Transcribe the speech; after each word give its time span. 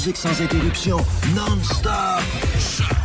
musique 0.00 0.16
sans 0.16 0.40
interruption, 0.40 0.96
non-stop. 1.34 2.99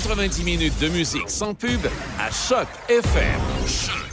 90 0.00 0.44
minutes 0.44 0.78
de 0.80 0.88
musique 0.88 1.28
sans 1.28 1.54
pub 1.54 1.80
à 2.20 2.30
Choc 2.30 2.68
FM. 2.88 4.07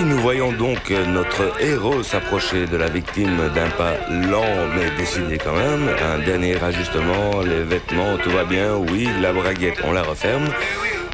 Nous 0.00 0.18
voyons 0.18 0.52
donc 0.52 0.90
notre 0.90 1.60
héros 1.60 2.02
s'approcher 2.02 2.66
de 2.66 2.76
la 2.76 2.88
victime 2.88 3.36
d'un 3.54 3.68
pas 3.70 3.94
lent 4.08 4.68
mais 4.74 4.90
décidé 4.96 5.38
quand 5.38 5.54
même. 5.54 5.88
Un 5.88 6.18
dernier 6.24 6.56
ajustement, 6.62 7.40
les 7.44 7.62
vêtements, 7.62 8.16
tout 8.22 8.30
va 8.30 8.44
bien, 8.44 8.74
oui, 8.74 9.08
la 9.20 9.32
braguette, 9.32 9.80
on 9.84 9.92
la 9.92 10.02
referme. 10.02 10.48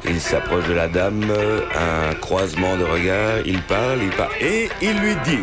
Il 0.05 0.19
s'approche 0.19 0.67
de 0.67 0.73
la 0.73 0.87
dame, 0.87 1.25
un 1.75 2.13
croisement 2.15 2.77
de 2.77 2.83
regard, 2.83 3.39
il 3.45 3.61
parle, 3.61 3.99
il 4.01 4.09
parle, 4.11 4.31
et 4.41 4.69
il 4.81 4.97
lui 4.99 5.15
dit... 5.23 5.39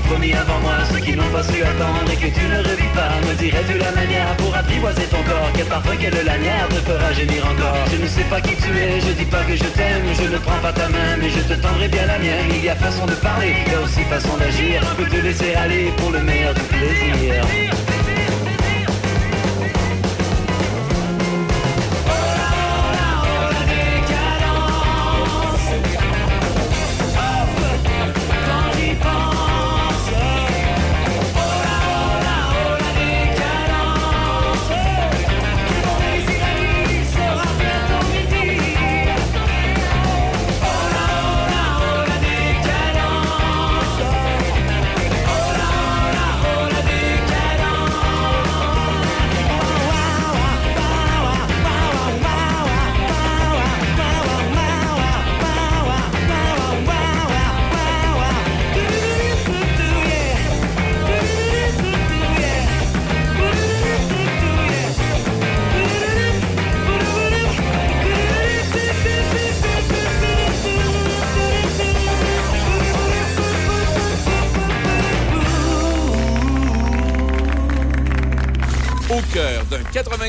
promis 0.00 0.32
avant 0.32 0.60
moi. 0.60 0.76
Ceux 0.92 1.00
qui 1.00 1.12
n'ont 1.16 1.30
pas 1.30 1.42
su 1.42 1.62
attendre 1.62 2.10
et 2.12 2.16
que 2.16 2.30
tu 2.38 2.44
ne 2.46 2.58
revis 2.58 2.92
pas 2.94 3.10
Me 3.26 3.34
dirais-tu 3.34 3.78
la 3.78 3.92
manière 3.92 4.36
pour 4.36 4.54
apprivoiser 4.54 5.06
ton 5.10 5.22
corps. 5.22 5.50
Quel 5.54 5.66
parfum, 5.66 5.96
quelle 5.98 6.24
lanière 6.24 6.68
te 6.68 6.80
fera 6.88 7.12
gémir 7.12 7.44
encore. 7.46 7.84
Je 7.92 7.96
ne 8.02 8.06
sais 8.06 8.26
pas 8.30 8.40
qui 8.40 8.54
tu 8.56 8.70
es, 8.76 9.00
je 9.00 9.12
dis 9.12 9.26
pas 9.26 9.42
que 9.44 9.56
je 9.56 9.68
t'aime. 9.76 10.06
Je 10.20 10.26
ne 10.34 10.38
prends 10.38 10.60
pas 10.62 10.72
ta 10.72 10.88
main 10.88 11.16
mais 11.20 11.30
je 11.30 11.40
te 11.40 11.54
tendrai 11.60 11.88
bien 11.88 12.06
la 12.06 12.18
mienne. 12.18 12.48
Il 12.50 12.64
y 12.64 12.68
a 12.68 12.76
façon 12.76 13.06
de 13.06 13.14
parler, 13.14 13.54
il 13.66 13.72
y 13.72 13.74
a 13.74 13.80
aussi 13.80 14.02
façon 14.04 14.36
d'agir. 14.36 14.82
Je 14.82 15.02
peux 15.02 15.10
te 15.10 15.20
laisser 15.20 15.54
aller 15.54 15.92
pour 15.96 16.10
le 16.10 16.20
meilleur 16.20 16.54
du 16.54 16.62
plaisir 16.62 17.44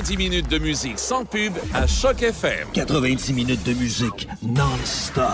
90 0.10 0.18
minutes 0.18 0.48
de 0.50 0.58
musique 0.58 0.98
sans 0.98 1.24
pub 1.24 1.54
à 1.72 1.86
Choc 1.86 2.24
FM. 2.24 2.68
90 2.74 3.32
minutes 3.34 3.64
de 3.64 3.74
musique 3.74 4.28
non-stop. 4.42 5.26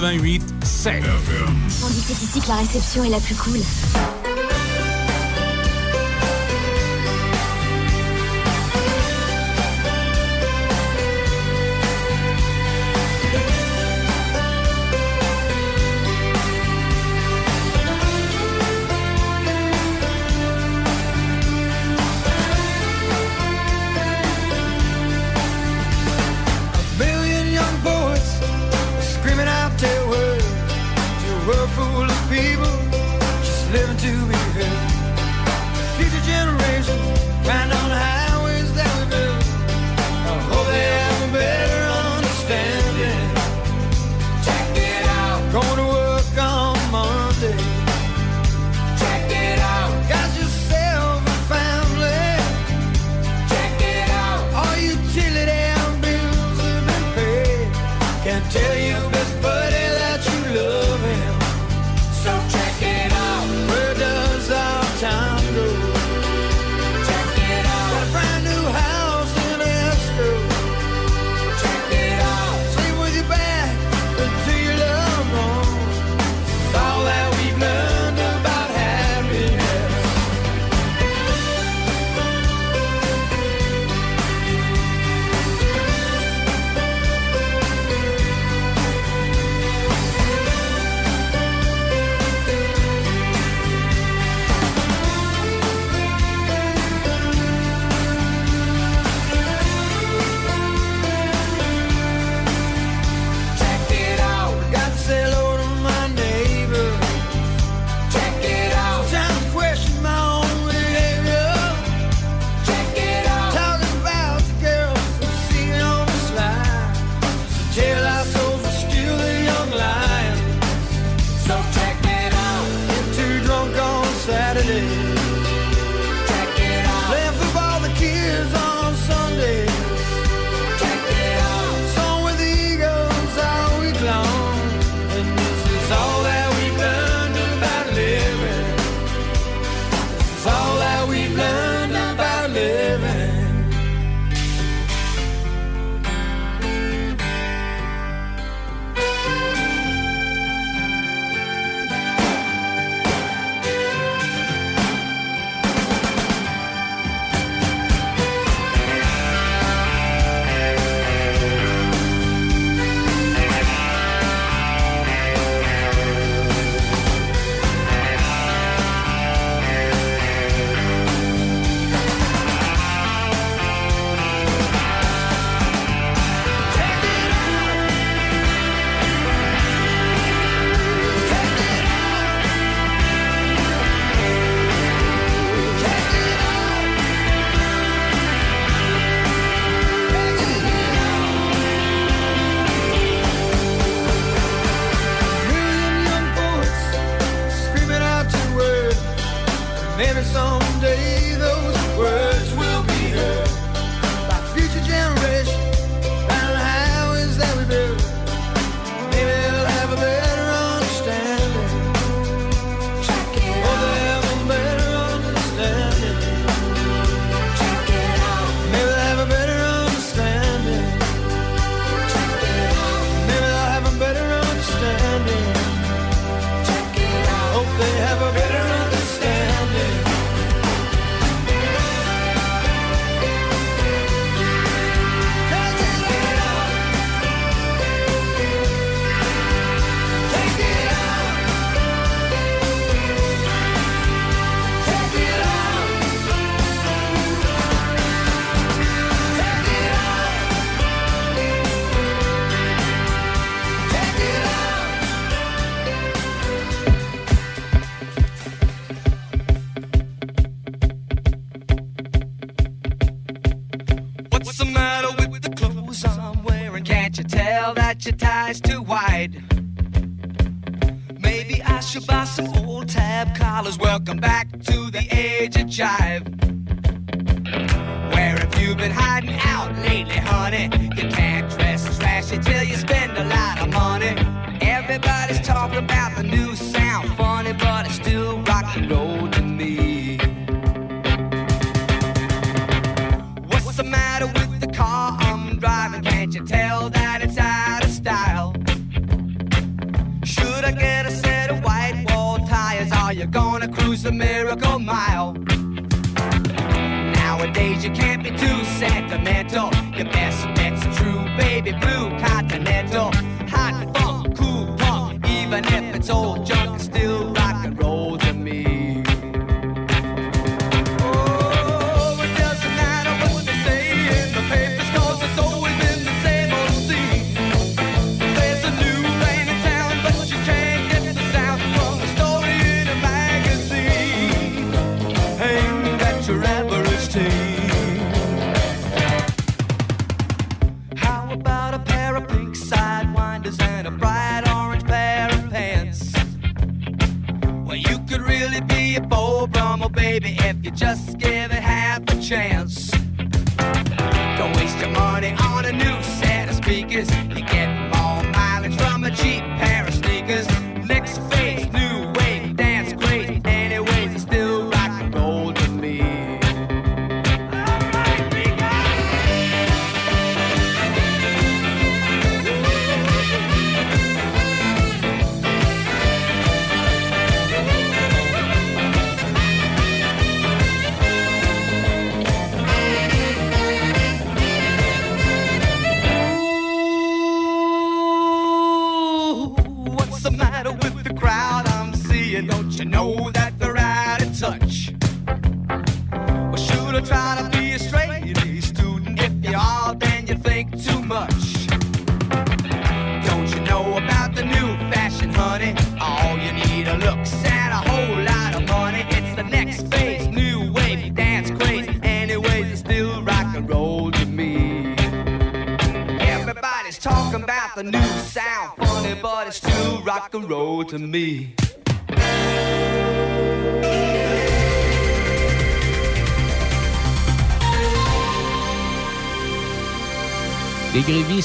88 0.00 0.42
7. 0.64 1.04
On 1.84 1.88
dit 1.88 2.00
que 2.00 2.06
c'est 2.08 2.24
ici 2.24 2.40
que 2.40 2.48
la 2.48 2.56
réception 2.56 3.04
est 3.04 3.10
la 3.10 3.20
plus 3.20 3.36
cool. 3.36 3.60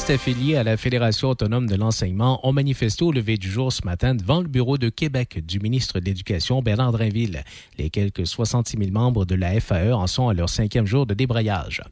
Affiliés 0.10 0.56
à 0.56 0.64
la 0.64 0.76
Fédération 0.76 1.30
autonome 1.30 1.68
de 1.68 1.76
l'enseignement 1.76 2.46
ont 2.48 2.52
manifesté 2.52 3.04
au 3.04 3.12
lever 3.12 3.38
du 3.38 3.50
jour 3.50 3.72
ce 3.72 3.86
matin 3.86 4.16
devant 4.16 4.42
le 4.42 4.48
bureau 4.48 4.78
de 4.78 4.90
Québec 4.90 5.46
du 5.46 5.60
ministre 5.60 6.00
de 6.00 6.06
l'Éducation, 6.06 6.62
Bernard 6.62 6.94
Drinville. 6.94 7.44
Les 7.78 7.90
quelques 7.90 8.26
66 8.26 8.78
000 8.78 8.92
membres 8.92 9.26
de 9.26 9.36
la 9.36 9.60
FAE 9.60 9.94
en 9.94 10.08
sont 10.08 10.28
à 10.30 10.34
leur 10.34 10.50
cinquième 10.50 10.88
jour 10.88 11.06
de 11.06 11.14
débrayage. 11.14 11.84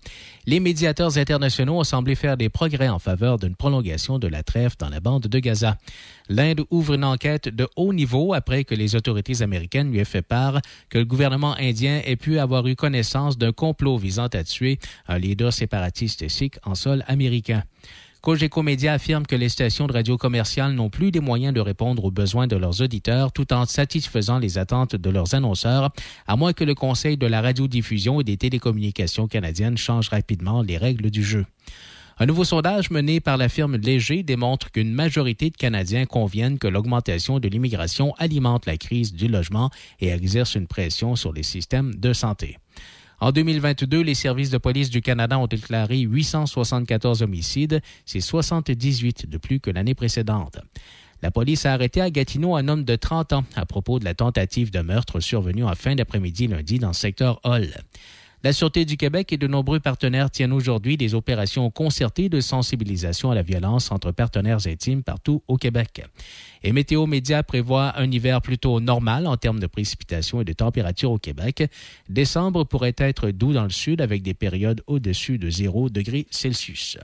Les 0.46 0.60
médiateurs 0.60 1.18
internationaux 1.18 1.80
ont 1.80 1.84
semblé 1.84 2.16
faire 2.16 2.38
des 2.38 2.50
progrès 2.50 2.90
en 2.90 3.00
faveur 3.00 3.38
d'une 3.38 3.56
prolongation 3.56 4.18
de 4.18 4.28
la 4.28 4.42
trêve 4.42 4.76
dans 4.80 4.90
la 4.90 5.00
bande 5.00 5.28
de 5.28 5.40
Gaza. 5.40 5.78
L'Inde 6.30 6.62
ouvre 6.72 6.96
une 6.96 7.04
enquête 7.04 7.50
de 7.50 7.68
haut 7.76 7.94
niveau 7.94 8.34
après 8.34 8.64
que 8.64 8.74
les 8.74 8.96
autorités 8.96 9.42
américaines 9.42 9.92
lui 9.92 10.00
aient 10.00 10.06
fait 10.06 10.22
part 10.22 10.62
que 10.90 10.98
le 10.98 11.06
gouvernement 11.06 11.56
indien 11.60 12.02
ait 12.06 12.16
pu 12.16 12.40
avoir 12.40 12.66
eu 12.68 12.76
connaissance 12.76 13.38
d'un 13.38 13.52
complot 13.52 13.98
visant 13.98 14.28
à 14.28 14.44
tuer 14.44 14.80
un 15.08 15.20
leader 15.20 15.54
séparatiste 15.54 16.28
sikh 16.30 16.56
en 16.64 16.74
sol 16.74 17.04
américain. 17.08 17.64
Cogeco 18.28 18.62
Média 18.62 18.92
affirme 18.92 19.26
que 19.26 19.38
les 19.38 19.48
stations 19.48 19.88
de 19.88 19.94
radio 19.94 20.18
commerciales 20.18 20.74
n'ont 20.74 20.90
plus 20.90 21.12
les 21.12 21.22
moyens 21.22 21.54
de 21.54 21.62
répondre 21.62 22.04
aux 22.04 22.12
besoins 22.12 22.46
de 22.46 22.58
leurs 22.58 22.82
auditeurs 22.82 23.32
tout 23.32 23.54
en 23.54 23.64
satisfaisant 23.64 24.38
les 24.38 24.58
attentes 24.58 24.98
de 24.98 25.10
leurs 25.10 25.34
annonceurs, 25.34 25.94
à 26.28 26.36
moins 26.36 26.52
que 26.52 26.66
le 26.66 26.76
Conseil 26.76 27.16
de 27.16 27.26
la 27.26 27.40
radiodiffusion 27.40 28.20
et 28.20 28.26
des 28.26 28.36
télécommunications 28.36 29.30
canadiennes 29.30 29.78
change 29.78 30.10
rapidement 30.10 30.62
les 30.62 30.76
règles 30.76 31.10
du 31.10 31.24
jeu. 31.24 31.46
Un 32.20 32.26
nouveau 32.26 32.44
sondage 32.44 32.92
mené 32.92 33.22
par 33.22 33.38
la 33.38 33.48
firme 33.48 33.78
Léger 33.78 34.24
démontre 34.24 34.72
qu'une 34.72 34.92
majorité 34.92 35.50
de 35.50 35.56
Canadiens 35.56 36.06
conviennent 36.06 36.60
que 36.60 36.68
l'augmentation 36.68 37.40
de 37.40 37.48
l'immigration 37.48 38.14
alimente 38.18 38.66
la 38.66 38.76
crise 38.76 39.14
du 39.14 39.30
logement 39.30 39.70
et 40.02 40.10
exerce 40.10 40.56
une 40.56 40.68
pression 40.68 41.16
sur 41.16 41.32
les 41.32 41.44
systèmes 41.44 41.96
de 41.96 42.12
santé. 42.12 42.58
En 43.20 43.32
2022, 43.32 44.02
les 44.02 44.14
services 44.14 44.52
de 44.52 44.60
police 44.60 44.92
du 44.92 45.02
Canada 45.02 45.40
ont 45.40 45.48
déclaré 45.48 46.00
874 46.00 47.24
homicides, 47.24 47.82
c'est 48.06 48.20
78 48.20 49.28
de 49.28 49.38
plus 49.38 49.60
que 49.60 49.72
l'année 49.72 49.96
précédente. 49.96 50.60
La 51.24 51.32
police 51.32 51.66
a 51.66 51.74
arrêté 51.74 52.00
à 52.00 52.12
Gatineau 52.12 52.56
un 52.56 52.68
homme 52.68 52.84
de 52.84 52.96
30 52.96 53.34
ans 53.34 53.44
à 53.56 53.66
propos 53.66 53.98
de 53.98 54.06
la 54.06 54.14
tentative 54.14 54.70
de 54.70 54.82
meurtre 54.82 55.20
survenue 55.20 55.64
en 55.64 55.74
fin 55.74 55.96
d'après-midi 55.96 56.46
lundi 56.46 56.78
dans 56.78 56.90
le 56.90 56.94
secteur 56.94 57.40
Hall. 57.44 57.70
La 58.44 58.54
Sûreté 58.54 58.86
du 58.86 58.98
Québec 58.98 59.34
et 59.34 59.38
de 59.38 59.48
nombreux 59.48 59.80
partenaires 59.80 60.30
tiennent 60.30 60.54
aujourd'hui 60.54 60.96
des 60.96 61.16
opérations 61.16 61.72
concertées 61.72 62.30
de 62.30 62.40
sensibilisation 62.40 63.32
à 63.32 63.36
la 63.36 63.42
violence 63.42 63.92
entre 63.92 64.12
partenaires 64.12 64.68
intimes 64.68 65.02
partout 65.02 65.42
au 65.48 65.58
Québec. 65.58 66.04
Et 66.62 66.72
Météo 66.72 67.08
Média 67.08 67.42
prévoit 67.42 67.98
un 68.00 68.10
hiver 68.12 68.44
plutôt 68.44 68.80
normal 68.80 69.26
en 69.26 69.38
termes 69.38 69.60
de 69.60 69.66
précipitations 69.66 70.40
et 70.40 70.46
de 70.46 70.54
température 70.54 71.12
au 71.12 71.18
Québec. 71.18 71.64
Décembre 72.10 72.64
pourrait 72.64 72.96
être 72.98 73.32
doux 73.32 73.54
dans 73.54 73.64
le 73.64 73.72
sud 73.72 74.02
avec 74.02 74.22
des 74.22 74.36
périodes 74.36 74.84
au-dessus 74.86 75.40
de 75.40 75.50
0 75.50 75.90
degré 75.90 76.28
Celsius. 76.30 77.00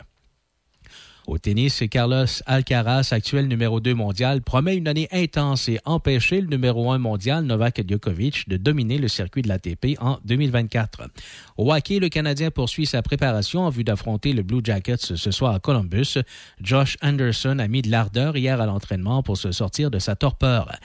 Au 1.25 1.37
tennis, 1.37 1.81
Carlos 1.89 2.25
Alcaraz, 2.45 3.09
actuel 3.11 3.47
numéro 3.47 3.79
2 3.79 3.93
mondial, 3.93 4.41
promet 4.41 4.75
une 4.75 4.89
année 4.89 5.07
intense 5.13 5.69
et 5.69 5.79
empêcher 5.85 6.41
le 6.41 6.47
numéro 6.47 6.91
1 6.91 6.97
mondial 6.97 7.45
Novak 7.45 7.81
Djokovic 7.87 8.49
de 8.49 8.57
dominer 8.57 8.97
le 8.97 9.07
circuit 9.07 9.41
de 9.41 9.47
l'ATP 9.47 9.97
en 10.01 10.19
2024. 10.25 11.07
Au 11.55 11.73
hockey, 11.73 11.99
le 11.99 12.09
Canadien 12.09 12.51
poursuit 12.51 12.85
sa 12.85 13.01
préparation 13.01 13.61
en 13.61 13.69
vue 13.69 13.85
d'affronter 13.85 14.33
le 14.33 14.43
Blue 14.43 14.59
Jackets 14.61 15.15
ce 15.15 15.31
soir 15.31 15.55
à 15.55 15.59
Columbus. 15.59 16.17
Josh 16.59 16.97
Anderson 17.01 17.57
a 17.59 17.69
mis 17.69 17.81
de 17.81 17.89
l'ardeur 17.89 18.35
hier 18.35 18.59
à 18.59 18.65
l'entraînement 18.65 19.23
pour 19.23 19.37
se 19.37 19.53
sortir 19.53 19.91
de 19.91 19.99
sa 19.99 20.17
torpeur. 20.17 20.75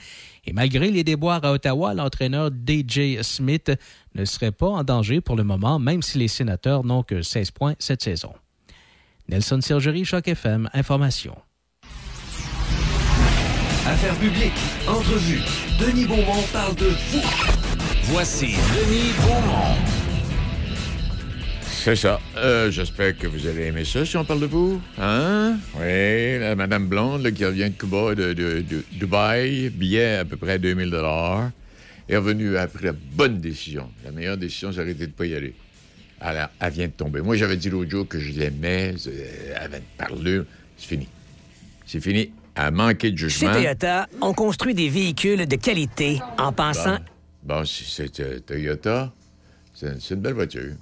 Et 0.45 0.53
malgré 0.53 0.89
les 0.89 1.03
déboires 1.03 1.43
à 1.43 1.51
Ottawa, 1.51 1.93
l'entraîneur 1.93 2.49
DJ 2.49 3.21
Smith 3.23 3.73
ne 4.15 4.23
serait 4.23 4.53
pas 4.53 4.69
en 4.69 4.83
danger 4.85 5.19
pour 5.19 5.35
le 5.35 5.43
moment, 5.43 5.79
même 5.79 6.01
si 6.01 6.17
les 6.17 6.29
sénateurs 6.29 6.85
n'ont 6.85 7.03
que 7.03 7.21
16 7.21 7.51
points 7.51 7.75
cette 7.77 8.01
saison. 8.01 8.33
Nelson 9.29 9.61
Sergerie, 9.61 10.05
Choc 10.05 10.27
FM, 10.27 10.69
Information. 10.73 11.35
Affaires 13.85 14.15
publiques, 14.15 14.51
entrevue. 14.87 15.41
Denis 15.79 16.05
Beaumont 16.05 16.43
parle 16.51 16.75
de 16.75 16.85
vous. 16.87 17.21
Voici 18.05 18.47
Denis 18.47 19.11
Beaumont. 19.21 19.75
C'est 21.63 21.95
ça. 21.95 22.19
euh, 22.37 22.69
j'espère 22.71 23.17
que 23.17 23.27
vous 23.27 23.47
allez 23.47 23.67
aimer 23.67 23.85
ça 23.85 24.03
si 24.05 24.17
on 24.17 24.25
parle 24.25 24.41
de 24.41 24.45
vous. 24.47 24.81
Hein? 24.99 25.57
Oui, 25.79 26.39
la 26.39 26.55
Madame 26.55 26.87
Blonde 26.87 27.21
là, 27.23 27.31
qui 27.31 27.45
revient 27.45 27.69
de 27.69 27.75
Cuba, 27.77 28.15
de, 28.15 28.33
de- 28.33 28.61
de 28.61 28.83
Dubaï, 28.91 29.69
billet 29.69 30.15
à 30.17 30.25
peu 30.25 30.37
près 30.37 30.59
2000 30.59 30.93
est 32.09 32.17
revenue 32.17 32.57
après 32.57 32.87
la 32.87 32.93
bonne 32.93 33.39
décision. 33.39 33.89
La 34.03 34.11
meilleure 34.11 34.37
décision, 34.37 34.71
c'est 34.71 34.77
d'arrêter 34.79 35.05
de 35.05 35.11
ne 35.11 35.15
pas 35.15 35.25
y 35.27 35.35
aller. 35.35 35.53
Alors, 36.21 36.49
elle 36.59 36.73
vient 36.73 36.87
de 36.87 36.91
tomber. 36.91 37.21
Moi, 37.21 37.37
j'avais 37.37 37.57
dit 37.57 37.69
l'autre 37.69 37.89
jour 37.89 38.07
que 38.07 38.19
je 38.19 38.31
l'aimais, 38.33 38.93
euh, 39.07 39.51
elle 39.55 39.61
avait 39.61 39.77
une 39.77 39.83
parlure. 39.97 40.45
C'est 40.77 40.87
fini. 40.87 41.07
C'est 41.85 42.01
fini. 42.01 42.31
Elle 42.55 42.63
a 42.63 42.71
manqué 42.71 43.11
de 43.11 43.17
Chez 43.17 43.29
jugement. 43.29 43.53
Toyota, 43.53 44.07
on 44.21 44.33
construit 44.33 44.73
des 44.73 44.89
véhicules 44.89 45.47
de 45.47 45.55
qualité 45.55 46.19
en 46.37 46.51
pensant 46.51 46.97
Bon, 47.41 47.63
si 47.63 47.85
c'est 47.85 48.19
euh, 48.19 48.39
Toyota, 48.39 49.13
c'est 49.73 50.09
une 50.11 50.19
belle 50.19 50.33
voiture. 50.33 50.73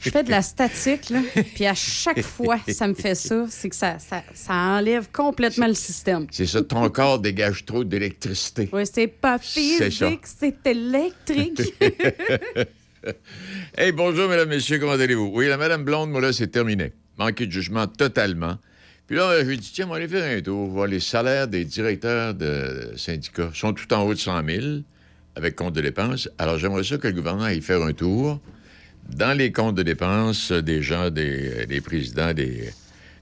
Je 0.00 0.08
fais 0.08 0.22
de 0.22 0.30
la 0.30 0.40
statique, 0.40 1.10
là, 1.10 1.20
puis 1.54 1.66
à 1.66 1.74
chaque 1.74 2.22
fois 2.22 2.58
que 2.58 2.72
ça 2.72 2.88
me 2.88 2.94
fait 2.94 3.14
ça, 3.14 3.44
c'est 3.50 3.68
que 3.68 3.76
ça, 3.76 3.98
ça, 3.98 4.22
ça 4.32 4.54
enlève 4.54 5.10
complètement 5.12 5.66
le 5.66 5.74
système. 5.74 6.26
C'est 6.30 6.46
ça, 6.46 6.62
ton 6.62 6.88
corps 6.88 7.18
dégage 7.18 7.66
trop 7.66 7.84
d'électricité. 7.84 8.70
Oui, 8.72 8.84
c'est 8.90 9.08
pas 9.08 9.38
physique, 9.38 10.22
c'est 10.24 10.66
électrique. 10.66 11.74
Hey, 13.76 13.92
bonjour, 13.92 14.28
mesdames, 14.28 14.48
messieurs, 14.48 14.78
comment 14.78 14.92
allez-vous? 14.92 15.30
Oui, 15.32 15.48
la 15.48 15.56
Madame 15.56 15.84
Blonde, 15.84 16.10
moi, 16.10 16.20
là, 16.20 16.32
c'est 16.32 16.48
terminé. 16.48 16.92
Manqué 17.18 17.46
de 17.46 17.52
jugement 17.52 17.86
totalement. 17.86 18.58
Puis 19.06 19.16
là, 19.16 19.40
je 19.40 19.46
lui 19.46 19.54
ai 19.54 19.56
dit, 19.56 19.70
tiens, 19.72 19.86
on 19.86 19.90
va 19.90 19.96
aller 19.96 20.08
faire 20.08 20.38
un 20.38 20.40
tour, 20.40 20.68
voir 20.68 20.86
les 20.86 21.00
salaires 21.00 21.48
des 21.48 21.64
directeurs 21.64 22.34
de 22.34 22.92
syndicats. 22.96 23.50
Sont 23.54 23.72
tout 23.72 23.92
en 23.92 24.02
haut 24.02 24.14
de 24.14 24.18
100 24.18 24.44
000, 24.46 24.66
avec 25.34 25.56
compte 25.56 25.74
de 25.74 25.80
dépenses. 25.80 26.28
Alors, 26.38 26.58
j'aimerais 26.58 26.84
ça 26.84 26.98
que 26.98 27.08
le 27.08 27.14
gouvernement 27.14 27.44
aille 27.44 27.62
faire 27.62 27.82
un 27.82 27.92
tour 27.92 28.40
dans 29.08 29.36
les 29.36 29.50
comptes 29.50 29.74
de 29.74 29.82
dépenses 29.82 30.52
des 30.52 30.82
gens, 30.82 31.10
des, 31.10 31.80
présidents 31.84 32.32
des 32.32 32.70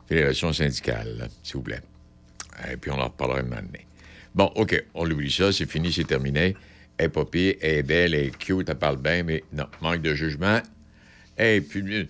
fédérations 0.09 0.53
syndicales, 0.53 1.28
s'il 1.42 1.57
vous 1.57 1.62
plaît. 1.62 1.82
Et 2.70 2.76
puis, 2.76 2.90
on 2.90 2.98
en 2.98 3.05
reparlera 3.05 3.40
un 3.40 3.42
moment. 3.42 3.62
Bon, 4.34 4.53
OK, 4.57 4.84
on 4.94 5.11
oublie 5.11 5.30
ça, 5.30 5.53
c'est 5.53 5.70
fini, 5.70 5.92
c'est 5.92 6.05
terminé. 6.05 6.55
Elle 6.99 7.11
est 7.11 7.59
elle 7.62 7.78
est 7.78 7.82
belle, 7.82 8.14
elle 8.14 8.26
est 8.26 8.38
cute, 8.38 8.68
elle 8.68 8.74
parle 8.76 8.99
bien, 8.99 9.22
mais 9.22 9.44
non, 9.53 9.66
manque 9.80 10.03
de 10.03 10.14
jugement. 10.14 10.61
Et 11.38 11.61
puis, 11.61 12.09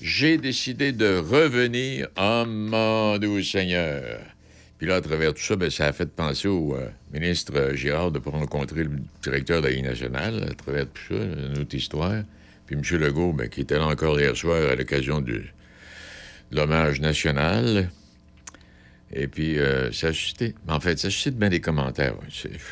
j'ai 0.00 0.38
décidé 0.38 0.92
de 0.92 1.18
revenir 1.18 2.08
en 2.16 2.46
mon 2.46 3.18
Seigneur. 3.42 4.20
Puis 4.78 4.86
là, 4.86 4.96
à 4.96 5.00
travers 5.00 5.34
tout 5.34 5.42
ça, 5.42 5.56
ben, 5.56 5.70
ça 5.70 5.86
a 5.86 5.92
fait 5.92 6.08
penser 6.08 6.46
au 6.46 6.76
euh, 6.76 6.88
ministre 7.12 7.72
Girard 7.74 8.12
de 8.12 8.20
rencontrer 8.24 8.84
le 8.84 8.92
directeur 9.22 9.60
de 9.60 9.68
la 9.68 9.82
nationale, 9.82 10.46
à 10.48 10.54
travers 10.54 10.86
tout 10.86 11.02
ça, 11.08 11.14
une 11.16 11.58
autre 11.58 11.74
histoire. 11.74 12.22
Puis 12.66 12.76
M. 12.76 13.00
Legault, 13.00 13.32
ben, 13.32 13.48
qui 13.48 13.62
était 13.62 13.76
là 13.76 13.86
encore 13.86 14.20
hier 14.20 14.36
soir 14.36 14.70
à 14.70 14.76
l'occasion 14.76 15.20
de 15.20 15.42
l'hommage 16.52 17.00
national. 17.00 17.90
Et 19.12 19.26
puis, 19.26 19.58
euh, 19.58 19.90
ça 19.92 20.12
suscité. 20.12 20.54
Mais 20.66 20.72
en 20.74 20.80
fait, 20.80 20.98
ça 20.98 21.10
suscite 21.10 21.36
bien 21.36 21.48
des 21.48 21.60
commentaires. 21.60 22.14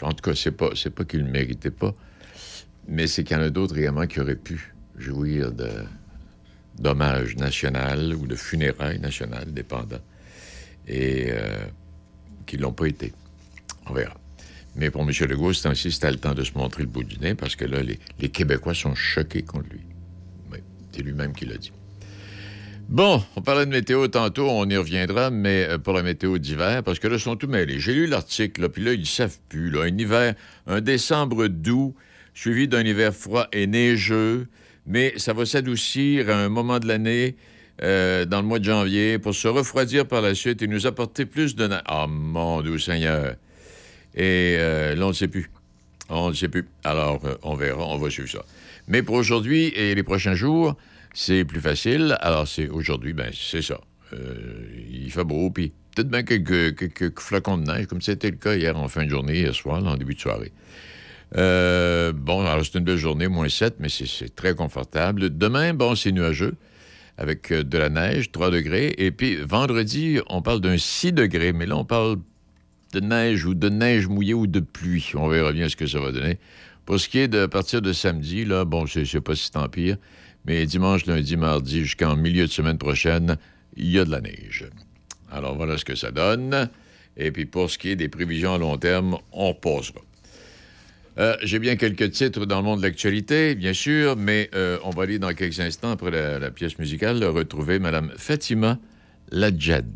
En 0.02 0.12
tout 0.12 0.22
cas, 0.22 0.34
c'est 0.34 0.50
pas, 0.50 0.70
c'est 0.74 0.90
pas 0.90 1.04
qu'il 1.04 1.24
ne 1.24 1.30
méritait 1.30 1.70
pas, 1.70 1.94
mais 2.88 3.06
c'est 3.06 3.24
qu'il 3.24 3.36
y 3.36 3.40
en 3.40 3.42
a 3.42 3.50
d'autres 3.50 3.76
également 3.78 4.06
qui 4.06 4.20
auraient 4.20 4.36
pu 4.36 4.74
jouir 4.98 5.52
d'hommage 6.78 7.36
national 7.36 8.14
ou 8.14 8.26
de 8.26 8.36
funérailles 8.36 9.00
nationales, 9.00 9.52
dépendant, 9.52 10.00
et 10.86 11.28
euh, 11.30 11.66
qui 12.44 12.56
ne 12.56 12.62
l'ont 12.62 12.72
pas 12.72 12.86
été. 12.86 13.12
On 13.86 13.94
verra. 13.94 14.16
Mais 14.74 14.90
pour 14.90 15.02
M. 15.02 15.10
Legault, 15.10 15.54
c'est 15.54 15.68
ainsi, 15.68 15.90
c'était 15.90 16.10
le 16.10 16.18
temps 16.18 16.34
de 16.34 16.44
se 16.44 16.52
montrer 16.52 16.82
le 16.82 16.88
bout 16.88 17.02
du 17.02 17.18
nez 17.18 17.34
parce 17.34 17.56
que 17.56 17.64
là, 17.64 17.82
les, 17.82 18.28
Québécois 18.28 18.74
sont 18.74 18.94
choqués 18.94 19.42
contre 19.42 19.70
lui. 19.70 19.80
C'est 20.92 21.02
lui-même 21.02 21.34
qui 21.34 21.44
l'a 21.44 21.58
dit. 21.58 21.72
Bon, 22.88 23.20
on 23.34 23.40
parlait 23.42 23.66
de 23.66 23.70
météo 23.72 24.06
tantôt, 24.06 24.48
on 24.48 24.68
y 24.70 24.76
reviendra, 24.76 25.30
mais 25.30 25.66
euh, 25.68 25.76
pour 25.76 25.92
la 25.92 26.04
météo 26.04 26.38
d'hiver, 26.38 26.84
parce 26.84 27.00
que 27.00 27.08
là, 27.08 27.16
ils 27.16 27.20
sont 27.20 27.34
tout 27.34 27.48
mêlés. 27.48 27.80
J'ai 27.80 27.92
lu 27.92 28.06
l'article, 28.06 28.68
puis 28.68 28.84
là, 28.84 28.92
ils 28.92 29.06
savent 29.06 29.38
plus. 29.48 29.76
Un 29.76 29.98
hiver, 29.98 30.34
un 30.68 30.80
décembre 30.80 31.48
doux, 31.48 31.96
suivi 32.32 32.68
d'un 32.68 32.84
hiver 32.84 33.12
froid 33.12 33.48
et 33.52 33.66
neigeux, 33.66 34.46
mais 34.86 35.14
ça 35.16 35.32
va 35.32 35.44
s'adoucir 35.44 36.30
à 36.30 36.36
un 36.36 36.48
moment 36.48 36.78
de 36.78 36.86
l'année, 36.86 37.34
euh, 37.82 38.24
dans 38.24 38.40
le 38.40 38.46
mois 38.46 38.60
de 38.60 38.64
janvier, 38.64 39.18
pour 39.18 39.34
se 39.34 39.48
refroidir 39.48 40.06
par 40.06 40.22
la 40.22 40.36
suite 40.36 40.62
et 40.62 40.68
nous 40.68 40.86
apporter 40.86 41.26
plus 41.26 41.56
de. 41.56 41.68
Ah, 41.86 42.06
mon 42.08 42.62
doux 42.62 42.78
Seigneur! 42.78 43.34
Et 44.14 44.54
euh, 44.60 44.94
là, 44.94 45.06
on 45.06 45.08
ne 45.08 45.12
sait 45.12 45.26
plus. 45.26 45.50
On 46.08 46.28
ne 46.28 46.34
sait 46.34 46.48
plus. 46.48 46.68
Alors, 46.84 47.20
on 47.42 47.56
verra, 47.56 47.84
on 47.84 47.98
va 47.98 48.10
suivre 48.10 48.30
ça. 48.30 48.44
Mais 48.86 49.02
pour 49.02 49.16
aujourd'hui 49.16 49.72
et 49.74 49.96
les 49.96 50.04
prochains 50.04 50.36
jours, 50.36 50.76
c'est 51.18 51.46
plus 51.46 51.60
facile. 51.60 52.14
Alors, 52.20 52.46
c'est 52.46 52.68
aujourd'hui, 52.68 53.14
ben 53.14 53.30
c'est 53.32 53.62
ça. 53.62 53.80
Euh, 54.12 54.36
il 54.90 55.10
fait 55.10 55.24
beau, 55.24 55.48
puis 55.50 55.72
peut-être 55.94 56.10
bien 56.10 56.22
quelques, 56.22 56.76
quelques 56.76 57.18
flocons 57.18 57.56
de 57.56 57.64
neige, 57.72 57.86
comme 57.86 58.02
c'était 58.02 58.30
le 58.30 58.36
cas 58.36 58.54
hier 58.54 58.76
en 58.76 58.86
fin 58.88 59.04
de 59.04 59.08
journée, 59.08 59.38
hier 59.38 59.54
soir, 59.54 59.82
en 59.82 59.96
début 59.96 60.14
de 60.14 60.20
soirée. 60.20 60.52
Euh, 61.36 62.12
bon, 62.12 62.44
alors 62.44 62.64
c'est 62.66 62.78
une 62.78 62.84
belle 62.84 62.98
journée, 62.98 63.28
moins 63.28 63.48
7, 63.48 63.76
mais 63.80 63.88
c'est- 63.88 64.34
très 64.36 64.54
confortable. 64.54 65.36
Demain, 65.36 65.72
bon, 65.72 65.94
c'est 65.94 66.12
nuageux, 66.12 66.54
avec 67.16 67.50
euh, 67.50 67.64
de 67.64 67.78
la 67.78 67.88
neige, 67.88 68.30
3 68.30 68.50
degrés. 68.50 68.94
Et 68.98 69.10
puis, 69.10 69.36
vendredi, 69.36 70.18
on 70.28 70.42
parle 70.42 70.60
d'un 70.60 70.76
6 70.76 71.12
degrés, 71.14 71.54
mais 71.54 71.64
là, 71.64 71.78
on 71.78 71.86
parle 71.86 72.18
de 72.92 73.00
neige 73.00 73.46
ou 73.46 73.54
de 73.54 73.70
neige 73.70 74.06
mouillée 74.06 74.34
ou 74.34 74.46
de 74.46 74.60
pluie. 74.60 75.12
On 75.14 75.28
verra 75.28 75.52
bien 75.52 75.70
ce 75.70 75.76
que 75.76 75.86
ça 75.86 75.98
va 75.98 76.12
donner. 76.12 76.38
Pour 76.84 77.00
ce 77.00 77.08
qui 77.08 77.18
est 77.20 77.28
de 77.28 77.46
partir 77.46 77.80
de 77.80 77.92
samedi, 77.94 78.44
là, 78.44 78.66
bon, 78.66 78.86
c'est 78.86 79.20
pas 79.22 79.34
si 79.34 79.50
tant 79.50 79.66
pire, 79.68 79.96
mais 80.46 80.64
dimanche, 80.64 81.06
lundi, 81.06 81.36
mardi, 81.36 81.80
jusqu'en 81.80 82.16
milieu 82.16 82.46
de 82.46 82.52
semaine 82.52 82.78
prochaine, 82.78 83.36
il 83.76 83.90
y 83.90 83.98
a 83.98 84.04
de 84.04 84.10
la 84.10 84.20
neige. 84.20 84.66
Alors 85.30 85.56
voilà 85.56 85.76
ce 85.76 85.84
que 85.84 85.96
ça 85.96 86.12
donne. 86.12 86.70
Et 87.16 87.32
puis 87.32 87.46
pour 87.46 87.70
ce 87.70 87.78
qui 87.78 87.90
est 87.90 87.96
des 87.96 88.08
prévisions 88.08 88.54
à 88.54 88.58
long 88.58 88.78
terme, 88.78 89.18
on 89.32 89.48
repassera. 89.48 90.00
Euh, 91.18 91.36
J'ai 91.42 91.58
bien 91.58 91.76
quelques 91.76 92.10
titres 92.10 92.44
dans 92.44 92.58
le 92.58 92.62
monde 92.62 92.80
de 92.80 92.86
l'actualité, 92.86 93.54
bien 93.54 93.72
sûr, 93.72 94.16
mais 94.16 94.50
euh, 94.54 94.78
on 94.84 94.90
va 94.90 95.04
aller 95.04 95.18
dans 95.18 95.32
quelques 95.32 95.60
instants, 95.60 95.90
après 95.90 96.10
la, 96.10 96.50
pièce 96.50 96.78
musicale, 96.78 97.24
retrouver 97.24 97.78
Mme 97.78 98.12
Fatima 98.16 98.78
Ladjed. 99.32 99.86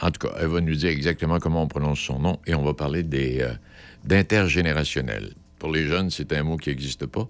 En 0.00 0.10
tout 0.10 0.26
cas, 0.26 0.34
elle 0.40 0.46
va 0.46 0.60
nous 0.60 0.74
dire 0.74 0.90
exactement 0.90 1.38
comment 1.38 1.62
on 1.62 1.68
prononce 1.68 2.00
son 2.00 2.18
nom 2.18 2.38
et 2.46 2.54
on 2.54 2.62
va 2.62 2.72
parler 2.72 3.02
des 3.02 3.42
euh, 3.42 3.52
d'intergénérationnel. 4.04 5.34
Pour 5.58 5.70
les 5.70 5.86
jeunes, 5.86 6.10
c'est 6.10 6.32
un 6.32 6.44
mot 6.44 6.56
qui 6.56 6.70
n'existe 6.70 7.06
pas. 7.06 7.28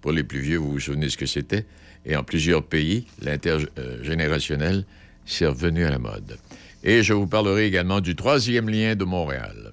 Pour 0.00 0.12
les 0.12 0.22
plus 0.22 0.40
vieux, 0.40 0.58
vous 0.58 0.72
vous 0.72 0.80
souvenez 0.80 1.08
ce 1.08 1.16
que 1.16 1.26
c'était? 1.26 1.66
Et 2.04 2.16
en 2.16 2.24
plusieurs 2.24 2.64
pays, 2.64 3.06
l'intergénérationnel, 3.20 4.84
c'est 5.24 5.46
revenu 5.46 5.84
à 5.84 5.90
la 5.90 5.98
mode. 5.98 6.36
Et 6.82 7.02
je 7.02 7.12
vous 7.12 7.26
parlerai 7.26 7.66
également 7.66 8.00
du 8.00 8.16
troisième 8.16 8.68
lien 8.68 8.96
de 8.96 9.04
Montréal. 9.04 9.72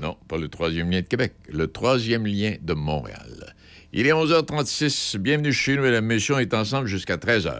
Non, 0.00 0.16
pas 0.28 0.38
le 0.38 0.48
troisième 0.48 0.90
lien 0.90 1.02
de 1.02 1.06
Québec, 1.06 1.34
le 1.48 1.66
troisième 1.68 2.26
lien 2.26 2.54
de 2.60 2.74
Montréal. 2.74 3.54
Il 3.92 4.06
est 4.06 4.12
11h36. 4.12 5.18
Bienvenue 5.18 5.52
chez 5.52 5.76
nous, 5.76 5.82
mesdames, 5.82 6.06
messieurs. 6.06 6.34
On 6.36 6.38
est 6.38 6.54
ensemble 6.54 6.86
jusqu'à 6.86 7.16
13h. 7.16 7.52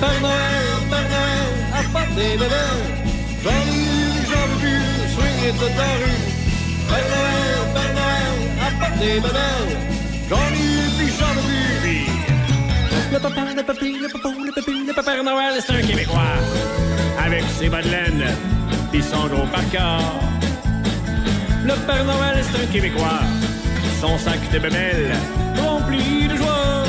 Père 0.00 0.20
Noël, 0.22 0.88
Père 0.88 2.38
Noël, 2.38 2.79
toute 5.52 5.76
la 5.76 5.92
rue. 6.00 6.20
Père 6.88 7.08
Noël, 7.12 8.34
apporte 8.66 8.98
des 8.98 9.20
bébés. 9.20 9.66
J'en 10.28 10.36
ai 10.36 10.62
eu, 10.76 10.88
puis 10.96 11.08
j'en 11.18 11.32
veux 11.34 11.80
plus. 11.82 12.06
Le 13.12 13.18
papa, 13.18 13.42
le 13.56 13.62
papi, 13.62 13.98
le 13.98 14.08
papa, 14.08 14.28
le 14.46 14.52
papi, 14.52 14.86
le 14.86 14.92
papa 14.92 15.22
Noël, 15.22 15.54
c'est 15.64 15.72
un 15.72 15.82
Québécois. 15.82 16.36
Avec 17.24 17.44
ses 17.58 17.68
bas 17.68 17.82
de 17.82 17.88
laine, 17.88 18.24
pis 18.92 19.02
son 19.02 19.26
gros 19.26 19.46
parka. 19.46 19.98
Le 21.64 21.74
Père 21.86 22.04
Noël, 22.04 22.42
c'est 22.42 22.62
un 22.62 22.66
Québécois. 22.66 23.20
Son 24.00 24.16
sac 24.18 24.40
de 24.52 24.58
bébelles, 24.58 25.12
rempli 25.62 26.28
de 26.28 26.36
joie. 26.36 26.84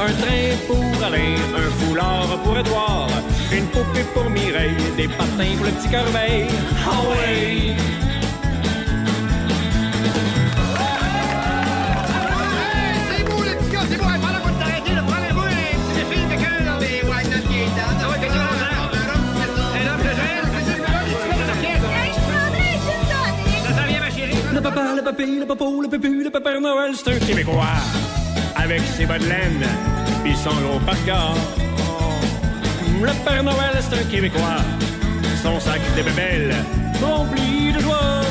Un 0.00 0.12
train 0.22 0.56
pour 0.66 1.04
Alain, 1.04 1.36
un 1.56 1.70
foulard 1.78 2.38
pour 2.42 2.58
Édouard. 2.58 3.08
Une 3.56 3.66
poupée 3.66 4.02
pour 4.12 4.28
Mireille, 4.30 4.74
des 4.96 5.06
patins 5.06 5.54
pour 5.56 5.66
le 5.66 5.70
petit 5.70 5.88
corbeil. 5.88 6.48
Ah 6.84 6.90
ouais! 7.08 7.76
Le 24.52 24.60
papa, 24.60 24.94
le 24.96 25.02
papi, 25.02 25.38
le 25.38 25.46
papa, 25.46 25.64
le 25.80 25.88
pépu, 25.88 26.24
le 26.24 26.30
papa 26.30 26.58
Noël, 26.58 26.92
c'est 26.96 27.14
un 27.14 27.18
Québécois. 27.24 27.66
Avec 28.56 28.80
ses 28.96 29.06
bas 29.06 29.18
de 29.18 29.26
laine, 29.26 29.64
pis 30.24 30.36
son 30.36 30.54
gros 30.60 30.80
parka. 30.80 31.63
Le 33.04 33.12
Père 33.22 33.44
Noël, 33.44 33.74
c'est 33.80 33.98
un 33.98 34.04
Québécois. 34.04 34.62
Son 35.42 35.60
sac 35.60 35.80
de 35.94 36.02
bébelles, 36.02 36.54
remplis 37.02 37.70
de 37.70 37.80
joie. 37.80 38.22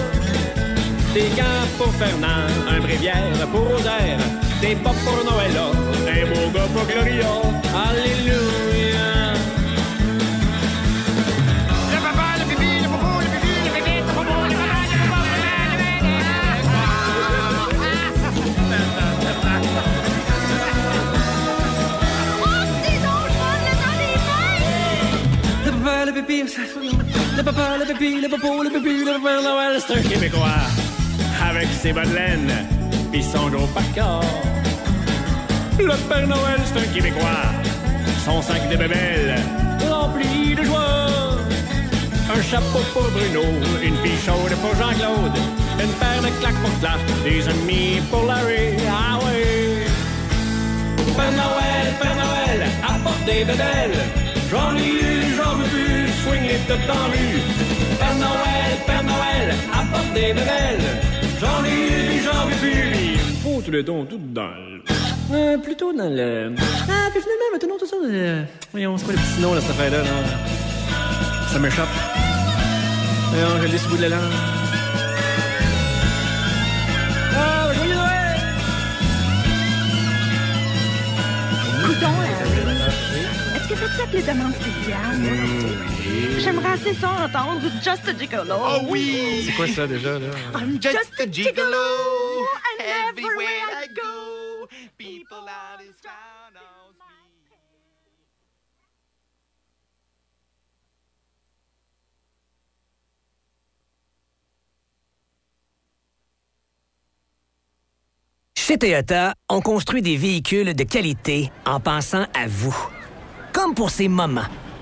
Des 1.14 1.30
gants 1.38 1.68
pour 1.78 1.94
Fernand, 1.94 2.48
un 2.68 2.80
bréviaire 2.80 3.48
pour 3.52 3.68
Rosaire, 3.68 4.18
des 4.62 4.76
pop 4.76 4.96
pour 5.06 5.24
Noëlla, 5.24 5.68
un 6.08 6.26
beau 6.26 6.50
gars 6.52 6.68
pour 6.74 6.88
Gloria. 6.88 7.28
Alléluia. 7.88 8.73
Le 26.16 26.22
papa, 26.22 26.38
le 26.46 26.46
pipi, 26.46 27.34
le 27.38 27.44
papa, 27.44 27.78
le 27.80 27.86
pipi, 27.86 28.22
le 28.22 28.30
popo, 28.30 28.62
le 28.62 28.70
pipi, 28.70 29.04
le 29.04 29.14
papa 29.14 29.42
Noël, 29.42 29.82
c'est 29.82 29.98
un 29.98 30.02
Québécois. 30.02 30.62
Avec 31.50 31.68
ses 31.82 31.92
bas 31.92 32.06
de 32.06 32.14
laine, 32.14 32.54
pis 33.12 33.24
son 33.24 33.50
gros 33.50 33.66
parka. 33.68 34.20
Le 35.80 35.96
Père 36.08 36.28
Noël, 36.28 36.60
c'est 36.66 36.80
un 36.82 36.94
Québécois. 36.94 37.50
Son 38.24 38.44
sac 38.44 38.70
de 38.70 38.78
bébelles, 38.78 39.36
rempli 39.90 40.54
de 40.54 40.64
joie. 40.64 41.10
Un 42.30 42.42
chapeau 42.44 42.84
pour 42.94 43.10
Bruno, 43.10 43.46
une 43.82 43.98
fille 43.98 44.20
chaude 44.24 44.56
pour 44.62 44.76
Jean-Claude. 44.76 45.38
Une 45.82 45.94
paire 45.94 46.22
de 46.22 46.30
claques 46.40 46.62
pour 46.62 46.80
Clark, 46.80 47.02
des 47.24 47.48
amis 47.48 48.02
pour 48.12 48.26
Larry. 48.28 48.78
Ah 48.88 49.18
ouais! 49.26 49.88
Père 51.18 51.32
Noël, 51.32 51.88
Père 52.00 52.16
Noël, 52.16 52.70
apporte 52.88 53.26
des 53.26 53.44
bébelles. 53.46 54.23
J'en 54.54 54.76
ai 54.78 54.88
eu, 54.88 55.36
j'en 55.36 55.56
veux 55.56 55.66
plus, 55.66 56.08
swing 56.22 56.44
les 56.48 56.60
toutes 56.68 56.88
en 56.88 57.06
rue. 57.10 57.42
Père 57.98 58.16
Noël, 58.16 58.72
Père 58.86 59.04
Noël, 59.04 59.56
apporte 59.74 60.14
des 60.14 60.32
bébelles. 60.32 60.86
J'en 61.42 61.66
ai 61.66 61.70
eu, 61.72 62.22
j'en 62.24 62.46
veux 62.46 62.56
plus. 62.62 62.94
Il 63.16 63.18
me 63.18 63.34
faut 63.42 63.62
tout 63.64 63.72
le 63.72 63.84
ton 63.84 64.06
tout 64.06 64.20
dans 64.32 64.44
le... 64.44 64.84
Euh, 65.34 65.58
plutôt 65.58 65.92
dans 65.92 66.08
le... 66.08 66.54
Ah, 66.60 67.10
puis 67.12 67.22
finalement, 67.24 67.50
maintenant 67.52 67.78
tout 67.80 67.88
ça... 67.88 67.96
euh, 68.06 68.44
Voyons, 68.72 68.96
c'est 69.00 69.06
quoi 69.06 69.14
le 69.16 69.20
petit 69.20 69.42
nom, 69.42 69.56
là, 69.56 69.62
cette 69.62 69.72
affaire-là, 69.72 69.98
là? 69.98 70.04
Ça 71.52 71.58
m'échappe. 71.58 71.90
Voyons, 73.32 73.60
je 73.60 73.68
l'ai 73.72 73.78
sur 73.80 73.90
le 73.90 73.96
bout 73.96 73.98
de 73.98 74.02
la 74.04 74.10
langue. 74.10 74.34
Ah, 77.36 77.74
joyeux 77.74 77.96
Noël! 77.96 78.40
Coudon. 81.86 82.14
Est-ce 82.30 83.13
que 83.76 83.90
ça 83.90 84.06
les 84.12 84.22
demandes 84.22 84.54
spéciales? 84.56 86.40
J'aimerais 86.40 86.74
assez 86.74 86.94
ça 86.94 87.10
entendre 87.12 87.62
Just 87.84 88.08
a 88.08 88.18
Gigolo. 88.18 88.56
Oh 88.58 88.80
oui! 88.90 89.44
C'est 89.46 89.54
quoi 89.54 89.68
ça, 89.68 89.88
déjà, 89.88 90.20
là? 90.20 90.28
I'm 90.56 90.80
just, 90.82 91.20
a 91.20 91.26
gigolo. 91.32 91.78
And 92.80 93.10
everywhere 93.10 93.84
I 93.84 93.88
go, 93.88 94.68
people 94.98 95.38
me. 95.42 95.94
Chez 108.56 108.78
Toyota, 108.78 109.34
on 109.50 109.60
construit 109.60 110.02
des 110.02 110.16
véhicules 110.16 110.74
de 110.74 110.84
qualité 110.86 111.52
en 111.66 111.82
pensant 111.82 112.26
à 112.34 112.48
vous. 112.48 112.74
Comme 113.64 113.76
pour 113.76 113.92
ces 113.92 114.10
moments 114.10 114.42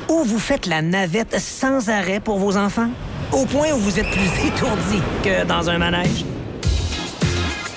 où 0.09 0.23
vous 0.23 0.39
faites 0.39 0.65
la 0.65 0.81
navette 0.81 1.39
sans 1.39 1.89
arrêt 1.89 2.19
pour 2.19 2.39
vos 2.39 2.57
enfants, 2.57 2.89
au 3.31 3.45
point 3.45 3.71
où 3.73 3.77
vous 3.77 3.99
êtes 3.99 4.09
plus 4.09 4.47
étourdi 4.47 4.99
que 5.23 5.45
dans 5.45 5.69
un 5.69 5.77
manège? 5.77 6.25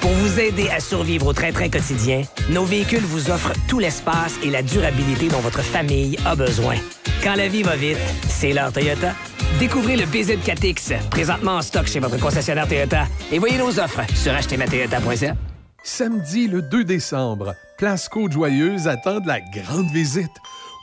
Pour 0.00 0.12
vous 0.12 0.40
aider 0.40 0.70
à 0.70 0.80
survivre 0.80 1.26
au 1.26 1.34
train-train 1.34 1.68
quotidien, 1.68 2.22
nos 2.48 2.64
véhicules 2.64 3.04
vous 3.04 3.30
offrent 3.30 3.52
tout 3.68 3.80
l'espace 3.80 4.36
et 4.42 4.48
la 4.48 4.62
durabilité 4.62 5.28
dont 5.28 5.40
votre 5.40 5.60
famille 5.60 6.16
a 6.24 6.34
besoin. 6.34 6.76
Quand 7.22 7.34
la 7.34 7.48
vie 7.48 7.62
va 7.62 7.76
vite, 7.76 7.98
c'est 8.26 8.54
l'heure 8.54 8.72
Toyota. 8.72 9.12
Découvrez 9.58 9.98
le 9.98 10.06
BZ4X, 10.06 11.10
présentement 11.10 11.56
en 11.56 11.62
stock 11.62 11.86
chez 11.86 12.00
votre 12.00 12.18
concessionnaire 12.18 12.66
Toyota, 12.66 13.04
et 13.30 13.38
voyez 13.38 13.58
nos 13.58 13.78
offres 13.78 14.06
sur 14.14 14.32
achetezmatoyota.ca. 14.32 15.34
Samedi 15.82 16.48
le 16.48 16.62
2 16.62 16.82
décembre, 16.82 17.54
Place 17.76 18.08
Côte-Joyeuse 18.08 18.88
attend 18.88 19.20
de 19.20 19.28
la 19.28 19.40
grande 19.40 19.90
visite. 19.90 20.32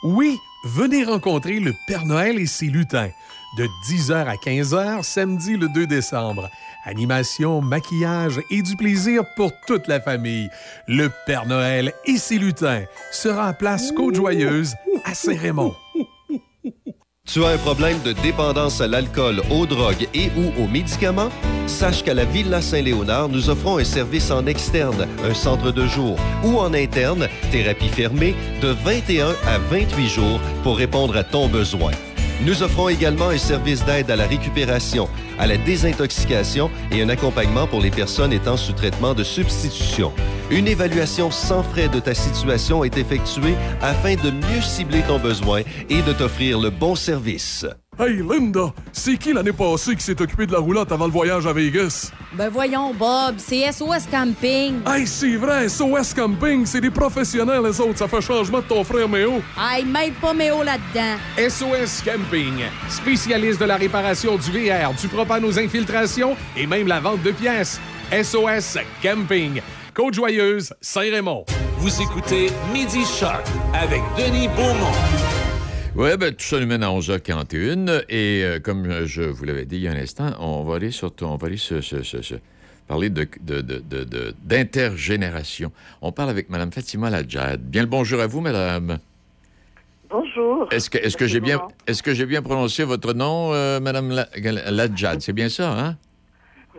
Oui, 0.04 0.40
venez 0.64 1.04
rencontrer 1.04 1.60
le 1.60 1.72
Père 1.86 2.04
Noël 2.06 2.38
et 2.40 2.46
ses 2.46 2.66
lutins. 2.66 3.10
De 3.56 3.68
10h 3.86 4.26
à 4.26 4.34
15h, 4.34 5.04
samedi 5.04 5.56
le 5.56 5.68
2 5.68 5.86
décembre. 5.86 6.50
Animation, 6.84 7.60
maquillage 7.60 8.40
et 8.50 8.62
du 8.62 8.74
plaisir 8.74 9.22
pour 9.36 9.52
toute 9.66 9.86
la 9.86 10.00
famille. 10.00 10.48
Le 10.88 11.08
Père 11.26 11.46
Noël 11.46 11.92
et 12.04 12.16
ses 12.16 12.38
lutins 12.38 12.82
sera 13.12 13.48
à 13.48 13.52
Place 13.52 13.92
Côte-Joyeuse 13.92 14.74
à 15.04 15.14
Saint-Raymond. 15.14 15.74
Tu 17.32 17.42
as 17.46 17.48
un 17.48 17.56
problème 17.56 17.98
de 18.04 18.12
dépendance 18.12 18.82
à 18.82 18.86
l'alcool, 18.86 19.40
aux 19.50 19.64
drogues 19.64 20.06
et 20.12 20.28
ou 20.36 20.62
aux 20.62 20.66
médicaments? 20.66 21.30
Sache 21.66 22.02
qu'à 22.02 22.12
la 22.12 22.26
Villa 22.26 22.60
Saint-Léonard, 22.60 23.30
nous 23.30 23.48
offrons 23.48 23.78
un 23.78 23.84
service 23.84 24.30
en 24.30 24.44
externe, 24.46 25.06
un 25.24 25.32
centre 25.32 25.70
de 25.70 25.86
jour, 25.86 26.18
ou 26.44 26.58
en 26.58 26.74
interne, 26.74 27.28
thérapie 27.50 27.88
fermée, 27.88 28.34
de 28.60 28.68
21 28.68 29.30
à 29.46 29.58
28 29.70 30.08
jours 30.08 30.40
pour 30.62 30.76
répondre 30.76 31.16
à 31.16 31.24
ton 31.24 31.48
besoin. 31.48 31.92
Nous 32.44 32.62
offrons 32.62 32.90
également 32.90 33.28
un 33.28 33.38
service 33.38 33.82
d'aide 33.84 34.10
à 34.10 34.16
la 34.16 34.26
récupération, 34.26 35.08
à 35.38 35.46
la 35.46 35.56
désintoxication 35.56 36.70
et 36.90 37.00
un 37.00 37.08
accompagnement 37.08 37.66
pour 37.66 37.80
les 37.80 37.90
personnes 37.90 38.32
étant 38.34 38.58
sous 38.58 38.72
traitement 38.72 39.14
de 39.14 39.24
substitution. 39.24 40.12
Une 40.52 40.68
évaluation 40.68 41.30
sans 41.30 41.62
frais 41.62 41.88
de 41.88 41.98
ta 41.98 42.12
situation 42.12 42.84
est 42.84 42.98
effectuée 42.98 43.54
afin 43.80 44.16
de 44.16 44.30
mieux 44.30 44.60
cibler 44.60 45.00
ton 45.08 45.18
besoin 45.18 45.62
et 45.88 46.02
de 46.02 46.12
t'offrir 46.12 46.60
le 46.60 46.68
bon 46.68 46.94
service. 46.94 47.64
Hey 47.98 48.16
Linda, 48.18 48.74
c'est 48.92 49.16
qui 49.16 49.32
l'année 49.32 49.54
passée 49.54 49.96
qui 49.96 50.02
s'est 50.02 50.20
occupé 50.20 50.44
de 50.46 50.52
la 50.52 50.58
roulotte 50.58 50.92
avant 50.92 51.06
le 51.06 51.10
voyage 51.10 51.46
à 51.46 51.54
Vegas? 51.54 52.10
Ben 52.34 52.50
voyons, 52.50 52.92
Bob, 52.92 53.36
c'est 53.38 53.72
SOS 53.72 54.06
Camping. 54.10 54.80
Hey, 54.86 55.06
c'est 55.06 55.36
vrai, 55.36 55.70
SOS 55.70 56.12
Camping, 56.12 56.66
c'est 56.66 56.82
des 56.82 56.90
professionnels, 56.90 57.62
les 57.64 57.80
autres. 57.80 57.96
Ça 57.96 58.08
fait 58.08 58.20
changement 58.20 58.58
de 58.58 58.64
ton 58.64 58.84
frère 58.84 59.08
Méo. 59.08 59.40
Hey, 59.58 59.86
m'aide 59.86 60.14
pas 60.20 60.34
Méo 60.34 60.62
là-dedans. 60.62 61.16
SOS 61.38 62.02
Camping, 62.04 62.64
spécialiste 62.90 63.58
de 63.58 63.64
la 63.64 63.76
réparation 63.76 64.36
du 64.36 64.50
VR, 64.50 64.92
du 65.00 65.08
propane 65.08 65.46
aux 65.46 65.58
infiltrations 65.58 66.36
et 66.58 66.66
même 66.66 66.88
la 66.88 67.00
vente 67.00 67.22
de 67.22 67.30
pièces. 67.30 67.80
SOS 68.12 68.76
Camping, 69.02 69.62
Côte-Joyeuse, 69.94 70.72
Saint-Raymond. 70.80 71.44
Vous 71.76 72.00
écoutez 72.00 72.46
Midi 72.72 73.04
Shark 73.04 73.46
avec 73.74 74.00
Denis 74.16 74.48
Beaumont. 74.48 74.92
Oui, 75.94 76.16
ben, 76.18 76.32
tout 76.34 76.44
ça 76.44 76.58
nous 76.60 76.66
mène 76.66 76.82
à 76.82 76.88
11h41. 76.88 78.04
Et 78.08 78.42
euh, 78.42 78.58
comme 78.58 79.04
je 79.04 79.22
vous 79.22 79.44
l'avais 79.44 79.66
dit 79.66 79.76
il 79.76 79.82
y 79.82 79.88
a 79.88 79.92
un 79.92 79.96
instant, 79.96 80.30
on 80.40 80.64
va 80.64 80.76
aller, 80.76 80.90
surtout, 80.90 81.26
on 81.26 81.36
va 81.36 81.46
aller 81.46 81.58
se, 81.58 81.82
se- 81.82 82.02
se- 82.02 82.22
se- 82.22 82.36
parler 82.88 83.10
de- 83.10 83.28
de- 83.42 83.60
de- 83.60 83.82
de- 83.86 84.04
de- 84.04 84.34
d'intergénération. 84.42 85.70
On 86.00 86.10
parle 86.10 86.30
avec 86.30 86.48
Mme 86.48 86.72
Fatima 86.72 87.10
Ladjad. 87.10 87.60
Bien 87.60 87.82
le 87.82 87.88
bonjour 87.88 88.20
à 88.22 88.26
vous, 88.26 88.40
Madame. 88.40 88.98
Bonjour. 90.08 90.68
Est-ce 90.70 90.88
que, 90.88 90.98
est-ce 90.98 91.16
que 91.18 91.26
j'ai 91.26 91.40
bien, 91.40 91.60
est-ce 91.86 92.02
que 92.02 92.14
j'ai 92.14 92.26
bien 92.26 92.40
prononcé 92.42 92.84
votre 92.84 93.12
nom, 93.12 93.52
euh, 93.52 93.78
Madame 93.80 94.10
La- 94.10 94.70
Ladjad? 94.70 95.20
C'est 95.20 95.32
bien 95.34 95.50
ça, 95.50 95.70
hein? 95.78 95.96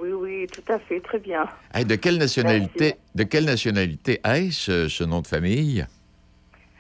Oui, 0.04 0.12
oui, 0.12 0.48
tout 0.48 0.70
à 0.70 0.80
fait, 0.80 1.00
très 1.00 1.20
bien. 1.20 1.48
De 1.74 1.96
quelle 1.96 2.18
nationalité, 2.18 2.96
de 3.16 3.24
quelle 3.24 3.46
nationalité 3.46 4.20
est-ce, 4.26 4.70
euh, 4.70 4.90
ce 4.90 5.06
nom 5.06 5.22
de 5.22 5.28
famille? 5.28 5.86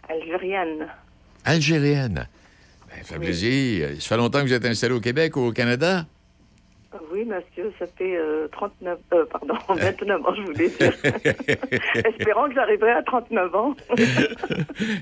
Algérienne. 0.09 0.87
Algérienne. 1.45 2.27
Ben, 2.89 3.03
ça 3.03 3.13
fait 3.13 3.19
plaisir. 3.21 3.89
Ça 4.01 4.09
fait 4.09 4.17
longtemps 4.17 4.39
que 4.39 4.47
vous 4.47 4.53
êtes 4.53 4.65
installé 4.65 4.93
au 4.93 4.99
Québec 4.99 5.37
ou 5.37 5.39
au 5.39 5.51
Canada? 5.53 6.05
Oui, 7.13 7.23
monsieur, 7.23 7.71
ça 7.79 7.85
fait 7.97 8.17
euh, 8.17 8.49
39... 8.51 8.99
Euh, 9.13 9.25
pardon, 9.31 9.55
29 9.73 10.25
ans, 10.25 10.35
je 10.35 10.41
voulais 10.41 10.67
dire. 10.67 10.93
Espérons 12.05 12.49
que 12.49 12.55
j'arriverai 12.55 12.91
à 12.91 13.03
39 13.03 13.55
ans. 13.55 13.73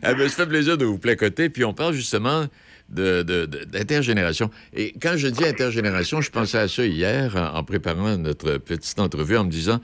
Ah 0.03 0.13
ben, 0.13 0.29
ça 0.29 0.43
fait 0.43 0.49
plaisir 0.49 0.77
de 0.77 0.85
vous 0.85 0.99
placoter. 0.99 1.49
Puis 1.49 1.65
on 1.65 1.73
parle 1.73 1.93
justement 1.93 2.45
de- 2.91 3.23
de- 3.23 3.45
de- 3.45 3.63
d'intergénération. 3.65 4.49
Et 4.73 4.93
quand 5.01 5.15
je 5.17 5.27
dis 5.27 5.45
intergénération, 5.45 6.21
je 6.21 6.29
pensais 6.31 6.57
à 6.59 6.67
ça 6.67 6.85
hier 6.85 7.35
en, 7.35 7.57
en 7.59 7.63
préparant 7.63 8.17
notre 8.17 8.57
petite 8.57 8.99
entrevue 8.99 9.37
en 9.37 9.45
me 9.45 9.49
disant 9.49 9.79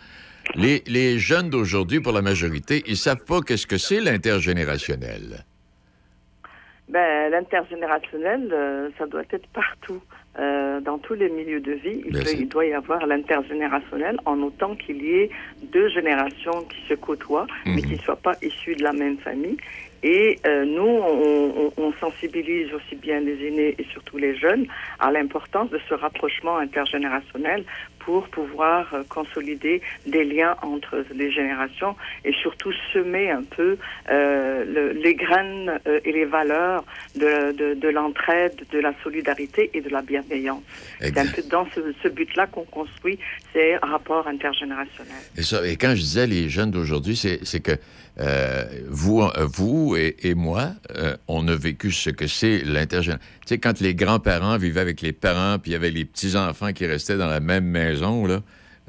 les, 0.56 0.84
les 0.88 1.20
jeunes 1.20 1.50
d'aujourd'hui, 1.50 2.00
pour 2.00 2.14
la 2.14 2.22
majorité, 2.22 2.84
ils 2.88 2.98
savent 2.98 3.26
pas 3.26 3.42
qu'est-ce 3.42 3.68
que 3.68 3.78
c'est 3.78 4.00
l'intergénérationnel. 4.00 5.44
Ben, 6.90 7.30
l'intergénérationnel, 7.32 8.50
euh, 8.54 8.90
ça 8.98 9.06
doit 9.08 9.24
être 9.32 9.48
partout. 9.48 10.02
Euh, 10.40 10.80
dans 10.82 11.00
tous 11.00 11.16
les 11.16 11.30
milieux 11.30 11.60
de 11.60 11.72
vie, 11.74 12.02
il, 12.06 12.12
peut- 12.14 12.22
c'est- 12.24 12.38
il 12.38 12.48
doit 12.48 12.66
y 12.66 12.72
avoir 12.74 13.06
l'intergénérationnel 13.08 14.18
en 14.26 14.40
autant 14.42 14.76
qu'il 14.76 15.02
y 15.02 15.10
ait 15.16 15.30
deux 15.74 15.90
générations 15.90 16.62
qui 16.66 16.78
se 16.88 16.94
côtoient, 16.94 17.48
mais 17.66 17.74
Mhm. 17.74 17.82
qui 17.82 17.94
ne 17.94 17.98
soient 18.00 18.16
pas 18.22 18.36
issues 18.42 18.76
de 18.76 18.84
la 18.84 18.94
même 18.94 19.18
famille 19.18 19.58
Et 20.04 20.38
euh, 20.46 20.66
nous, 20.66 20.82
on, 20.84 21.54
on- 21.58 21.74
on 21.78 21.94
sensibilise 21.94 22.72
aussi 22.74 22.96
bien 22.96 23.20
les 23.20 23.48
aînés 23.48 23.76
et 23.80 23.84
surtout 23.92 24.18
les 24.18 24.36
jeunes 24.36 24.66
à 25.00 25.12
l'importance 25.12 25.70
de 25.70 25.80
ce 25.90 25.94
rapprochement 25.96 26.58
intergénérationnel 26.58 27.64
pour 28.08 28.24
pouvoir 28.30 28.82
euh, 28.94 29.04
consolider 29.10 29.82
des 30.06 30.24
liens 30.24 30.56
entre 30.62 31.04
les 31.14 31.30
générations 31.30 31.94
et 32.24 32.32
surtout 32.42 32.72
semer 32.94 33.30
un 33.32 33.44
peu 33.44 33.72
euh, 34.10 34.64
le- 34.76 34.94
les 34.94 35.14
graines 35.24 35.72
euh, 35.88 36.00
et 36.06 36.14
les 36.14 36.24
valeurs 36.24 36.86
de, 37.16 37.52
de, 37.52 37.74
de 37.74 37.90
l'entraide, 37.90 38.56
de 38.72 38.80
la 38.80 38.94
solidarité 39.04 39.70
et 39.74 39.82
de 39.82 39.90
la 39.90 40.02
bienveillance. 40.02 40.64
C'est 41.02 41.18
un 41.18 41.28
peu 41.28 41.42
dans 41.56 41.68
ce, 41.76 41.82
ce 42.02 42.08
but-là 42.08 42.48
qu'on 42.48 42.64
construit 42.80 43.20
ces 43.52 43.76
rapports 43.94 44.26
intergénérationnels. 44.28 45.26
Et, 45.38 45.44
ça, 45.44 45.68
et 45.68 45.76
quand 45.76 45.94
je 46.00 46.02
disais 46.10 46.28
les 46.28 46.48
jeunes 46.48 46.72
d'aujourd'hui, 46.72 47.18
c'est 47.18 47.40
c'est 47.44 47.60
que 47.60 47.74
euh, 48.20 48.64
vous, 48.90 49.22
vous 49.58 49.96
et, 49.96 50.16
et 50.24 50.34
moi, 50.34 50.70
euh, 50.96 51.16
on 51.28 51.48
a 51.48 51.56
vécu 51.56 51.92
ce 51.92 52.10
que 52.10 52.26
c'est 52.26 52.60
l'intergénérationnel. 52.66 53.20
Tu 53.42 53.54
sais, 53.54 53.58
quand 53.60 53.80
les 53.80 53.94
grands-parents 54.04 54.58
vivaient 54.58 54.82
avec 54.90 55.02
les 55.02 55.14
parents, 55.14 55.58
puis 55.62 55.70
il 55.72 55.74
y 55.74 55.78
avait 55.82 55.92
les 55.92 56.04
petits-enfants 56.04 56.74
qui 56.74 56.86
restaient 56.88 57.16
dans 57.24 57.28
la 57.38 57.40
même 57.40 57.66
maison, 57.66 57.97
là, 58.02 58.42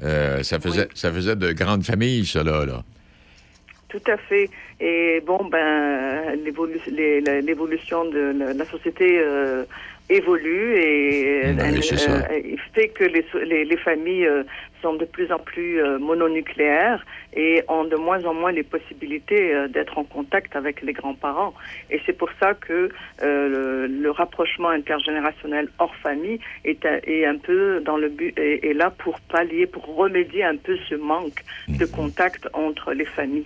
euh, 0.03 0.43
ça, 0.43 0.59
faisait, 0.59 0.87
ça 0.93 1.11
faisait 1.11 1.35
de 1.35 1.51
grandes 1.51 1.83
familles, 1.83 2.25
ça, 2.25 2.43
là. 2.43 2.65
Tout 3.89 4.01
à 4.07 4.17
fait. 4.17 4.49
Et 4.79 5.21
bon, 5.25 5.49
ben, 5.51 6.37
l'évolution 6.45 8.05
de 8.05 8.33
la, 8.37 8.53
la 8.53 8.65
société 8.65 9.19
euh, 9.19 9.63
évolue 10.09 10.77
et 10.77 11.39
elle, 11.39 11.83
ça. 11.83 12.11
euh, 12.11 12.55
fait 12.73 12.89
que 12.89 13.03
les, 13.03 13.25
les, 13.45 13.65
les 13.65 13.77
familles 13.77 14.29
sont 14.81 14.93
de 14.93 15.05
plus 15.05 15.31
en 15.31 15.39
plus 15.39 15.81
euh, 15.81 15.97
mononucléaires 15.99 17.05
et 17.35 17.63
ont 17.67 17.83
de 17.83 17.95
moins 17.95 18.23
en 18.25 18.33
moins 18.33 18.51
les 18.51 18.63
possibilités 18.63 19.53
euh, 19.53 19.67
d'être 19.67 19.97
en 19.97 20.03
contact 20.03 20.55
avec 20.55 20.81
les 20.81 20.93
grands-parents. 20.93 21.53
Et 21.91 21.99
c'est 22.05 22.13
pour 22.17 22.29
ça 22.39 22.53
que 22.53 22.89
euh, 23.21 23.87
le, 23.87 23.87
le 23.87 24.11
rapprochement 24.11 24.69
intergénérationnel 24.69 25.69
hors 25.79 25.95
famille 25.95 26.39
est, 26.65 26.85
est 26.85 27.25
un 27.25 27.37
peu 27.37 27.81
dans 27.85 27.97
le 27.97 28.09
but 28.09 28.37
est, 28.37 28.65
est 28.65 28.73
là 28.73 28.89
pour 28.89 29.19
pallier, 29.21 29.65
pour 29.67 29.85
remédier 29.95 30.43
un 30.43 30.57
peu 30.57 30.77
ce 30.89 30.95
manque 30.95 31.43
de 31.67 31.85
contact 31.85 32.47
entre 32.53 32.93
les 32.93 33.05
familles. 33.05 33.45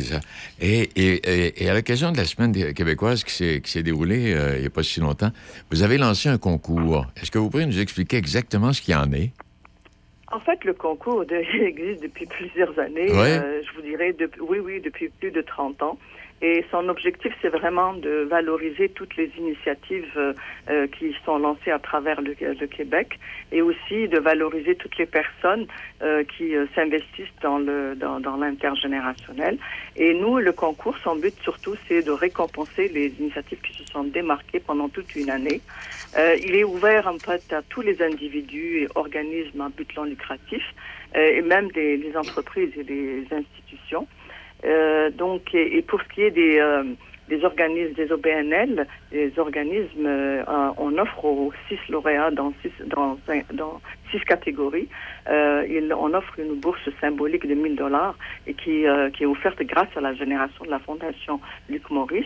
Ça. 0.00 0.20
Et, 0.60 0.88
et, 0.96 1.62
et- 1.64 1.68
à 1.70 1.74
l'occasion 1.74 2.12
de 2.12 2.16
la 2.16 2.24
semaine 2.24 2.52
québécoise 2.72 3.24
qui 3.24 3.32
s'est 3.32 3.60
qui 3.62 3.70
s'est 3.70 3.82
déroulée 3.82 4.34
il 4.56 4.60
n'y 4.60 4.66
a 4.66 4.70
pas 4.70 4.82
si 4.82 5.00
longtemps, 5.00 5.30
vous 5.70 5.82
avez 5.82 5.98
lancé 5.98 6.28
un 6.28 6.38
concours. 6.38 7.06
Est-ce 7.20 7.30
que 7.30 7.38
vous 7.38 7.50
pourriez 7.50 7.66
nous 7.66 7.80
expliquer 7.80 8.16
exactement 8.16 8.72
ce 8.72 8.80
qu'il 8.80 8.94
y 8.94 8.96
en 8.96 9.12
est? 9.12 9.30
En 10.30 10.40
fait, 10.40 10.62
le 10.64 10.74
concours 10.74 11.24
de- 11.24 11.36
existe 11.62 12.00
depuis 12.02 12.26
plusieurs 12.26 12.78
années. 12.78 13.10
Ouais. 13.12 13.38
Euh, 13.38 13.62
je 13.62 13.74
vous 13.74 13.82
dirais, 13.82 14.12
depuis, 14.12 14.40
oui, 14.40 14.58
oui, 14.58 14.80
depuis 14.80 15.08
plus 15.08 15.30
de 15.30 15.40
30 15.40 15.82
ans. 15.82 15.98
Et 16.40 16.64
son 16.70 16.88
objectif, 16.88 17.32
c'est 17.42 17.48
vraiment 17.48 17.94
de 17.94 18.26
valoriser 18.30 18.88
toutes 18.90 19.16
les 19.16 19.30
initiatives 19.36 20.12
euh, 20.16 20.32
euh, 20.70 20.86
qui 20.86 21.14
sont 21.24 21.38
lancées 21.38 21.72
à 21.72 21.78
travers 21.78 22.20
le, 22.20 22.34
le 22.40 22.66
Québec 22.66 23.18
et 23.50 23.60
aussi 23.60 24.06
de 24.08 24.18
valoriser 24.18 24.76
toutes 24.76 24.96
les 24.98 25.06
personnes 25.06 25.66
euh, 26.02 26.22
qui 26.24 26.54
euh, 26.54 26.66
s'investissent 26.74 27.26
dans 27.42 27.58
le 27.58 27.96
dans, 27.96 28.20
dans 28.20 28.36
l'intergénérationnel. 28.36 29.58
Et 29.96 30.14
nous, 30.14 30.38
le 30.38 30.52
concours, 30.52 30.96
son 30.98 31.16
but 31.16 31.34
surtout, 31.42 31.74
c'est 31.88 32.02
de 32.02 32.12
récompenser 32.12 32.88
les 32.88 33.08
initiatives 33.18 33.60
qui 33.60 33.74
se 33.74 33.84
sont 33.92 34.04
démarquées 34.04 34.60
pendant 34.60 34.88
toute 34.88 35.14
une 35.16 35.30
année. 35.30 35.60
Euh, 36.16 36.36
il 36.42 36.54
est 36.54 36.64
ouvert 36.64 37.06
en 37.08 37.18
fait 37.18 37.52
à 37.52 37.62
tous 37.62 37.82
les 37.82 38.00
individus 38.02 38.82
et 38.82 38.88
organismes 38.94 39.60
à 39.60 39.68
but 39.68 39.88
non 39.96 40.04
lucratif 40.04 40.62
euh, 41.16 41.38
et 41.38 41.42
même 41.42 41.70
des, 41.72 41.96
les 41.96 42.16
entreprises 42.16 42.70
et 42.76 42.82
les 42.84 43.26
institutions. 43.32 44.06
Euh, 44.64 45.10
donc, 45.10 45.54
et, 45.54 45.76
et 45.78 45.82
pour 45.82 46.00
ce 46.02 46.08
qui 46.08 46.22
est 46.22 46.30
des, 46.30 46.58
euh, 46.58 46.84
des 47.28 47.44
organismes, 47.44 47.92
des 47.94 48.10
OBNL, 48.10 48.86
les 49.12 49.38
organismes, 49.38 50.06
euh, 50.06 50.42
on 50.78 50.96
offre 50.98 51.24
aux 51.24 51.52
six 51.68 51.78
lauréats 51.88 52.30
dans 52.30 52.52
six, 52.62 52.72
dans, 52.86 53.18
dans 53.52 53.80
six 54.10 54.20
catégories. 54.20 54.88
Euh, 55.28 55.64
il- 55.68 55.92
on 55.92 56.14
offre 56.14 56.38
une 56.38 56.54
bourse 56.58 56.88
symbolique 57.00 57.46
de 57.46 57.54
1000 57.54 57.76
dollars 57.76 58.16
et 58.46 58.54
qui, 58.54 58.86
euh, 58.86 59.10
qui 59.10 59.24
est 59.24 59.26
offerte 59.26 59.62
grâce 59.62 59.94
à 59.96 60.00
la 60.00 60.14
génération 60.14 60.64
de 60.64 60.70
la 60.70 60.78
Fondation 60.80 61.40
Luc 61.68 61.88
Maurice. 61.90 62.24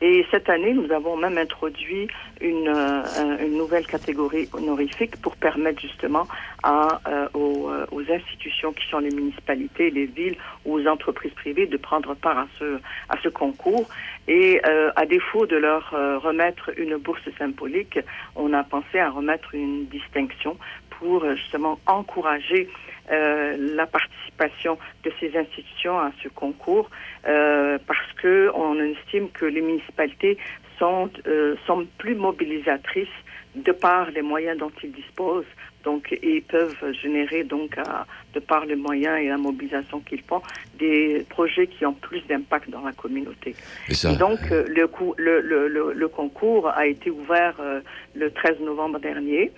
Et 0.00 0.24
cette 0.30 0.48
année, 0.48 0.72
nous 0.74 0.92
avons 0.92 1.16
même 1.16 1.38
introduit 1.38 2.06
une, 2.40 2.68
euh, 2.68 3.02
un- 3.16 3.38
une 3.38 3.56
nouvelle 3.56 3.84
catégorie 3.86 4.48
honorifique 4.52 5.20
pour 5.20 5.34
permettre 5.36 5.80
justement 5.80 6.28
à, 6.62 7.00
euh, 7.08 7.28
aux, 7.34 7.68
euh, 7.68 7.84
aux 7.90 8.02
institutions 8.12 8.72
qui 8.72 8.86
sont 8.88 9.00
les 9.00 9.10
municipalités, 9.10 9.90
les 9.90 10.06
villes 10.06 10.36
ou 10.64 10.74
aux 10.78 10.86
entreprises 10.86 11.32
privées 11.34 11.66
de 11.66 11.76
prendre 11.76 12.14
part 12.14 12.38
à 12.38 12.46
ce, 12.60 12.78
à 13.08 13.16
ce 13.22 13.28
concours. 13.28 13.88
Et 14.28 14.60
euh, 14.66 14.90
à 14.94 15.04
défaut 15.04 15.46
de 15.46 15.56
leur 15.56 15.92
euh, 15.94 16.18
remettre 16.18 16.70
une 16.78 16.96
bourse 16.96 17.28
symbolique, 17.36 17.98
on 18.36 18.52
a 18.52 18.62
pensé 18.62 19.00
à 19.00 19.10
remettre 19.10 19.52
une 19.54 19.86
distinction 19.86 20.56
pour 20.90 21.24
justement 21.34 21.78
encourager 21.86 22.68
la 23.10 23.86
participation 23.86 24.78
de 25.04 25.12
ces 25.20 25.36
institutions 25.36 25.98
à 25.98 26.10
ce 26.22 26.28
concours 26.28 26.90
euh, 27.26 27.78
parce 27.86 28.12
que 28.20 28.50
on 28.54 28.78
estime 28.80 29.30
que 29.30 29.44
les 29.46 29.60
municipalités 29.60 30.38
sont 30.78 31.10
euh, 31.26 31.56
sont 31.66 31.86
plus 31.98 32.14
mobilisatrices 32.14 33.08
de 33.54 33.72
par 33.72 34.10
les 34.10 34.22
moyens 34.22 34.58
dont 34.58 34.70
ils 34.82 34.92
disposent. 34.92 35.46
Donc, 35.84 36.16
ils 36.22 36.42
peuvent 36.42 36.92
générer 37.02 37.44
donc 37.44 37.78
à- 37.78 38.06
de 38.34 38.40
par 38.40 38.66
les 38.66 38.76
moyens 38.76 39.18
et 39.20 39.28
la 39.28 39.38
mobilisation 39.38 40.00
qu'ils 40.00 40.22
font 40.22 40.42
des 40.78 41.24
projets 41.30 41.66
qui 41.66 41.86
ont 41.86 41.94
plus 41.94 42.20
d'impact 42.26 42.68
dans 42.70 42.82
la 42.84 42.92
communauté. 42.92 43.54
Et 43.88 43.94
ça, 43.94 44.12
Et 44.12 44.16
donc, 44.16 44.38
euh, 44.52 44.64
le, 44.68 44.86
coup- 44.86 45.14
le, 45.16 45.40
le, 45.40 45.66
le, 45.68 45.92
le 45.92 46.08
concours 46.08 46.68
a 46.68 46.86
été 46.86 47.10
ouvert 47.10 47.54
euh, 47.60 47.80
le 48.14 48.30
13 48.30 48.60
novembre 48.60 48.98
dernier. 48.98 49.50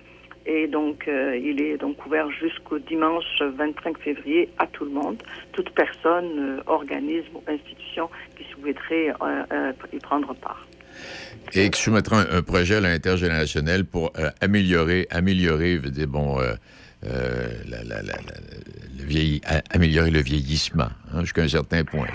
Et 0.45 0.67
donc, 0.67 1.07
euh, 1.07 1.35
il 1.37 1.61
est 1.61 1.77
donc 1.77 2.05
ouvert 2.05 2.29
jusqu'au 2.31 2.77
dimanche 2.79 3.41
25 3.41 3.97
février 3.99 4.49
à 4.57 4.67
tout 4.67 4.83
le 4.85 4.91
monde, 4.91 5.21
toute 5.51 5.69
personne, 5.71 6.39
euh, 6.39 6.61
organisme 6.65 7.35
ou 7.35 7.43
institution 7.47 8.09
qui 8.35 8.45
souhaiterait 8.51 9.13
euh, 9.21 9.73
y 9.93 9.99
prendre 9.99 10.33
part. 10.35 10.65
Et 11.53 11.69
qui 11.69 11.81
soumettra 11.81 12.21
un, 12.21 12.41
projet 12.41 12.75
à 12.75 12.81
l'intergénérationnel 12.81 13.85
pour 13.85 14.11
améliorer, 14.41 15.07
améliorer, 15.09 15.79
bon, 16.07 16.37
le 17.01 17.09
améliorer 19.73 20.11
le 20.11 20.21
vieillissement, 20.21 20.89
hein, 21.13 21.21
jusqu'à 21.21 21.43
un 21.43 21.47
certain 21.47 21.83
point. 21.83 22.05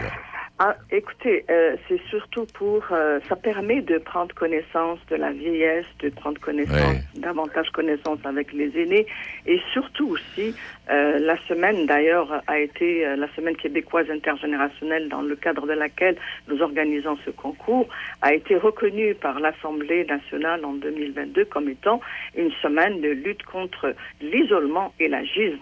Ah, 0.59 0.74
écoutez, 0.90 1.44
euh, 1.50 1.76
c'est 1.86 2.00
surtout 2.09 2.46
pour, 2.46 2.82
euh, 2.90 3.20
ça 3.28 3.36
permet 3.36 3.82
de 3.82 3.98
prendre 3.98 4.34
connaissance 4.34 4.98
de 5.11 5.16
la 5.16 5.30
vieillesse, 5.30 5.84
de 5.98 6.09
prendre 6.09 6.40
connaissance, 6.40 6.72
Ouais. 6.72 7.02
davantage 7.14 7.68
connaissance 7.72 8.20
avec 8.24 8.54
les 8.54 8.70
aînés, 8.80 9.07
et 9.44 9.61
surtout 9.74 10.09
aussi, 10.09 10.54
euh, 10.90 11.18
la 11.18 11.36
semaine 11.46 11.84
d'ailleurs 11.84 12.42
a 12.46 12.59
été 12.59 13.07
euh, 13.07 13.16
la 13.16 13.28
semaine 13.34 13.54
québécoise 13.57 14.11
intergénérationnelle 14.11 15.11
dans 15.11 15.20
le 15.20 15.36
cadre 15.36 15.66
de 15.66 15.74
laquelle 15.74 16.16
nous 16.48 16.62
organisons 16.62 17.18
ce 17.26 17.30
concours, 17.30 17.86
a 18.22 18.32
été 18.32 18.57
reconnue 18.57 19.14
par 19.14 19.40
l'Assemblée 19.40 20.07
nationale 20.07 20.64
en 20.64 20.72
2022 20.72 21.44
comme 21.44 21.68
étant 21.68 22.00
une 22.34 22.50
semaine 22.62 23.02
de 23.02 23.11
lutte 23.11 23.42
contre 23.42 23.94
l'isolement 24.22 24.94
et 25.00 25.09
l'agisme 25.09 25.59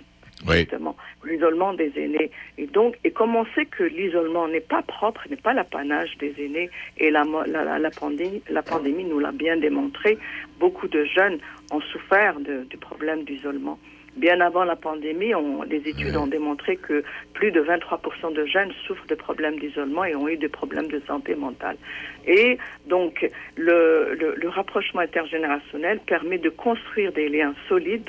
justement, 0.53 0.97
l'isolement 1.24 1.72
des 1.74 1.92
aînés. 1.97 2.30
Et 2.59 2.66
donc, 2.66 2.97
et 3.05 3.11
comme 3.11 3.34
on 3.36 3.47
sait 3.55 3.66
que 3.66 3.84
l'isolement 3.84 4.49
n'est 4.49 4.61
pas 4.61 4.82
propre, 4.82 5.22
n'est 5.30 5.36
pas 5.36 5.53
l'apanage 5.53 6.16
des 6.18 6.34
aînés, 6.38 6.70
et 6.99 7.11
la, 7.11 7.24
la, 7.47 7.78
la, 7.78 7.90
pandémie, 7.90 8.42
la 8.49 8.62
pandémie 8.62 9.05
nous 9.05 9.18
l'a 9.18 9.32
bien 9.32 9.57
démontré, 9.57 10.18
beaucoup 10.59 10.88
de 10.88 11.05
jeunes 11.05 11.38
ont 11.70 11.80
souffert 11.80 12.38
du 12.40 12.76
problème 12.76 13.24
d'isolement. 13.24 13.78
Bien 14.16 14.40
avant 14.40 14.62
la 14.62 14.76
pandémie, 14.76 15.34
on, 15.34 15.64
les 15.64 15.88
études 15.88 16.16
ont 16.16 16.28
démontré 16.28 16.76
que 16.76 17.03
plus 17.32 17.51
de 17.51 17.61
23% 17.61 18.32
de 18.32 18.47
jeunes 18.47 18.70
souffrent 18.86 19.07
de 19.09 19.16
problèmes 19.16 19.59
d'isolement 19.59 20.05
et 20.05 20.14
ont 20.14 20.28
eu 20.28 20.36
des 20.36 20.49
problèmes 20.49 20.86
de 20.86 21.03
santé 21.05 21.34
mentale. 21.34 21.76
Et 22.24 22.59
donc, 22.86 23.28
le, 23.57 24.14
le 24.36 24.49
rapprochement 24.49 25.01
intergénérationnel 25.01 25.99
permet 26.07 26.38
de 26.38 26.49
construire 26.49 27.12
des 27.12 27.28
liens 27.28 27.55
solides 27.68 28.09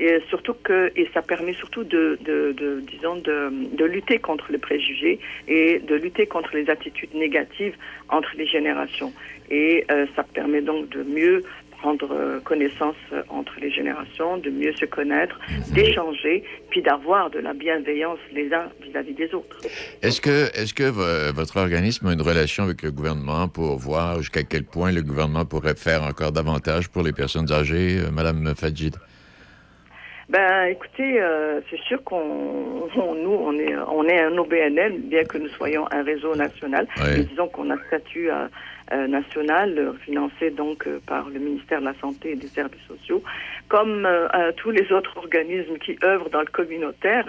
et 0.00 0.18
surtout 0.30 0.54
que 0.64 0.90
et 0.96 1.06
ça 1.14 1.22
permet 1.22 1.52
surtout 1.54 1.84
de, 1.84 2.18
de, 2.28 2.52
de 2.62 2.80
disons 2.92 3.16
de, 3.16 3.38
de 3.76 3.84
lutter 3.84 4.18
contre 4.18 4.46
les 4.50 4.58
préjugés 4.58 5.18
et 5.46 5.78
de 5.78 5.94
lutter 5.94 6.26
contre 6.26 6.50
les 6.56 6.68
attitudes 6.70 7.14
négatives 7.14 7.74
entre 8.08 8.30
les 8.36 8.46
générations 8.46 9.12
et 9.50 9.84
euh, 9.90 10.06
ça 10.16 10.22
permet 10.24 10.62
donc 10.62 10.88
de 10.88 11.02
mieux 11.02 11.42
prendre 11.80 12.10
euh, 12.12 12.40
connaissance 12.40 12.94
euh, 13.12 13.22
entre 13.30 13.54
les 13.58 13.70
générations, 13.70 14.36
de 14.36 14.50
mieux 14.50 14.74
se 14.74 14.84
connaître, 14.84 15.40
d'échanger, 15.72 16.44
puis 16.70 16.82
d'avoir 16.82 17.30
de 17.30 17.38
la 17.38 17.54
bienveillance 17.54 18.18
les 18.34 18.52
uns 18.52 18.68
vis-à-vis 18.82 19.14
des 19.14 19.32
autres. 19.34 19.56
Est-ce 20.02 20.20
que, 20.20 20.38
est-ce 20.60 20.74
que 20.74 20.84
vo- 20.84 21.32
votre 21.34 21.56
organisme 21.56 22.06
a 22.08 22.12
une 22.12 22.20
relation 22.20 22.64
avec 22.64 22.82
le 22.82 22.90
gouvernement 22.90 23.48
pour 23.48 23.78
voir 23.78 24.18
jusqu'à 24.18 24.42
quel 24.42 24.64
point 24.64 24.92
le 24.92 25.02
gouvernement 25.02 25.46
pourrait 25.46 25.74
faire 25.74 26.02
encore 26.02 26.32
davantage 26.32 26.90
pour 26.90 27.02
les 27.02 27.12
personnes 27.12 27.50
âgées, 27.50 27.98
Madame 28.12 28.54
Fadjid? 28.54 28.96
Ben, 30.30 30.66
écoutez, 30.66 31.20
euh, 31.20 31.60
c'est 31.68 31.80
sûr 31.80 32.04
qu'on, 32.04 32.88
on- 32.96 33.14
nous, 33.16 33.32
on 33.32 33.52
est, 33.58 33.74
on 33.88 34.04
est 34.06 34.20
un 34.20 34.38
OBNL, 34.38 35.00
bien 35.00 35.24
que 35.24 35.38
nous 35.38 35.48
soyons 35.48 35.86
un 35.90 36.04
réseau 36.04 36.36
national. 36.36 36.86
Ouais. 37.02 37.16
Mais 37.16 37.24
disons 37.24 37.48
qu'on 37.48 37.68
a 37.70 37.76
statut 37.88 38.30
euh, 38.30 38.46
euh, 38.92 39.08
national, 39.08 39.92
financé 40.04 40.50
donc 40.50 40.86
par 41.06 41.28
le 41.28 41.40
ministère 41.40 41.80
de 41.80 41.86
la 41.86 41.94
Santé 42.00 42.32
et 42.32 42.36
des 42.36 42.48
Services 42.54 42.80
sociaux. 42.86 43.24
Comme 43.68 44.08
tous 44.56 44.70
les 44.72 44.90
autres 44.92 45.16
organismes 45.16 45.78
qui 45.78 45.96
œuvrent 46.04 46.30
dans 46.30 46.40
le 46.40 46.46
communautaire, 46.46 47.24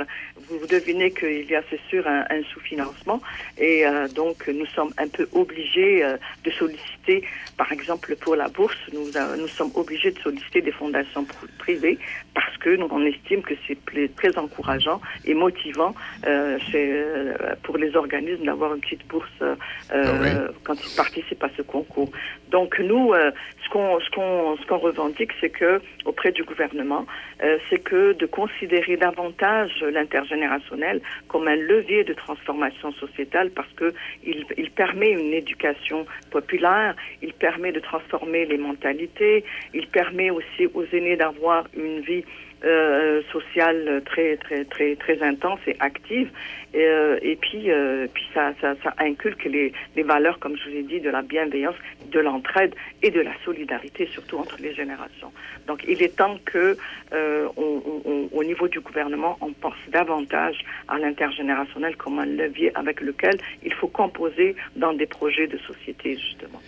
vous, 0.50 0.58
vous 0.60 0.66
devinez 0.68 1.12
qu'il 1.12 1.46
y 1.50 1.56
a, 1.56 1.62
c'est 1.70 1.80
sûr, 1.90 2.08
un, 2.08 2.26
un 2.32 2.42
sous-financement. 2.52 3.22
Et 3.60 3.84
donc, 4.16 4.48
nous 4.48 4.66
sommes 4.68 4.92
un 4.98 5.08
peu 5.08 5.28
obligés 5.34 6.04
de 6.44 6.50
solliciter, 6.52 7.24
par 7.58 7.72
exemple, 7.72 8.16
pour 8.16 8.36
la 8.36 8.48
bourse, 8.50 8.76
nous, 8.92 9.12
nous 9.38 9.48
sommes 9.50 9.70
obligés 9.76 10.10
de 10.12 10.20
solliciter 10.20 10.62
des 10.62 10.72
fondations 10.72 11.22
pr- 11.24 11.48
privées 11.60 12.00
parce 12.34 12.58
que 12.58 12.76
nous, 12.76 12.88
on 12.92 13.06
estime 13.06 13.42
que 13.42 13.54
c'est 13.68 13.78
très 14.16 14.38
encourageant 14.38 15.02
et 15.26 15.34
motivant 15.34 15.94
euh, 16.26 16.58
chez, 16.60 16.92
euh, 16.92 17.34
pour 17.64 17.78
les 17.78 17.96
organismes 17.96 18.46
d'avoir 18.46 18.74
une 18.74 18.82
petite 18.82 19.06
bourse 19.08 19.30
euh, 19.42 19.56
euh, 19.94 20.48
quand 20.64 20.76
ils 20.76 20.96
participent 20.96 21.44
à 21.44 21.50
ce 21.58 21.62
concours. 21.62 22.12
Donc 22.50 22.80
nous, 22.80 23.14
euh, 23.14 23.32
ce 23.64 23.70
qu'on 23.70 24.00
ce 24.00 24.10
qu'on 24.12 24.58
ce 24.58 24.66
qu'on 24.68 24.78
revendique, 24.78 25.32
c'est 25.40 25.50
que 25.50 25.82
auprès 26.06 26.32
du 26.32 26.44
gouvernement, 26.44 27.06
euh, 27.44 27.58
c'est 27.70 27.80
que 27.80 28.14
de 28.14 28.26
considérer 28.26 28.98
davantage 28.98 29.72
l'intergénérationnel 29.82 31.02
comme 31.28 31.48
un 31.48 31.56
levier 31.56 32.04
de 32.04 32.14
transformation 32.14 32.92
sociétale 32.94 33.52
parce 33.52 33.72
que 33.74 33.94
il, 34.26 34.46
il 34.58 34.72
permet 34.72 35.12
une 35.12 35.34
éducation 35.34 36.06
populaire, 36.30 36.96
il 37.22 37.34
permet 37.34 37.72
de 37.72 37.80
transformer 37.80 38.46
les 38.46 38.58
mentalités, 38.58 39.44
il 39.74 39.88
permet 39.88 40.30
aussi 40.30 40.68
aux 40.74 40.86
aînés 40.94 41.16
d'avoir 41.16 41.66
une 41.76 42.00
vie 42.02 42.21
euh, 42.64 43.22
sociale 43.32 44.02
très 44.06 44.38
très 44.38 44.66
très 44.66 44.96
très 44.96 45.22
intense 45.24 45.60
et 45.68 45.76
active. 45.80 46.30
Et, 46.74 46.86
euh, 46.86 47.18
et 47.22 47.36
puis 47.36 47.70
euh, 47.70 48.08
puis 48.14 48.24
ça, 48.34 48.54
ça 48.62 48.76
ça 48.84 48.94
inculque 49.00 49.44
les 49.46 49.74
les 49.96 50.04
valeurs 50.04 50.40
comme 50.40 50.56
je 50.58 50.70
vous 50.70 50.76
ai 50.78 50.84
dit 50.84 51.02
de 51.02 51.10
la 51.10 51.22
bienveillance 51.22 51.76
de 52.12 52.20
l'entraide 52.20 52.74
et 53.02 53.10
de 53.12 53.20
la 53.22 53.32
solidarité 53.44 54.06
surtout 54.08 54.38
entre 54.38 54.58
les 54.62 54.74
générations. 54.74 55.32
Donc 55.68 55.84
il 55.88 56.02
est 56.02 56.16
temps 56.16 56.38
que 56.46 56.78
euh, 57.14 57.48
on, 57.58 57.82
on- 57.86 58.02
on- 58.12 58.30
au 58.32 58.44
niveau 58.44 58.68
du 58.70 58.80
gouvernement 58.80 59.38
on 59.42 59.52
pense 59.52 59.76
davantage 59.90 60.60
à 60.88 60.98
l'intergénérationnel 60.98 61.96
comme 61.98 62.20
un 62.20 62.26
levier 62.26 62.72
avec 62.76 63.02
lequel 63.02 63.38
il 63.64 63.74
faut 63.74 63.88
composer 63.88 64.56
dans 64.78 64.94
des 64.94 65.08
projets 65.08 65.48
de 65.48 65.58
société 65.58 66.16
justement. 66.18 66.62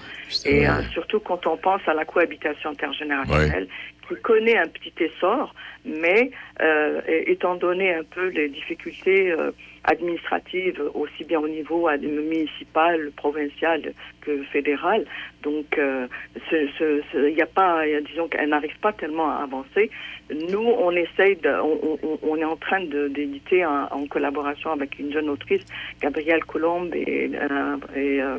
Et 0.45 0.67
euh, 0.67 0.81
surtout 0.91 1.19
quand 1.21 1.47
on 1.47 1.55
pense 1.57 1.81
à 1.87 1.93
la 1.93 2.03
cohabitation 2.05 2.71
intergénérationnelle 2.71 3.67
connaît 4.15 4.57
un 4.57 4.67
petit 4.67 4.93
essor, 4.99 5.53
mais 5.85 6.31
euh, 6.61 7.01
étant 7.07 7.55
donné 7.55 7.93
un 7.93 8.03
peu 8.03 8.27
les 8.29 8.49
difficultés 8.49 9.31
euh, 9.31 9.51
administratives, 9.83 10.81
aussi 10.93 11.23
bien 11.25 11.39
au 11.39 11.47
niveau 11.47 11.89
municipal, 12.01 13.11
provincial 13.17 13.93
que 14.21 14.43
fédéral, 14.43 15.05
donc 15.41 15.77
euh, 15.77 16.07
ce- 16.49 16.69
a 17.41 17.45
pas, 17.45 17.83
disons 18.07 18.27
qu'elle 18.29 18.49
n'arrive 18.49 18.77
pas 18.79 18.93
tellement 18.93 19.29
à 19.29 19.43
avancer. 19.43 19.89
Nous, 20.33 20.59
on 20.61 20.91
essaye, 20.91 21.37
on, 21.45 22.37
est 22.37 22.45
en 22.45 22.55
train 22.55 22.81
d'éditer 22.81 23.65
en, 23.65 24.07
collaboration 24.07 24.71
avec 24.71 24.97
une 24.99 25.11
jeune 25.11 25.29
autrice, 25.29 25.63
Gabrielle 26.01 26.43
Colombe 26.45 26.93
et, 26.95 27.31
et, 27.95 28.21
euh, 28.21 28.37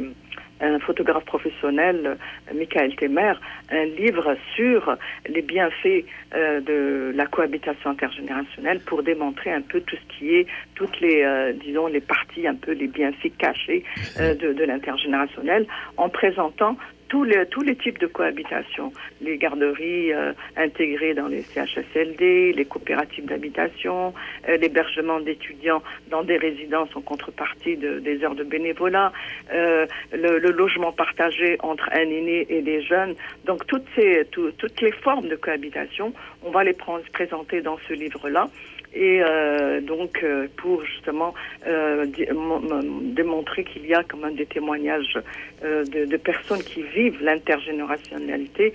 un 0.60 0.78
photographe 0.78 1.24
professionnel, 1.24 2.00
euh, 2.06 2.54
Michael 2.54 2.94
Temer, 2.96 3.34
un 3.70 3.84
livre 3.84 4.36
sur 4.54 4.96
les 5.28 5.42
bienfaits 5.42 6.04
euh, 6.34 6.60
de 6.60 7.12
la 7.14 7.26
cohabitation 7.26 7.90
intergénérationnelle 7.90 8.80
pour 8.80 9.02
démontrer 9.02 9.52
un 9.52 9.62
peu 9.62 9.80
tout 9.80 9.96
ce 9.96 10.18
qui 10.18 10.34
est, 10.34 10.46
toutes 10.74 11.00
les, 11.00 11.22
euh, 11.22 11.52
disons, 11.52 11.86
les 11.86 12.00
parties, 12.00 12.46
un 12.46 12.54
peu 12.54 12.72
les 12.72 12.86
bienfaits 12.86 13.36
cachés 13.38 13.84
de, 14.18 14.52
de 14.52 14.64
l'intergénérationnel, 14.64 15.66
en 15.96 16.08
présentant 16.08 16.76
tous 17.08 17.24
les, 17.24 17.46
tous 17.46 17.62
les 17.62 17.76
types 17.76 17.98
de 17.98 18.06
cohabitation, 18.06 18.92
les 19.20 19.36
garderies 19.38 20.12
euh, 20.12 20.32
intégrées 20.56 21.14
dans 21.14 21.28
les 21.28 21.42
CHSLD, 21.42 22.52
les 22.52 22.64
coopératives 22.64 23.26
d'habitation, 23.26 24.14
euh, 24.48 24.56
l'hébergement 24.56 25.20
d'étudiants 25.20 25.82
dans 26.10 26.22
des 26.24 26.36
résidences 26.36 26.88
en 26.94 27.00
contrepartie 27.02 27.76
de, 27.76 27.98
des 28.00 28.24
heures 28.24 28.34
de 28.34 28.44
bénévolat, 28.44 29.12
euh, 29.52 29.86
le, 30.12 30.38
le 30.38 30.50
logement 30.50 30.92
partagé 30.92 31.56
entre 31.62 31.88
un 31.92 32.00
aîné 32.02 32.46
et 32.48 32.62
des 32.62 32.82
jeunes. 32.82 33.14
Donc 33.44 33.66
toutes, 33.66 33.86
ces, 33.94 34.24
tout- 34.30 34.52
toutes 34.58 34.80
les 34.80 34.92
formes 34.92 35.28
de 35.28 35.36
cohabitation, 35.36 36.12
on 36.42 36.50
va 36.50 36.64
les 36.64 36.72
prendre, 36.72 37.04
présenter 37.12 37.60
dans 37.60 37.78
ce 37.88 37.92
livre-là. 37.94 38.48
Et 38.94 39.20
euh, 39.22 39.80
donc, 39.80 40.22
euh, 40.22 40.46
pour 40.56 40.84
justement 40.84 41.34
euh, 41.66 42.06
démontrer 42.06 43.64
qu'il 43.64 43.86
y 43.86 43.94
a 43.94 44.04
quand 44.04 44.18
même 44.18 44.36
des 44.36 44.46
témoignages 44.46 45.18
de, 45.62 46.04
de 46.04 46.16
personnes 46.16 46.62
qui 46.62 46.82
vivent 46.82 47.22
l'intergénérationnalité 47.22 48.72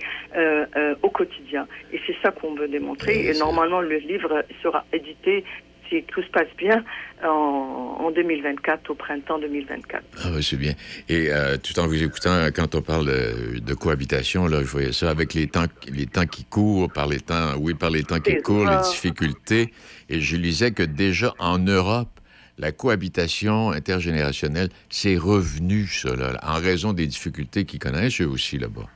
au 1.02 1.10
quotidien. 1.10 1.66
Et 1.92 2.00
c'est 2.06 2.16
ça 2.22 2.30
qu'on 2.30 2.54
veut 2.54 2.68
démontrer. 2.68 3.26
Et 3.26 3.38
normalement, 3.38 3.80
le 3.80 3.96
livre 3.96 4.44
sera 4.62 4.84
édité, 4.92 5.44
si 5.90 6.02
tout 6.04 6.22
se 6.22 6.30
passe 6.30 6.48
bien, 6.56 6.84
en, 7.22 7.96
en 8.00 8.10
2024, 8.10 8.90
au 8.90 8.94
printemps 8.94 9.38
2024. 9.38 10.02
Ah 10.24 10.28
oui, 10.34 10.42
c'est 10.42 10.56
bien. 10.56 10.72
Et 11.08 11.30
euh, 11.30 11.56
tout 11.58 11.78
en 11.78 11.86
vous 11.86 12.02
écoutant, 12.02 12.46
quand 12.54 12.74
on 12.74 12.82
parle 12.82 13.06
de, 13.06 13.58
de 13.58 13.74
cohabitation, 13.74 14.46
là, 14.46 14.60
je 14.60 14.66
voyais 14.66 14.92
ça 14.92 15.10
avec 15.10 15.34
les 15.34 15.48
temps, 15.48 15.66
les 15.92 16.06
temps 16.06 16.26
qui 16.26 16.44
courent, 16.44 16.90
par 16.90 17.06
les 17.06 17.20
temps, 17.20 17.56
oui, 17.58 17.74
par 17.74 17.90
les 17.90 18.04
temps 18.04 18.20
qui 18.20 18.36
courent, 18.38 18.70
les 18.70 18.78
difficultés. 18.90 19.72
Et 20.08 20.20
je 20.20 20.36
lisais 20.36 20.70
que 20.70 20.82
déjà 20.82 21.34
en 21.38 21.58
Europe, 21.58 22.08
la 22.58 22.72
cohabitation 22.72 23.70
intergénérationnelle, 23.70 24.68
c'est 24.90 25.16
revenu, 25.16 25.88
là, 26.04 26.38
en 26.42 26.60
raison 26.60 26.92
des 26.92 27.06
difficultés 27.06 27.64
qu'ils 27.64 27.80
connaissent 27.80 28.20
eux 28.20 28.28
aussi 28.28 28.58
là-bas. 28.58 28.86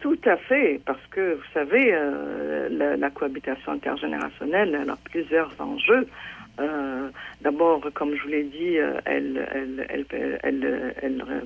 Tout 0.00 0.18
à 0.24 0.36
fait, 0.36 0.80
parce 0.86 1.00
vous 1.36 1.52
savez, 1.52 1.92
euh, 1.92 2.68
la, 2.70 2.96
la 2.96 3.10
cohabitation 3.10 3.72
intergénérationnelle, 3.72 4.78
elle 4.82 4.90
a 4.90 4.96
plusieurs 5.04 5.52
enjeux. 5.58 6.06
Euh, 6.60 7.08
D'abord, 7.40 7.80
comme 7.94 8.14
je 8.16 8.22
vous 8.22 8.28
l'ai 8.28 8.44
dit, 8.44 8.78
euh, 8.78 9.00
elle, 9.04 9.48
elle, 9.52 9.86
elle, 9.88 10.06
elle, 10.10 10.38
elle, 10.42 10.42
elle, 10.42 10.64
euh, 10.64 10.90
elle 11.02 11.44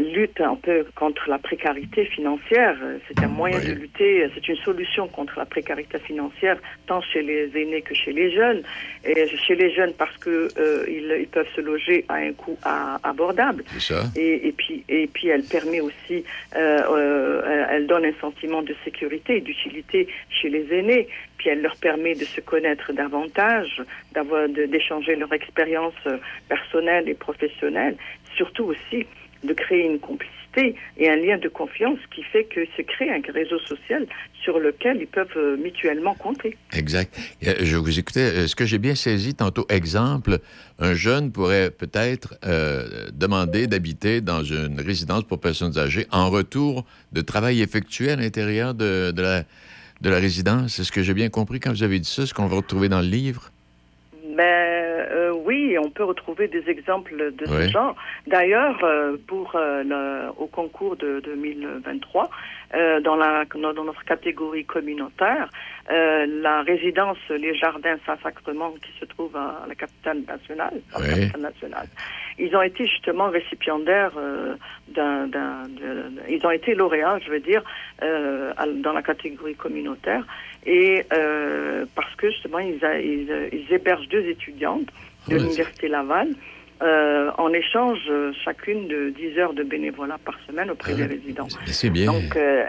lutte 0.00 0.40
un 0.40 0.56
peu 0.56 0.84
contre 0.94 1.28
la 1.28 1.38
précarité 1.38 2.04
financière. 2.06 2.76
C'est 3.06 3.22
un 3.22 3.28
moyen 3.28 3.58
de 3.60 3.72
lutter, 3.72 4.28
c'est 4.34 4.48
une 4.48 4.56
solution 4.56 5.06
contre 5.06 5.38
la 5.38 5.44
précarité 5.46 5.98
financière, 5.98 6.58
tant 6.86 7.00
chez 7.00 7.22
les 7.22 7.50
aînés 7.56 7.82
que 7.82 7.94
chez 7.94 8.12
les 8.12 8.32
jeunes. 8.32 8.62
Et 9.04 9.26
chez 9.46 9.54
les 9.54 9.70
jeunes 9.72 9.92
parce 9.94 10.16
que 10.16 10.48
euh, 10.58 10.84
ils, 10.88 11.16
ils 11.20 11.28
peuvent 11.28 11.48
se 11.54 11.60
loger 11.60 12.04
à 12.08 12.14
un 12.14 12.32
coût 12.32 12.58
à- 12.64 12.98
abordable. 13.08 13.62
Ça. 13.78 14.02
Et, 14.16 14.48
et 14.48 14.52
puis, 14.52 14.84
et 14.88 15.06
puis, 15.06 15.28
elle 15.28 15.44
permet 15.44 15.80
aussi, 15.80 16.24
euh, 16.56 16.80
euh, 16.90 17.66
elle 17.70 17.86
donne 17.86 18.04
un 18.04 18.14
sentiment 18.20 18.62
de 18.62 18.74
sécurité 18.84 19.36
et 19.36 19.40
d'utilité 19.40 20.08
chez 20.30 20.48
les 20.48 20.66
aînés. 20.72 21.08
Puis, 21.38 21.50
elle 21.50 21.62
leur 21.62 21.76
permet 21.76 22.14
de 22.14 22.24
se 22.24 22.40
connaître 22.40 22.92
davantage, 22.92 23.82
d'avoir, 24.12 24.48
d'échanger 24.48 25.14
leur 25.16 25.32
expérience 25.32 25.94
euh, 26.06 26.16
personnelle 26.48 27.08
et 27.08 27.14
professionnelle. 27.14 27.96
Surtout 28.36 28.64
aussi 28.64 29.06
de 29.46 29.54
créer 29.54 29.84
une 29.86 29.98
complicité 29.98 30.74
et 30.98 31.08
un 31.10 31.16
lien 31.16 31.36
de 31.38 31.48
confiance 31.48 31.98
qui 32.14 32.22
fait 32.22 32.44
que 32.44 32.60
se 32.76 32.82
crée 32.82 33.10
un 33.10 33.20
réseau 33.32 33.58
social 33.60 34.06
sur 34.42 34.58
lequel 34.58 34.98
ils 35.00 35.06
peuvent 35.06 35.36
euh, 35.36 35.56
mutuellement 35.56 36.14
compter. 36.14 36.56
Exact. 36.72 37.14
Euh, 37.46 37.54
Je 37.60 37.76
vous 37.76 37.98
écoutais. 37.98 38.20
euh, 38.20 38.46
Ce 38.46 38.56
que 38.56 38.64
j'ai 38.64 38.78
bien 38.78 38.94
saisi 38.94 39.34
tantôt, 39.34 39.66
exemple, 39.68 40.38
un 40.78 40.94
jeune 40.94 41.30
pourrait 41.30 41.70
peut-être 41.70 42.34
euh, 42.46 43.08
demander 43.12 43.66
d'habiter 43.66 44.20
dans 44.22 44.42
une 44.44 44.80
résidence 44.80 45.24
pour 45.24 45.40
personnes 45.40 45.76
âgées 45.78 46.06
en 46.10 46.30
retour 46.30 46.86
de 47.12 47.20
travail 47.20 47.60
effectué 47.60 48.10
à 48.12 48.16
l'intérieur 48.16 48.72
de, 48.74 49.10
de 49.10 49.22
la, 49.22 49.42
de 50.00 50.08
la 50.10 50.18
résidence. 50.18 50.78
Est-ce 50.78 50.92
que 50.92 51.02
j'ai 51.02 51.14
bien 51.14 51.28
compris 51.28 51.60
quand 51.60 51.70
vous 51.70 51.82
avez 51.82 51.98
dit 51.98 52.10
ça, 52.10 52.24
ce 52.24 52.32
qu'on 52.32 52.46
va 52.46 52.56
retrouver 52.56 52.88
dans 52.88 53.00
le 53.02 53.08
livre? 53.08 53.50
Ben 54.36 54.85
oui, 55.78 55.84
on 55.86 55.90
peut 55.90 56.04
retrouver 56.04 56.48
des 56.48 56.68
exemples 56.68 57.32
de 57.32 57.46
ce 57.46 57.68
genre. 57.68 57.94
D'ailleurs, 58.26 58.78
euh, 58.84 59.16
pour 59.26 59.52
euh, 59.54 59.82
le- 59.82 60.30
au 60.38 60.46
concours 60.46 60.96
de 60.96 61.20
2023, 61.20 62.30
euh, 62.74 63.00
dans 63.00 63.16
la 63.16 63.44
dans 63.44 63.84
notre 63.84 64.04
catégorie 64.04 64.64
communautaire, 64.64 65.50
la 65.88 66.62
résidence 66.62 67.18
Les 67.30 67.54
Jardins 67.54 67.96
Saint-Sacrement 68.04 68.72
qui 68.82 68.92
se 68.98 69.04
trouve 69.04 69.36
à 69.36 69.64
la 69.68 69.74
capitale 69.74 70.20
nationale, 70.26 70.74
à 70.94 70.98
la 70.98 71.04
Ouais. 71.04 71.10
capitale 71.20 71.40
nationale, 71.40 71.86
ils 72.38 72.54
ont 72.56 72.62
été 72.62 72.86
justement 72.86 73.28
récipiendaires 73.30 74.12
d'un, 74.88 75.28
ils 76.28 76.44
ont 76.44 76.50
été 76.50 76.74
lauréats, 76.74 77.18
je 77.24 77.30
veux 77.30 77.40
dire, 77.40 77.62
euh, 78.02 78.52
dans 78.82 78.92
la 78.92 79.02
catégorie 79.02 79.54
communautaire, 79.54 80.24
et 80.64 81.04
euh, 81.12 81.84
parce 81.94 82.14
que 82.16 82.30
justement 82.30 82.58
ils, 82.58 82.84
a- 82.84 82.98
ils, 83.00 83.48
ils 83.52 83.72
hébergent 83.72 84.08
deux 84.08 84.26
étudiantes 84.26 84.88
de 85.28 85.36
l'université 85.36 85.88
Laval. 85.88 86.28
euh, 86.82 87.30
en 87.38 87.52
échange 87.52 88.00
euh, 88.10 88.32
chacune 88.44 88.86
de 88.88 89.10
10 89.10 89.38
heures 89.38 89.54
de 89.54 89.62
bénévolat 89.62 90.18
par 90.24 90.38
semaine 90.46 90.70
auprès 90.70 90.92
Ah 90.92 90.96
des 90.96 91.06
résidents. 91.06 91.48
C'est 91.66 91.90
bien. 91.90 92.12
Donc, 92.12 92.36
euh, 92.36 92.64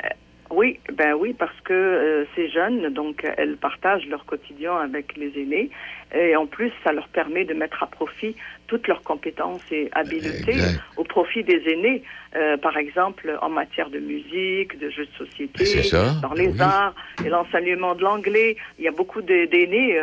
Oui, 0.49 0.79
ben 0.93 1.13
oui, 1.13 1.33
parce 1.37 1.59
que 1.65 1.73
euh, 1.73 2.23
ces 2.33 2.47
jeunes, 2.49 2.87
donc, 2.93 3.27
elles 3.37 3.57
partagent 3.57 4.07
leur 4.07 4.23
quotidien 4.25 4.77
avec 4.77 5.17
les 5.17 5.33
aînés, 5.41 5.69
et 6.15 6.37
en 6.37 6.45
plus, 6.45 6.71
ça 6.85 6.93
leur 6.93 7.09
permet 7.09 7.43
de 7.43 7.53
mettre 7.53 7.83
à 7.83 7.87
profit 7.87 8.33
toutes 8.67 8.87
leurs 8.87 9.01
compétences 9.03 9.59
et 9.71 9.89
habiletés 9.91 10.51
Exact. 10.53 10.79
au 10.95 11.03
profit 11.03 11.43
des 11.43 11.61
aînés, 11.69 12.01
euh, 12.37 12.55
par 12.55 12.77
exemple 12.77 13.37
en 13.41 13.49
matière 13.49 13.89
de 13.89 13.99
musique, 13.99 14.79
de 14.79 14.89
jeux 14.89 15.05
de 15.05 15.25
société, 15.25 15.65
Ben, 15.65 15.83
ça, 15.83 16.13
dans 16.21 16.33
les 16.33 16.47
oui. 16.47 16.61
arts 16.61 16.95
et 17.25 17.27
l'enseignement 17.27 17.93
de 17.95 18.03
l'anglais. 18.03 18.55
Il 18.79 18.85
y 18.85 18.87
a 18.87 18.91
beaucoup 18.91 19.21
d'aînés. 19.21 19.99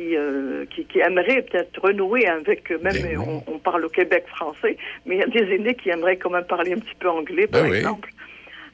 Qui, 0.00 0.16
euh, 0.16 0.64
qui, 0.74 0.84
qui 0.86 0.98
aimeraient 1.00 1.42
peut-être 1.42 1.80
renouer 1.80 2.26
avec, 2.26 2.70
même 2.70 2.92
Ben 3.02 3.18
on, 3.18 3.42
on 3.46 3.58
parle 3.58 3.84
au 3.84 3.88
Québec 3.88 4.24
français, 4.28 4.76
mais 5.06 5.16
il 5.16 5.18
y 5.18 5.22
a 5.22 5.26
des 5.26 5.54
aînés 5.54 5.74
qui 5.74 5.90
aimeraient 5.90 6.16
quand 6.16 6.30
même 6.30 6.44
parler 6.44 6.72
un 6.72 6.78
petit 6.78 6.94
peu 6.98 7.08
anglais, 7.08 7.46
par 7.46 7.62
Ben 7.62 7.70
oui. 7.70 7.76
exemple. 7.78 8.08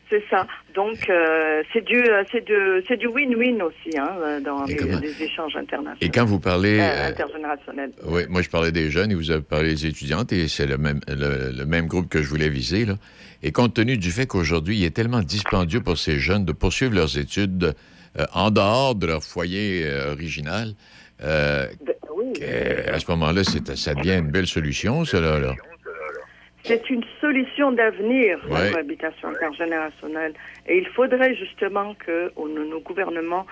C'est 0.09 0.23
ça. 0.31 0.47
Donc, 0.73 0.99
euh, 1.11 1.65
c'est 1.73 1.85
du, 1.85 1.97
euh, 1.97 2.23
c'est 2.31 2.45
du, 2.45 2.55
c'est 2.87 2.97
du 2.97 3.09
win-win 3.09 3.61
aussi 3.61 3.99
hein, 3.99 4.09
euh, 4.23 4.41
dans 4.41 4.63
les, 4.65 4.77
comment- 4.77 5.01
les 5.01 5.21
échanges 5.21 5.57
internationaux. 5.57 5.99
Et 6.01 6.11
quand 6.11 6.25
vous 6.25 6.39
parlez... 6.39 6.79
Euh, 6.79 7.09
intergénérationnels. 7.09 7.91
Oui, 8.05 8.23
moi 8.29 8.41
je 8.41 8.49
parlais 8.49 8.71
des 8.71 8.89
jeunes 8.89 9.11
et 9.11 9.17
vous 9.17 9.33
avez 9.33 9.43
parlé 9.43 9.71
des 9.71 9.87
étudiantes 9.87 10.33
et 10.33 10.47
c'est 10.47 10.67
le 10.67 10.79
même, 10.79 11.01
le, 11.09 11.51
le 11.51 11.67
même 11.67 11.87
groupe 11.89 12.09
que 12.09 12.23
je 12.23 12.29
voulais 12.29 12.49
viser. 12.49 12.85
Là. 12.85 12.95
Et 13.43 13.51
compte 13.51 13.75
tenu 13.75 13.97
du 13.99 14.13
fait 14.13 14.27
qu'aujourd'hui, 14.27 14.77
il 14.77 14.85
est 14.85 14.95
tellement 14.95 15.23
dispendieux 15.23 15.81
pour 15.81 15.99
ces 15.99 16.21
jeunes 16.21 16.45
de 16.45 16.53
poursuivre 16.53 16.95
leurs 16.95 17.19
études 17.19 17.75
euh, 18.17 18.27
en 18.33 18.53
dehors 18.53 18.95
de 18.95 19.09
leur 19.09 19.25
foyer 19.25 19.85
original, 20.13 20.75
euh, 21.23 21.67
que, 22.35 22.91
à 22.91 22.99
ce 22.99 23.11
moment-là, 23.13 23.45
c'est- 23.45 23.75
ça 23.77 23.95
devient 23.95 24.19
une 24.19 24.31
belle 24.31 24.47
solution, 24.47 25.05
cela. 25.05 25.39
Là. 25.39 25.55
C'est 26.65 26.91
une 26.91 27.05
solution 27.21 27.71
d'avenir, 27.71 28.39
Ouais. 28.51 28.65
la 28.65 28.71
cohabitation 28.73 29.29
intergénérationnelle. 29.29 30.35
Et 30.67 30.79
il 30.79 30.87
faudrait 30.89 31.35
justement 31.37 31.95
que 31.95 32.33
nos 32.37 32.81
gouvernements 32.81 33.47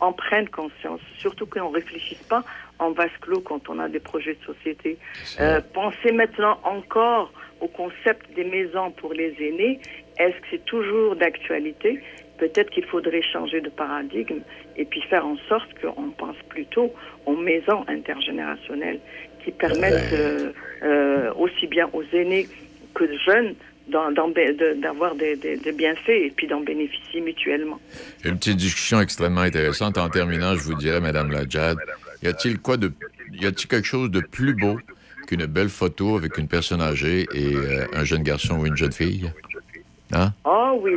en 0.00 0.12
prennent 0.14 0.48
conscience, 0.48 1.00
surtout 1.18 1.44
qu'on 1.46 1.68
ne 1.70 1.74
réfléchisse 1.74 2.22
pas 2.22 2.42
en 2.78 2.92
vase 2.92 3.10
clos 3.20 3.40
quand 3.40 3.68
on 3.68 3.78
a 3.80 3.88
des 3.88 4.00
projets 4.00 4.34
de 4.40 4.44
société. 4.54 4.96
Euh, 5.40 5.60
pensez 5.74 6.10
maintenant 6.12 6.58
encore 6.64 7.32
au 7.60 7.68
concept 7.68 8.34
des 8.34 8.44
maisons 8.44 8.90
pour 8.92 9.12
les 9.12 9.34
aînés. 9.40 9.78
Est-ce 10.18 10.36
que 10.40 10.46
c'est 10.52 10.64
toujours 10.64 11.16
d'actualité? 11.16 12.00
Peut-être 12.44 12.70
qu'il 12.74 12.84
faudrait 12.84 13.22
changer 13.34 13.60
de 13.60 13.70
paradigme 13.70 14.40
et 14.76 14.84
puis 14.84 15.00
faire 15.12 15.24
en 15.26 15.36
sorte 15.48 15.70
qu'on 15.80 16.10
pense 16.22 16.36
plutôt 16.54 16.92
aux 17.26 17.36
maisons 17.36 17.82
intergénérationnelles 17.88 19.00
qui 19.42 19.50
permettent 19.50 20.12
euh, 20.12 20.52
euh, 20.82 21.32
aussi 21.44 21.66
bien 21.66 21.88
aux 21.92 22.04
aînés 22.12 22.46
que 22.94 23.04
aux 23.04 23.18
jeunes 23.24 23.54
d'avoir 23.88 25.14
des, 25.14 25.36
des- 25.36 25.56
des 25.56 25.72
bienfaits 25.72 26.08
et 26.26 26.32
puis 26.36 26.46
d'en 26.46 26.60
bénéficier 26.60 27.20
mutuellement. 27.20 27.78
Une 28.24 28.36
petite 28.38 28.56
discussion 28.56 29.00
extrêmement 29.00 29.42
intéressante. 29.42 29.98
En 29.98 30.08
terminant, 30.08 30.54
je 30.54 30.62
vous 30.62 30.74
dirais, 30.74 31.00
Madame 31.00 31.30
Lajad, 31.30 31.76
y 32.22 32.26
a-t-il 32.28 32.58
quoi 32.58 32.76
de, 32.76 32.92
y 33.32 33.46
a-t-il 33.46 33.68
quelque 33.68 33.86
chose 33.86 34.10
de 34.10 34.20
plus 34.20 34.54
beau 34.54 34.78
qu'une 35.26 35.46
belle 35.46 35.68
photo 35.70 36.16
avec 36.16 36.36
une 36.38 36.48
personne 36.48 36.80
âgée 36.82 37.26
et 37.34 37.54
euh, 37.54 37.86
un 37.94 38.04
jeune 38.04 38.22
garçon 38.22 38.58
ou 38.58 38.66
une 38.66 38.76
jeune 38.76 38.92
fille? 38.92 39.30
Hein? 40.14 40.32
Ah 40.44 40.72
oui, 40.74 40.92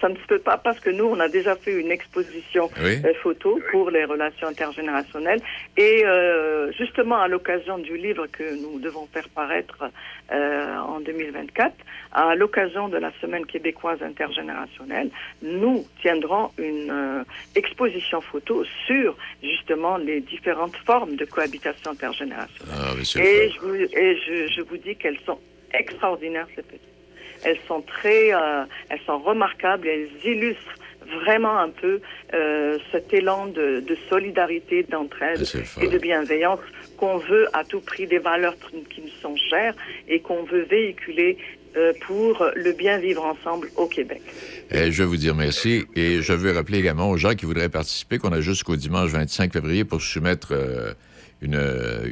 ça 0.00 0.08
ne 0.08 0.14
se 0.16 0.26
peut 0.28 0.38
pas 0.38 0.56
parce 0.58 0.80
que 0.80 0.90
nous, 0.90 1.04
on 1.04 1.18
a 1.20 1.28
déjà 1.28 1.56
fait 1.56 1.72
une 1.80 1.90
exposition 1.90 2.70
Oui. 2.82 2.98
euh, 3.04 3.12
photo 3.22 3.58
pour 3.70 3.90
les 3.90 4.04
relations 4.04 4.48
intergénérationnelles. 4.48 5.40
Et 5.76 6.04
euh, 6.04 6.70
justement, 6.72 7.16
à 7.16 7.28
l'occasion 7.28 7.78
du 7.78 7.96
livre 7.96 8.26
que 8.26 8.44
nous 8.62 8.78
devons 8.80 9.06
faire 9.12 9.28
paraître 9.28 9.84
euh, 10.32 10.76
en 10.78 11.00
2024, 11.00 11.74
à 12.12 12.34
l'occasion 12.34 12.88
de 12.88 12.96
la 12.98 13.12
Semaine 13.20 13.46
québécoise 13.46 14.02
intergénérationnelle, 14.02 15.10
nous 15.42 15.86
tiendrons 16.02 16.50
une 16.58 16.90
euh, 16.90 17.24
exposition 17.54 18.20
photo 18.20 18.64
sur 18.86 19.16
justement 19.42 19.96
les 19.96 20.20
différentes 20.20 20.76
formes 20.84 21.16
de 21.16 21.24
cohabitation 21.24 21.90
intergénérationnelle. 21.90 22.74
Ah, 22.78 22.92
Et, 23.20 23.50
je 23.50 23.60
vous, 23.60 23.74
et 23.74 24.16
je, 24.26 24.52
je 24.52 24.60
vous 24.62 24.76
dis 24.76 24.96
qu'elles 24.96 25.20
sont 25.26 25.38
extraordinaires, 25.72 26.46
ces 26.54 26.62
petites. 26.62 26.80
Elles 27.44 27.58
sont 27.68 27.82
très, 27.82 28.32
euh, 28.32 28.64
elles 28.88 29.00
sont 29.06 29.18
remarquables, 29.18 29.88
elles 29.88 30.08
illustrent 30.24 30.76
vraiment 31.24 31.58
un 31.58 31.70
peu 31.70 32.00
euh, 32.34 32.78
cet 32.92 33.12
élan 33.12 33.46
de, 33.46 33.80
de 33.80 33.96
solidarité, 34.08 34.82
d'entraide 34.82 35.42
et 35.80 35.88
de 35.88 35.98
bienveillance 35.98 36.60
qu'on 36.96 37.18
veut 37.18 37.46
à 37.52 37.64
tout 37.64 37.80
prix, 37.80 38.06
des 38.06 38.18
valeurs 38.18 38.56
qui 38.90 39.02
nous 39.02 39.10
sont 39.22 39.36
chères 39.36 39.74
et 40.08 40.20
qu'on 40.20 40.42
veut 40.44 40.62
véhiculer 40.62 41.38
euh, 41.76 41.92
pour 42.06 42.44
le 42.54 42.72
bien 42.72 42.98
vivre 42.98 43.24
ensemble 43.24 43.68
au 43.76 43.86
Québec. 43.86 44.22
Eh, 44.70 44.90
je 44.90 45.02
vais 45.02 45.08
vous 45.08 45.16
dire 45.16 45.34
merci 45.34 45.84
et 45.94 46.22
je 46.22 46.32
veux 46.32 46.52
rappeler 46.52 46.78
également 46.78 47.10
aux 47.10 47.16
gens 47.16 47.34
qui 47.34 47.44
voudraient 47.44 47.68
participer 47.68 48.18
qu'on 48.18 48.32
a 48.32 48.40
jusqu'au 48.40 48.76
dimanche 48.76 49.10
25 49.10 49.52
février 49.52 49.84
pour 49.84 50.00
soumettre 50.00 50.48
euh, 50.52 50.94
une, 51.42 51.60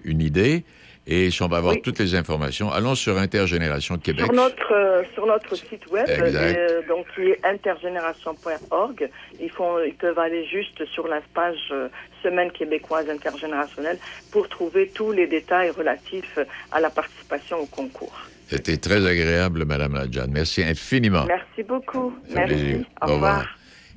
une 0.05 0.21
idée. 0.21 0.65
Et 1.07 1.31
si 1.31 1.43
on 1.43 1.49
va 1.49 1.59
avoir 1.59 1.75
Oui. 1.75 1.83
toutes 1.83 1.99
les 1.99 2.15
informations, 2.15 2.73
allons 2.73 2.95
sur 2.95 3.19
Intergénération 3.19 3.99
Québec. 3.99 4.25
Sur 4.25 4.33
notre, 4.35 4.73
euh, 4.73 5.03
sur 5.13 5.27
notre 5.27 5.55
site 5.55 5.87
web, 5.91 6.09
Exact. 6.09 6.57
euh, 6.57 6.81
donc 6.89 7.05
qui 7.15 7.23
est 7.23 7.41
intergénération.org, 7.45 9.11
ils, 9.41 9.51
font, 9.51 9.79
ils 9.87 9.95
peuvent 9.95 10.19
aller 10.19 10.47
juste 10.47 10.85
sur 10.87 11.07
la 11.09 11.21
page 11.35 11.57
euh, 11.73 11.89
Semaine 12.23 12.51
québécoise 12.53 13.09
intergénérationnelle 13.11 13.99
pour 14.33 14.49
trouver 14.49 14.91
tous 14.95 15.13
les 15.13 15.27
détails 15.27 15.69
relatifs 15.71 16.39
à 16.73 16.81
la 16.81 16.89
participation 16.89 17.59
au 17.59 17.67
concours. 17.67 18.19
C'était 18.49 18.79
très 18.79 19.07
agréable, 19.07 19.65
Madame 19.67 19.95
Ladjan. 19.95 20.27
Merci 20.31 20.63
infiniment. 20.63 21.27
Merci 21.27 21.63
beaucoup. 21.69 22.15
Fait 22.33 22.45
plaisir. 22.47 22.67
Merci. 22.79 22.87
Au 23.03 23.07
revoir. 23.15 23.47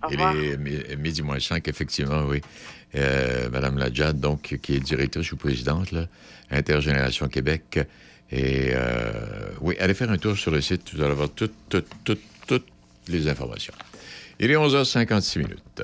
Il 0.10 0.16
revoir. 0.18 0.36
est 0.36 0.58
mi- 0.58 0.96
midi 0.98 1.22
moins 1.24 1.40
5, 1.40 1.66
effectivement, 1.70 2.24
oui. 2.28 2.42
Euh, 2.96 3.50
Madame 3.50 3.78
Ladjad, 3.78 4.20
donc, 4.20 4.58
qui 4.62 4.76
est 4.76 4.80
directrice 4.80 5.32
ou 5.32 5.38
présidente, 5.38 5.92
là, 5.92 6.02
Intergénération 6.52 7.28
Québec. 7.28 7.80
Et 8.32 8.72
euh, 8.74 9.12
oui, 9.62 9.76
allez 9.80 9.94
faire 9.94 10.12
un 10.12 10.18
tour 10.18 10.38
sur 10.38 10.52
le 10.52 10.62
site, 10.62 10.94
vous 10.94 11.02
allez 11.02 11.12
avoir 11.12 11.30
toutes, 11.30 11.54
toutes, 11.70 11.88
toutes, 12.04 12.22
toutes 12.46 12.68
les 13.08 13.28
informations. 13.28 13.74
Il 14.40 14.52
est 14.52 14.56
11h56 14.56 15.40
minutes. 15.40 15.84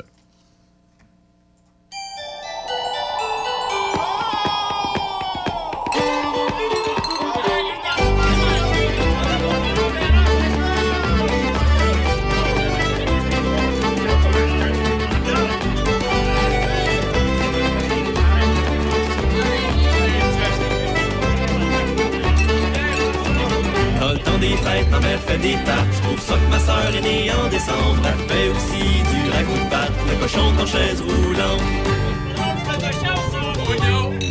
Des. 25.38 25.58
C'est 25.92 26.02
pour 26.04 26.20
ça 26.20 26.36
que 26.36 26.50
ma 26.52 26.60
sœur 26.60 26.96
est 26.96 27.02
née 27.02 27.32
en 27.32 27.48
décembre. 27.50 28.02
Elle 28.06 28.28
fait 28.30 28.50
aussi 28.50 28.84
du 29.12 29.32
ragoût 29.32 29.66
de 29.70 30.12
le 30.12 30.18
cochon 30.22 30.54
en 30.60 30.66
chaise 30.66 31.02
roulante. 31.02 31.62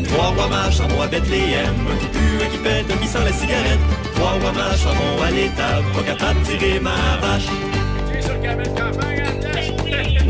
Trois 0.08 0.28
rois 0.28 0.70
s'en 0.72 0.88
vont 0.88 1.02
à 1.02 1.06
Bethléem. 1.06 1.74
Un 1.90 1.96
qui 1.96 2.06
pue, 2.06 2.44
un 2.44 2.48
qui 2.50 2.58
pète, 2.58 2.90
un 2.90 2.96
qui 2.96 3.08
sent 3.08 3.24
la 3.24 3.32
cigarette. 3.32 3.80
Trois 4.14 4.32
rois 4.32 4.52
mages 4.52 4.78
s'en 4.78 4.90
vont 4.90 5.22
à 5.22 5.30
l'étable. 5.30 5.86
Pas 5.94 6.02
capable 6.02 6.40
de 6.40 6.46
tirer 6.46 6.80
ma 6.80 6.90
vache. 7.20 7.48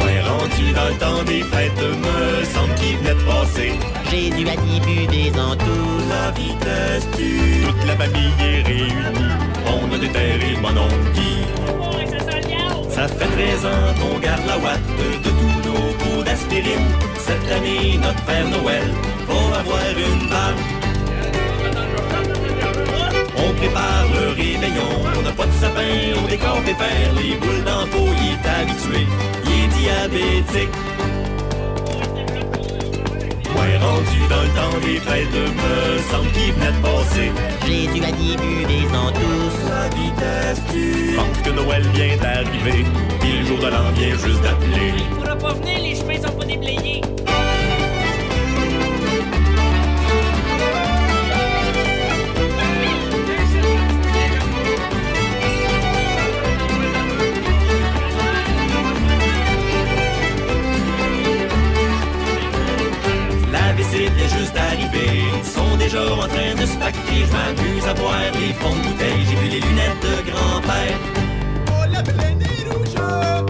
Ouais, 0.01 0.21
rendu 0.23 0.73
dans 0.73 0.89
le 0.89 0.95
temps 0.99 1.23
des 1.25 1.43
fêtes, 1.43 1.73
me 1.79 2.45
semble 2.45 2.75
qu'il 2.77 2.97
venait 2.99 3.15
de 3.15 3.25
passer. 3.25 3.73
J'ai 4.13 4.29
du 4.29 4.45
bu 4.45 5.07
des 5.07 5.33
entous. 5.41 5.99
La 6.11 6.31
vitesse. 6.33 7.07
Toute 7.13 7.87
la 7.87 7.97
famille 7.97 8.35
est 8.41 8.63
réunie. 8.63 8.93
On 9.67 9.91
a 9.91 9.99
déterré 9.99 10.55
mon 10.61 10.69
oncle. 10.69 11.23
Ça 12.91 13.09
fait 13.09 13.25
13 13.25 13.65
ans 13.65 13.95
qu'on 13.99 14.19
garde 14.19 14.45
la 14.47 14.59
ouate 14.59 14.81
de 15.25 15.31
tous 15.31 15.57
nos 15.67 15.93
pots 16.01 16.23
d'aspirine. 16.23 16.89
Cette 17.21 17.51
année, 17.57 17.99
notre 18.03 18.23
Père 18.25 18.49
Noël 18.51 18.89
va 19.27 19.59
avoir 19.61 19.91
une 19.97 20.29
balle. 20.29 20.61
On 23.39 23.55
prépare 23.55 24.07
le 24.13 24.29
réveillon, 24.29 24.91
on 25.17 25.23
n'a 25.23 25.33
pas 25.33 25.47
de 25.47 25.53
sapin, 25.53 26.21
on 26.23 26.29
décore 26.29 26.61
pépère, 26.61 27.13
les 27.17 27.35
boules 27.37 27.65
pot, 27.91 28.11
il 28.21 28.33
est 28.35 28.49
habitué, 28.61 29.07
il 29.47 29.65
est 29.65 29.69
diabétique. 29.79 30.92
Rendu 33.83 34.21
dans 34.31 34.43
le 34.43 34.53
temps 34.59 34.79
des 34.87 35.01
fêtes, 35.01 35.35
me 35.35 35.99
semble 36.11 36.31
qu'il 36.33 36.53
venait 36.53 36.73
de 36.73 36.83
passer. 36.87 37.29
J'ai 37.67 37.87
du 37.87 38.01
bu 38.37 38.65
des 38.71 38.87
tous. 39.19 39.57
La 39.69 39.89
vitesse 39.89 40.63
tu 40.73 41.17
Pense 41.17 41.39
que 41.45 41.51
Noël 41.51 41.83
vient 41.95 42.17
d'arriver, 42.17 42.85
puis 43.21 43.33
le 43.39 43.47
jour 43.47 43.59
de 43.59 43.67
l'an 43.67 43.91
vient 43.97 44.17
juste 44.17 44.43
d'appeler. 44.43 44.93
Il 44.99 45.17
pourra 45.17 45.37
pas 45.37 45.55
venir, 45.55 45.79
les 45.83 45.97
chemins 45.97 46.29
sont 46.29 46.37
pas 46.37 46.45
déblayés. 46.45 46.92
Arrivé. 64.57 65.07
Ils 65.39 65.45
sont 65.45 65.77
déjà 65.77 66.03
en 66.03 66.29
train 66.29 66.55
de 66.61 66.67
se 66.67 66.77
pacter. 66.77 67.27
Je 67.27 67.33
m'amuse 67.33 67.87
à 67.87 67.95
boire 67.95 68.31
des 68.33 68.53
fonds 68.55 68.77
de 68.77 68.83
bouteille. 68.89 69.25
J'ai 69.29 69.37
vu 69.37 69.49
les 69.49 69.61
lunettes 69.61 70.03
de 70.03 70.31
grand-père. 70.31 70.97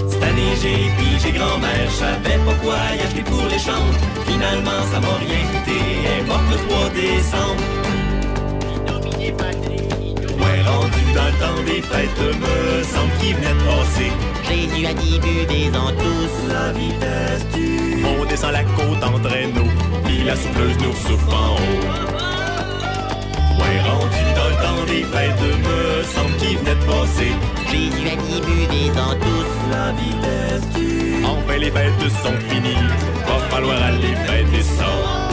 Cette 0.08 0.22
année 0.22 0.54
j'ai 0.62 0.90
pigé 0.98 1.32
grand-mère, 1.38 1.86
je 1.86 1.96
savais 1.96 2.38
pas 2.44 2.54
quoi 2.62 2.76
y 2.96 3.00
acheter 3.00 3.22
pour 3.22 3.46
les 3.50 3.58
chambres. 3.58 3.94
Finalement 4.26 4.82
ça 4.90 5.00
m'a 5.00 5.16
rien 5.26 5.42
coûté, 5.50 5.78
importe 6.20 6.48
le 6.50 6.56
3 6.68 6.88
décembre. 6.90 7.62
Ouais, 10.40 10.62
rendu 10.62 11.02
dans 11.14 11.26
le 11.26 11.36
temps 11.42 11.62
des 11.66 11.82
fêtes, 11.82 12.22
me 12.42 12.82
semble 12.82 13.12
qu'il 13.20 13.34
venait 13.36 13.54
de 13.54 13.64
passer. 13.68 14.10
Jésus 14.48 14.86
a 14.86 14.94
dit 14.94 15.18
buvez 15.20 15.76
en 15.76 15.90
tous. 15.92 16.34
La 16.52 16.72
vitesse 16.72 17.46
du... 17.54 17.81
On 18.04 18.24
descend 18.24 18.52
la 18.52 18.64
côte 18.64 19.02
en 19.02 19.18
traîneau, 19.18 19.66
puis 20.04 20.24
la 20.24 20.36
souffleuse 20.36 20.76
nous 20.78 20.92
souffle 20.92 21.34
en 21.34 21.54
haut. 21.54 21.82
Ouais, 23.58 23.80
rendu 23.88 24.24
dans 24.36 24.48
le 24.48 24.56
temps 24.64 24.84
des 24.86 25.02
fêtes, 25.02 25.40
me 25.40 26.02
semble 26.04 26.36
qu'il 26.36 26.58
venait 26.58 26.74
de 26.74 26.84
passer. 26.84 27.32
Jésus 27.70 28.08
a 28.08 28.16
dit 28.16 28.40
buvez 28.40 28.90
en 29.00 29.14
tous. 29.14 29.52
La 29.70 29.92
vitesse 29.92 30.68
du... 30.74 31.24
Enfin 31.24 31.56
les 31.58 31.70
fêtes 31.70 32.10
sont 32.22 32.38
finies, 32.48 32.88
va 33.26 33.38
falloir 33.50 33.82
aller 33.82 34.14
fêter 34.26 34.62
ça. 34.62 35.31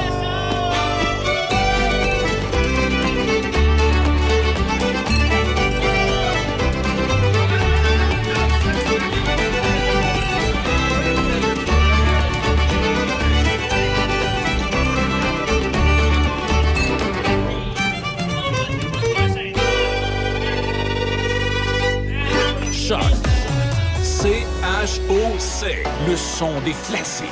C-H-O-C. 25.09 25.83
Le 26.07 26.15
son 26.15 26.61
des 26.61 26.73
classiques. 26.87 27.27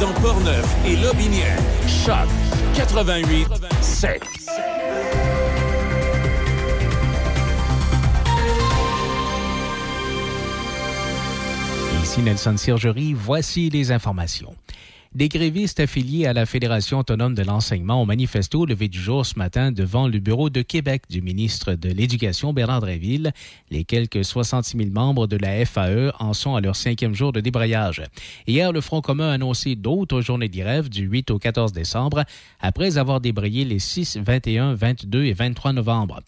Dans 0.00 0.12
Portneuf 0.22 0.66
et 0.86 0.96
Lobinière. 0.96 1.58
Choc 1.86 2.26
88 2.74 3.48
7. 3.82 4.22
Ici 12.02 12.22
Nelson 12.22 12.56
Sirgerie, 12.56 13.12
voici 13.12 13.68
les 13.68 13.92
informations. 13.92 14.54
Des 15.14 15.30
grévistes 15.30 15.80
affiliés 15.80 16.26
à 16.26 16.34
la 16.34 16.44
Fédération 16.44 16.98
autonome 16.98 17.34
de 17.34 17.42
l'enseignement 17.42 18.02
ont 18.02 18.06
manifesté 18.06 18.58
au 18.58 18.66
lever 18.66 18.88
du 18.88 19.00
jour 19.00 19.24
ce 19.24 19.38
matin 19.38 19.72
devant 19.72 20.06
le 20.06 20.18
bureau 20.18 20.50
de 20.50 20.60
Québec 20.60 21.04
du 21.08 21.22
ministre 21.22 21.72
de 21.72 21.88
l'Éducation 21.88 22.52
Bernard 22.52 22.82
Dréville. 22.82 23.32
Les 23.70 23.84
quelques 23.84 24.22
66 24.22 24.76
000 24.76 24.90
membres 24.90 25.26
de 25.26 25.38
la 25.38 25.64
FAE 25.64 26.12
en 26.18 26.34
sont 26.34 26.56
à 26.56 26.60
leur 26.60 26.76
cinquième 26.76 27.14
jour 27.14 27.32
de 27.32 27.40
débrayage. 27.40 28.02
Hier, 28.46 28.70
le 28.70 28.82
Front 28.82 29.00
commun 29.00 29.30
a 29.30 29.32
annoncé 29.32 29.76
d'autres 29.76 30.20
journées 30.20 30.50
de 30.50 30.58
grève 30.58 30.90
du 30.90 31.04
8 31.06 31.30
au 31.30 31.38
14 31.38 31.72
décembre 31.72 32.24
après 32.60 32.98
avoir 32.98 33.22
débrayé 33.22 33.64
les 33.64 33.78
6, 33.78 34.18
21, 34.18 34.74
22 34.74 35.24
et 35.24 35.32
23 35.32 35.72
novembre. 35.72 36.20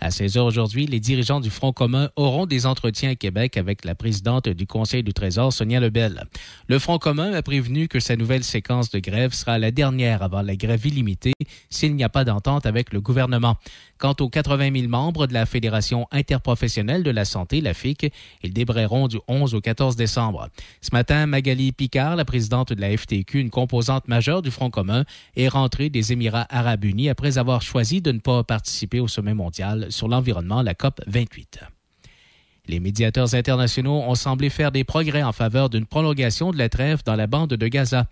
À 0.00 0.12
16 0.12 0.36
heures 0.36 0.46
aujourd'hui, 0.46 0.86
les 0.86 1.00
dirigeants 1.00 1.40
du 1.40 1.50
Front 1.50 1.72
commun 1.72 2.08
auront 2.14 2.46
des 2.46 2.66
entretiens 2.66 3.10
à 3.10 3.14
Québec 3.16 3.56
avec 3.56 3.84
la 3.84 3.96
présidente 3.96 4.48
du 4.48 4.64
Conseil 4.64 5.02
du 5.02 5.12
Trésor, 5.12 5.52
Sonia 5.52 5.80
Lebel. 5.80 6.22
Le 6.68 6.78
Front 6.78 6.98
commun 6.98 7.32
a 7.32 7.42
prévenu 7.42 7.88
que 7.88 7.98
sa 7.98 8.14
nouvelle 8.14 8.44
séquence 8.44 8.90
de 8.90 9.00
grève 9.00 9.32
sera 9.32 9.58
la 9.58 9.72
dernière 9.72 10.22
avant 10.22 10.42
la 10.42 10.54
grève 10.54 10.86
illimitée 10.86 11.32
s'il 11.68 11.96
n'y 11.96 12.04
a 12.04 12.08
pas 12.08 12.24
d'entente 12.24 12.64
avec 12.64 12.92
le 12.92 13.00
gouvernement. 13.00 13.56
Quant 13.98 14.14
aux 14.20 14.28
80 14.28 14.70
000 14.72 14.88
membres 14.88 15.26
de 15.26 15.34
la 15.34 15.44
Fédération 15.46 16.06
interprofessionnelle 16.12 17.02
de 17.02 17.10
la 17.10 17.24
santé, 17.24 17.60
la 17.60 17.74
FIC, 17.74 18.12
ils 18.44 18.52
débrayeront 18.52 19.08
du 19.08 19.18
11 19.26 19.56
au 19.56 19.60
14 19.60 19.96
décembre. 19.96 20.48
Ce 20.80 20.90
matin, 20.92 21.26
Magali 21.26 21.72
Picard, 21.72 22.14
la 22.14 22.24
présidente 22.24 22.72
de 22.72 22.80
la 22.80 22.96
FTQ, 22.96 23.40
une 23.40 23.50
composante 23.50 24.06
majeure 24.06 24.42
du 24.42 24.52
Front 24.52 24.70
commun, 24.70 25.04
est 25.34 25.48
rentrée 25.48 25.90
des 25.90 26.12
Émirats 26.12 26.46
arabes 26.50 26.84
unis 26.84 27.08
après 27.08 27.38
avoir 27.38 27.62
choisi 27.62 28.00
de 28.00 28.12
ne 28.12 28.20
pas 28.20 28.44
participer 28.44 29.00
au 29.00 29.08
sommet 29.08 29.34
mondial 29.34 29.87
sur 29.88 30.08
l'environnement, 30.08 30.62
la 30.62 30.74
COP 30.74 31.00
28. 31.06 31.60
Les 32.68 32.80
médiateurs 32.80 33.34
internationaux 33.34 34.02
ont 34.02 34.14
semblé 34.14 34.50
faire 34.50 34.70
des 34.70 34.84
progrès 34.84 35.22
en 35.22 35.32
faveur 35.32 35.70
d'une 35.70 35.86
prolongation 35.86 36.50
de 36.50 36.58
la 36.58 36.68
trêve 36.68 37.02
dans 37.04 37.16
la 37.16 37.26
bande 37.26 37.54
de 37.54 37.66
Gaza. 37.66 38.06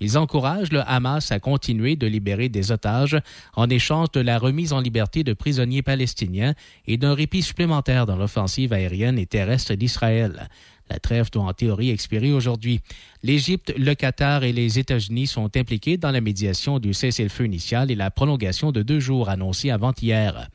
Ils 0.00 0.18
encouragent 0.18 0.70
le 0.70 0.82
Hamas 0.86 1.32
à 1.32 1.40
continuer 1.40 1.96
de 1.96 2.06
libérer 2.06 2.50
des 2.50 2.72
otages 2.72 3.16
en 3.54 3.70
échange 3.70 4.10
de 4.12 4.20
la 4.20 4.38
remise 4.38 4.74
en 4.74 4.80
liberté 4.80 5.24
de 5.24 5.32
prisonniers 5.32 5.80
palestiniens 5.80 6.52
et 6.86 6.98
d'un 6.98 7.14
répit 7.14 7.40
supplémentaire 7.40 8.04
dans 8.04 8.16
l'offensive 8.16 8.74
aérienne 8.74 9.18
et 9.18 9.24
terrestre 9.24 9.74
d'Israël. 9.74 10.50
La 10.90 10.98
trêve 10.98 11.30
doit 11.30 11.44
en 11.44 11.54
théorie 11.54 11.88
expirer 11.88 12.34
aujourd'hui. 12.34 12.80
L'Égypte, 13.22 13.72
le 13.78 13.94
Qatar 13.94 14.44
et 14.44 14.52
les 14.52 14.78
États-Unis 14.78 15.26
sont 15.26 15.56
impliqués 15.56 15.96
dans 15.96 16.10
la 16.10 16.20
médiation 16.20 16.78
du 16.80 16.92
cessez-le-feu 16.92 17.46
initial 17.46 17.90
et 17.90 17.94
la 17.94 18.10
prolongation 18.10 18.72
de 18.72 18.82
deux 18.82 19.00
jours 19.00 19.30
annoncée 19.30 19.70
avant-hier. 19.70 20.50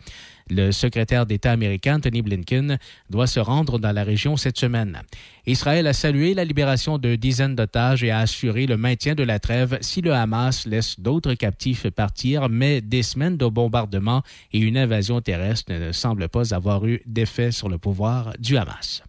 Le 0.50 0.72
secrétaire 0.72 1.26
d'État 1.26 1.52
américain 1.52 2.00
Tony 2.00 2.22
Blinken 2.22 2.78
doit 3.10 3.28
se 3.28 3.39
rendre 3.39 3.80
dans 3.80 3.91
la 3.91 4.04
région 4.04 4.38
cette 4.38 4.58
semaine. 4.58 5.02
Israël 5.45 5.88
a 5.88 5.93
salué 5.93 6.34
la 6.34 6.45
libération 6.45 6.98
de 6.98 7.16
dizaines 7.16 7.56
d'otages 7.56 8.04
et 8.04 8.12
a 8.12 8.20
assuré 8.20 8.66
le 8.66 8.78
maintien 8.78 9.16
de 9.16 9.24
la 9.24 9.39
trêve 9.39 9.78
si 9.82 10.02
le 10.02 10.14
Hamas 10.14 10.66
laisse 10.66 11.00
d'autres 11.00 11.34
captifs 11.34 11.89
partir, 11.89 12.50
mais 12.50 12.82
des 12.82 13.04
semaines 13.04 13.38
de 13.38 13.48
bombardements 13.48 14.24
et 14.54 14.60
une 14.60 14.78
invasion 14.78 15.22
terrestre 15.22 15.72
ne 15.72 15.91
semblent 15.91 16.30
pas 16.30 16.54
avoir 16.54 16.86
eu 16.86 17.02
d'effet 17.06 17.52
sur 17.52 17.70
le 17.70 17.78
pouvoir 17.78 18.34
du 18.39 18.58
Hamas. 18.58 19.04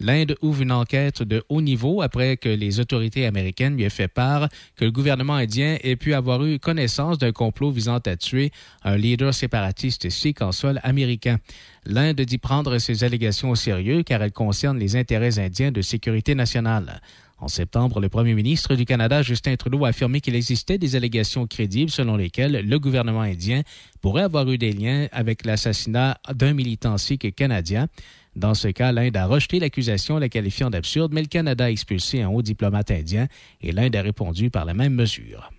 L'Inde 0.00 0.36
ouvre 0.42 0.62
une 0.62 0.72
enquête 0.72 1.22
de 1.22 1.42
haut 1.48 1.60
niveau 1.60 2.02
après 2.02 2.36
que 2.36 2.48
les 2.48 2.80
autorités 2.80 3.26
américaines 3.26 3.76
lui 3.76 3.84
aient 3.84 3.90
fait 3.90 4.08
part 4.08 4.48
que 4.76 4.84
le 4.84 4.90
gouvernement 4.90 5.34
indien 5.34 5.78
ait 5.82 5.96
pu 5.96 6.14
avoir 6.14 6.44
eu 6.44 6.58
connaissance 6.58 7.18
d'un 7.18 7.32
complot 7.32 7.70
visant 7.70 7.98
à 7.98 8.16
tuer 8.16 8.50
un 8.84 8.96
leader 8.96 9.32
séparatiste 9.32 10.10
sikh 10.10 10.42
en 10.42 10.52
sol 10.52 10.80
américain. 10.82 11.38
L'Inde 11.84 12.20
dit 12.20 12.38
prendre 12.38 12.78
ces 12.78 13.04
allégations 13.04 13.50
au 13.50 13.56
sérieux 13.56 14.02
car 14.02 14.22
elles 14.22 14.32
concernent 14.32 14.78
les 14.78 14.96
intérêts 14.96 15.38
indiens 15.38 15.72
de 15.72 15.82
sécurité 15.82 16.34
nationale. 16.34 17.00
En 17.38 17.48
septembre, 17.48 18.00
le 18.00 18.08
premier 18.08 18.32
ministre 18.32 18.74
du 18.76 18.86
Canada, 18.86 19.22
Justin 19.22 19.56
Trudeau, 19.56 19.84
a 19.84 19.88
affirmé 19.88 20.22
qu'il 20.22 20.34
existait 20.34 20.78
des 20.78 20.96
allégations 20.96 21.46
crédibles 21.46 21.90
selon 21.90 22.16
lesquelles 22.16 22.66
le 22.66 22.78
gouvernement 22.78 23.20
indien 23.20 23.62
pourrait 24.00 24.22
avoir 24.22 24.50
eu 24.50 24.56
des 24.56 24.72
liens 24.72 25.06
avec 25.12 25.44
l'assassinat 25.44 26.18
d'un 26.32 26.54
militant 26.54 26.96
sikh 26.96 27.34
canadien. 27.34 27.88
Dans 28.36 28.52
ce 28.52 28.68
cas, 28.68 28.92
l'Inde 28.92 29.16
a 29.16 29.26
rejeté 29.26 29.58
l'accusation, 29.58 30.18
la 30.18 30.28
qualifiant 30.28 30.68
d'absurde, 30.68 31.12
mais 31.14 31.22
le 31.22 31.26
Canada 31.26 31.64
a 31.64 31.70
expulsé 31.70 32.20
un 32.20 32.28
haut 32.28 32.42
diplomate 32.42 32.90
indien 32.90 33.28
et 33.62 33.72
l'Inde 33.72 33.96
a 33.96 34.02
répondu 34.02 34.50
par 34.50 34.66
la 34.66 34.74
même 34.74 34.94
mesure. 34.94 35.50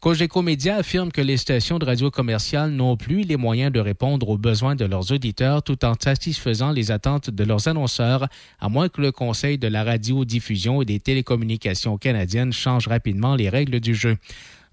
Cogeco 0.00 0.42
Média 0.42 0.78
affirme 0.78 1.12
que 1.12 1.20
les 1.20 1.36
stations 1.36 1.78
de 1.78 1.84
radio 1.84 2.10
commerciales 2.10 2.72
n'ont 2.72 2.96
plus 2.96 3.22
les 3.22 3.36
moyens 3.36 3.70
de 3.70 3.78
répondre 3.78 4.28
aux 4.28 4.38
besoins 4.38 4.74
de 4.74 4.84
leurs 4.84 5.12
auditeurs 5.12 5.62
tout 5.62 5.84
en 5.84 5.94
satisfaisant 5.94 6.72
les 6.72 6.90
attentes 6.90 7.30
de 7.30 7.44
leurs 7.44 7.68
annonceurs, 7.68 8.26
à 8.58 8.68
moins 8.68 8.88
que 8.88 9.00
le 9.00 9.12
Conseil 9.12 9.58
de 9.58 9.68
la 9.68 9.84
radiodiffusion 9.84 10.82
et 10.82 10.84
des 10.84 10.98
télécommunications 10.98 11.96
canadiennes 11.98 12.52
change 12.52 12.88
rapidement 12.88 13.36
les 13.36 13.48
règles 13.48 13.78
du 13.78 13.94
jeu. 13.94 14.16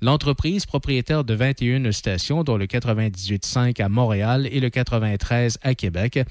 L'entreprise, 0.02 0.66
propriétaire 0.66 1.24
de 1.24 1.36
21 1.36 1.92
stations, 1.92 2.44
dont 2.44 2.58
le 2.58 2.66
98.5 2.66 3.80
à 3.84 3.90
Montréal 3.90 4.48
et 4.52 4.62
le 4.62 4.72
93 4.72 5.60
à 5.62 5.76
Québec, 5.76 6.22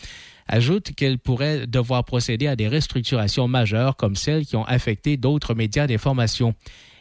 ajoute 0.49 0.93
qu'elle 0.95 1.19
pourrait 1.19 1.67
devoir 1.67 2.05
procéder 2.05 2.47
à 2.47 2.57
des 2.57 2.69
restructurations 2.69 3.49
majeures 3.49 3.97
comme 3.97 4.17
celles 4.17 4.47
qui 4.47 4.57
ont 4.57 4.65
affecté 4.65 5.17
d'autres 5.17 5.55
médias 5.55 5.87
d'information. 5.87 6.55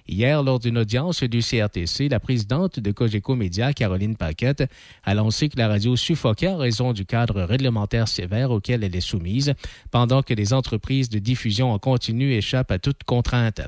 Hier, 0.09 0.41
lors 0.41 0.59
d'une 0.59 0.77
audience 0.77 1.23
du 1.23 1.39
CRTC, 1.39 2.07
la 2.07 2.21
présidente 2.21 2.79
de 2.79 2.91
Cogeco 2.91 3.35
Média, 3.35 3.73
Caroline 3.73 4.15
Paquette, 4.15 4.63
a 5.03 5.11
annoncé 5.11 5.49
que 5.49 5.57
la 5.57 5.67
radio 5.67 5.97
suffoquait 5.97 6.47
en 6.47 6.57
raison 6.57 6.93
du 6.93 7.05
cadre 7.05 7.41
réglementaire 7.41 8.07
sévère 8.07 8.51
auquel 8.51 8.85
elle 8.85 8.95
est 8.95 9.01
soumise, 9.01 9.53
pendant 9.91 10.23
que 10.23 10.33
les 10.33 10.53
entreprises 10.53 11.09
de 11.09 11.19
diffusion 11.19 11.73
en 11.73 11.79
continu 11.79 12.31
échappent 12.31 12.71
à 12.71 12.79
toute 12.79 13.03
contrainte. 13.03 13.59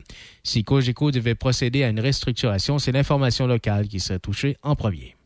Si 0.44 0.64
Cogeco 0.64 1.12
devait 1.12 1.36
procéder 1.36 1.84
à 1.84 1.90
une 1.90 2.00
restructuration, 2.00 2.80
c'est 2.80 2.94
l'information 2.94 3.46
locale 3.46 3.90
qui 3.90 4.00
serait 4.00 4.20
touchée 4.20 4.56
en 4.64 4.78
premier. 4.78 5.19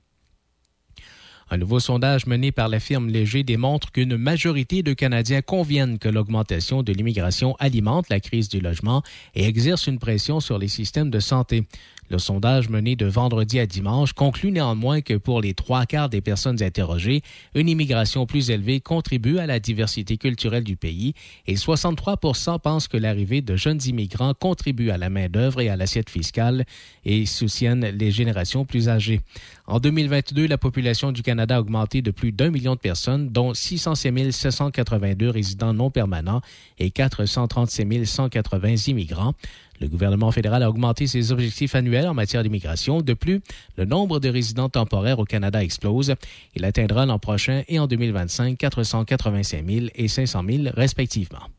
Un 1.49 1.57
nouveau 1.57 1.79
sondage 1.79 2.25
mené 2.25 2.51
par 2.51 2.67
la 2.67 2.79
firme 2.79 3.09
Léger 3.09 3.43
démontre 3.43 3.91
qu'une 3.91 4.17
majorité 4.17 4.83
de 4.83 4.93
Canadiens 4.93 5.41
conviennent 5.41 5.99
que 5.99 6.09
l'augmentation 6.09 6.83
de 6.83 6.93
l'immigration 6.93 7.55
alimente 7.59 8.09
la 8.09 8.19
crise 8.19 8.49
du 8.49 8.59
logement 8.59 9.03
et 9.35 9.45
exerce 9.45 9.87
une 9.87 9.99
pression 9.99 10.39
sur 10.39 10.57
les 10.57 10.67
systèmes 10.67 11.09
de 11.09 11.19
santé. 11.19 11.65
Le 12.09 12.17
sondage 12.19 12.69
mené 12.69 12.95
de 12.95 13.05
vendredi 13.05 13.59
à 13.59 13.65
dimanche 13.65 14.13
conclut 14.13 14.51
néanmoins 14.51 15.01
que 15.01 15.13
pour 15.15 15.41
les 15.41 15.53
trois 15.53 15.85
quarts 15.85 16.09
des 16.09 16.21
personnes 16.21 16.61
interrogées, 16.61 17.21
une 17.55 17.69
immigration 17.69 18.25
plus 18.25 18.49
élevée 18.49 18.81
contribue 18.81 19.39
à 19.39 19.47
la 19.47 19.59
diversité 19.59 20.17
culturelle 20.17 20.63
du 20.63 20.75
pays 20.75 21.13
et 21.47 21.55
63% 21.55 22.59
pensent 22.59 22.87
que 22.87 22.97
l'arrivée 22.97 23.41
de 23.41 23.55
jeunes 23.55 23.79
immigrants 23.85 24.33
contribue 24.33 24.89
à 24.89 24.97
la 24.97 25.09
main-d'œuvre 25.09 25.61
et 25.61 25.69
à 25.69 25.75
l'assiette 25.75 26.09
fiscale 26.09 26.65
et 27.05 27.25
soutiennent 27.25 27.85
les 27.85 28.11
générations 28.11 28.65
plus 28.65 28.89
âgées. 28.89 29.21
En 29.65 29.79
2022, 29.79 30.47
la 30.47 30.57
population 30.57 31.11
du 31.11 31.21
Canada 31.23 31.55
a 31.55 31.59
augmenté 31.61 32.01
de 32.01 32.11
plus 32.11 32.31
d'un 32.31 32.49
million 32.49 32.75
de 32.75 32.79
personnes, 32.79 33.29
dont 33.29 33.53
606 33.53 34.31
782 34.31 35.29
résidents 35.29 35.73
non 35.73 35.89
permanents 35.89 36.41
et 36.79 36.91
436 36.91 38.05
180 38.05 38.75
immigrants. 38.87 39.33
Le 39.79 39.87
gouvernement 39.87 40.31
fédéral 40.31 40.63
a 40.63 40.69
augmenté 40.69 41.07
ses 41.07 41.31
objectifs 41.31 41.75
annuels 41.75 42.07
en 42.07 42.13
matière 42.13 42.43
d'immigration. 42.43 43.01
De 43.01 43.13
plus, 43.13 43.41
le 43.77 43.85
nombre 43.85 44.19
de 44.19 44.29
résidents 44.29 44.69
temporaires 44.69 45.19
au 45.19 45.25
Canada 45.25 45.63
explose. 45.63 46.15
Il 46.55 46.65
atteindra 46.65 47.05
l'an 47.05 47.19
prochain 47.19 47.63
et 47.67 47.79
en 47.79 47.87
2025 47.87 48.57
485 48.57 49.65
000 49.67 49.85
et 49.95 50.07
500 50.07 50.43
000 50.47 50.63
respectivement. 50.73 51.49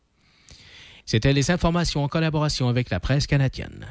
C'était 1.06 1.32
les 1.32 1.50
informations 1.50 2.02
en 2.02 2.08
collaboration 2.08 2.68
avec 2.68 2.90
la 2.90 3.00
presse 3.00 3.26
canadienne. 3.26 3.86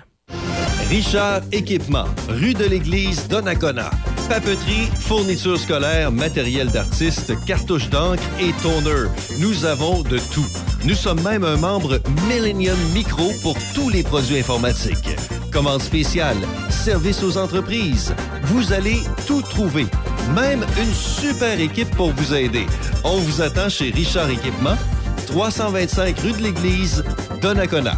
Richard 0.94 1.41
Équipement, 1.52 2.06
rue 2.30 2.54
de 2.54 2.66
l'Église, 2.66 3.28
Donnacona. 3.28 3.89
Papeterie, 4.30 4.88
fournitures 5.00 5.60
scolaires, 5.60 6.12
matériel 6.12 6.68
d'artiste, 6.68 7.34
cartouches 7.48 7.89
d'encre 7.89 8.22
et 8.39 8.52
toner. 8.62 9.10
Nous 9.39 9.66
avons 9.66 10.04
de 10.04 10.20
tout. 10.20 10.46
Nous 10.86 10.94
sommes 10.94 11.24
même 11.24 11.44
un 11.44 11.58
membre 11.58 12.00
Millennium 12.30 12.78
Micro 12.94 13.32
pour 13.41 13.58
tous 13.74 13.89
les 13.89 14.04
produits 14.04 14.38
informatiques. 14.38 15.18
Commande 15.52 15.82
spéciale, 15.82 16.38
service 16.70 17.24
aux 17.24 17.39
entreprises. 17.39 18.14
Vous 18.44 18.72
allez 18.72 19.00
tout 19.26 19.41
trouver. 19.41 19.88
Même 20.36 20.64
une 20.80 20.94
super 20.94 21.60
équipe 21.60 21.89
pour 21.96 22.12
vous 22.12 22.36
aider. 22.36 22.68
On 23.04 23.18
vous 23.18 23.41
attend 23.41 23.68
chez 23.68 23.89
Richard 23.89 24.30
Équipement, 24.30 24.78
325 25.26 26.20
rue 26.20 26.34
de 26.34 26.44
l'Église, 26.44 27.04
Donnacona. 27.41 27.98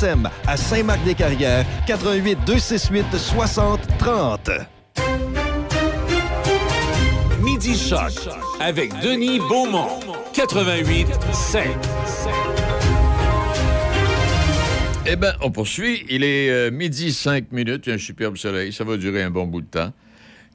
à 0.47 0.57
Saint-Marc-des-Carrières, 0.57 1.65
88 1.85 2.39
268 2.45 3.17
60 3.17 3.79
30. 3.99 4.49
Midi 7.43 7.77
Choc 7.77 8.11
avec 8.59 8.91
Denis 9.01 9.39
Beaumont. 9.39 9.99
88 10.33 11.07
7. 11.33 11.67
Eh 15.05 15.15
bien, 15.15 15.33
on 15.41 15.51
poursuit. 15.51 16.03
Il 16.09 16.23
est 16.23 16.49
euh, 16.49 16.71
midi 16.71 17.11
5 17.11 17.51
minutes. 17.51 17.83
Il 17.85 17.89
y 17.89 17.91
a 17.91 17.95
un 17.95 17.99
superbe 17.99 18.37
soleil. 18.37 18.73
Ça 18.73 18.83
va 18.83 18.97
durer 18.97 19.21
un 19.21 19.29
bon 19.29 19.45
bout 19.45 19.61
de 19.61 19.67
temps. 19.67 19.91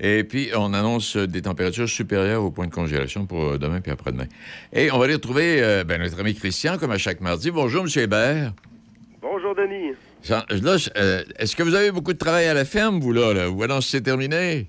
Et 0.01 0.25
puis, 0.25 0.51
on 0.57 0.75
annonce 0.75 1.17
des 1.17 1.43
températures 1.43 1.89
supérieures 1.89 2.43
au 2.43 2.51
point 2.51 2.67
de 2.67 2.73
congélation 2.73 3.27
pour 3.27 3.45
euh, 3.45 3.59
demain 3.59 3.81
puis 3.81 3.93
après-demain. 3.93 4.27
Et 4.73 4.91
on 4.91 4.99
va 4.99 5.05
aller 5.05 5.15
retrouver 5.15 5.63
euh, 5.63 5.85
ben, 5.85 6.01
notre 6.01 6.19
ami 6.19 6.35
Christian, 6.35 6.79
comme 6.79 6.91
à 6.91 6.99
chaque 6.99 7.21
mardi. 7.21 7.51
Bonjour, 7.51 7.85
M. 7.85 8.03
Hébert. 8.03 8.53
Bonjour, 9.37 9.55
Denis. 9.55 9.93
Jean- 10.25 10.45
Là, 10.49 10.77
euh, 10.97 11.23
est-ce 11.39 11.55
que 11.55 11.63
vous 11.63 11.75
avez 11.75 11.91
beaucoup 11.93 12.15
de 12.15 12.19
travail 12.19 12.47
à 12.47 12.55
la 12.55 12.65
ferme, 12.65 13.01
vous, 13.01 13.13
là? 13.13 13.35
là? 13.35 13.51
Ou 13.51 13.63
alors 13.63 13.83
c'est 13.83 14.01
terminé? 14.01 14.65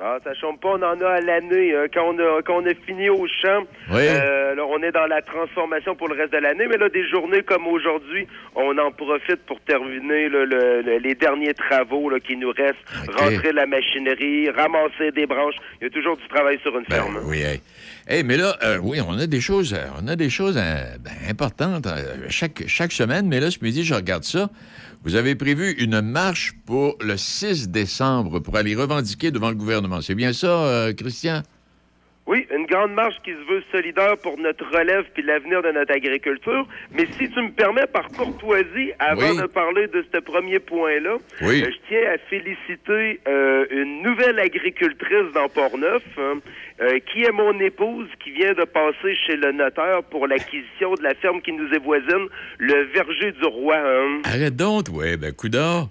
Ah, 0.00 0.18
ça 0.24 0.34
chante 0.34 0.60
pas, 0.60 0.70
on 0.70 0.82
en 0.82 1.00
a 1.00 1.08
à 1.08 1.20
l'année. 1.20 1.72
hein. 1.72 1.84
Quand, 1.94 2.12
on 2.12 2.18
a, 2.18 2.42
quand 2.42 2.56
on 2.62 2.66
a 2.66 2.74
fini 2.84 3.08
au 3.08 3.26
champ, 3.28 3.62
Oui. 3.92 4.00
euh, 4.08 4.56
là, 4.56 4.62
on 4.66 4.82
est 4.82 4.90
dans 4.90 5.06
la 5.06 5.22
transformation 5.22 5.94
pour 5.94 6.08
le 6.08 6.16
reste 6.20 6.32
de 6.32 6.38
l'année. 6.38 6.66
Mais 6.68 6.76
là, 6.78 6.88
des 6.88 7.08
journées 7.08 7.42
comme 7.44 7.68
aujourd'hui, 7.68 8.26
on 8.56 8.76
en 8.76 8.90
profite 8.90 9.46
pour 9.46 9.60
terminer 9.60 10.28
là, 10.30 10.44
le- 10.44 10.82
le- 10.82 10.98
les 10.98 11.14
derniers 11.14 11.54
travaux 11.54 12.10
là, 12.10 12.18
qui 12.18 12.36
nous 12.36 12.50
restent. 12.50 12.84
Rentrer 13.16 13.52
la 13.52 13.66
machinerie, 13.66 14.50
ramasser 14.50 15.12
des 15.12 15.26
branches. 15.26 15.54
Il 15.80 15.84
y 15.84 15.86
a 15.86 15.90
toujours 15.90 16.16
du 16.16 16.26
travail 16.26 16.58
sur 16.60 16.76
une 16.76 16.84
Ben 16.88 16.96
ferme. 16.96 17.20
oui, 17.24 17.40
hey. 17.42 17.60
Hey, 18.08 18.22
mais 18.22 18.36
là, 18.36 18.56
euh, 18.62 18.78
oui, 18.80 19.00
on 19.00 19.18
a 19.18 19.26
des 19.26 19.40
choses, 19.40 19.74
euh, 19.74 19.84
on 20.00 20.06
a 20.06 20.14
des 20.14 20.30
choses 20.30 20.56
euh, 20.56 20.96
ben, 21.00 21.10
importantes 21.28 21.88
chaque, 22.28 22.62
chaque 22.68 22.92
semaine. 22.92 23.26
Mais 23.26 23.40
là, 23.40 23.50
ce 23.50 23.58
midi, 23.62 23.84
je 23.84 23.94
regarde 23.94 24.22
ça. 24.22 24.48
Vous 25.02 25.16
avez 25.16 25.34
prévu 25.34 25.72
une 25.72 26.00
marche 26.00 26.52
pour 26.66 26.96
le 27.00 27.16
6 27.16 27.68
décembre 27.68 28.38
pour 28.38 28.56
aller 28.56 28.76
revendiquer 28.76 29.32
devant 29.32 29.48
le 29.48 29.56
gouvernement. 29.56 30.00
C'est 30.02 30.14
bien 30.14 30.32
ça, 30.32 30.88
Christian? 30.96 31.42
Oui, 32.26 32.44
une 32.52 32.66
grande 32.66 32.92
marche 32.92 33.14
qui 33.24 33.30
se 33.30 33.48
veut 33.52 33.62
solidaire 33.70 34.16
pour 34.18 34.36
notre 34.36 34.64
relève 34.76 35.04
puis 35.14 35.22
l'avenir 35.22 35.62
de 35.62 35.70
notre 35.70 35.92
agriculture. 35.94 36.66
Mais 36.92 37.06
si 37.16 37.30
tu 37.30 37.40
me 37.40 37.52
permets, 37.52 37.86
par 37.86 38.08
courtoisie, 38.08 38.90
avant 38.98 39.30
Oui. 39.30 39.40
de 39.40 39.46
parler 39.46 39.86
de 39.86 40.04
ce 40.12 40.18
premier 40.18 40.58
point-là, 40.58 41.18
Oui. 41.42 41.60
je 41.64 41.70
tiens 41.88 42.10
à 42.12 42.18
féliciter 42.28 43.20
une 43.70 44.02
nouvelle 44.02 44.40
agricultrice 44.40 45.32
dans 45.34 45.48
Port-Neuf, 45.48 46.02
hein, 46.18 46.38
euh, 46.80 46.98
qui 47.12 47.22
est 47.24 47.32
mon 47.32 47.58
épouse, 47.60 48.08
qui 48.22 48.30
vient 48.32 48.52
de 48.52 48.64
passer 48.64 49.14
chez 49.26 49.36
le 49.36 49.52
notaire 49.52 50.02
pour 50.10 50.26
l'acquisition 50.26 50.94
de 50.94 51.02
la 51.02 51.14
ferme 51.14 51.40
qui 51.40 51.52
nous 51.52 51.68
est 51.72 51.78
voisine, 51.82 52.26
le 52.58 52.84
Verger 52.94 53.32
du 53.32 53.44
Roi. 53.46 53.76
hein? 53.76 54.20
Arrête 54.24 54.56
donc, 54.56 54.86
oui, 54.92 55.16
ben, 55.16 55.32
coudard. 55.32 55.88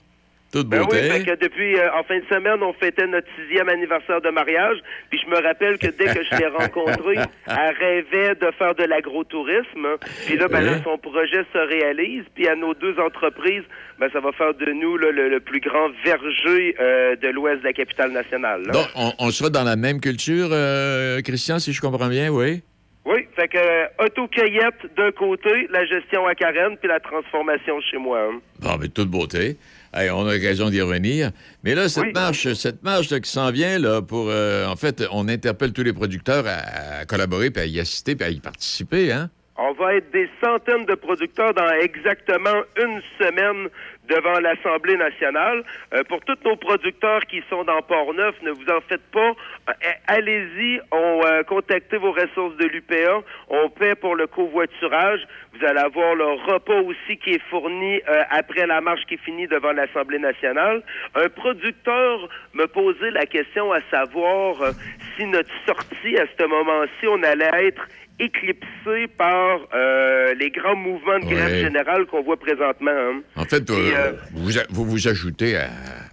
Toute 0.56 0.68
Ben 0.70 0.84
beauté. 0.84 0.99
oui, 1.01 1.10
fait 1.10 1.24
que 1.26 1.36
depuis, 1.43 1.76
euh, 1.78 1.91
en 1.93 2.03
fin 2.03 2.18
de 2.18 2.26
semaine, 2.32 2.64
on 2.64 2.72
fêtait 2.72 3.08
notre 3.08 3.28
sixième 3.38 3.68
anniversaire 3.68 4.22
de 4.22 4.30
mariage. 4.30 4.78
Puis 5.10 5.20
je 5.24 5.30
me 5.30 5.36
rappelle 5.45 5.78
que 5.78 5.88
dès 5.88 6.06
que 6.06 6.24
je 6.24 6.38
l'ai 6.38 6.47
rencontrée, 6.60 7.18
elle 7.45 7.76
rêvait 7.78 8.36
de 8.36 8.49
faire 8.58 8.74
de 8.76 8.84
l'agrotourisme. 8.86 9.88
Puis 10.26 10.38
là, 10.38 10.47
ben, 10.47 10.62
là, 10.62 10.82
son 10.84 10.97
projet 10.97 11.43
se 11.51 11.58
réalise. 11.58 12.24
Puis 12.34 12.47
à 12.47 12.56
nos 12.56 12.74
deux 12.74 12.97
entreprises, 12.99 13.64
ben, 13.99 14.10
ça 14.14 14.20
va 14.22 14.32
faire 14.32 14.53
de 14.53 14.72
nous 14.72 14.97
là, 14.97 15.12
le, 15.12 15.28
le 15.30 15.39
plus 15.41 15.60
grand 15.60 15.89
verger 16.06 16.76
euh, 16.80 17.16
de 17.18 17.28
l'ouest 17.28 17.60
de 17.60 17.66
la 17.66 17.74
capitale 17.74 18.12
nationale. 18.12 18.64
là. 18.66 18.72
Donc, 18.72 18.88
on, 18.95 19.12
on 19.20 19.32
sera 19.32 19.49
dans 19.49 19.64
la 19.64 19.76
même 19.76 19.99
culture, 19.99 20.47
euh, 20.51 21.22
Christian, 21.22 21.60
si 21.60 21.74
je 21.74 21.82
comprends 21.82 22.08
bien, 22.08 22.30
oui? 22.30 22.62
Oui, 23.06 23.28
fait 23.36 23.47
que 23.47 23.58
euh, 23.58 23.86
autocueillette 23.99 24.95
d'un 24.97 25.12
côté, 25.12 25.68
la 25.70 25.86
gestion 25.86 26.26
à 26.26 26.34
Carène, 26.34 26.76
puis 26.78 26.88
la 26.88 26.99
transformation 26.99 27.80
chez 27.82 27.97
moi. 27.97 28.20
hein. 28.20 28.39
Bon, 28.60 28.78
mais 28.82 28.88
toute 28.88 29.10
beauté. 29.10 29.58
Hey, 29.96 30.10
on 30.10 30.28
a 30.28 30.34
l'occasion 30.34 30.70
d'y 30.70 30.82
revenir. 30.82 31.32
Mais 31.64 31.74
là, 31.74 31.88
cette 31.88 32.14
marche, 32.14 32.52
cette 32.54 32.84
marche 32.84 33.10
là, 33.10 33.20
qui 33.22 33.30
s'en 33.32 33.50
vient, 33.52 33.80
là, 33.80 34.02
pour. 34.02 34.28
euh, 34.30 34.66
en 34.68 34.76
fait, 34.76 35.04
on 35.12 35.30
interpelle 35.30 35.72
tous 35.72 35.84
les 35.84 35.93
producteurs 35.93 36.46
à, 36.46 37.00
à 37.00 37.06
collaborer, 37.06 37.50
puis 37.50 37.64
à 37.64 37.66
y 37.66 37.80
assister, 37.80 38.16
puis 38.16 38.26
à 38.28 38.30
y 38.30 38.39
participer, 38.41 39.14
hein? 39.14 39.30
On 39.58 39.72
va 39.72 39.96
être 39.96 40.12
des 40.12 40.30
centaines 40.43 40.86
de 40.86 40.96
producteurs 40.96 41.54
dans 41.54 41.70
exactement 41.82 42.62
une 42.78 43.02
semaine 43.18 43.70
devant 44.08 44.39
l'Assemblée 44.39 44.97
nationale. 44.97 45.64
Euh, 45.93 46.03
pour 46.03 46.22
tous 46.22 46.38
nos 46.43 46.56
producteurs 46.56 47.26
qui 47.26 47.41
sont 47.49 47.64
dans 47.64 47.82
Port-Neuf, 47.82 48.36
ne 48.41 48.51
vous 48.51 48.70
en 48.70 48.82
faites 48.82 49.06
pas. 49.12 49.32
Euh, 49.70 49.74
Allez-y, 50.08 50.80
on 50.91 51.22
euh, 51.26 51.43
contactez 51.43 51.97
vos 51.97 52.12
ressources 52.12 52.56
de 52.58 52.66
l'UPA. 52.66 53.22
On 53.49 53.70
paie 53.70 53.95
pour 53.95 54.16
le 54.16 54.28
covoiturage. 54.28 55.22
Vous 55.53 55.66
allez 55.66 55.80
avoir 55.80 56.16
le 56.16 56.26
repas 56.51 56.82
aussi 56.82 57.18
qui 57.18 57.32
est 57.32 57.41
fourni 57.49 58.01
euh, 58.08 58.24
après 58.30 58.68
la 58.68 58.82
marche 58.82 59.06
qui 59.08 59.18
finit 59.18 59.47
devant 59.47 59.72
l'Assemblée 59.72 60.20
nationale. 60.20 60.84
Un 61.16 61.30
producteur 61.30 62.28
me 62.53 62.66
posait 62.68 63.12
la 63.12 63.26
question 63.26 63.72
à 63.72 63.80
savoir 63.89 64.62
euh, 64.62 64.72
si 65.16 65.26
notre 65.26 65.51
sortie 65.66 66.18
à 66.18 66.26
ce 66.38 66.45
moment-ci, 66.45 67.08
on 67.08 67.24
allait 67.24 67.68
être 67.68 67.88
éclipsé 68.20 69.07
par 69.18 69.59
euh, 69.74 70.34
les 70.36 70.49
grands 70.49 70.76
mouvements 70.76 71.20
de 71.20 71.26
grève 71.26 71.51
Ouais. 71.51 71.59
générale 71.61 72.05
qu'on 72.05 72.22
voit 72.22 72.38
présentement. 72.38 72.91
hein. 72.91 73.22
En 73.36 73.43
fait, 73.45 73.70
euh, 73.70 73.74
euh, 73.95 74.11
vous, 74.34 74.57
a- 74.57 74.63
vous 74.70 74.86
vous 74.86 75.07
ajoutez 75.07 75.57
à, 75.57 75.68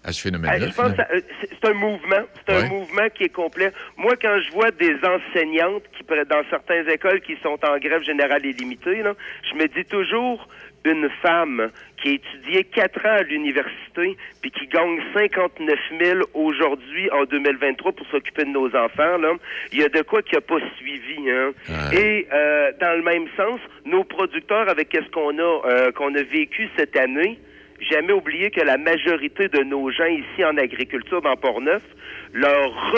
à 0.04 0.12
ce 0.12 0.20
phénomène-là. 0.22 0.68
je 0.68 0.74
pense 0.74 0.92
c'est 0.96 1.68
un 1.68 1.74
mouvement. 1.74 2.22
C'est 2.46 2.54
un 2.54 2.68
mouvement 2.68 3.08
qui 3.14 3.24
est 3.24 3.28
complet. 3.32 3.70
Moi, 3.96 4.14
quand 4.20 4.36
je 4.44 4.50
vois 4.52 4.70
des 4.72 4.96
enseignantes 4.96 5.84
qui, 5.96 6.02
dans 6.28 6.42
certaines 6.50 6.88
écoles 6.90 7.20
qui 7.20 7.36
sont 7.42 7.58
en 7.64 7.78
grève 7.78 8.02
générale 8.02 8.44
et 8.44 8.52
limitée, 8.52 9.02
là, 9.02 9.14
je 9.50 9.56
me 9.56 9.66
dis 9.68 9.84
toujours 9.84 10.48
une 10.84 11.08
femme 11.22 11.70
qui 11.96 12.08
a 12.08 12.12
étudié 12.12 12.64
quatre 12.64 13.04
ans 13.06 13.16
à 13.18 13.22
l'université 13.22 14.16
puis 14.40 14.50
qui 14.50 14.66
gagne 14.66 15.00
59 15.14 15.78
000 16.00 16.20
aujourd'hui 16.34 17.10
en 17.12 17.24
2023 17.24 17.92
pour 17.92 18.06
s'occuper 18.08 18.44
de 18.44 18.50
nos 18.50 18.68
enfants, 18.74 19.18
là, 19.18 19.34
il 19.72 19.80
y 19.80 19.84
a 19.84 19.88
de 19.88 20.02
quoi 20.02 20.22
qui 20.22 20.36
a 20.36 20.40
pas 20.40 20.58
suivi. 20.76 21.30
Hein. 21.30 21.52
Et 21.92 22.26
euh, 22.32 22.72
dans 22.80 22.96
le 22.96 23.02
même 23.02 23.26
sens, 23.36 23.60
nos 23.84 24.04
producteurs, 24.04 24.68
avec 24.68 24.88
ce 24.92 25.10
qu'on 25.10 25.38
a 25.38 25.42
euh, 25.42 25.92
qu'on 25.92 26.14
a 26.14 26.22
vécu 26.22 26.68
cette 26.76 26.96
année, 26.96 27.38
jamais 27.90 28.12
oublier 28.12 28.50
que 28.50 28.60
la 28.60 28.78
majorité 28.78 29.48
de 29.48 29.62
nos 29.62 29.90
gens 29.90 30.06
ici 30.06 30.44
en 30.44 30.56
agriculture 30.56 31.22
dans 31.22 31.36
Port-Neuf, 31.36 31.82
leur 32.32 32.94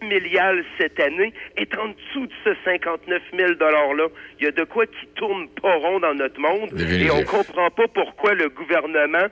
familial 0.00 0.64
cette 0.78 0.98
année 1.00 1.32
est 1.56 1.76
en 1.78 1.88
dessous 1.88 2.26
de 2.26 2.32
ce 2.44 2.50
59 2.64 3.22
000 3.36 3.52
$-là. 3.52 4.08
Il 4.38 4.44
y 4.44 4.48
a 4.48 4.52
de 4.52 4.64
quoi 4.64 4.86
qui 4.86 5.06
tourne 5.14 5.48
pas 5.62 5.74
rond 5.76 6.00
dans 6.00 6.14
notre 6.14 6.40
monde 6.40 6.70
et 6.80 7.10
on 7.10 7.22
comprend 7.24 7.70
pas 7.70 7.88
pourquoi 7.88 8.34
le 8.34 8.48
gouvernement 8.48 9.26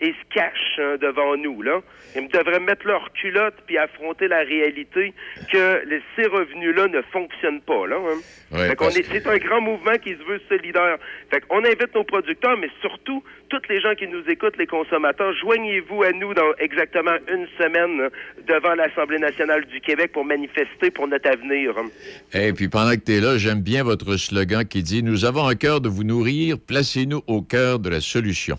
et 0.00 0.12
se 0.12 0.34
cache 0.34 0.78
hein, 0.78 0.96
devant 1.00 1.36
nous. 1.36 1.62
Là. 1.62 1.80
Ils 2.16 2.26
devraient 2.28 2.60
mettre 2.60 2.86
leur 2.86 3.12
culotte 3.12 3.54
puis 3.66 3.76
affronter 3.78 4.28
la 4.28 4.38
réalité 4.40 5.12
que 5.52 5.82
les- 5.86 6.00
ces 6.16 6.26
revenus-là 6.26 6.88
ne 6.88 7.02
fonctionnent 7.12 7.60
pas. 7.60 7.86
Là, 7.86 7.96
hein. 7.96 8.18
Ouais, 8.52 8.68
Fait 8.68 8.74
qu'on 8.76 8.84
parce 8.86 8.96
est- 8.96 9.06
c'est 9.12 9.26
un 9.28 9.36
grand 9.38 9.60
mouvement 9.60 9.96
qui 10.02 10.10
se 10.10 10.22
veut 10.28 10.40
solidaire. 10.48 10.96
Fait 11.30 11.40
qu'on 11.46 11.58
invite 11.64 11.94
nos 11.94 12.02
producteurs, 12.04 12.56
mais 12.58 12.68
surtout, 12.80 13.22
toutes 13.48 13.68
les 13.68 13.80
gens 13.80 13.94
qui 13.94 14.08
nous 14.08 14.22
écoutent, 14.28 14.56
les 14.56 14.66
consommateurs, 14.66 15.32
joignez-vous 15.34 16.02
à 16.02 16.12
nous 16.12 16.34
dans 16.34 16.52
exactement 16.58 17.14
une 17.32 17.46
semaine 17.58 18.00
euh, 18.00 18.08
devant 18.48 18.74
l'Assemblée 18.74 19.18
nationale 19.18 19.64
du 19.66 19.80
Québec 19.80 20.12
pour 20.12 20.24
manifester 20.24 20.90
pour 20.90 21.06
notre 21.06 21.28
avenir. 21.30 21.76
hein. 21.78 21.86
Et 22.34 22.52
puis 22.52 22.68
pendant 22.68 22.92
que 22.92 23.04
tu 23.04 23.12
es 23.12 23.20
là, 23.20 23.38
j'aime 23.38 23.60
bien 23.60 23.84
votre 23.84 24.16
slogan 24.16 24.64
qui 24.66 24.82
dit 24.82 25.02
Nous 25.02 25.24
avons 25.24 25.46
un 25.46 25.54
cœur 25.54 25.80
de 25.80 25.88
vous 25.88 26.04
nourrir, 26.04 26.56
placez-nous 26.58 27.22
au 27.28 27.42
cœur 27.42 27.78
de 27.78 27.88
la 27.90 28.00
solution. 28.00 28.56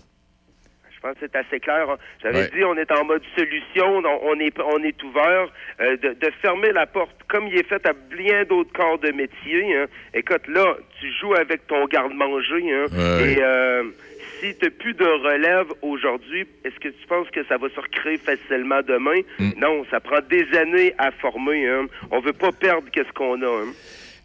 Pense 1.02 1.14
que 1.14 1.26
c'est 1.32 1.36
assez 1.36 1.58
clair. 1.60 1.96
J'avais 2.22 2.38
Ouais. 2.38 2.50
dit, 2.54 2.64
on 2.64 2.76
est 2.76 2.90
en 2.92 3.04
mode 3.04 3.22
solution, 3.36 3.96
on 3.98 4.04
on 4.22 4.38
est, 4.38 4.54
on 4.60 4.82
est 4.84 5.02
ouvert 5.02 5.48
euh, 5.80 5.96
de, 5.96 6.10
de 6.14 6.30
fermer 6.40 6.70
la 6.72 6.86
porte 6.86 7.16
comme 7.28 7.48
il 7.48 7.56
est 7.58 7.66
fait 7.68 7.84
à 7.86 7.92
bien 7.92 8.44
d'autres 8.44 8.72
corps 8.72 8.98
de 9.00 9.10
métier. 9.10 9.76
hein. 9.76 9.86
Écoute, 10.14 10.46
là, 10.46 10.76
tu 11.00 11.10
joues 11.20 11.34
avec 11.34 11.66
ton 11.66 11.84
garde-manger. 11.86 12.72
hein. 12.72 12.86
Ouais. 12.92 13.32
Et 13.32 13.42
euh, 13.42 13.82
si 14.40 14.56
tu 14.58 14.70
plus 14.70 14.94
de 14.94 15.04
relève 15.04 15.66
aujourd'hui, 15.82 16.46
est-ce 16.64 16.76
que 16.80 16.88
tu 16.88 17.06
penses 17.08 17.28
que 17.30 17.44
ça 17.44 17.56
va 17.56 17.68
se 17.68 17.80
recréer 17.80 18.18
facilement 18.18 18.80
demain? 18.82 19.20
Mm. 19.38 19.50
Non, 19.58 19.84
ça 19.90 19.98
prend 20.00 20.20
des 20.28 20.46
années 20.56 20.94
à 20.98 21.10
former. 21.10 21.66
Hein. 21.68 21.86
On 22.10 22.20
veut 22.20 22.32
pas 22.32 22.52
perdre 22.52 22.88
qu'est-ce 22.92 23.12
qu'on 23.12 23.40
a. 23.42 23.46
hein. 23.46 23.72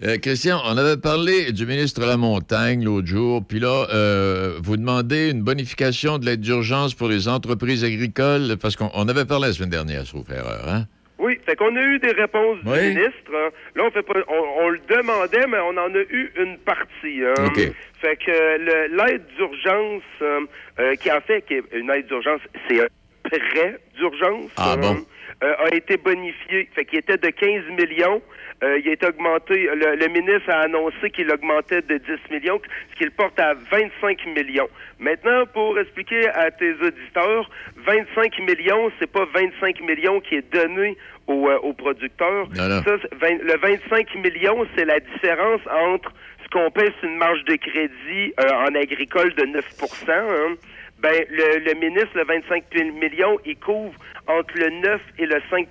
Euh, 0.03 0.17
Christian, 0.21 0.61
on 0.65 0.77
avait 0.77 0.97
parlé 1.01 1.51
du 1.51 1.65
ministre 1.65 2.05
Lamontagne 2.05 2.83
l'autre 2.83 3.07
jour, 3.07 3.43
puis 3.47 3.59
là, 3.59 3.87
euh, 3.91 4.59
vous 4.61 4.77
demandez 4.77 5.31
une 5.31 5.41
bonification 5.41 6.19
de 6.19 6.25
l'aide 6.25 6.41
d'urgence 6.41 6.93
pour 6.93 7.07
les 7.07 7.27
entreprises 7.27 7.83
agricoles, 7.83 8.57
parce 8.61 8.75
qu'on 8.75 8.91
on 8.93 9.07
avait 9.09 9.25
parlé 9.25 9.47
la 9.47 9.53
semaine 9.53 9.71
dernière, 9.71 10.05
sauf 10.05 10.29
erreur, 10.29 10.65
hein? 10.67 10.83
Oui, 11.17 11.39
fait 11.47 11.55
qu'on 11.55 11.75
a 11.75 11.81
eu 11.81 11.97
des 11.97 12.11
réponses 12.11 12.59
du 12.63 12.69
ministre. 12.69 13.31
hein. 13.33 13.49
Là, 13.75 13.83
on 13.87 13.89
fait 13.91 14.03
pas, 14.03 14.13
on, 14.27 14.65
on 14.65 14.69
le 14.69 14.79
demandait, 14.87 15.47
mais 15.47 15.57
on 15.65 15.69
en 15.75 15.91
a 15.95 16.03
eu 16.11 16.31
une 16.39 16.59
partie. 16.59 17.23
hein. 17.25 17.45
OK. 17.47 17.59
Fait 17.99 18.17
que 18.17 18.95
l'aide 18.95 19.23
d'urgence, 19.35 20.03
euh, 20.21 20.95
qui 20.97 21.11
en 21.11 21.19
fait, 21.21 21.41
qui 21.47 21.55
est 21.55 21.63
une 21.73 21.89
aide 21.89 22.05
d'urgence, 22.05 22.41
c'est 22.69 22.81
un 22.81 22.87
prêt 23.23 23.79
d'urgence. 23.97 24.51
Ah 24.57 24.73
hein, 24.73 24.77
bon? 24.77 25.05
a 25.41 25.73
été 25.73 25.97
bonifié. 25.97 26.69
Fait 26.75 26.85
qu'il 26.85 26.99
était 26.99 27.17
de 27.17 27.29
15 27.29 27.63
millions. 27.77 28.21
Euh, 28.63 28.79
il 28.79 28.89
a 28.89 28.93
été 28.93 29.05
augmenté. 29.05 29.67
Le, 29.75 29.95
le 29.95 30.07
ministre 30.07 30.49
a 30.49 30.61
annoncé 30.61 31.11
qu'il 31.11 31.31
augmentait 31.31 31.81
de 31.81 31.97
10 31.97 32.31
millions, 32.31 32.59
ce 32.91 32.95
qui 32.97 33.03
le 33.03 33.11
porte 33.11 33.39
à 33.39 33.53
25 33.53 34.25
millions. 34.35 34.67
Maintenant, 34.99 35.45
pour 35.53 35.77
expliquer 35.77 36.27
à 36.29 36.49
tes 36.49 36.73
auditeurs, 36.73 37.49
25 37.85 38.39
millions, 38.39 38.91
c'est 38.99 39.11
pas 39.11 39.25
25 39.33 39.81
millions 39.81 40.19
qui 40.21 40.35
est 40.35 40.53
donné 40.53 40.97
aux, 41.27 41.47
euh, 41.47 41.59
aux 41.59 41.73
producteurs. 41.73 42.47
Non, 42.55 42.67
non. 42.67 42.81
Ça, 42.83 42.97
c'est 43.01 43.13
20 43.13 43.43
le 43.43 43.57
25 43.57 44.15
millions, 44.15 44.65
c'est 44.75 44.85
la 44.85 44.99
différence 44.99 45.61
entre 45.91 46.11
ce 46.43 46.49
qu'on 46.49 46.71
paie 46.71 46.91
sur 46.99 47.09
une 47.09 47.17
marge 47.17 47.43
de 47.45 47.55
crédit 47.55 48.33
euh, 48.39 48.49
en 48.67 48.73
agricole 48.73 49.33
de 49.35 49.45
9 49.45 49.65
hein. 50.09 50.55
Ben, 50.99 51.13
le, 51.29 51.59
le 51.59 51.73
ministre, 51.79 52.09
le 52.15 52.23
25 52.23 52.63
millions, 52.99 53.37
il 53.45 53.57
couvre 53.57 53.93
entre 54.27 54.53
le 54.57 54.69
9 54.81 55.01
et 55.19 55.25
le 55.25 55.35
5% 55.51 55.65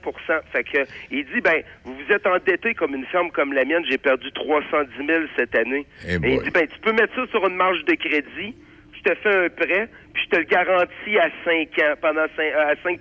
Fait 0.52 0.64
que, 0.64 0.78
il 1.10 1.24
dit, 1.26 1.40
ben, 1.40 1.62
vous 1.84 1.94
vous 1.94 2.12
êtes 2.12 2.26
endetté 2.26 2.74
comme 2.74 2.94
une 2.94 3.06
ferme 3.06 3.30
comme 3.32 3.52
la 3.52 3.64
mienne, 3.64 3.84
j'ai 3.88 3.98
perdu 3.98 4.30
310 4.32 5.06
000 5.06 5.24
cette 5.36 5.54
année. 5.54 5.84
Eh 6.06 6.14
et 6.14 6.34
il 6.34 6.42
dit, 6.42 6.50
ben, 6.50 6.66
tu 6.66 6.78
peux 6.80 6.92
mettre 6.92 7.14
ça 7.14 7.26
sur 7.30 7.46
une 7.46 7.56
marge 7.56 7.84
de 7.84 7.94
crédit, 7.94 8.54
je 8.92 9.02
te 9.02 9.14
fais 9.16 9.46
un 9.46 9.48
prêt, 9.48 9.88
puis 10.14 10.22
je 10.24 10.30
te 10.30 10.36
le 10.36 10.44
garantis 10.44 11.18
à 11.18 11.28
5 11.44 11.78
ans, 11.80 11.94
pendant 12.00 12.26
5, 12.36 12.52
à 12.54 12.74
5 12.82 13.00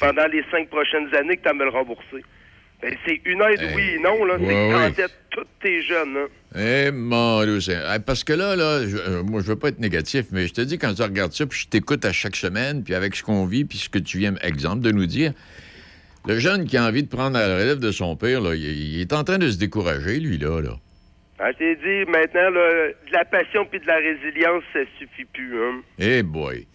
pendant 0.00 0.26
les 0.26 0.44
5 0.50 0.68
prochaines 0.68 1.14
années 1.14 1.36
que 1.36 1.42
tu 1.42 1.48
as 1.48 1.52
me 1.52 1.64
le 1.64 1.70
rembourser. 1.70 2.24
Ben, 2.80 2.94
c'est 3.06 3.20
une 3.26 3.42
aide, 3.42 3.60
oui 3.76 3.92
et 3.94 3.98
non, 3.98 4.24
là. 4.24 4.36
ouais, 4.36 4.46
c'est 4.46 4.54
ouais. 4.54 4.70
quand 4.72 4.94
t'es 4.96 5.12
tous 5.30 5.46
tes 5.60 5.82
jeunes, 5.82 6.16
hein. 6.16 6.28
Eh, 6.56 6.90
mon 6.92 7.42
Dieu, 7.44 7.58
eh, 7.70 7.98
Parce 8.04 8.24
que 8.24 8.32
là, 8.32 8.56
là, 8.56 8.86
je- 8.86 8.96
euh, 8.96 9.22
moi, 9.22 9.40
je 9.40 9.46
veux 9.46 9.56
pas 9.56 9.68
être 9.68 9.78
négatif, 9.80 10.26
mais 10.32 10.46
je 10.46 10.52
te 10.52 10.60
dis, 10.60 10.78
quand 10.78 10.92
tu 10.94 11.02
regardes 11.02 11.32
ça, 11.32 11.46
puis 11.46 11.58
je 11.60 11.68
t'écoute 11.68 12.04
à 12.04 12.12
chaque 12.12 12.36
semaine, 12.36 12.82
puis 12.84 12.94
avec 12.94 13.14
ce 13.16 13.22
qu'on 13.22 13.46
vit, 13.46 13.64
puis 13.64 13.78
ce 13.78 13.88
que 13.88 13.98
tu 13.98 14.18
viens, 14.18 14.34
exemple, 14.42 14.80
de 14.82 14.90
nous 14.90 15.06
dire, 15.06 15.32
le 16.26 16.38
jeune 16.38 16.66
qui 16.66 16.76
a 16.76 16.84
envie 16.84 17.02
de 17.02 17.08
prendre 17.08 17.38
la 17.38 17.46
relève 17.56 17.78
de 17.78 17.90
son 17.90 18.16
père, 18.16 18.40
là, 18.42 18.54
il, 18.54 18.62
il 18.64 19.00
est 19.00 19.12
en 19.12 19.24
train 19.24 19.38
de 19.38 19.50
se 19.50 19.58
décourager, 19.58 20.20
lui, 20.20 20.36
là. 20.38 20.60
là. 20.60 20.76
Ah, 21.38 21.50
je 21.52 21.58
t'ai 21.58 21.74
dit, 21.76 22.10
maintenant, 22.10 22.50
là, 22.50 22.88
de 23.08 23.12
la 23.12 23.24
passion 23.24 23.64
puis 23.68 23.80
de 23.80 23.86
la 23.86 23.96
résilience, 23.96 24.62
ça 24.72 24.80
suffit 24.98 25.24
plus, 25.32 25.58
hein. 25.58 25.80
Eh, 25.98 26.22
boy. 26.22 26.66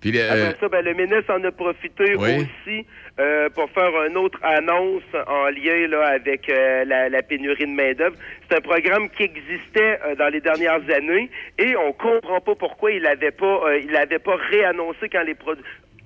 Puis, 0.00 0.12
le- 0.12 0.20
euh, 0.20 0.30
Après 0.48 0.60
ça, 0.60 0.68
ben, 0.68 0.84
le 0.84 0.92
ministre 0.94 1.32
en 1.32 1.42
a 1.44 1.50
profité 1.50 2.16
Oui. 2.16 2.44
aussi 2.44 2.86
euh, 3.18 3.48
pour 3.50 3.70
faire 3.70 3.90
une 4.08 4.16
autre 4.18 4.38
annonce 4.42 5.02
en 5.26 5.46
lien 5.48 5.86
là, 5.88 6.06
avec 6.08 6.48
euh, 6.50 6.84
la, 6.84 7.08
la 7.08 7.22
pénurie 7.22 7.64
de 7.64 7.70
main-d'œuvre. 7.70 8.16
C'est 8.48 8.58
un 8.58 8.60
programme 8.60 9.08
qui 9.10 9.22
existait 9.22 9.98
euh, 10.04 10.14
dans 10.16 10.28
les 10.28 10.40
dernières 10.42 10.82
années 10.94 11.30
et 11.58 11.74
on 11.76 11.92
comprend 11.92 12.40
pas 12.42 12.54
pourquoi 12.54 12.92
il 12.92 13.02
l'avait 13.02 13.30
pas 13.30 13.62
euh, 13.68 13.78
il 13.78 13.90
l'avait 13.90 14.18
pas 14.18 14.36
réannoncé 14.50 15.08
quand 15.10 15.22
les 15.22 15.34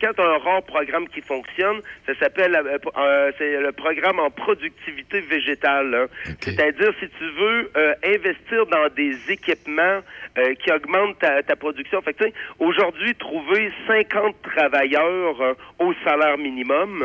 quand 0.00 0.18
un 0.18 0.38
rare 0.38 0.62
programme 0.62 1.08
qui 1.08 1.20
fonctionne, 1.20 1.80
ça 2.06 2.14
s'appelle 2.18 2.54
euh, 2.54 2.78
euh, 2.96 3.32
c'est 3.38 3.60
le 3.60 3.72
programme 3.72 4.18
en 4.18 4.30
productivité 4.30 5.20
végétale. 5.20 5.94
hein. 5.94 6.06
C'est-à-dire 6.40 6.92
si 7.00 7.08
tu 7.18 7.24
veux 7.24 7.70
euh, 7.76 7.94
investir 8.04 8.66
dans 8.66 8.88
des 8.94 9.16
équipements 9.28 10.00
euh, 10.38 10.54
qui 10.54 10.72
augmentent 10.72 11.18
ta, 11.18 11.42
ta 11.42 11.56
production. 11.56 12.00
Fait 12.02 12.14
tu 12.14 12.32
aujourd'hui, 12.58 13.14
trouver 13.14 13.70
50 13.86 14.36
travailleurs 14.42 15.40
euh, 15.40 15.54
au 15.78 15.92
salaire 16.04 16.38
minimum, 16.38 17.02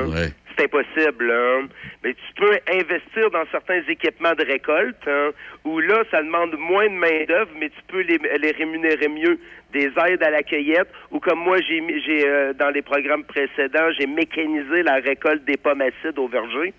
c'est 0.58 0.66
impossible. 0.66 1.32
hein. 1.32 1.68
Mais 2.04 2.14
tu 2.14 2.34
peux 2.36 2.58
investir 2.72 3.30
dans 3.32 3.46
certains 3.52 3.82
équipements 3.88 4.34
de 4.34 4.46
récolte, 4.46 5.08
hein, 5.08 5.32
où 5.64 5.80
là, 5.80 6.04
ça 6.12 6.22
demande 6.22 6.56
moins 6.58 6.86
de 6.88 6.94
main-d'œuvre, 6.96 7.52
mais 7.60 7.70
tu 7.70 7.82
peux 7.88 8.02
les, 8.02 8.20
les 8.40 8.52
rémunérer 8.52 9.08
mieux. 9.08 9.40
Des 9.74 9.92
aides 10.08 10.24
à 10.24 10.30
la 10.30 10.42
cueillette, 10.42 10.88
ou 11.12 11.20
comme 11.20 11.40
moi, 11.40 11.58
j'ai 11.68 11.84
j'ai 12.06 12.26
euh, 12.26 12.54
dans 12.54 12.70
les 12.70 12.82
programmes 12.82 13.26
précédents, 13.26 13.92
j'ai 14.00 14.08
mécanisé 14.08 14.84
la 14.84 14.96
récolte 14.96 15.44
des 15.44 15.58
pommes 15.58 15.82
acides 15.82 16.18
au 16.18 16.30
verger. 16.30 16.74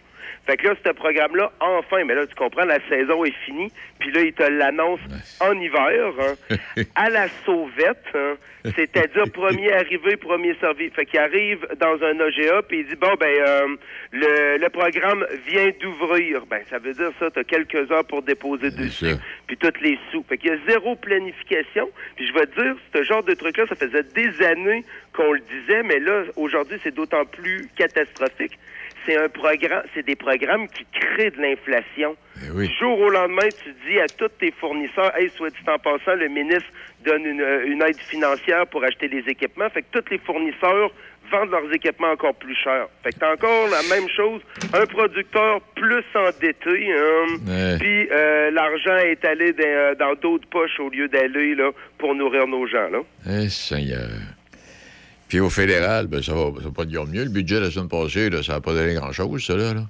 Fait 0.46 0.56
que 0.56 0.68
là, 0.68 0.74
ce 0.84 0.92
programme-là, 0.92 1.50
enfin, 1.58 2.04
mais 2.04 2.14
là, 2.14 2.24
tu 2.24 2.34
comprends, 2.36 2.64
la 2.64 2.78
saison 2.88 3.24
est 3.24 3.34
finie, 3.44 3.72
puis 3.98 4.12
là, 4.12 4.20
il 4.20 4.32
te 4.32 4.44
l'annonce 4.44 5.00
en 5.40 5.52
hiver, 5.60 6.12
hein, 6.20 6.56
à 6.94 7.10
la 7.10 7.26
sauvette, 7.44 8.04
hein, 8.14 8.36
c'est-à-dire 8.76 9.24
premier 9.32 9.72
arrivé, 9.72 10.16
premier 10.16 10.54
servi. 10.60 10.88
Fait 10.90 11.04
qu'il 11.04 11.18
arrive 11.18 11.66
dans 11.80 12.00
un 12.00 12.20
OGA, 12.20 12.62
puis 12.62 12.80
il 12.80 12.86
dit, 12.86 12.94
bon, 12.94 13.12
ben, 13.18 13.26
euh, 13.26 13.76
le, 14.12 14.58
le 14.58 14.68
programme 14.68 15.26
vient 15.48 15.70
d'ouvrir. 15.80 16.46
Ben, 16.46 16.62
ça 16.70 16.78
veut 16.78 16.94
dire 16.94 17.10
ça, 17.18 17.28
tu 17.30 17.40
as 17.40 17.44
quelques 17.44 17.90
heures 17.90 18.04
pour 18.04 18.22
déposer 18.22 18.70
dessus, 18.70 19.14
puis 19.48 19.56
toutes 19.56 19.80
les 19.80 19.98
sous. 20.12 20.24
Fait 20.28 20.38
qu'il 20.38 20.50
y 20.50 20.54
a 20.54 20.58
zéro 20.68 20.94
planification, 20.94 21.90
puis 22.14 22.26
je 22.26 22.32
vais 22.32 22.46
te 22.46 22.60
dire, 22.60 22.76
ce 22.94 23.02
genre 23.02 23.24
de 23.24 23.34
truc-là, 23.34 23.66
ça 23.68 23.74
faisait 23.74 24.04
des 24.14 24.44
années 24.44 24.84
qu'on 25.12 25.32
le 25.32 25.40
disait, 25.40 25.82
mais 25.82 25.98
là, 25.98 26.22
aujourd'hui, 26.36 26.78
c'est 26.84 26.94
d'autant 26.94 27.24
plus 27.24 27.68
catastrophique 27.76 28.58
c'est 29.06 29.16
un 29.16 29.28
programme, 29.28 29.82
c'est 29.94 30.04
des 30.04 30.16
programmes 30.16 30.68
qui 30.68 30.84
créent 30.92 31.30
de 31.30 31.40
l'inflation. 31.40 32.16
Du 32.54 32.66
jour 32.78 32.98
au 33.00 33.08
lendemain, 33.08 33.48
tu 33.64 33.74
dis 33.88 33.98
à 33.98 34.06
tous 34.08 34.28
tes 34.38 34.50
fournisseurs, 34.52 35.16
hey, 35.16 35.30
soit 35.30 35.50
dit 35.50 35.56
en 35.68 35.78
passant, 35.78 36.14
le 36.16 36.28
ministre 36.28 36.68
donne 37.04 37.24
une, 37.24 37.40
euh, 37.40 37.66
une 37.66 37.80
aide 37.82 37.96
financière 37.98 38.66
pour 38.66 38.84
acheter 38.84 39.08
les 39.08 39.24
équipements. 39.28 39.70
Fait 39.70 39.82
que 39.82 39.98
tous 40.00 40.10
les 40.10 40.18
fournisseurs 40.18 40.90
vendent 41.30 41.50
leurs 41.50 41.72
équipements 41.72 42.10
encore 42.10 42.34
plus 42.34 42.54
cher. 42.54 42.86
Fait 43.02 43.10
que 43.12 43.18
t'as 43.18 43.32
encore 43.32 43.68
la 43.68 43.82
même 43.94 44.08
chose, 44.10 44.42
un 44.74 44.86
producteur 44.86 45.60
plus 45.74 46.04
endetté, 46.14 46.92
hein, 46.92 47.26
Ouais. 47.48 47.78
puis 47.80 48.08
euh, 48.12 48.50
l'argent 48.50 48.96
est 48.98 49.24
allé 49.24 49.52
dans 49.52 49.64
euh, 49.64 49.94
dans 49.94 50.14
d'autres 50.14 50.46
poches 50.48 50.78
au 50.78 50.88
lieu 50.90 51.08
d'aller 51.08 51.54
là 51.54 51.70
pour 51.98 52.14
nourrir 52.14 52.46
nos 52.46 52.66
gens 52.66 52.88
là. 52.90 53.00
Eh, 53.28 53.48
Seigneur. 53.48 54.08
Puis 55.28 55.40
au 55.40 55.50
fédéral, 55.50 56.06
ben, 56.06 56.22
ça 56.22 56.32
va, 56.34 56.50
ça 56.58 56.68
va 56.68 56.74
pas 56.74 56.84
dire 56.84 57.04
mieux. 57.06 57.24
Le 57.24 57.30
budget 57.30 57.56
de 57.56 57.64
la 57.64 57.70
semaine 57.70 57.88
passée, 57.88 58.30
là, 58.30 58.42
ça 58.42 58.54
n'a 58.54 58.60
pas 58.60 58.72
donné 58.74 58.94
grand-chose, 58.94 59.44
ça, 59.44 59.56
là. 59.56 59.74
là. 59.74 59.80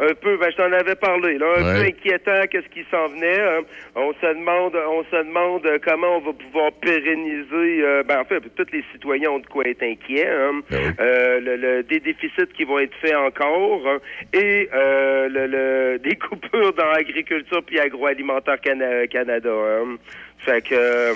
Un 0.00 0.14
peu, 0.14 0.36
ben, 0.38 0.48
je 0.52 0.56
t'en 0.56 0.70
avais 0.72 0.94
parlé, 0.94 1.38
là, 1.38 1.46
un 1.56 1.64
Ouais. 1.64 1.80
peu 1.80 1.86
inquiétant 1.88 2.42
qu'est-ce 2.50 2.68
qui 2.68 2.84
s'en 2.90 3.08
venait. 3.08 3.40
hein. 3.40 3.60
On 3.96 4.12
se 4.12 4.26
demande, 4.32 4.76
on 4.76 5.02
se 5.04 5.16
demande 5.24 5.66
euh, 5.66 5.78
comment 5.84 6.18
on 6.18 6.20
va 6.20 6.32
pouvoir 6.34 6.70
pérenniser. 6.72 7.82
euh, 7.82 8.02
ben, 8.04 8.20
en 8.20 8.24
fait, 8.24 8.40
tous 8.54 8.66
les 8.72 8.84
citoyens 8.92 9.30
ont 9.30 9.38
de 9.40 9.46
quoi 9.46 9.64
être 9.66 9.82
inquiets. 9.82 10.28
hein. 10.28 10.60
Euh, 11.00 11.40
le, 11.40 11.56
le- 11.56 11.82
des 11.82 11.98
déficits 12.00 12.46
qui 12.56 12.62
vont 12.64 12.78
être 12.78 12.94
faits 13.00 13.16
encore 13.16 13.82
hein, 13.88 13.98
et 14.34 14.68
euh, 14.72 15.28
le, 15.28 15.46
le- 15.46 15.98
des 15.98 16.14
coupures 16.16 16.72
dans 16.74 16.90
l'agriculture 16.92 17.62
puis 17.66 17.80
agroalimentaire 17.80 18.60
Cana- 18.60 19.06
Canada. 19.08 19.50
hein. 19.50 19.96
Fait 20.38 20.62
que. 20.62 21.12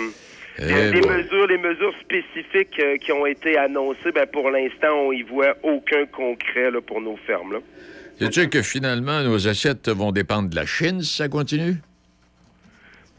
Euh, 0.60 0.64
Eh 0.68 0.72
les, 0.72 0.90
les 0.92 1.00
boy. 1.00 1.16
mesures, 1.16 1.46
les 1.46 1.58
mesures 1.58 1.94
spécifiques 2.00 2.78
euh, 2.80 2.96
qui 2.98 3.12
ont 3.12 3.26
été 3.26 3.56
annoncées, 3.58 4.12
ben 4.14 4.26
pour 4.26 4.50
l'instant, 4.50 4.92
on 5.06 5.12
y 5.12 5.22
voit 5.22 5.56
aucun 5.62 6.06
concret 6.06 6.70
là, 6.70 6.80
pour 6.80 7.00
nos 7.00 7.16
fermes. 7.26 7.52
Là. 7.54 7.58
Sais-tu 8.18 8.48
que 8.48 8.62
finalement, 8.62 9.22
nos 9.22 9.48
assiettes 9.48 9.88
vont 9.88 10.12
dépendre 10.12 10.48
de 10.50 10.56
la 10.56 10.66
Chine 10.66 11.00
si 11.00 11.16
ça 11.16 11.28
continue? 11.28 11.74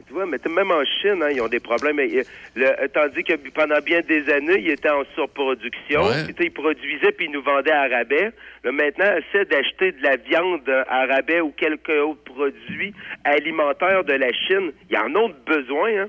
Tu 0.08 0.14
vois, 0.14 0.26
mais 0.28 0.38
même 0.48 0.70
en 0.70 0.84
Chine, 1.02 1.24
hein, 1.24 1.30
ils 1.34 1.42
ont 1.42 1.48
des 1.48 1.60
problèmes. 1.60 2.00
Et, 2.00 2.20
euh, 2.20 2.24
le- 2.56 2.88
tandis 2.90 3.24
que 3.24 3.34
pendant 3.50 3.80
bien 3.84 4.02
des 4.02 4.30
années, 4.32 4.60
ils 4.60 4.70
étaient 4.70 4.90
en 4.92 5.04
surproduction. 5.16 6.04
Ouais. 6.04 6.24
Puis, 6.36 6.46
ils 6.46 6.52
produisaient 6.52 7.12
puis 7.12 7.26
ils 7.26 7.32
nous 7.32 7.42
vendaient 7.42 7.72
à 7.72 7.88
rabais. 7.88 8.32
Là, 8.64 8.72
maintenant, 8.72 9.06
essaie 9.18 9.46
d'acheter 9.46 9.92
de 9.94 10.04
la 10.04 10.18
viande 10.18 10.70
à 10.88 11.08
rabais 11.08 11.42
ou 11.42 11.50
quelques 11.50 11.90
autres 11.90 12.24
produits 12.26 12.94
alimentaires 13.24 14.04
de 14.04 14.14
la 14.14 14.32
Chine. 14.32 14.72
Ils 14.92 14.98
en 14.98 15.14
ont 15.16 15.32
besoin, 15.48 15.90
hein. 16.04 16.08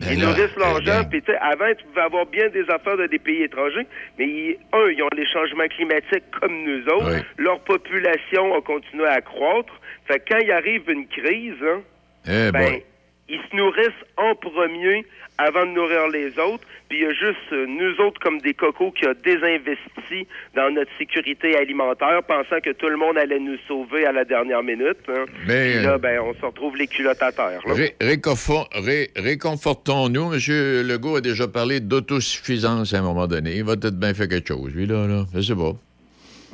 Ils 0.00 0.18
là, 0.20 0.26
nourrissent 0.26 0.54
ben, 0.56 0.60
l'argent. 0.60 1.04
Puis, 1.08 1.22
tu 1.22 1.30
sais, 1.32 1.38
avant, 1.38 1.72
tu 1.78 1.84
pouvais 1.84 2.00
avoir 2.02 2.26
bien 2.26 2.48
des 2.48 2.68
affaires 2.68 2.96
de 2.96 3.06
des 3.06 3.18
pays 3.18 3.42
étrangers, 3.44 3.86
mais 4.18 4.26
ils- 4.26 4.58
un, 4.72 4.90
ils 4.90 5.02
ont 5.02 5.08
les 5.16 5.26
changements 5.26 5.68
climatiques 5.68 6.24
comme 6.40 6.62
nous 6.64 6.84
autres. 6.88 7.24
Leur 7.38 7.60
population 7.60 8.54
a 8.56 8.60
continué 8.60 9.06
à 9.06 9.20
croître. 9.20 9.72
Fait 10.06 10.18
que 10.18 10.34
quand 10.34 10.38
il 10.38 10.50
arrive 10.50 10.82
une 10.90 11.06
crise, 11.06 11.54
hein, 11.62 11.80
Eh 12.26 12.50
ben. 12.52 12.80
Ils 13.28 13.40
se 13.50 13.56
nourrissent 13.56 14.04
en 14.16 14.34
premier 14.34 15.04
avant 15.38 15.66
de 15.66 15.72
nourrir 15.72 16.08
les 16.08 16.28
autres. 16.38 16.64
Puis 16.88 16.98
il 16.98 17.02
y 17.04 17.06
a 17.06 17.12
juste 17.12 17.52
euh, 17.52 17.66
nous 17.66 18.04
autres 18.04 18.20
comme 18.20 18.38
des 18.40 18.54
cocos 18.54 18.92
qui 18.92 19.04
a 19.06 19.14
désinvesti 19.14 20.28
dans 20.54 20.70
notre 20.72 20.90
sécurité 20.98 21.56
alimentaire, 21.56 22.22
pensant 22.28 22.60
que 22.62 22.70
tout 22.70 22.88
le 22.88 22.96
monde 22.96 23.16
allait 23.18 23.40
nous 23.40 23.56
sauver 23.66 24.06
à 24.06 24.12
la 24.12 24.24
dernière 24.24 24.62
minute. 24.62 24.98
hein. 25.08 25.24
Mais, 25.46 25.72
Puis 25.76 25.82
là, 25.84 25.94
euh, 25.94 25.98
ben, 25.98 26.20
on 26.20 26.34
se 26.34 26.44
retrouve 26.44 26.76
les 26.76 26.86
culottes 26.86 27.22
à 27.22 27.32
terre. 27.32 27.60
là. 27.66 27.74
Ré- 27.74 27.96
réconfort- 28.00 28.68
ré- 28.74 29.10
réconfortons-nous. 29.16 30.34
M. 30.34 30.38
Legault 30.86 31.16
a 31.16 31.20
déjà 31.20 31.48
parlé 31.48 31.80
d'autosuffisance 31.80 32.92
à 32.94 32.98
un 32.98 33.02
moment 33.02 33.26
donné. 33.26 33.56
Il 33.56 33.64
va 33.64 33.76
peut-être 33.76 33.98
bien 33.98 34.14
faire 34.14 34.28
quelque 34.28 34.48
chose, 34.48 34.72
lui, 34.74 34.86
là. 34.86 35.06
là. 35.06 35.24
Je 35.34 35.40
sais 35.40 35.54
pas. 35.56 35.72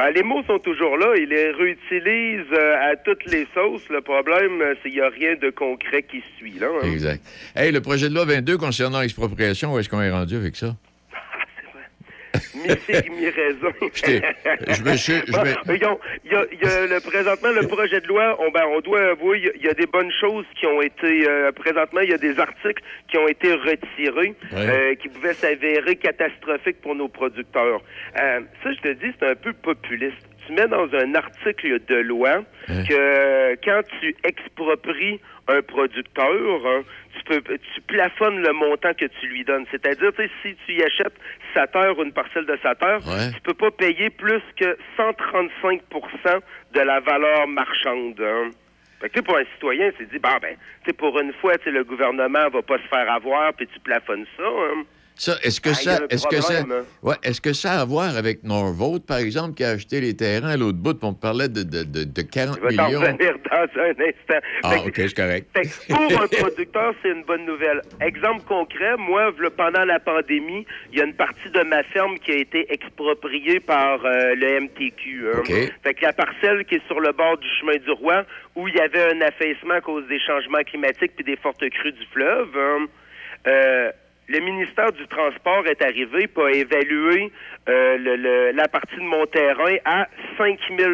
Ben, 0.01 0.13
les 0.15 0.23
mots 0.23 0.43
sont 0.47 0.59
toujours 0.59 0.97
là. 0.97 1.15
Il 1.15 1.29
les 1.29 1.51
réutilise 1.51 2.47
euh, 2.55 2.91
à 2.91 2.97
toutes 2.97 3.23
les 3.27 3.47
sauces. 3.53 3.87
Le 3.91 4.01
problème, 4.01 4.63
euh, 4.63 4.73
c'est 4.83 4.89
qu'il 4.89 4.99
n'y 4.99 5.05
a 5.05 5.11
rien 5.11 5.35
de 5.37 5.51
concret 5.51 6.03
qui 6.05 6.23
suit. 6.39 6.59
Là, 6.59 6.69
hein. 6.83 6.87
Exact. 6.91 7.23
Hey, 7.55 7.71
le 7.71 7.83
projet 7.83 8.09
de 8.09 8.15
loi 8.15 8.25
22 8.25 8.57
concernant 8.57 9.03
l'expropriation, 9.03 9.75
où 9.75 9.79
est-ce 9.79 9.91
qu'on 9.91 10.01
est 10.01 10.11
rendu 10.11 10.37
avec 10.37 10.57
ça? 10.57 10.75
Mi-raison. 13.11 13.73
J'étais- 13.95 14.23
je 14.69 14.83
me 14.83 14.97
suis- 14.97 15.21
Bon, 15.33 15.43
Il 16.25 16.33
y 16.33 16.35
a, 16.35 16.45
il 16.53 16.59
y 16.61 16.65
a 16.71 16.87
le, 16.87 17.01
présentement, 17.01 17.51
le 17.51 17.67
projet 17.67 18.01
de 18.01 18.07
loi, 18.07 18.37
on, 18.41 18.51
ben, 18.51 18.65
on 18.73 18.81
doit 18.81 19.11
avouer, 19.11 19.39
il 19.39 19.45
y 19.45 19.49
a- 19.49 19.53
il 19.57 19.63
y, 19.65 19.69
a 19.69 19.75
des 19.75 19.87
bonnes 19.87 20.11
choses 20.21 20.47
qui 20.59 20.67
ont 20.67 20.81
été... 20.83 21.27
euh, 21.29 21.53
présentement, 21.53 22.01
il 22.01 22.11
y 22.11 22.15
a 22.15 22.19
des 22.19 22.39
articles 22.39 22.83
qui 23.09 23.19
ont 23.19 23.29
été 23.29 23.53
retirés, 23.55 24.35
euh, 24.69 24.95
qui 24.97 25.09
pouvaient 25.09 25.35
s'avérer 25.35 25.97
catastrophiques 25.97 26.81
pour 26.81 26.95
nos 26.95 27.09
producteurs. 27.09 27.81
Euh, 28.21 28.41
ça, 28.63 28.73
je 28.73 28.81
te 28.81 28.93
dis, 28.95 29.13
c'est 29.19 29.29
un 29.29 29.35
peu 29.35 29.53
populiste. 29.53 30.17
Tu 30.47 30.53
mets 30.55 30.69
dans 30.69 30.89
un 30.95 31.15
article 31.15 31.81
de 31.87 31.95
loi 31.97 32.43
que 32.89 33.55
quand 33.65 33.83
tu 34.01 34.15
expropries 34.25 35.21
un 35.49 35.63
producteur, 35.63 36.67
hein, 36.67 36.83
tu 37.25 37.41
peux 37.41 37.59
tu 37.75 37.81
plafonnes 37.83 38.41
le 38.41 38.53
montant 38.53 38.93
que 38.95 39.05
tu 39.07 39.27
lui 39.27 39.45
donnes. 39.45 39.67
C'est-à-dire, 39.71 40.13
tu 40.17 40.23
sais, 40.23 40.31
si 40.43 40.57
tu 40.67 40.75
y 40.75 40.83
achètes 40.83 41.15
sa 41.55 41.67
terre 41.67 41.99
ou 41.99 42.03
une 42.03 42.13
parcelle 42.13 42.47
de 42.47 42.59
sa 42.63 42.75
terre, 42.75 42.99
tu 43.35 43.41
peux 43.43 43.55
pas 43.55 43.71
payer 43.71 44.11
plus 44.11 44.43
que 44.57 44.77
135% 44.97 46.41
de 46.75 46.81
la 46.81 47.01
valeur 47.01 47.47
marchande. 47.49 48.21
hein. 48.21 48.51
Fait 49.01 49.09
que, 49.09 49.21
pour 49.21 49.37
un 49.39 49.45
citoyen, 49.55 49.91
c'est 49.99 50.11
dit, 50.11 50.19
bah 50.19 50.39
ben, 50.43 50.55
tu 50.85 50.87
sais, 50.87 50.93
pour 50.93 51.19
une 51.19 51.33
fois, 51.35 51.55
le 51.65 51.85
gouvernement 51.85 52.49
va 52.51 52.63
pas 52.63 52.77
se 52.79 52.87
faire 52.89 53.11
avoir, 53.11 53.53
puis 53.55 53.67
tu 53.67 53.81
plafonnes 53.81 54.27
ça. 54.37 54.45
hein. 54.47 54.85
Ça, 55.23 55.35
est-ce 55.43 55.61
que 55.61 55.69
Ah, 55.69 55.75
ça, 55.75 55.99
est-ce 56.09 56.27
que 56.29 56.41
ça, 56.41 56.61
hein. 56.63 56.67
ouais, 57.03 57.15
est-ce 57.23 57.43
que 57.43 57.53
ça 57.53 57.73
a 57.73 57.81
à 57.83 57.85
voir 57.85 58.17
avec 58.17 58.43
Norvolt, 58.43 59.05
par 59.05 59.19
exemple, 59.19 59.53
qui 59.55 59.65
a 59.65 59.69
acheté 59.73 60.01
les 60.01 60.17
terrains 60.17 60.49
à 60.49 60.57
l'autre 60.57 60.79
bout, 60.79 60.97
on 61.05 61.13
parlait 61.13 61.49
de, 61.51 61.63
de, 61.63 61.83
de, 61.83 62.05
de 62.05 62.23
40 62.23 62.57
Je 62.57 62.63
vais 62.63 62.69
millions? 62.71 63.01
revenir 63.01 63.35
dans 63.51 63.83
un 63.83 63.91
instant. 63.91 64.47
Ah, 64.63 64.71
Fait 64.71 64.89
OK, 64.89 64.95
c'est 64.97 65.15
correct. 65.15 65.47
Fait 65.55 65.95
pour 65.95 66.23
un 66.23 66.27
producteur, 66.27 66.95
c'est 67.03 67.11
une 67.11 67.25
bonne 67.25 67.45
nouvelle. 67.45 67.83
Exemple 68.01 68.45
concret, 68.49 68.97
moi, 68.97 69.31
pendant 69.59 69.85
la 69.85 70.01
pandémie, 70.01 70.65
il 70.91 70.99
y 70.99 71.03
a 71.03 71.05
une 71.05 71.13
partie 71.13 71.51
de 71.53 71.63
ma 71.65 71.83
ferme 71.83 72.19
qui 72.21 72.33
a 72.33 72.37
été 72.37 72.73
expropriée 72.73 73.61
par 73.61 74.03
euh, 74.07 74.35
le 74.35 74.61
MTQ. 74.63 75.27
hein. 75.35 75.43
Fait 75.83 75.93
que 75.93 76.03
la 76.03 76.15
parcelle 76.15 76.65
qui 76.65 76.77
est 76.77 76.87
sur 76.87 76.99
le 76.99 77.13
bord 77.13 77.37
du 77.37 77.49
chemin 77.61 77.77
du 77.77 77.91
roi, 77.91 78.25
où 78.57 78.69
il 78.69 78.75
y 78.75 78.81
avait 78.81 79.13
un 79.15 79.21
affaissement 79.21 79.75
à 79.75 79.81
cause 79.83 80.07
des 80.09 80.19
changements 80.19 80.63
climatiques 80.67 81.13
puis 81.15 81.25
des 81.27 81.37
fortes 81.37 81.69
crues 81.69 81.93
du 81.93 82.07
fleuve, 82.11 82.49
hein, 82.57 82.87
euh, 83.47 83.91
le 84.31 84.39
ministère 84.41 84.93
du 84.93 85.07
Transport 85.09 85.67
est 85.67 85.83
arrivé 85.83 86.27
pour 86.29 86.49
évaluer 86.49 87.33
euh, 87.69 87.99
le- 87.99 88.17
le- 88.17 88.51
la 88.53 88.69
partie 88.69 88.97
de 88.97 89.03
mon 89.03 89.27
terrain 89.27 89.77
à 89.85 90.07
5 90.39 90.59
000 90.79 90.93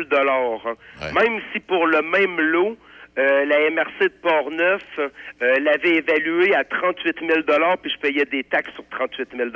Même 1.14 1.40
si 1.52 1.60
pour 1.60 1.86
le 1.86 2.00
même 2.02 2.40
lot, 2.40 2.76
euh, 3.18 3.44
la 3.44 3.70
MRC 3.70 4.00
de 4.04 4.14
Portneuf 4.22 4.82
euh, 4.98 5.08
l'avait 5.60 5.96
évalué 5.96 6.54
à 6.54 6.64
38 6.64 7.16
000 7.20 7.40
puis 7.82 7.90
je 7.94 7.98
payais 7.98 8.24
des 8.24 8.44
taxes 8.44 8.72
sur 8.74 8.84
38 8.90 9.28
000 9.36 9.48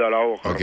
OK. 0.44 0.62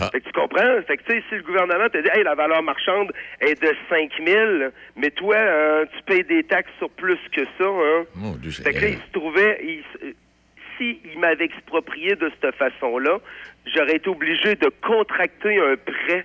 Ah. 0.00 0.10
Fait 0.12 0.20
que 0.20 0.26
tu 0.26 0.32
comprends? 0.32 0.80
Fait 0.86 0.96
que, 0.96 1.02
tu 1.02 1.12
sais, 1.12 1.24
si 1.28 1.34
le 1.34 1.42
gouvernement 1.42 1.88
te 1.88 1.98
dit, 1.98 2.08
hey, 2.14 2.22
la 2.22 2.36
valeur 2.36 2.62
marchande 2.62 3.10
est 3.40 3.60
de 3.60 3.74
5 3.88 4.10
000, 4.24 4.70
mais 4.96 5.10
toi, 5.10 5.34
euh, 5.34 5.86
tu 5.96 6.02
payes 6.04 6.22
des 6.22 6.44
taxes 6.44 6.70
sur 6.78 6.88
plus 6.90 7.18
que 7.34 7.44
ça, 7.58 7.64
hein? 7.66 8.04
Mon 8.14 8.34
Dieu, 8.36 8.52
Fait 8.52 8.72
que 8.72 8.78
là, 8.80 8.88
il 8.90 8.98
se 8.98 9.12
trouvait, 9.12 9.58
il 9.64 9.82
si 10.78 11.00
il 11.04 11.18
m'avait 11.18 11.44
exproprié 11.44 12.16
de 12.16 12.30
cette 12.40 12.54
façon-là, 12.54 13.18
j'aurais 13.66 13.96
été 13.96 14.08
obligé 14.08 14.54
de 14.54 14.70
contracter 14.86 15.58
un 15.58 15.76
prêt 15.76 16.24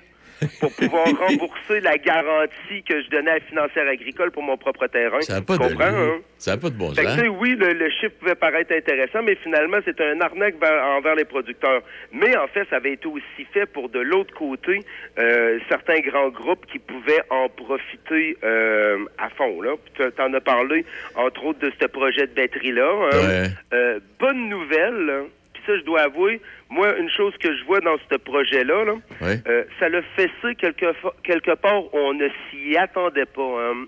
pour 0.59 0.73
pouvoir 0.75 1.05
rembourser 1.27 1.79
la 1.81 1.97
garantie 1.97 2.83
que 2.87 3.01
je 3.01 3.09
donnais 3.09 3.31
à 3.31 3.33
la 3.35 3.39
financière 3.41 3.87
agricole 3.87 4.31
pour 4.31 4.43
mon 4.43 4.57
propre 4.57 4.87
terrain. 4.87 5.21
Ça 5.21 5.35
n'a 5.35 5.41
pas 5.41 5.55
hein? 5.55 6.19
Pas 6.57 6.69
de 6.69 6.75
bon 6.75 6.87
sens. 6.89 6.95
tu 7.15 7.21
sais, 7.21 7.27
oui, 7.27 7.55
le, 7.57 7.73
le 7.73 7.89
chiffre 7.89 8.13
pouvait 8.19 8.35
paraître 8.35 8.73
intéressant, 8.75 9.21
mais 9.23 9.35
finalement, 9.35 9.77
c'est 9.85 9.99
un 10.01 10.19
arnaque 10.21 10.55
vers- 10.59 10.83
envers 10.97 11.15
les 11.15 11.25
producteurs. 11.25 11.81
Mais 12.11 12.35
en 12.37 12.47
fait, 12.47 12.67
ça 12.69 12.77
avait 12.77 12.93
été 12.93 13.07
aussi 13.07 13.45
fait 13.53 13.65
pour 13.65 13.89
de 13.89 13.99
l'autre 13.99 14.33
côté 14.33 14.79
euh, 15.19 15.59
certains 15.69 15.99
grands 15.99 16.29
groupes 16.29 16.65
qui 16.65 16.79
pouvaient 16.79 17.23
en 17.29 17.47
profiter 17.49 18.37
euh, 18.43 18.97
à 19.17 19.29
fond. 19.29 19.61
Tu 19.95 20.03
en 20.21 20.33
as 20.33 20.41
parlé, 20.41 20.85
entre 21.15 21.45
autres, 21.45 21.59
de 21.59 21.71
ce 21.79 21.85
projet 21.87 22.27
de 22.27 22.33
batterie-là. 22.33 22.89
hein. 22.91 23.09
Ouais. 23.27 23.47
Euh, 23.73 23.99
bonne 24.19 24.49
nouvelle. 24.49 25.23
Ça, 25.65 25.77
je 25.77 25.81
dois 25.83 26.01
avouer, 26.01 26.41
moi, 26.69 26.95
une 26.97 27.09
chose 27.09 27.33
que 27.37 27.55
je 27.55 27.63
vois 27.65 27.79
dans 27.81 27.97
ce 28.09 28.15
projet-là, 28.17 28.83
là, 28.85 28.93
Ouais. 29.21 29.37
euh, 29.47 29.63
ça 29.79 29.89
l'a 29.89 30.01
fessé 30.15 30.55
quelque, 30.57 30.87
quelque 31.23 31.55
part 31.55 31.83
où 31.85 31.89
on 31.97 32.13
ne 32.13 32.27
s'y 32.49 32.75
attendait 32.77 33.25
pas. 33.25 33.41
Hein. 33.71 33.85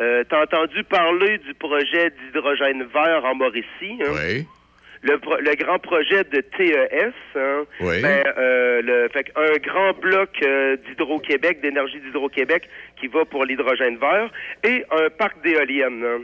Euh, 0.00 0.24
T'as 0.28 0.42
entendu 0.42 0.82
parler 0.84 1.38
du 1.38 1.54
projet 1.54 2.10
d'hydrogène 2.10 2.82
vert 2.92 3.24
en 3.24 3.34
Mauricie? 3.36 3.98
Hein? 4.00 4.10
Oui. 4.12 4.46
Le, 5.02 5.18
pro- 5.18 5.36
le 5.36 5.54
grand 5.54 5.78
projet 5.78 6.24
de 6.24 6.40
TES, 6.40 7.12
hein? 7.36 7.64
Oui. 7.80 8.00
Ben, 8.00 8.24
euh, 8.38 8.80
le, 8.82 9.08
fait 9.10 9.30
un 9.36 9.52
grand 9.62 9.92
bloc 10.00 10.30
euh, 10.42 10.76
d'Hydro-Québec, 10.78 11.60
d'énergie 11.60 12.00
d'Hydro-Québec 12.00 12.68
qui 12.98 13.08
va 13.08 13.24
pour 13.26 13.44
l'hydrogène 13.44 13.98
vert 13.98 14.30
et 14.66 14.82
un 14.90 15.10
parc 15.10 15.40
d'éoliennes. 15.44 16.02
hein? 16.04 16.22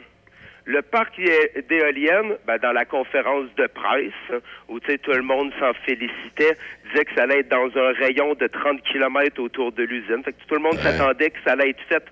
Le 0.70 0.82
parc 0.82 1.20
d'éoliennes, 1.68 2.36
ben, 2.46 2.56
dans 2.58 2.70
la 2.70 2.84
conférence 2.84 3.52
de 3.56 3.66
presse, 3.66 4.12
hein, 4.32 4.38
où 4.68 4.78
tout 4.78 5.10
le 5.10 5.22
monde 5.22 5.52
s'en 5.58 5.72
félicitait, 5.84 6.56
disait 6.86 7.04
que 7.06 7.14
ça 7.16 7.24
allait 7.24 7.40
être 7.40 7.48
dans 7.48 7.76
un 7.76 7.92
rayon 7.94 8.34
de 8.34 8.46
30 8.46 8.80
km 8.84 9.42
autour 9.42 9.72
de 9.72 9.82
l'usine. 9.82 10.22
Fait 10.24 10.30
que 10.30 10.38
tout 10.46 10.54
le 10.54 10.60
monde 10.60 10.78
s'attendait 10.78 11.30
que 11.30 11.38
ça 11.44 11.54
allait 11.54 11.70
être 11.70 11.82
fait 11.88 12.04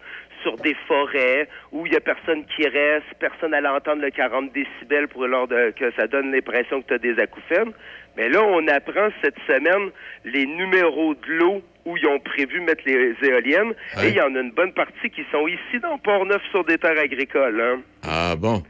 sur 0.43 0.57
des 0.57 0.75
forêts 0.89 1.49
où 1.71 1.87
il 1.87 1.93
y 1.93 1.97
a 1.97 2.01
personne 2.01 2.45
qui 2.47 2.67
reste, 2.67 3.07
personne 3.21 3.55
allait 3.55 3.69
entendre 3.69 4.03
le 4.03 4.11
40 4.11 4.53
décibels 4.53 5.07
pour 5.07 5.29
lors 5.29 5.47
de, 5.47 5.73
que 5.79 5.93
ça 5.93 6.09
donne 6.09 6.33
l'impression 6.33 6.83
que 6.83 6.89
tu 6.89 6.95
as 6.95 6.99
des 6.99 7.17
acouphènes. 7.21 7.73
Mais 8.17 8.29
là, 8.29 8.43
on 8.43 8.67
apprend 8.67 9.11
cette 9.23 9.39
semaine 9.47 9.93
les 10.25 10.47
numéros 10.47 11.15
de 11.15 11.33
l'eau 11.33 11.63
où 11.89 11.97
ils 11.97 12.07
ont 12.07 12.21
prévu 12.21 12.61
mettre 12.61 12.83
les 12.87 13.15
éoliennes. 13.23 13.73
Et 14.03 14.09
il 14.09 14.15
y 14.15 14.21
en 14.21 14.35
a 14.35 14.41
une 14.41 14.53
bonne 14.53 14.73
partie 14.75 15.11
qui 15.11 15.25
sont 15.33 15.49
ici 15.49 15.81
dans 15.83 15.97
Port-Neuf 15.99 16.43
sur 16.51 16.65
des 16.65 16.77
terres 16.79 16.99
agricoles. 17.01 17.61
hein. 17.61 17.81
Ah 18.03 18.35
bon. 18.37 18.63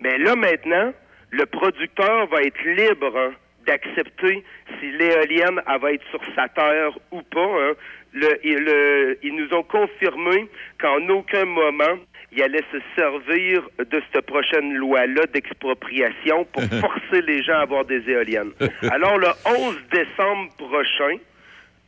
Mais 0.00 0.16
là, 0.18 0.34
maintenant, 0.34 0.92
le 1.30 1.46
producteur 1.46 2.26
va 2.28 2.40
être 2.42 2.62
libre 2.64 3.12
hein, 3.16 3.32
d'accepter 3.66 4.42
si 4.80 4.90
l'éolienne 4.92 5.60
va 5.80 5.92
être 5.92 6.04
sur 6.10 6.20
sa 6.34 6.48
terre 6.48 6.90
ou 7.12 7.22
pas. 7.22 7.40
hein. 7.60 7.72
Le- 8.12 8.46
et 8.46 8.54
le- 8.54 9.18
ils 9.24 9.34
nous 9.34 9.52
ont 9.56 9.64
confirmé 9.64 10.46
qu'en 10.80 11.06
aucun 11.08 11.44
moment 11.44 11.98
il 12.36 12.42
allait 12.42 12.64
se 12.72 12.78
servir 12.96 13.62
de 13.78 14.02
cette 14.12 14.26
prochaine 14.26 14.74
loi-là 14.74 15.22
d'expropriation 15.32 16.44
pour 16.52 16.62
forcer 16.80 17.22
les 17.22 17.42
gens 17.42 17.54
à 17.54 17.62
avoir 17.62 17.84
des 17.84 18.02
éoliennes. 18.08 18.52
Alors 18.90 19.18
le 19.18 19.28
11 19.46 19.78
décembre 19.92 20.48
prochain, 20.56 21.16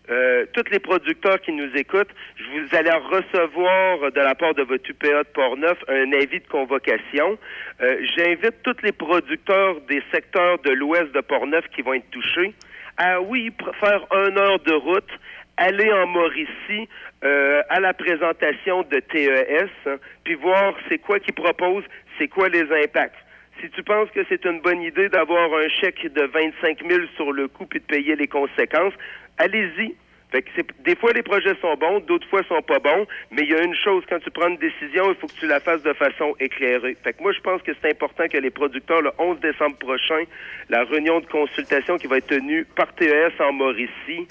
euh, 0.08 0.46
tous 0.52 0.70
les 0.70 0.78
producteurs 0.78 1.40
qui 1.40 1.52
nous 1.52 1.70
écoutent, 1.74 2.10
je 2.36 2.60
vous 2.60 2.76
allez 2.76 2.90
recevoir 2.90 4.12
de 4.12 4.20
la 4.20 4.34
part 4.34 4.54
de 4.54 4.62
votre 4.62 4.88
UPA 4.88 5.24
de 5.24 5.28
Portneuf 5.34 5.78
un 5.88 6.12
avis 6.12 6.40
de 6.40 6.48
convocation. 6.48 7.38
Euh, 7.80 7.96
J'invite 8.16 8.62
tous 8.62 8.76
les 8.82 8.92
producteurs 8.92 9.80
des 9.88 10.02
secteurs 10.12 10.58
de 10.60 10.70
l'ouest 10.70 11.12
de 11.12 11.20
Portneuf 11.20 11.64
qui 11.74 11.82
vont 11.82 11.94
être 11.94 12.10
touchés 12.10 12.54
à, 12.96 13.20
oui, 13.20 13.52
faire 13.80 14.06
une 14.12 14.38
heure 14.38 14.58
de 14.60 14.72
route, 14.72 15.10
aller 15.56 15.92
en 15.92 16.06
Mauricie 16.06 16.88
euh, 17.24 17.62
à 17.68 17.80
la 17.80 17.92
présentation 17.92 18.82
de 18.82 19.00
TES, 19.00 19.68
hein, 19.86 19.96
puis 20.24 20.34
voir 20.34 20.74
c'est 20.88 20.98
quoi 20.98 21.18
qu'ils 21.18 21.34
proposent, 21.34 21.84
c'est 22.18 22.28
quoi 22.28 22.48
les 22.48 22.70
impacts. 22.84 23.16
Si 23.60 23.70
tu 23.70 23.82
penses 23.82 24.10
que 24.10 24.20
c'est 24.28 24.44
une 24.44 24.60
bonne 24.60 24.82
idée 24.82 25.08
d'avoir 25.08 25.52
un 25.54 25.68
chèque 25.68 26.12
de 26.12 26.22
25 26.22 26.78
000 26.86 27.06
sur 27.16 27.32
le 27.32 27.48
coup 27.48 27.66
puis 27.66 27.80
de 27.80 27.84
payer 27.84 28.14
les 28.16 28.28
conséquences, 28.28 28.94
allez-y. 29.38 29.94
Fait 30.30 30.42
que 30.42 30.50
des 30.82 30.96
fois, 30.96 31.12
les 31.12 31.22
projets 31.22 31.54
sont 31.60 31.74
bons, 31.76 32.00
d'autres 32.00 32.28
fois, 32.28 32.42
sont 32.48 32.60
pas 32.62 32.80
bons, 32.80 33.06
mais 33.30 33.42
il 33.42 33.50
y 33.50 33.54
a 33.54 33.62
une 33.62 33.76
chose, 33.76 34.02
quand 34.08 34.18
tu 34.18 34.30
prends 34.30 34.48
une 34.48 34.56
décision, 34.56 35.08
il 35.08 35.14
faut 35.14 35.28
que 35.28 35.38
tu 35.38 35.46
la 35.46 35.60
fasses 35.60 35.82
de 35.82 35.92
façon 35.92 36.34
éclairée. 36.40 36.96
Fait 37.02 37.12
que 37.12 37.22
moi, 37.22 37.32
je 37.32 37.40
pense 37.40 37.62
que 37.62 37.72
c'est 37.80 37.90
important 37.90 38.26
que 38.26 38.36
les 38.36 38.50
producteurs, 38.50 39.02
le 39.02 39.12
11 39.18 39.38
décembre 39.40 39.76
prochain, 39.76 40.24
la 40.68 40.82
réunion 40.84 41.20
de 41.20 41.26
consultation 41.26 41.96
qui 41.96 42.08
va 42.08 42.18
être 42.18 42.26
tenue 42.26 42.64
par 42.64 42.92
TES 42.94 43.32
en 43.38 43.52
Mauricie, 43.52 44.26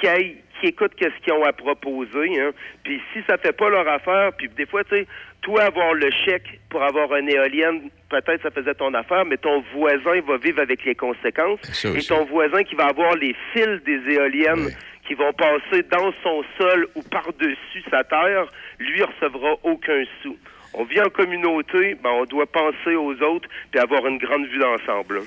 qui 0.00 0.66
écoutent 0.66 0.94
qu'est-ce 0.94 1.16
qu'ils 1.24 1.32
ont 1.32 1.44
à 1.44 1.52
proposer. 1.52 2.40
Hein. 2.40 2.50
Puis 2.84 3.00
si 3.12 3.20
ça 3.26 3.38
fait 3.38 3.56
pas 3.56 3.70
leur 3.70 3.88
affaire, 3.88 4.32
puis 4.36 4.48
des 4.50 4.66
fois, 4.66 4.84
tu 4.84 4.96
sais, 4.96 5.06
toi 5.42 5.62
avoir 5.62 5.94
le 5.94 6.10
chèque 6.24 6.60
pour 6.68 6.82
avoir 6.82 7.14
une 7.16 7.28
éolienne, 7.28 7.90
peut-être 8.10 8.42
ça 8.42 8.50
faisait 8.50 8.74
ton 8.74 8.92
affaire, 8.94 9.24
mais 9.24 9.36
ton 9.36 9.62
voisin 9.74 10.20
va 10.26 10.36
vivre 10.38 10.60
avec 10.60 10.84
les 10.84 10.94
conséquences. 10.94 11.60
ça 11.62 11.88
Et 11.90 12.02
ton 12.02 12.24
voisin 12.24 12.62
qui 12.64 12.74
va 12.74 12.86
avoir 12.86 13.14
les 13.16 13.34
fils 13.52 13.82
des 13.84 14.00
éoliennes 14.14 14.68
qui 15.06 15.14
vont 15.14 15.32
passer 15.32 15.82
dans 15.90 16.12
son 16.22 16.42
sol 16.60 16.86
ou 16.94 17.02
par-dessus 17.02 17.82
sa 17.90 18.04
terre, 18.04 18.46
lui 18.78 19.02
recevra 19.02 19.54
aucun 19.62 20.02
sou. 20.22 20.36
On 20.74 20.84
vit 20.84 21.00
en 21.00 21.08
communauté, 21.08 21.94
ben 22.02 22.10
on 22.10 22.24
doit 22.26 22.46
penser 22.46 22.94
aux 22.94 23.14
autres 23.22 23.48
puis 23.70 23.80
avoir 23.80 24.06
une 24.06 24.18
grande 24.18 24.46
vue 24.48 24.58
d'ensemble. 24.58 25.22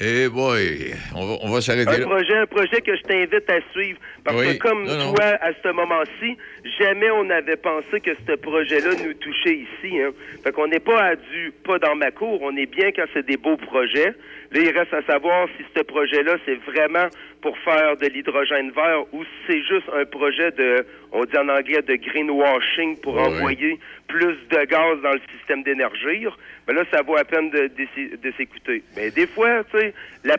Eh 0.00 0.28
boy, 0.28 0.92
on 1.14 1.24
va, 1.26 1.34
on 1.42 1.50
va 1.52 1.60
s'arrêter 1.60 1.88
Un 1.90 1.98
là. 1.98 2.06
projet, 2.06 2.36
un 2.36 2.46
projet 2.46 2.80
que 2.80 2.96
je 2.96 3.02
t'invite 3.02 3.48
à 3.48 3.60
suivre. 3.72 3.98
Parce 4.24 4.36
Oui. 4.40 4.58
que 4.58 4.62
comme 4.68 4.84
Non, 4.84 4.96
non. 4.96 5.14
toi, 5.14 5.24
à 5.40 5.50
ce 5.62 5.68
moment-ci, 5.72 6.36
jamais 6.78 7.10
on 7.10 7.24
n'avait 7.24 7.56
pensé 7.56 8.00
que 8.00 8.10
ce 8.26 8.32
projet-là 8.36 8.90
nous 9.04 9.14
touchait 9.14 9.54
ici. 9.66 10.00
Hein. 10.00 10.10
Fait 10.42 10.52
qu'on 10.52 10.66
n'est 10.66 10.80
pas 10.80 11.00
à 11.02 11.16
du 11.16 11.52
pas 11.64 11.78
dans 11.78 11.94
ma 11.94 12.10
cour, 12.10 12.40
on 12.42 12.56
est 12.56 12.66
bien 12.66 12.90
quand 12.92 13.04
c'est 13.12 13.26
des 13.26 13.36
beaux 13.36 13.56
projets. 13.56 14.14
Là, 14.52 14.60
il 14.60 14.70
reste 14.70 14.94
à 14.94 15.02
savoir 15.02 15.48
si 15.56 15.64
ce 15.76 15.82
projet-là, 15.82 16.36
c'est 16.46 16.54
vraiment 16.70 17.08
pour 17.42 17.58
faire 17.58 17.96
de 17.96 18.06
l'hydrogène 18.06 18.70
vert 18.70 19.02
ou 19.12 19.24
si 19.24 19.30
c'est 19.48 19.62
juste 19.62 19.88
un 19.92 20.04
projet 20.04 20.50
de, 20.52 20.86
on 21.12 21.24
dit 21.24 21.36
en 21.36 21.48
anglais, 21.48 21.82
de 21.82 21.96
greenwashing 21.96 22.98
pour 23.00 23.14
Ouais, 23.14 23.22
ouais. 23.22 23.26
envoyer 23.28 23.78
plus 24.08 24.36
de 24.50 24.64
gaz 24.64 25.00
dans 25.02 25.12
le 25.12 25.20
système 25.36 25.62
d'énergie. 25.64 26.26
Mais 26.68 26.74
là, 26.74 26.84
ça 26.92 27.02
vaut 27.02 27.16
à 27.16 27.24
peine 27.24 27.50
de, 27.50 27.66
de, 27.68 28.16
de 28.16 28.32
s'écouter. 28.36 28.82
Mais 28.96 29.10
des 29.10 29.26
fois, 29.26 29.64
tu 29.64 29.78
sais, 29.78 29.92
la, 30.24 30.36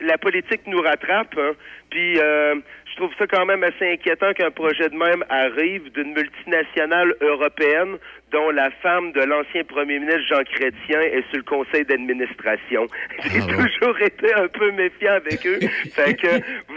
la 0.00 0.18
politique 0.18 0.62
nous 0.66 0.80
rattrape. 0.80 1.36
hein. 1.38 1.52
Puis, 1.90 2.18
euh, 2.18 2.54
trouve 2.98 3.14
ça 3.16 3.28
quand 3.28 3.46
même 3.46 3.62
assez 3.62 3.92
inquiétant 3.92 4.32
qu'un 4.32 4.50
projet 4.50 4.88
de 4.88 4.96
même 4.96 5.24
arrive 5.28 5.90
d'une 5.92 6.12
multinationale 6.14 7.14
européenne 7.20 7.96
dont 8.32 8.50
la 8.50 8.70
femme 8.82 9.12
de 9.12 9.20
l'ancien 9.20 9.64
premier 9.64 9.98
ministre 9.98 10.20
Jean 10.28 10.42
Chrétien 10.44 11.00
est 11.00 11.22
sur 11.30 11.38
le 11.38 11.42
conseil 11.44 11.84
d'administration. 11.84 12.86
J'ai 13.24 13.40
toujours 13.40 13.98
été 14.00 14.34
un 14.34 14.48
peu 14.48 14.70
méfiant 14.72 15.12
avec 15.14 15.46
eux. 15.46 15.58
fait 15.94 16.14
que 16.14 16.28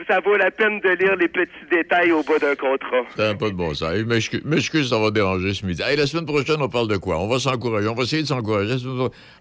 ça 0.08 0.20
vaut 0.22 0.38
la 0.38 0.50
peine 0.52 0.80
de 0.80 0.90
lire 0.92 1.16
les 1.18 1.28
petits 1.28 1.52
détails 1.70 2.12
au 2.12 2.24
bas 2.24 2.40
d'un 2.40 2.56
contrat. 2.56 3.02
Ça 3.16 3.28
n'a 3.30 3.36
pas 3.36 3.50
de 3.50 3.56
bon 3.56 3.74
sens. 3.74 3.94
M'excuse, 4.46 4.90
ça 4.90 5.00
va 5.00 5.12
déranger 5.12 5.54
ce 5.54 5.66
midi. 5.66 5.82
Hey, 5.86 5.98
la 5.98 6.06
semaine 6.08 6.26
prochaine, 6.26 6.62
on 6.62 6.70
parle 6.70 6.88
de 6.88 6.98
quoi? 6.98 7.20
On 7.20 7.28
va 7.28 7.40
s'encourager. 7.40 7.88
On 7.88 7.96
va 7.96 8.04
essayer 8.04 8.22
de 8.22 8.28
s'encourager. 8.28 8.76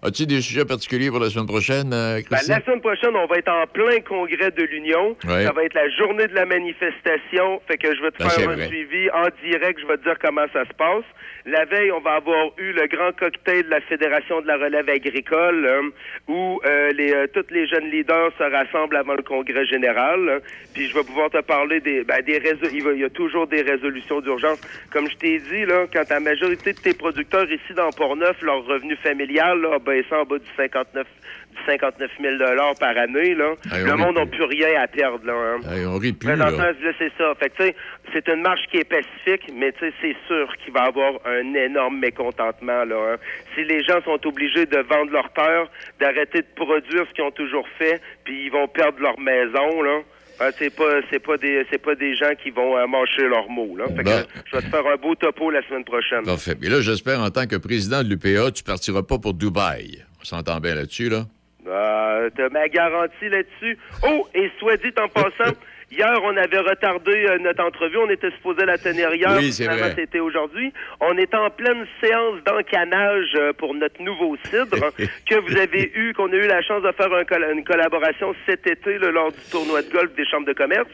As-tu 0.03 0.25
des 0.25 0.41
sujets 0.41 0.65
particuliers 0.65 1.09
pour 1.09 1.19
la 1.19 1.29
semaine 1.29 1.47
prochaine, 1.47 1.93
euh, 1.93 2.19
Ben, 2.29 2.39
la 2.47 2.61
semaine 2.61 2.81
prochaine, 2.81 3.15
on 3.15 3.25
va 3.27 3.37
être 3.37 3.51
en 3.51 3.65
plein 3.67 3.99
congrès 4.01 4.51
de 4.51 4.63
l'Union. 4.63 5.15
Ouais. 5.27 5.45
Ça 5.45 5.53
va 5.53 5.63
être 5.63 5.73
la 5.75 5.89
journée 5.89 6.27
de 6.27 6.35
la 6.35 6.45
manifestation. 6.45 7.61
Fait 7.67 7.77
que 7.77 7.95
je 7.95 8.01
vais 8.01 8.11
te 8.11 8.17
Ben, 8.21 8.29
c'est 8.29 8.41
faire 8.41 8.49
un 8.49 8.55
vrai. 8.55 8.67
suivi 8.67 9.09
en 9.11 9.27
direct. 9.47 9.79
Je 9.81 9.87
vais 9.87 9.97
te 9.97 10.03
dire 10.03 10.17
comment 10.21 10.45
ça 10.53 10.65
se 10.65 10.73
passe. 10.73 11.05
La 11.45 11.65
veille, 11.65 11.91
on 11.91 11.99
va 11.99 12.13
avoir 12.13 12.51
eu 12.57 12.71
le 12.71 12.85
grand 12.85 13.11
cocktail 13.17 13.63
de 13.63 13.69
la 13.69 13.81
Fédération 13.81 14.41
de 14.41 14.47
la 14.47 14.57
relève 14.57 14.87
agricole 14.89 15.65
euh, 15.65 15.89
où 16.27 16.61
euh, 16.65 16.91
les, 16.91 17.13
euh, 17.13 17.25
tous 17.33 17.45
les 17.49 17.65
jeunes 17.65 17.89
leaders 17.89 18.31
se 18.37 18.43
rassemblent 18.43 18.95
avant 18.95 19.15
le 19.15 19.23
congrès 19.23 19.65
général. 19.65 20.41
Puis 20.75 20.87
je 20.87 20.93
vais 20.93 21.03
pouvoir 21.03 21.31
te 21.31 21.41
parler 21.41 21.79
des, 21.79 22.03
ben, 22.03 22.21
des 22.21 22.39
il, 22.71 22.99
y 22.99 23.03
a 23.03 23.09
toujours 23.09 23.47
des 23.47 23.63
résolutions 23.63 24.21
d'urgence. 24.21 24.61
Comme 24.91 25.09
je 25.09 25.15
t'ai 25.15 25.39
dit, 25.39 25.65
là, 25.65 25.87
quand 25.91 26.07
la 26.11 26.19
majorité 26.19 26.73
de 26.73 26.79
tes 26.79 26.93
producteurs 26.93 27.51
ici 27.51 27.73
dans 27.75 27.89
Port-Neuf, 27.89 28.39
leur 28.43 28.63
revenu 28.65 28.95
familial 28.97 29.61
là, 29.61 29.75
a 29.75 29.79
baissé 29.79 30.13
en 30.13 30.25
bas 30.25 30.37
du 30.37 30.45
59 30.55 31.07
du 31.07 31.40
59 31.65 32.09
000 32.21 32.35
par 32.79 32.97
année, 32.97 33.35
là, 33.35 33.53
Hey, 33.71 33.83
le 33.85 33.95
monde 33.97 34.15
n'a 34.15 34.25
plus. 34.25 34.43
rien 34.43 34.81
à 34.81 34.87
perdre. 34.87 35.25
Là, 35.25 35.33
hein. 35.33 35.59
Hey, 35.75 35.85
on 35.85 35.97
rit 35.97 36.13
plus, 36.13 36.27
Présentement, 36.29 36.57
là. 36.63 36.71
là, 36.71 36.91
c'est 36.97 37.11
ça. 37.17 37.33
Fait 37.39 37.49
que, 37.49 37.73
c'est 38.13 38.27
une 38.27 38.41
marche 38.41 38.61
qui 38.71 38.77
est 38.77 38.83
pacifique, 38.83 39.51
mais 39.55 39.73
c'est 39.79 40.15
sûr 40.27 40.53
qu'il 40.63 40.73
va 40.73 40.85
y 40.85 40.87
avoir 40.87 41.13
un 41.25 41.53
énorme 41.53 41.99
mécontentement. 41.99 42.83
Là, 42.85 43.13
hein. 43.13 43.17
Si 43.55 43.63
les 43.63 43.83
gens 43.83 44.01
sont 44.03 44.19
obligés 44.27 44.65
de 44.65 44.77
vendre 44.79 45.11
leur 45.11 45.31
terre, 45.33 45.67
d'arrêter 45.99 46.39
de 46.41 46.47
produire 46.55 47.05
ce 47.09 47.13
qu'ils 47.13 47.23
ont 47.23 47.31
toujours 47.31 47.67
fait, 47.77 48.01
puis 48.23 48.45
ils 48.45 48.51
vont 48.51 48.67
perdre 48.67 48.99
leur 48.99 49.19
maison, 49.19 49.81
là. 49.81 49.99
hein, 50.41 50.49
c'est 50.57 50.73
pas 50.75 51.01
c'est 51.11 51.19
pas 51.19 51.37
des 51.37 51.65
c'est 51.69 51.77
pas 51.81 51.95
des 51.95 52.15
gens 52.15 52.31
qui 52.41 52.49
vont 52.49 52.77
euh, 52.77 52.87
mâcher 52.87 53.27
leurs 53.27 53.49
mots 53.49 53.75
là. 53.77 53.85
Fait 53.95 54.03
que, 54.03 54.09
Bon. 54.09 54.23
je 54.45 54.55
vais 54.57 54.61
te 54.63 54.67
faire 54.69 54.87
un 54.87 54.95
beau 54.97 55.13
topo 55.15 55.51
la 55.51 55.61
semaine 55.67 55.83
prochaine. 55.83 56.23
Parfait. 56.23 56.55
Et 56.63 56.69
là, 56.69 56.81
j'espère, 56.81 57.19
en 57.21 57.29
tant 57.29 57.45
que 57.45 57.55
président 57.57 58.03
de 58.03 58.09
l'UPA, 58.09 58.51
tu 58.51 58.63
partiras 58.63 59.03
pas 59.03 59.19
pour 59.19 59.33
Dubaï. 59.33 60.03
On 60.21 60.23
s'entend 60.23 60.59
bien 60.59 60.75
là-dessus, 60.75 61.09
là? 61.09 61.25
Euh, 61.67 62.29
T'as 62.35 62.49
ma 62.49 62.67
garantie 62.69 63.29
là-dessus. 63.29 63.77
Oh, 64.07 64.27
et 64.33 64.49
soit 64.59 64.77
dit 64.77 64.93
en 64.99 65.07
passant, 65.07 65.53
hier, 65.91 66.11
on 66.23 66.35
avait 66.37 66.59
retardé 66.59 67.25
euh, 67.27 67.37
notre 67.39 67.63
entrevue. 67.63 67.97
On 67.97 68.09
était 68.09 68.31
supposé 68.31 68.65
la 68.65 68.77
tenir 68.77 69.13
hier. 69.13 69.35
Oui, 69.37 69.51
c'est 69.51 69.63
Finalement, 69.63 69.85
vrai. 69.85 69.95
c'était 69.95 70.19
aujourd'hui. 70.19 70.73
On 70.99 71.17
est 71.17 71.33
en 71.35 71.49
pleine 71.49 71.85
séance 72.03 72.41
d'encanage 72.45 73.31
euh, 73.35 73.53
pour 73.53 73.73
notre 73.75 74.01
nouveau 74.01 74.35
cidre 74.45 74.91
que 75.29 75.35
vous 75.35 75.57
avez 75.57 75.91
eu, 75.93 76.13
qu'on 76.13 76.31
a 76.31 76.35
eu 76.35 76.47
la 76.47 76.61
chance 76.61 76.81
de 76.83 76.91
faire 76.91 77.13
un 77.13 77.51
une 77.53 77.63
collaboration 77.63 78.33
cet 78.45 78.65
été 78.67 78.97
là, 78.97 79.11
lors 79.11 79.31
du 79.31 79.39
tournoi 79.51 79.81
de 79.81 79.89
golf 79.91 80.13
des 80.15 80.25
chambres 80.25 80.47
de 80.47 80.53
commerce. 80.53 80.89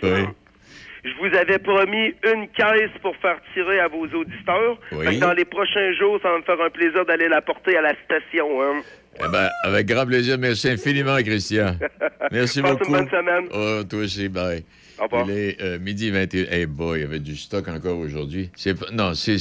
Je 1.03 1.14
vous 1.19 1.34
avais 1.38 1.60
promis 1.60 2.14
une 2.34 2.49
caisse 2.49 2.91
pour 3.02 3.15
faire 3.18 3.38
tirer 3.53 3.80
à 3.80 3.88
vos 3.88 4.06
auditeurs. 4.07 4.77
Oui. 4.91 5.19
Dans 5.19 5.31
les 5.31 5.45
prochains 5.45 5.94
jours, 5.94 6.19
ça 6.22 6.31
va 6.31 6.38
me 6.39 6.44
faire 6.44 6.60
un 6.60 6.69
plaisir 6.69 7.06
d'aller 7.06 7.30
la 7.30 7.41
porter 7.41 7.77
à 7.77 7.81
la 7.81 7.94
station. 8.03 8.61
Hein. 8.61 8.81
Eh 9.19 9.27
ben, 9.31 9.49
avec 9.64 9.88
grand 9.88 10.06
plaisir. 10.06 10.38
Merci 10.38 10.69
infiniment, 10.69 11.18
Christian. 11.18 11.76
Merci 12.31 12.61
Passe 12.61 12.72
beaucoup. 12.73 12.85
une 12.85 12.91
bonne 12.91 13.10
semaine. 13.10 13.45
Oh, 13.53 13.84
toi 13.84 13.99
aussi, 13.99 14.30
bye. 14.30 14.64
Au 14.99 15.03
revoir. 15.03 15.26
Il 15.30 15.38
est 15.38 15.61
euh, 15.61 15.80
midi 15.80 16.10
21. 16.10 16.45
Hey 16.52 16.65
boy, 16.65 16.99
il 16.99 17.02
y 17.02 17.06
avait 17.06 17.19
du 17.19 17.35
stock 17.35 17.68
encore 17.68 17.98
aujourd'hui. 17.98 18.49
Non, 18.94 19.14
c'est. 19.14 19.38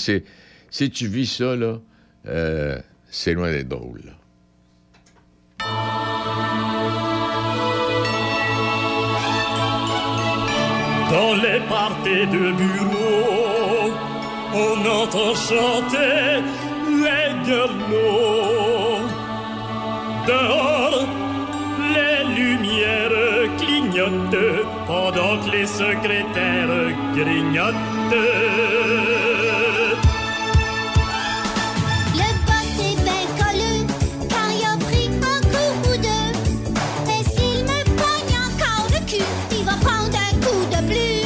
Si 0.70 0.90
tu 0.90 1.06
vis 1.06 1.26
ça, 1.26 1.56
là, 1.56 1.78
euh, 2.26 2.78
c'est 3.10 3.34
loin 3.34 3.50
d'être 3.50 3.68
drôle, 3.68 4.00
là. 4.04 4.12
Dans 11.10 11.34
les 11.34 11.60
parties 11.68 12.26
de 12.36 12.52
bureau, 12.52 13.92
on 14.54 14.76
entend 15.02 15.34
chanter 15.34 16.42
les 17.04 17.28
gueulots. 17.46 18.85
Dehors, 20.26 21.06
les 21.94 22.24
lumières 22.34 23.46
clignotent 23.58 24.64
pendant 24.84 25.38
que 25.38 25.50
les 25.52 25.66
secrétaires 25.66 26.90
grignotent. 27.14 27.74
Le 32.14 32.28
boss 32.44 32.70
est 32.80 32.98
bien 33.04 33.24
colleux 33.38 33.82
quand 34.28 34.50
il 34.52 34.64
a 34.64 34.76
pris 34.84 35.10
un 35.22 35.40
coup 35.52 35.74
ou 35.90 35.96
deux. 35.96 36.32
Mais 37.06 37.22
s'il 37.22 37.60
me 37.62 37.80
pogne 38.00 38.36
encore 38.48 38.86
le 38.90 39.00
cul, 39.06 39.28
il 39.52 39.64
va 39.64 39.76
prendre 39.76 40.16
un 40.16 40.34
coup 40.44 40.62
de 40.74 40.80
plus. 40.88 41.22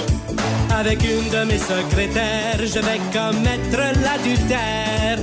Avec 0.78 0.98
une 1.04 1.28
de 1.30 1.42
mes 1.50 1.58
secrétaires, 1.58 2.60
je 2.60 2.80
vais 2.80 3.00
commettre 3.14 3.80
l'adultère. 4.02 5.18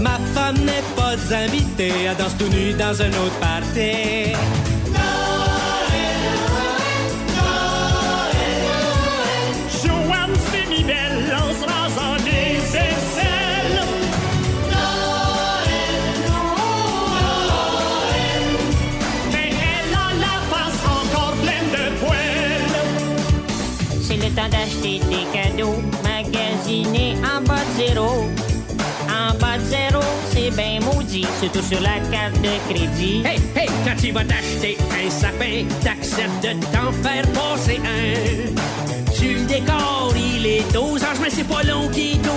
Ma 0.00 0.18
femme 0.34 0.58
n'est 0.64 0.84
pas 0.94 1.16
invitée 1.34 2.08
à 2.08 2.14
danser 2.14 2.36
tout 2.38 2.48
nu 2.48 2.72
dans 2.72 3.02
un 3.02 3.08
autre 3.08 3.38
parter. 3.40 4.32
Noël, 4.86 6.38
Noël, 7.34 8.68
sera 9.68 10.26
sans 10.26 10.42
c'est 10.52 10.66
mi-belle, 10.68 11.18
lance-ras-en 11.30 12.14
Mais 19.32 19.50
elle 19.50 19.94
a 19.94 20.08
la 20.24 20.36
face 20.50 20.82
encore 20.86 21.34
pleine 21.42 21.70
de 21.72 21.84
poils. 21.98 22.76
C'est 24.00 24.16
le 24.16 24.30
temps 24.30 24.48
d'acheter 24.48 25.00
des 25.10 25.26
cadeaux, 25.32 25.82
magasiner 26.04 27.16
en 27.24 27.40
bas 27.42 27.54
de 27.56 27.84
zéro 27.84 28.47
bien 30.58 30.80
maudit, 30.80 31.26
surtout 31.40 31.62
sur 31.62 31.80
la 31.80 32.00
carte 32.10 32.34
de 32.42 32.50
crédit. 32.68 33.22
Hey, 33.24 33.38
hey, 33.54 33.68
quand 33.84 33.96
tu 34.00 34.10
vas 34.10 34.24
t'acheter 34.24 34.76
un 34.90 35.08
sapin, 35.08 35.64
t'acceptes 35.84 36.42
de 36.42 36.52
t'en 36.72 36.92
faire 36.92 37.24
passer 37.32 37.80
un. 37.84 39.12
Tu 39.14 39.34
le 39.34 39.46
décores, 39.46 40.12
il 40.16 40.46
est 40.46 40.76
anges, 40.76 41.20
mais 41.22 41.30
c'est 41.30 41.46
pas 41.46 41.62
long 41.62 41.88
qui 41.88 42.12
est 42.12 42.28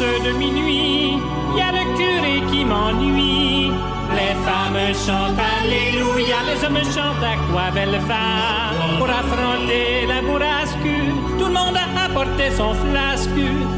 de 0.00 0.32
minuit, 0.32 1.18
il 1.52 1.58
y 1.58 1.60
a 1.60 1.72
le 1.72 1.84
curé 1.96 2.42
qui 2.50 2.64
m'ennuie. 2.64 3.70
Les 4.16 4.34
femmes 4.46 4.94
chantent 4.94 5.38
Alléluia, 5.60 6.36
les 6.48 6.64
hommes 6.64 6.84
chantent 6.84 7.22
à 7.22 7.36
quoi 7.52 7.70
belle 7.74 8.00
femme. 8.08 8.98
Pour 8.98 9.10
affronter 9.10 10.06
la 10.08 10.22
bourrasque, 10.22 10.90
tout 11.38 11.46
le 11.46 11.52
monde 11.52 11.76
a 11.76 12.04
apporté 12.06 12.50
son 12.50 12.72
flasque. 12.74 13.28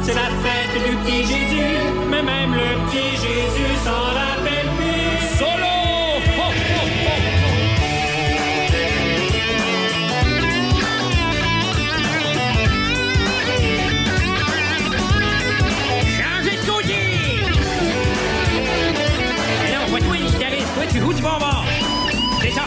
C'est 0.03 0.15
la 0.15 0.31
fête 0.43 0.77
du 0.87 0.97
petit 0.97 1.23
Jésus, 1.27 1.79
mais 2.09 2.23
même 2.23 2.55
le 2.55 2.87
petit 2.87 3.11
Jésus 3.17 3.75
s'en 3.85 4.05
rappelle 4.19 4.69
plus. 4.79 5.72
Du 21.11 21.23
bonbon. 21.23 21.47
C'est 22.41 22.51
ça. 22.51 22.63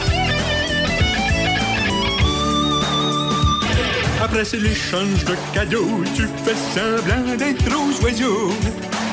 Après 4.24 4.44
c'est 4.44 4.57
l'échange 4.57 5.24
de 5.26 5.36
cadeaux, 5.53 6.03
tu 6.16 6.28
fais 6.44 6.56
semblant 6.74 7.36
d'être 7.38 7.72
aux 7.72 8.03
oiseaux. 8.03 8.53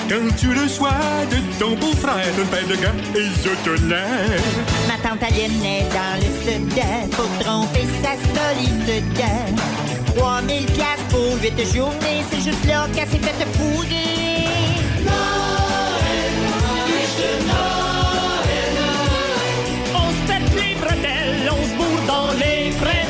Quand 0.09 0.37
tu 0.37 0.49
reçois 0.59 0.91
de 1.31 1.37
ton 1.59 1.77
beau-frère 1.77 2.27
une 2.39 2.47
paire 2.47 2.67
de 2.67 2.75
gants 2.77 3.03
ésotonnants. 3.15 3.97
Ma 4.89 5.09
tante 5.09 5.23
Aline 5.23 5.65
est 5.65 5.89
dans 5.93 6.17
le 6.19 6.31
Soudan 6.43 7.09
pour 7.13 7.29
tromper 7.45 7.87
sa 8.03 8.15
solitude. 8.35 9.23
3000 10.17 10.67
piastres 10.67 11.05
pour 11.11 11.41
8 11.41 11.75
journées, 11.75 12.23
c'est 12.31 12.43
juste 12.43 12.65
là 12.67 12.87
qu'elle 12.95 13.09
s'est 13.09 13.19
faite 13.19 13.47
fourrer. 13.57 14.22
Dans 22.07 22.33
les. 22.33 23.02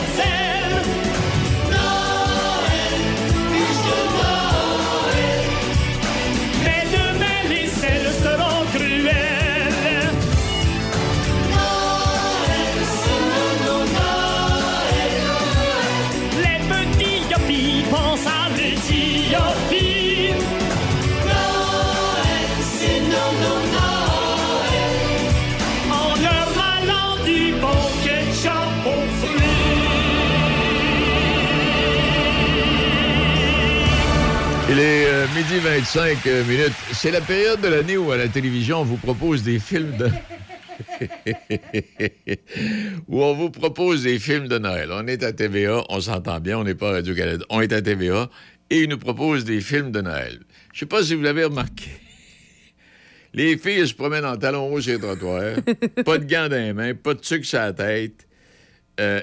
Midi 35.53 35.65
25 35.65 36.27
euh, 36.27 36.45
minutes. 36.45 36.73
C'est 36.93 37.11
la 37.11 37.20
période 37.20 37.61
de 37.61 37.69
l'année 37.69 37.97
où 37.97 38.11
à 38.11 38.16
la 38.16 38.29
télévision, 38.29 38.81
on 38.81 38.85
vous 38.85 38.97
propose 38.97 39.43
des 39.43 39.59
films 39.59 39.97
de... 39.97 40.09
où 43.09 43.23
on 43.23 43.35
vous 43.35 43.51
propose 43.51 44.05
des 44.05 44.19
films 44.19 44.49
de 44.49 44.59
Noël. 44.59 44.91
On 44.93 45.07
est 45.07 45.23
à 45.23 45.33
TVA, 45.33 45.85
on 45.91 46.01
s'entend 46.01 46.41
bien, 46.41 46.59
on 46.59 46.65
n'est 46.65 46.74
pas 46.74 46.91
à 46.91 46.93
Radio-Canada. 46.93 47.45
On 47.51 47.61
est 47.61 47.73
à 47.73 47.83
TVA 47.83 48.31
et 48.70 48.83
ils 48.83 48.89
nous 48.89 48.99
proposent 48.99 49.45
des 49.45 49.61
films 49.61 49.93
de 49.93 50.01
Noël. 50.01 50.41
Je 50.73 50.81
sais 50.81 50.87
pas 50.87 51.03
si 51.03 51.15
vous 51.15 51.23
l'avez 51.23 51.45
remarqué. 51.45 51.91
Les 53.35 53.59
filles 53.59 53.87
se 53.87 53.95
promènent 53.95 54.27
en 54.27 54.37
talons 54.37 54.73
hauts 54.73 54.81
sur 54.81 54.93
les 54.93 55.01
trottoirs, 55.01 55.57
pas 56.05 56.19
de 56.19 56.24
gants 56.24 56.49
dans 56.49 56.57
les 56.57 56.73
mains, 56.73 56.95
pas 56.95 57.15
de 57.15 57.24
sucre 57.24 57.47
sur 57.47 57.59
la 57.59 57.73
tête. 57.73 58.27
Euh, 59.01 59.23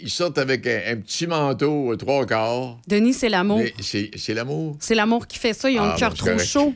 ils 0.00 0.10
sortent 0.10 0.38
avec 0.38 0.66
un, 0.66 0.80
un 0.92 0.96
petit 0.96 1.26
manteau 1.26 1.88
aux 1.88 1.96
trois 1.96 2.24
quarts. 2.26 2.78
Denis, 2.88 3.14
c'est 3.14 3.28
l'amour. 3.28 3.58
Mais 3.58 3.72
C'est 3.80 4.10
c'est 4.16 4.34
l'amour. 4.34 4.76
C'est 4.80 4.94
l'amour 4.94 5.26
qui 5.26 5.38
fait 5.38 5.52
ça. 5.52 5.70
Ils 5.70 5.78
ont 5.78 5.82
Ah, 5.84 5.92
le 5.94 5.98
cœur 5.98 6.10
bon, 6.10 6.16
c'est 6.16 6.22
trop 6.24 6.30
correct. 6.32 6.46
chaud. 6.48 6.74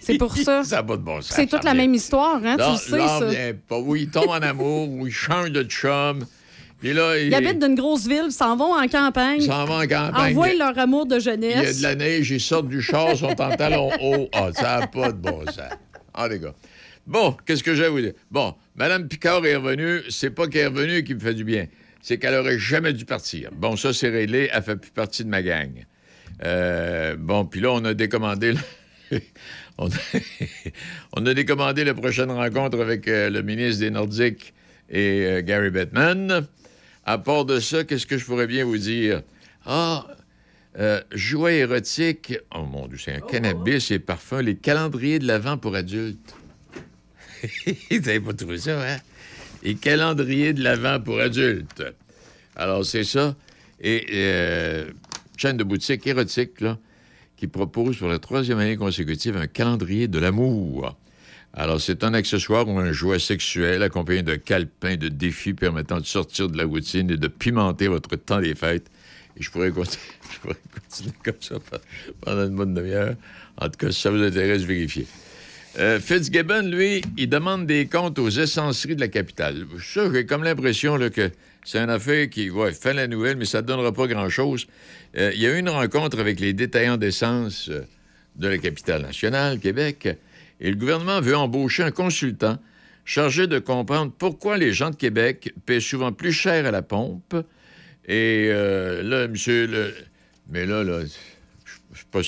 C'est 0.00 0.18
pour 0.18 0.36
ça. 0.36 0.64
Ça 0.64 0.76
n'a 0.76 0.82
pas 0.82 0.96
de 0.96 1.02
bon 1.02 1.20
sens. 1.20 1.32
C'est 1.34 1.46
toute 1.46 1.64
la 1.64 1.74
même 1.74 1.94
histoire, 1.94 2.40
hein? 2.44 2.56
Tu 2.58 2.70
le 2.92 2.98
sais, 2.98 3.06
ça. 3.06 3.52
pas. 3.68 3.78
Oui, 3.78 4.02
ils 4.02 4.10
tombent 4.10 4.30
en 4.30 4.34
amour, 4.42 4.88
ou 4.90 5.06
ils 5.06 5.12
changent 5.12 5.52
de 5.52 5.62
chum. 5.62 6.26
Puis 6.80 6.92
là, 6.92 7.18
Ils 7.18 7.34
habitent 7.34 7.58
d'une 7.60 7.74
grosse 7.74 8.06
ville, 8.06 8.26
ils 8.26 8.32
s'en 8.32 8.56
vont 8.56 8.72
en 8.74 8.86
campagne. 8.86 9.40
Ils 9.42 9.46
s'en 9.46 9.64
vont 9.64 9.78
en 9.82 9.86
campagne. 9.86 10.30
Envoient 10.32 10.54
leur 10.54 10.78
amour 10.78 11.06
de 11.06 11.16
Il 11.16 11.24
y 11.24 11.28
a 11.28 11.32
jeunesse. 11.32 11.78
de 11.78 11.82
la 11.82 11.94
neige, 11.96 12.30
ils 12.30 12.40
sortent 12.40 12.68
du 12.68 12.80
char, 12.82 13.16
sont 13.16 13.40
en 13.40 13.56
talons 13.56 13.90
hauts. 14.00 14.28
Ah, 14.32 14.50
ça 14.52 14.80
n'a 14.80 14.86
pas 14.86 15.10
de 15.12 15.16
bon 15.18 15.44
sens. 15.46 15.56
Ah, 16.14 16.28
les 16.28 16.38
gars. 16.38 16.54
Bon, 17.06 17.36
qu'est-ce 17.46 17.62
que 17.64 17.74
j'ai 17.74 17.86
à 17.86 17.90
vous 17.90 18.00
dire? 18.00 18.12
Bon, 18.30 18.54
Mme 18.76 19.08
Picard 19.08 19.44
est 19.46 19.56
revenue. 19.56 20.02
C'est 20.08 20.30
pas 20.30 20.46
qu'elle 20.46 20.62
est 20.62 20.66
revenue 20.66 21.02
qui 21.04 21.14
me 21.14 21.20
fait 21.20 21.34
du 21.34 21.42
bien. 21.44 21.66
C'est 22.00 22.18
qu'elle 22.18 22.34
aurait 22.34 22.58
jamais 22.58 22.92
dû 22.92 23.04
partir. 23.04 23.50
Bon, 23.52 23.76
ça, 23.76 23.92
c'est 23.92 24.08
réglé. 24.08 24.48
Elle 24.52 24.62
fait 24.62 24.76
plus 24.76 24.90
partie 24.90 25.24
de 25.24 25.28
ma 25.28 25.42
gang. 25.42 25.84
Euh, 26.44 27.16
bon, 27.18 27.44
puis 27.44 27.60
là, 27.60 27.72
on 27.72 27.84
a 27.84 27.94
décommandé... 27.94 28.52
le- 28.52 29.20
on, 29.78 29.88
a... 29.88 29.90
on 31.14 31.26
a 31.26 31.34
décommandé 31.34 31.84
la 31.84 31.94
prochaine 31.94 32.30
rencontre 32.30 32.80
avec 32.80 33.08
euh, 33.08 33.30
le 33.30 33.42
ministre 33.42 33.80
des 33.80 33.90
Nordiques 33.90 34.54
et 34.90 35.24
euh, 35.26 35.42
Gary 35.42 35.70
Bettman. 35.70 36.46
À 37.04 37.18
part 37.18 37.44
de 37.44 37.58
ça, 37.58 37.84
qu'est-ce 37.84 38.06
que 38.06 38.16
je 38.18 38.24
pourrais 38.24 38.46
bien 38.46 38.64
vous 38.64 38.78
dire? 38.78 39.22
Ah, 39.66 40.06
jouets 41.12 41.58
érotiques. 41.58 42.38
Oh 42.54 42.62
mon 42.64 42.86
Dieu, 42.86 42.98
c'est 42.98 43.12
un 43.14 43.20
cannabis 43.20 43.90
et 43.90 43.98
parfum. 43.98 44.42
Les 44.42 44.54
calendriers 44.56 45.18
de 45.18 45.26
l'Avent 45.26 45.56
pour 45.58 45.74
adultes. 45.74 46.34
Vous 47.90 47.98
n'avez 48.00 48.20
pas 48.20 48.32
trouvé 48.34 48.58
ça, 48.58 48.80
hein? 48.94 48.98
Les 49.62 49.74
calendriers 49.74 50.52
de 50.52 50.62
l'Avent 50.62 51.00
pour 51.02 51.20
adultes. 51.20 51.82
Alors, 52.56 52.84
c'est 52.84 53.04
ça. 53.04 53.34
Et 53.80 54.06
euh, 54.12 54.90
chaîne 55.36 55.56
de 55.56 55.64
boutique 55.64 56.06
érotique, 56.06 56.60
là, 56.60 56.78
qui 57.36 57.46
propose 57.46 57.98
pour 57.98 58.08
la 58.08 58.18
troisième 58.18 58.58
année 58.58 58.76
consécutive 58.76 59.36
un 59.36 59.46
calendrier 59.46 60.08
de 60.08 60.18
l'amour. 60.18 60.96
Alors, 61.54 61.80
c'est 61.80 62.04
un 62.04 62.14
accessoire 62.14 62.68
ou 62.68 62.78
un 62.78 62.92
jouet 62.92 63.18
sexuel 63.18 63.82
accompagné 63.82 64.22
de 64.22 64.34
calepins, 64.36 64.96
de 64.96 65.08
défis 65.08 65.54
permettant 65.54 65.98
de 66.00 66.06
sortir 66.06 66.48
de 66.48 66.56
la 66.58 66.64
routine 66.64 67.10
et 67.10 67.16
de 67.16 67.28
pimenter 67.28 67.88
votre 67.88 68.14
temps 68.16 68.40
des 68.40 68.54
fêtes. 68.54 68.88
Et 69.36 69.42
je 69.42 69.50
pourrais, 69.50 69.70
continuer, 69.70 70.02
je 70.32 70.38
pourrais 70.40 70.56
continuer 70.74 71.14
comme 71.24 71.40
ça 71.40 71.54
pe- 71.58 71.78
pendant 72.20 72.44
une 72.46 72.54
bonne 72.56 72.74
demi-heure. 72.74 73.14
En 73.56 73.66
tout 73.68 73.76
cas, 73.78 73.90
si 73.90 74.00
ça 74.00 74.10
vous 74.10 74.22
intéresse, 74.22 74.62
vérifiez. 74.62 75.06
Euh, 75.78 76.00
Fitzgibbon, 76.00 76.62
lui, 76.62 77.02
il 77.16 77.28
demande 77.28 77.64
des 77.66 77.86
comptes 77.86 78.18
aux 78.18 78.30
essenceries 78.30 78.96
de 78.96 79.00
la 79.00 79.06
capitale. 79.06 79.64
Ça, 79.80 80.12
j'ai 80.12 80.26
comme 80.26 80.42
l'impression 80.42 80.98
que 81.08 81.30
c'est 81.64 81.78
une 81.78 81.90
affaire 81.90 82.28
qui 82.28 82.50
ouais, 82.50 82.72
fait 82.72 82.94
la 82.94 83.06
nouvelle, 83.06 83.36
mais 83.36 83.44
ça 83.44 83.62
ne 83.62 83.66
donnera 83.68 83.92
pas 83.92 84.08
grand-chose. 84.08 84.66
Euh, 85.16 85.30
il 85.34 85.40
y 85.40 85.46
a 85.46 85.54
eu 85.54 85.60
une 85.60 85.68
rencontre 85.68 86.18
avec 86.18 86.40
les 86.40 86.52
détaillants 86.52 86.96
d'essence 86.96 87.68
euh, 87.68 87.82
de 88.34 88.48
la 88.48 88.58
capitale 88.58 89.02
nationale, 89.02 89.60
Québec, 89.60 90.08
et 90.60 90.68
le 90.68 90.76
gouvernement 90.76 91.20
veut 91.20 91.36
embaucher 91.36 91.84
un 91.84 91.92
consultant 91.92 92.58
chargé 93.04 93.46
de 93.46 93.60
comprendre 93.60 94.12
pourquoi 94.18 94.58
les 94.58 94.72
gens 94.72 94.90
de 94.90 94.96
Québec 94.96 95.54
paient 95.64 95.80
souvent 95.80 96.10
plus 96.10 96.32
cher 96.32 96.66
à 96.66 96.72
la 96.72 96.82
pompe. 96.82 97.36
Et 98.08 98.48
euh, 98.50 99.04
là, 99.04 99.28
monsieur, 99.28 99.68
le... 99.68 99.94
mais 100.50 100.66
là, 100.66 100.82
là, 100.82 101.02
je 101.04 101.98
sais 102.00 102.04
pas... 102.10 102.20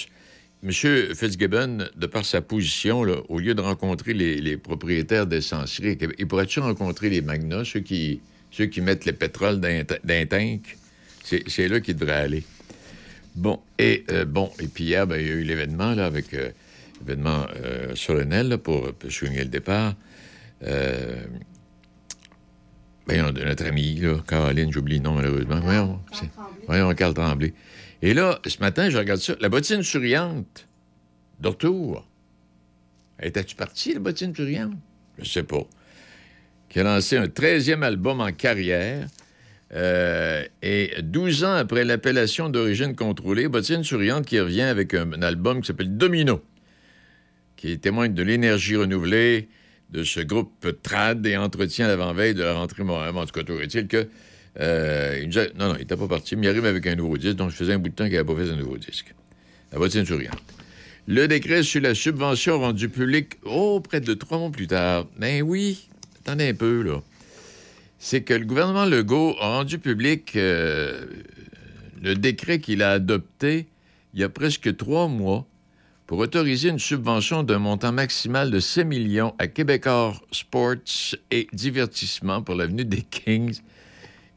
si- 0.61 0.67
Monsieur 0.67 1.15
Fitzgibbon, 1.15 1.89
de 1.97 2.07
par 2.07 2.25
sa 2.25 2.41
position, 2.41 3.01
au 3.29 3.39
lieu 3.39 3.55
de 3.55 3.61
rencontrer 3.61 4.15
les, 4.15 4.41
les 4.41 4.57
propriétaires 4.57 5.27
d'essenceries, 5.27 5.99
il 6.19 6.27
pourrait-tu 6.27 6.61
rencontrer 6.61 7.11
les 7.11 7.23
magnats, 7.23 7.65
ceux 7.65 7.81
qui, 7.81 8.21
mettent 8.79 9.07
le 9.07 9.13
pétrole 9.13 9.61
dans 9.61 9.69
un 9.69 10.27
tank? 10.27 10.77
C'est 11.23 11.69
là 11.69 11.81
qu'il 11.81 11.97
devrait 11.97 12.13
aller. 12.13 12.45
Bon, 13.35 13.61
et 13.79 14.05
euh, 14.11 14.25
bon, 14.25 14.51
et 14.59 14.67
puis 14.67 14.85
hier, 14.85 15.07
ben, 15.07 15.17
il 15.21 15.27
y 15.27 15.31
a 15.31 15.35
eu 15.35 15.43
l'événement 15.45 15.91
avec 15.91 16.35
euh, 16.35 16.51
euh, 17.09 17.95
solennel 17.95 18.59
pour, 18.59 18.91
souligner 19.09 19.45
le 19.45 19.51
départ. 19.51 19.95
Ben, 23.07 23.23
notre 23.23 23.67
amie, 23.67 23.97
là, 23.97 24.17
Caroline, 24.27 24.73
j'oublie 24.73 24.97
le 24.97 25.03
nom 25.03 25.15
malheureusement. 25.15 25.61
Voyons, 25.61 26.01
voyons, 26.67 26.95
Carl 26.95 27.15
Tremblay. 27.15 27.55
Et 28.03 28.15
là, 28.15 28.41
ce 28.47 28.59
matin, 28.61 28.89
je 28.89 28.99
regarde 28.99 29.21
ça. 29.21 29.35
La 29.41 29.49
bottine 29.49 29.83
souriante, 29.83 30.67
de 31.41 31.49
retour. 31.49 32.07
Étais-tu 33.23 33.57
parti, 33.57 33.93
la 33.93 34.01
bottine 34.01 34.35
souriante? 34.35 34.75
Je 35.19 35.29
sais 35.29 35.43
pas. 35.43 35.67
Qui 36.69 36.81
a 36.81 36.85
lancé 36.85 37.17
un 37.17 37.27
13e 37.27 37.83
album 37.83 38.21
en 38.21 38.33
carrière. 38.33 39.07
euh, 39.73 40.45
et 40.63 40.95
12 41.03 41.45
ans 41.45 41.55
après 41.55 41.85
l'appellation 41.85 42.49
d'origine 42.49 42.97
contrôlée, 42.97 43.47
Bottine 43.47 43.85
Souriante 43.85 44.27
qui 44.27 44.41
revient 44.41 44.63
avec 44.63 44.95
un, 44.95 45.23
album 45.23 45.61
qui 45.61 45.69
s'appelle 45.69 45.97
Domino, 45.97 46.43
qui 47.57 47.79
témoigne 47.79 48.13
de 48.13 48.23
l'énergie 48.25 48.75
renouvelée 48.75 49.49
de 49.91 50.03
ce 50.03 50.21
groupe 50.21 50.67
trad 50.83 51.25
et 51.25 51.37
entretient 51.37 51.87
l'avant-veille 51.87 52.35
de 52.35 52.43
la 52.43 52.55
rentrée 52.55 52.83
Montréal. 52.83 53.17
En 53.17 53.27
tout 53.27 53.45
cas, 53.45 53.55
est-il 53.63 53.87
que. 53.87 54.09
Euh, 54.59 55.19
il 55.23 55.29
nous 55.29 55.39
a- 55.39 55.47
non, 55.59 55.69
non, 55.69 55.75
il 55.77 55.81
n'était 55.81 55.97
pas 55.97 56.09
parti, 56.09 56.37
mais 56.37 56.47
il 56.47 56.51
arrive 56.51 56.65
avec 56.67 56.87
un 56.87 56.97
nouveau 56.97 57.17
disque, 57.17 57.37
donc 57.37 57.51
je 57.51 57.57
faisais 57.57 57.73
un 57.75 57.79
bout 57.79 57.89
de 57.91 57.95
temps 57.95 58.05
qu'il 58.05 58.15
n'avait 58.15 58.25
pas 58.35 58.37
fait 58.43 58.51
un 58.51 58.57
nouveau 58.57 58.79
disque. 58.79 59.15
La 59.73 59.79
bottine 59.79 60.05
souriante. 60.05 60.43
Le 61.07 61.29
décret 61.29 61.63
sur 61.63 61.81
la 61.81 61.95
subvention 61.95 62.59
rendu 62.61 62.89
public, 62.89 63.35
oh, 63.45 63.81
près 63.81 64.01
de 64.01 64.15
trois 64.15 64.39
mois 64.39 64.51
plus 64.51 64.67
tard. 64.67 65.07
Ben 65.19 65.43
oui, 65.43 65.89
attendez 66.21 66.49
un 66.49 66.55
peu, 66.55 66.83
là. 66.83 67.03
C'est 67.99 68.23
que 68.23 68.35
le 68.35 68.45
gouvernement 68.45 68.87
Legault 68.87 69.37
a 69.41 69.59
rendu 69.59 69.79
public 69.79 70.35
euh, 70.37 71.05
le 72.03 72.15
décret 72.15 72.59
qu'il 72.59 72.83
a 72.83 72.93
adopté 72.93 73.67
il 74.15 74.21
y 74.21 74.25
a 74.25 74.29
presque 74.29 74.77
trois 74.77 75.07
mois 75.07 75.47
pour 76.07 76.19
autoriser 76.19 76.71
une 76.71 76.79
subvention 76.79 77.43
d'un 77.45 77.59
montant 77.61 77.93
maximal 77.93 78.51
de 78.51 78.59
6 78.59 78.85
millions 78.85 79.35
à 79.39 79.47
Québecor 79.47 80.25
Sports 80.33 81.15
et 81.31 81.47
Divertissement 81.53 82.43
pour 82.43 82.57
l'avenue 82.57 82.85
des 82.85 83.03
Kings. 83.03 83.61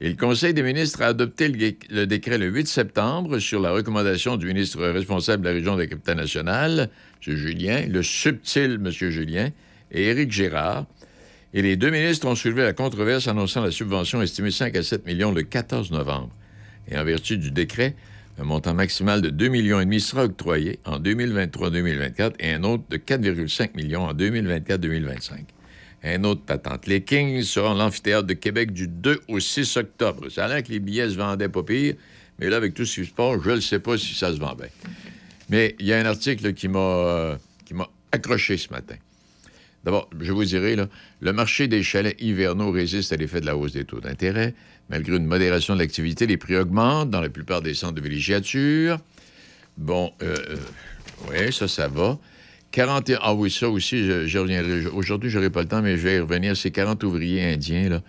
Et 0.04 0.10
le 0.10 0.16
Conseil 0.18 0.54
des 0.54 0.64
ministres 0.64 1.02
a 1.02 1.08
adopté 1.08 1.48
le, 1.48 2.06
décret 2.06 2.38
le 2.38 2.48
8 2.48 2.68
septembre 2.68 3.40
sur 3.40 3.62
la 3.62 3.72
recommandation 3.72 4.36
du 4.36 4.48
ministre 4.48 4.86
responsable 4.86 5.44
de 5.44 5.48
la 5.48 5.54
région 5.54 5.76
de 5.76 5.80
la 5.80 5.88
capitale 5.88 6.18
nationale, 6.18 6.90
M. 7.26 7.36
Julien, 7.38 7.86
le 7.88 8.04
subtil 8.04 8.82
M. 8.84 8.90
Julien, 8.92 9.52
et 9.92 10.08
Éric 10.08 10.30
Gérard. 10.30 10.88
Et 11.54 11.62
les 11.62 11.78
deux 11.78 11.90
ministres 11.90 12.28
ont 12.28 12.36
soulevé 12.36 12.64
la 12.64 12.74
controverse 12.74 13.30
annonçant 13.30 13.64
la 13.64 13.72
subvention 13.72 14.22
estimée 14.22 14.52
5 14.52 14.76
à 14.76 14.84
7 14.84 15.06
millions 15.06 15.32
le 15.32 15.44
14 15.44 15.92
novembre. 15.92 16.32
Et 16.90 16.98
en 16.98 17.06
vertu 17.06 17.38
du 17.38 17.52
décret, 17.52 17.96
un 18.38 18.44
montant 18.44 18.74
maximal 18.74 19.22
de 19.22 19.30
2,5 19.30 19.50
millions 19.52 19.80
et 19.80 19.86
demi 19.86 20.02
sera 20.02 20.26
octroyé 20.26 20.80
en 20.84 21.00
2023-2024 21.00 22.34
et 22.42 22.52
un 22.52 22.64
autre 22.66 22.84
de 22.90 22.98
4,5 22.98 23.78
millions 23.78 24.04
en 24.04 24.14
2024-2025. 24.14 25.46
Un 26.04 26.24
autre 26.26 26.42
patente. 26.42 26.86
Les 26.88 27.02
Kings 27.02 27.42
seront 27.44 27.74
l'amphithéâtre 27.74 28.28
de 28.28 28.34
Québec 28.34 28.74
du 28.74 28.88
2 28.88 29.22
au 29.30 29.40
6 29.40 29.78
octobre. 29.78 30.30
Ça 30.30 30.46
a 30.46 30.48
l'air 30.50 30.64
que 30.64 30.72
les 30.72 30.80
billets 30.80 31.10
se 31.10 31.16
vendaient 31.16 31.50
pas 31.50 31.64
pire, 31.64 31.96
mais 32.40 32.50
là, 32.50 32.58
avec 32.58 32.74
tout 32.74 32.86
ce 32.86 33.02
qui 33.02 33.08
se 33.08 33.14
passe, 33.14 33.40
je 33.44 33.52
ne 33.52 33.60
sais 33.62 33.80
pas 33.80 33.98
si 33.98 34.14
ça 34.14 34.34
se 34.34 34.40
vend 34.40 34.54
bien. 34.54 34.68
Mais 35.50 35.76
il 35.80 35.86
y 35.86 35.94
a 35.94 36.00
un 36.00 36.06
article 36.06 36.54
qui 36.54 36.68
m'a 36.68 36.80
euh, 36.80 37.38
qui 37.66 37.74
m'a 37.74 37.88
accroché 38.12 38.58
ce 38.58 38.70
matin. 38.70 38.96
D'abord, 39.84 40.10
je 40.20 40.32
vous 40.32 40.46
dirai, 40.46 40.76
là, 40.76 40.88
le 41.20 41.34
marché 41.34 41.68
des 41.68 41.84
chalets 41.84 42.20
hivernaux 42.22 42.72
résiste 42.72 43.12
à 43.12 43.18
l'effet 43.18 43.42
de 43.42 43.46
la 43.46 43.58
hausse 43.58 43.74
des 43.74 43.84
taux 43.84 44.00
d'intérêt. 44.00 44.54
Malgré 44.90 45.16
une 45.18 45.26
modération 45.26 45.74
de 45.74 45.80
l'activité, 45.80 46.26
les 46.26 46.38
prix 46.38 46.56
augmentent 46.56 47.10
dans 47.10 47.22
la 47.22 47.30
plupart 47.30 47.62
des 47.62 47.74
centres 47.74 47.94
de 47.94 48.02
villégiature. 48.02 49.00
Bon, 49.78 50.14
euh, 50.22 50.36
euh, 50.50 50.58
oui, 51.30 51.52
ça, 51.52 51.68
ça 51.68 51.88
va. 51.88 52.18
41... 52.74 53.20
Ah 53.22 53.34
oui, 53.36 53.52
ça 53.52 53.70
aussi, 53.70 54.04
je, 54.06 54.38
reviendrai. 54.38 54.88
Aujourd'hui, 54.88 55.30
je 55.30 55.38
n'aurai 55.38 55.52
pas 55.52 55.62
le 55.62 55.68
temps, 55.68 55.82
mais 55.82 55.96
je 55.96 56.02
vais 56.02 56.16
y 56.16 56.20
revenir. 56.20 56.58
C'est 56.58 56.72
40 56.72 57.04
ouvriers 57.04 57.54
indiens, 57.54 57.88
là, 57.88 58.02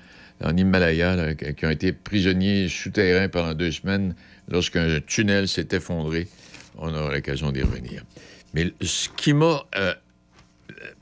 en 0.43 0.57
Himalaya, 0.57 1.15
là, 1.15 1.35
qui 1.35 1.67
ont 1.67 1.71
été 1.71 1.93
prisonniers 1.93 2.69
souterrains 2.69 3.29
pendant 3.29 3.53
deux 3.53 3.71
semaines 3.71 4.15
lorsqu'un 4.49 5.01
tunnel 5.07 5.49
s'est 5.49 5.69
effondré. 5.73 6.29
On 6.79 6.93
aura 6.95 7.13
l'occasion 7.13 7.53
d'y 7.53 7.63
revenir. 7.63 8.05
Mais 8.55 8.73
ce 8.81 9.11
qui 9.11 9.35
m'a... 9.35 9.65
euh, 9.77 9.95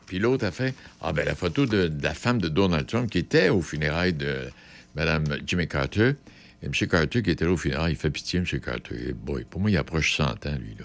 puis 0.06 0.18
l'autre 0.18 0.44
a 0.44 0.50
fait 0.50 0.74
ah 1.00 1.12
ben 1.12 1.24
la 1.24 1.34
photo 1.34 1.64
de, 1.64 1.90
la 2.02 2.12
femme 2.12 2.38
de 2.38 2.48
Donald 2.48 2.86
Trump 2.86 3.08
qui 3.10 3.18
était 3.18 3.48
aux 3.48 3.62
funérailles 3.62 4.12
de 4.12 4.50
Mme 4.96 5.24
Jimmy 5.46 5.68
Carter. 5.68 6.14
Et 6.62 6.66
M. 6.66 6.72
Carter 6.72 7.22
qui 7.22 7.30
était 7.30 7.44
là 7.44 7.52
aux 7.52 7.56
funérailles, 7.56 7.92
il 7.92 7.96
fait 7.96 8.10
pitié, 8.10 8.40
M. 8.40 8.60
Carter. 8.60 9.14
Pour 9.48 9.60
moi, 9.60 9.70
il 9.70 9.76
approche 9.76 10.16
100 10.16 10.24
ans, 10.24 10.58
lui. 10.60 10.76
Là. 10.78 10.84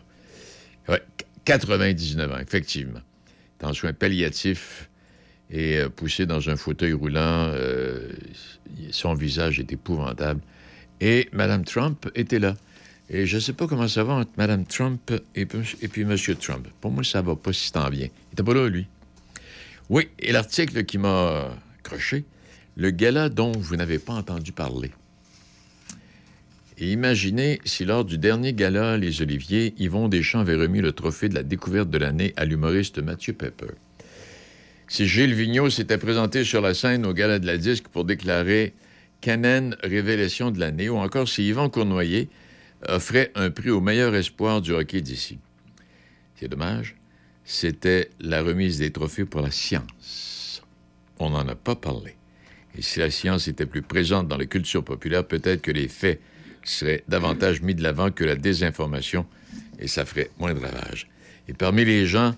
Ouais, 0.93 1.01
99 1.47 2.31
ans, 2.31 2.39
effectivement. 2.39 2.99
En 3.63 3.73
soins 3.73 3.93
palliatifs 3.93 4.89
et 5.49 5.77
euh, 5.77 5.87
poussé 5.89 6.25
dans 6.25 6.49
un 6.49 6.57
fauteuil 6.57 6.91
roulant. 6.91 7.51
euh, 7.53 8.09
son 8.91 9.13
visage 9.13 9.59
est 9.59 9.71
épouvantable. 9.71 10.41
Et 10.99 11.29
Mme 11.31 11.63
Trump 11.63 12.09
était 12.15 12.39
là. 12.39 12.55
Et 13.09 13.25
je 13.25 13.37
ne 13.37 13.39
sais 13.41 13.53
pas 13.53 13.65
comment 13.65 13.87
ça 13.87 14.03
va 14.03 14.13
entre 14.15 14.31
Mme 14.37 14.65
Trump 14.65 15.09
et, 15.35 15.45
puis- 15.45 16.01
M. 16.01 16.15
Trump. 16.39 16.67
Pour 16.81 16.91
moi, 16.91 17.05
ça 17.05 17.21
va 17.21 17.35
pas 17.37 17.53
si 17.53 17.71
tant 17.71 17.89
bien. 17.89 18.07
Il 18.07 18.29
n'était 18.31 18.43
pas 18.43 18.53
là, 18.53 18.67
lui. 18.67 18.85
Oui, 19.89 20.09
et 20.19 20.33
l'article 20.33 20.83
qui 20.83 20.97
m'a 20.97 21.49
accroché, 21.79 22.25
le 22.75 22.91
gala 22.91 23.29
dont 23.29 23.53
vous 23.53 23.77
n'avez 23.77 23.99
pas 23.99 24.13
entendu 24.13 24.51
parler. 24.51 24.91
Et 26.79 26.91
imaginez 26.91 27.59
si 27.65 27.85
lors 27.85 28.05
du 28.05 28.19
dernier 28.19 28.53
gala 28.53 28.97
Les 28.97 29.23
Oliviers, 29.23 29.73
Yvon 29.79 30.09
Deschamps 30.09 30.41
avait 30.41 30.55
remis 30.55 30.79
le 30.79 30.91
trophée 30.91 31.27
de 31.27 31.33
la 31.33 31.41
découverte 31.41 31.89
de 31.89 31.97
l'année 31.97 32.33
à 32.37 32.45
l'humoriste 32.45 32.99
Mathieu 32.99 33.33
Pepper. 33.33 33.73
Si 34.87 35.07
Gilles 35.07 35.33
Vigneault 35.33 35.71
s'était 35.71 35.97
présenté 35.97 36.43
sur 36.43 36.61
la 36.61 36.75
scène 36.75 37.05
au 37.07 37.13
gala 37.13 37.39
de 37.39 37.47
la 37.47 37.57
disque 37.57 37.87
pour 37.87 38.05
déclarer 38.05 38.73
Canen 39.21 39.75
révélation 39.81 40.51
de 40.51 40.59
l'année, 40.59 40.87
ou 40.87 40.97
encore 40.97 41.27
si 41.27 41.47
Yvan 41.47 41.69
Cournoyer 41.69 42.29
offrait 42.87 43.31
un 43.33 43.49
prix 43.49 43.71
au 43.71 43.81
meilleur 43.81 44.13
espoir 44.13 44.61
du 44.61 44.71
hockey 44.71 45.01
d'ici. 45.01 45.39
C'est 46.35 46.47
dommage, 46.47 46.95
c'était 47.43 48.11
la 48.19 48.43
remise 48.43 48.77
des 48.77 48.91
trophées 48.91 49.25
pour 49.25 49.41
la 49.41 49.49
science. 49.49 50.61
On 51.17 51.31
n'en 51.31 51.47
a 51.47 51.55
pas 51.55 51.75
parlé. 51.75 52.15
Et 52.77 52.83
si 52.83 52.99
la 52.99 53.09
science 53.09 53.47
était 53.47 53.65
plus 53.65 53.81
présente 53.81 54.27
dans 54.27 54.37
la 54.37 54.45
culture 54.45 54.83
populaire, 54.83 55.25
peut-être 55.25 55.63
que 55.63 55.71
les 55.71 55.87
faits 55.87 56.21
seraient 56.69 57.03
davantage 57.07 57.61
mis 57.61 57.75
de 57.75 57.83
l'avant 57.83 58.11
que 58.11 58.23
la 58.23 58.35
désinformation, 58.35 59.25
et 59.79 59.87
ça 59.87 60.05
ferait 60.05 60.29
moins 60.39 60.53
de 60.53 60.59
ravages. 60.59 61.07
Et 61.47 61.53
parmi 61.53 61.85
les 61.85 62.05
gens 62.05 62.35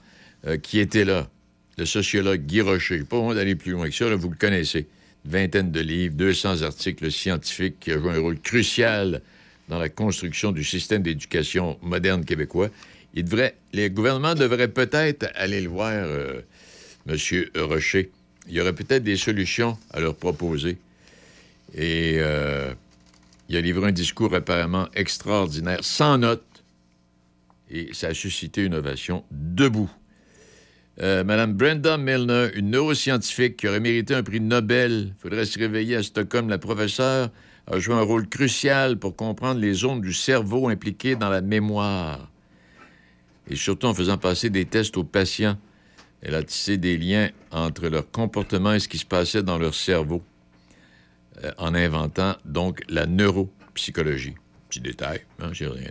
euh, 0.48 0.58
qui 0.58 0.80
étaient 0.80 1.06
là, 1.06 1.30
le 1.78 1.86
sociologue 1.86 2.42
Guy 2.42 2.62
Rocher, 2.62 3.00
pas 3.00 3.18
besoin 3.18 3.36
d'aller 3.36 3.56
plus 3.56 3.72
loin 3.72 3.90
que 3.90 3.96
ça, 3.96 4.14
vous 4.14 4.30
le 4.30 4.36
connaissez, 4.36 4.88
une 5.26 5.32
vingtaine 5.32 5.72
de 5.72 5.80
livres, 5.80 6.16
200 6.16 6.62
articles 6.62 7.12
scientifiques 7.12 7.80
qui 7.80 7.92
a 7.92 7.98
joué 7.98 8.12
un 8.12 8.20
rôle 8.20 8.40
crucial 8.40 9.22
dans 9.70 9.80
la 9.80 9.90
construction 9.90 10.52
du 10.52 10.64
système 10.64 11.04
d'éducation 11.04 11.78
moderne 11.82 12.26
québécois. 12.26 12.70
Il 13.14 13.26
devrait, 13.26 13.56
les 13.74 13.90
gouvernements 13.90 14.36
devraient 14.36 14.68
peut-être 14.68 15.28
aller 15.36 15.62
le 15.62 15.70
voir, 15.70 15.92
euh, 15.94 16.42
M. 17.08 17.18
Rocher. 17.56 18.12
Il 18.48 18.54
y 18.56 18.62
aurait 18.62 18.74
peut-être 18.74 19.04
des 19.04 19.18
solutions 19.18 19.78
à 19.92 20.00
leur 20.00 20.16
proposer. 20.16 20.78
Et 21.76 22.16
euh, 22.18 22.74
il 23.50 23.58
a 23.58 23.62
livré 23.62 23.88
un 23.88 23.92
discours 23.92 24.34
apparemment 24.36 24.88
extraordinaire, 24.94 25.80
sans 25.82 26.20
notes, 26.20 26.64
et 27.70 27.90
ça 27.94 28.08
a 28.08 28.14
suscité 28.14 28.64
une 28.64 28.76
ovation 28.76 29.26
debout. 29.32 29.90
Euh, 31.02 31.24
Madame 31.24 31.54
Brenda 31.54 31.98
Milner, 31.98 32.50
une 32.56 32.72
neuroscientifique 32.72 33.58
qui 33.58 33.68
aurait 33.68 33.80
mérité 33.80 34.14
un 34.14 34.22
prix 34.22 34.40
Nobel, 34.40 35.14
faudrait 35.18 35.46
se 35.46 35.58
réveiller 35.58 35.96
à 35.96 36.04
Stockholm. 36.04 36.50
La 36.50 36.58
professeure 36.58 37.30
a 37.68 37.80
joué 37.80 37.96
un 37.96 38.02
rôle 38.02 38.28
crucial 38.28 38.98
pour 38.98 39.16
comprendre 39.16 39.60
les 39.60 39.74
zones 39.74 40.02
du 40.02 40.14
cerveau 40.14 40.68
impliquées 40.68 41.16
dans 41.16 41.30
la 41.30 41.42
mémoire. 41.42 42.30
Et 43.50 43.56
surtout 43.56 43.88
en 43.88 43.94
faisant 43.94 44.18
passer 44.18 44.50
des 44.50 44.66
tests 44.66 44.98
aux 44.98 45.04
patients. 45.04 45.58
Elle 46.22 46.36
a 46.36 46.44
tissé 46.44 46.78
des 46.78 46.98
liens 46.98 47.30
entre 47.50 47.88
leur 47.88 48.12
comportement 48.12 48.74
et 48.74 48.80
ce 48.80 48.90
qui 48.90 48.98
se 48.98 49.06
passait 49.06 49.42
dans 49.42 49.58
leur 49.58 49.74
cerveau, 49.74 50.22
euh, 51.44 51.52
en 51.57 51.74
inventant 51.76 52.36
donc 52.45 52.82
la 52.90 53.06
neuropsychologie. 53.06 54.36
Petit 54.70 54.82
détail, 54.82 55.22
hein, 55.41 55.52
rien. 55.53 55.90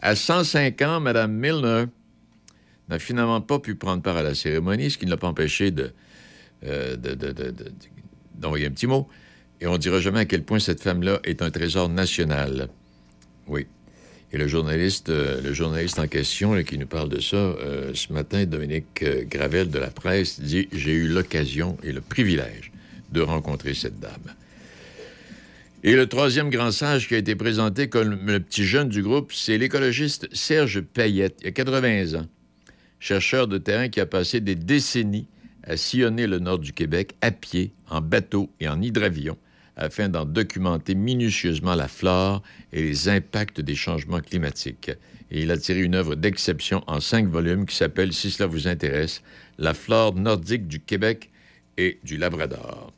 À 0.00 0.14
105 0.16 0.80
ans, 0.82 1.00
Mme 1.00 1.32
Milner 1.32 1.84
n'a 2.88 2.98
finalement 2.98 3.40
pas 3.40 3.58
pu 3.58 3.74
prendre 3.74 4.02
part 4.02 4.16
à 4.16 4.22
la 4.22 4.34
cérémonie, 4.34 4.90
ce 4.90 4.98
qui 4.98 5.06
ne 5.06 5.10
l'a 5.10 5.16
pas 5.16 5.28
empêché 5.28 5.70
de, 5.70 5.92
euh, 6.64 6.96
de- 6.96 7.14
de- 7.14 7.32
de- 7.32 7.50
de- 7.50 7.72
d'envoyer 8.34 8.66
un 8.66 8.70
petit 8.70 8.86
mot. 8.86 9.08
Et 9.60 9.66
on 9.66 9.72
ne 9.72 9.78
dira 9.78 10.00
jamais 10.00 10.20
à 10.20 10.24
quel 10.24 10.42
point 10.42 10.58
cette 10.58 10.82
femme-là 10.82 11.20
est 11.24 11.40
un 11.42 11.50
trésor 11.50 11.88
national. 11.88 12.68
Oui. 13.46 13.66
Et 14.32 14.38
le 14.38 14.48
journaliste, 14.48 15.08
euh, 15.08 15.40
le 15.40 15.52
journaliste 15.52 15.98
en 15.98 16.06
question 16.08 16.62
qui 16.64 16.78
nous 16.78 16.86
parle 16.86 17.08
de 17.08 17.20
ça, 17.20 17.54
ce 17.94 18.12
matin, 18.12 18.44
Dominique 18.44 19.04
Gravel 19.30 19.70
de 19.70 19.78
la 19.78 19.90
presse, 19.90 20.40
dit 20.40 20.68
J'ai 20.72 20.92
eu 20.92 21.06
l'occasion 21.08 21.78
et 21.82 21.92
le 21.92 22.00
privilège 22.00 22.70
de 23.12 23.20
rencontrer 23.20 23.72
cette 23.72 23.98
dame. 24.00 24.34
Et 25.84 25.94
le 25.94 26.06
troisième 26.06 26.50
grand 26.50 26.70
sage 26.70 27.06
qui 27.06 27.14
a 27.14 27.18
été 27.18 27.36
présenté 27.36 27.88
comme 27.88 28.26
le 28.26 28.40
petit 28.40 28.64
jeune 28.64 28.88
du 28.88 29.02
groupe, 29.02 29.32
c'est 29.32 29.58
l'écologiste 29.58 30.26
Serge 30.32 30.80
Payette, 30.80 31.38
il 31.42 31.48
a 31.48 31.52
80 31.52 32.14
ans, 32.18 32.26
chercheur 32.98 33.46
de 33.46 33.58
terrain 33.58 33.88
qui 33.88 34.00
a 34.00 34.06
passé 34.06 34.40
des 34.40 34.54
décennies 34.54 35.28
à 35.62 35.76
sillonner 35.76 36.26
le 36.26 36.38
nord 36.38 36.58
du 36.58 36.72
Québec 36.72 37.14
à 37.20 37.30
pied, 37.30 37.72
en 37.90 38.00
bateau 38.00 38.50
et 38.58 38.68
en 38.68 38.80
hydravion, 38.80 39.36
afin 39.76 40.08
d'en 40.08 40.24
documenter 40.24 40.94
minutieusement 40.94 41.74
la 41.74 41.88
flore 41.88 42.42
et 42.72 42.82
les 42.82 43.08
impacts 43.08 43.60
des 43.60 43.74
changements 43.74 44.20
climatiques. 44.20 44.90
Et 45.30 45.42
il 45.42 45.50
a 45.50 45.58
tiré 45.58 45.82
une 45.82 45.94
œuvre 45.94 46.14
d'exception 46.14 46.82
en 46.86 47.00
cinq 47.00 47.28
volumes 47.28 47.66
qui 47.66 47.76
s'appelle, 47.76 48.12
si 48.12 48.30
cela 48.30 48.46
vous 48.46 48.66
intéresse, 48.66 49.22
La 49.58 49.74
flore 49.74 50.14
nordique 50.14 50.68
du 50.68 50.80
Québec 50.80 51.30
et 51.76 51.98
du 52.02 52.16
Labrador. 52.16 52.95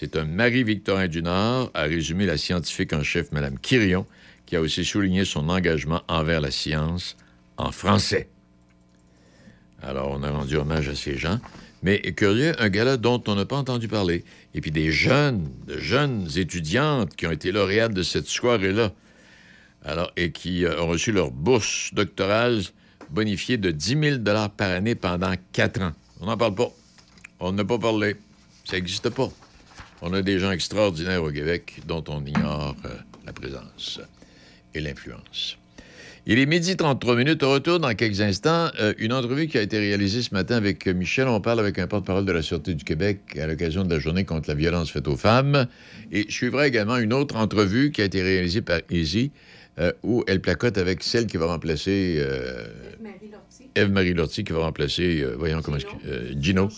C'est 0.00 0.16
un 0.16 0.24
Marie-Victorin 0.24 1.08
du 1.08 1.22
Nord, 1.22 1.70
a 1.74 1.82
résumé 1.82 2.24
la 2.24 2.38
scientifique 2.38 2.94
en 2.94 3.02
chef, 3.02 3.32
Mme 3.32 3.58
Quirion, 3.58 4.06
qui 4.46 4.56
a 4.56 4.62
aussi 4.62 4.82
souligné 4.82 5.26
son 5.26 5.50
engagement 5.50 6.00
envers 6.08 6.40
la 6.40 6.50
science 6.50 7.18
en 7.58 7.70
français. 7.70 8.30
Alors, 9.82 10.10
on 10.10 10.22
a 10.22 10.30
rendu 10.30 10.56
hommage 10.56 10.88
à 10.88 10.94
ces 10.94 11.18
gens. 11.18 11.38
Mais 11.82 12.00
curieux, 12.00 12.54
un 12.62 12.70
gala 12.70 12.96
dont 12.96 13.22
on 13.26 13.34
n'a 13.34 13.44
pas 13.44 13.58
entendu 13.58 13.88
parler. 13.88 14.24
Et 14.54 14.62
puis 14.62 14.70
des 14.70 14.90
jeunes, 14.90 15.50
de 15.66 15.76
jeunes 15.76 16.30
étudiantes 16.34 17.14
qui 17.14 17.26
ont 17.26 17.32
été 17.32 17.52
lauréates 17.52 17.92
de 17.92 18.02
cette 18.02 18.26
soirée-là. 18.26 18.94
Et 20.16 20.32
qui 20.32 20.64
euh, 20.64 20.80
ont 20.80 20.86
reçu 20.86 21.12
leur 21.12 21.30
bourse 21.30 21.92
doctorale 21.92 22.62
bonifiée 23.10 23.58
de 23.58 23.70
10 23.70 24.20
000 24.22 24.48
par 24.56 24.70
année 24.70 24.94
pendant 24.94 25.34
quatre 25.52 25.82
ans. 25.82 25.92
On 26.22 26.24
n'en 26.24 26.38
parle 26.38 26.54
pas. 26.54 26.70
On 27.38 27.52
n'a 27.52 27.66
pas 27.66 27.78
parlé. 27.78 28.16
Ça 28.64 28.76
n'existe 28.76 29.10
pas. 29.10 29.30
On 30.02 30.14
a 30.14 30.22
des 30.22 30.38
gens 30.38 30.50
extraordinaires 30.50 31.22
au 31.22 31.30
Québec 31.30 31.80
dont 31.86 32.02
on 32.08 32.24
ignore 32.24 32.74
euh, 32.86 32.88
la 33.26 33.34
présence 33.34 34.00
et 34.74 34.80
l'influence. 34.80 35.58
Il 36.26 36.38
est 36.38 36.46
midi 36.46 36.76
33 36.76 37.16
minutes. 37.16 37.42
Au 37.42 37.50
retour, 37.50 37.80
dans 37.80 37.94
quelques 37.94 38.22
instants, 38.22 38.70
euh, 38.80 38.94
une 38.98 39.12
entrevue 39.12 39.46
qui 39.46 39.58
a 39.58 39.62
été 39.62 39.78
réalisée 39.78 40.22
ce 40.22 40.32
matin 40.32 40.56
avec 40.56 40.86
euh, 40.86 40.94
Michel. 40.94 41.28
On 41.28 41.42
parle 41.42 41.60
avec 41.60 41.78
un 41.78 41.86
porte-parole 41.86 42.24
de 42.24 42.32
la 42.32 42.40
Sûreté 42.40 42.72
du 42.72 42.84
Québec 42.84 43.18
à 43.38 43.46
l'occasion 43.46 43.84
de 43.84 43.92
la 43.92 44.00
journée 44.00 44.24
contre 44.24 44.48
la 44.48 44.54
violence 44.54 44.90
faite 44.90 45.06
aux 45.06 45.16
femmes. 45.16 45.66
Et 46.12 46.30
suivra 46.30 46.66
également 46.66 46.96
une 46.96 47.12
autre 47.12 47.36
entrevue 47.36 47.90
qui 47.90 48.00
a 48.00 48.04
été 48.04 48.22
réalisée 48.22 48.62
par 48.62 48.80
Easy, 48.90 49.32
où 50.02 50.24
elle 50.26 50.40
placote 50.40 50.76
avec 50.76 51.02
celle 51.02 51.26
qui 51.26 51.38
va 51.38 51.46
remplacer... 51.46 52.22
Eve-Marie 53.74 54.14
Lortie 54.14 54.44
qui 54.44 54.52
va 54.52 54.60
remplacer, 54.60 55.20
euh, 55.22 55.34
voyons 55.38 55.62
comment 55.62 55.76
est-ce 55.76 55.86
que- 55.86 56.06
euh, 56.08 56.32
Gino 56.40 56.68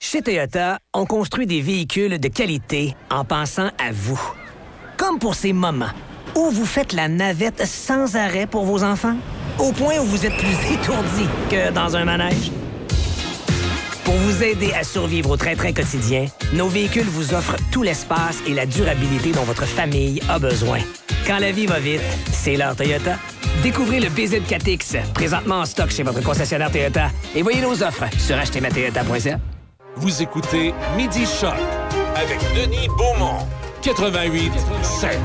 Chez 0.00 0.22
Toyota, 0.22 0.78
on 0.94 1.04
construit 1.04 1.46
des 1.46 1.60
véhicules 1.60 2.18
de 2.18 2.28
qualité 2.28 2.96
en 3.10 3.24
pensant 3.24 3.68
à 3.78 3.92
vous. 3.92 4.20
Comme 4.96 5.18
pour 5.18 5.34
ces 5.34 5.52
moments 5.52 5.90
où 6.34 6.50
vous 6.50 6.66
faites 6.66 6.92
la 6.92 7.08
navette 7.08 7.66
sans 7.66 8.16
arrêt 8.16 8.46
pour 8.46 8.64
vos 8.64 8.82
enfants, 8.82 9.16
au 9.58 9.72
point 9.72 9.98
où 9.98 10.04
vous 10.04 10.24
êtes 10.24 10.36
plus 10.36 10.48
étourdi 10.72 11.26
que 11.50 11.70
dans 11.72 11.96
un 11.96 12.04
manège. 12.04 12.50
Pour 14.08 14.16
vous 14.16 14.42
aider 14.42 14.72
à 14.72 14.84
survivre 14.84 15.32
au 15.32 15.36
train-train 15.36 15.74
quotidien, 15.74 16.24
nos 16.54 16.68
véhicules 16.68 17.04
vous 17.04 17.34
offrent 17.34 17.56
tout 17.70 17.82
l'espace 17.82 18.38
et 18.46 18.54
la 18.54 18.64
durabilité 18.64 19.32
dont 19.32 19.42
votre 19.42 19.66
famille 19.66 20.22
a 20.30 20.38
besoin. 20.38 20.78
Quand 21.26 21.38
la 21.38 21.52
vie 21.52 21.66
va 21.66 21.78
vite, 21.78 22.00
c'est 22.32 22.56
l'heure 22.56 22.74
Toyota. 22.74 23.18
Découvrez 23.62 24.00
le 24.00 24.08
BZ4X, 24.08 25.12
présentement 25.12 25.56
en 25.56 25.66
stock 25.66 25.90
chez 25.90 26.04
votre 26.04 26.22
concessionnaire 26.22 26.70
Toyota, 26.70 27.10
et 27.36 27.42
voyez 27.42 27.60
nos 27.60 27.82
offres 27.82 28.06
sur 28.18 28.38
achetezmatoyota.ca. 28.38 29.40
Vous 29.96 30.22
écoutez 30.22 30.72
Midi 30.96 31.26
Choc 31.26 31.52
avec 32.16 32.38
Denis 32.56 32.88
Beaumont. 32.96 33.46
88 33.82 34.52
7. 34.82 35.18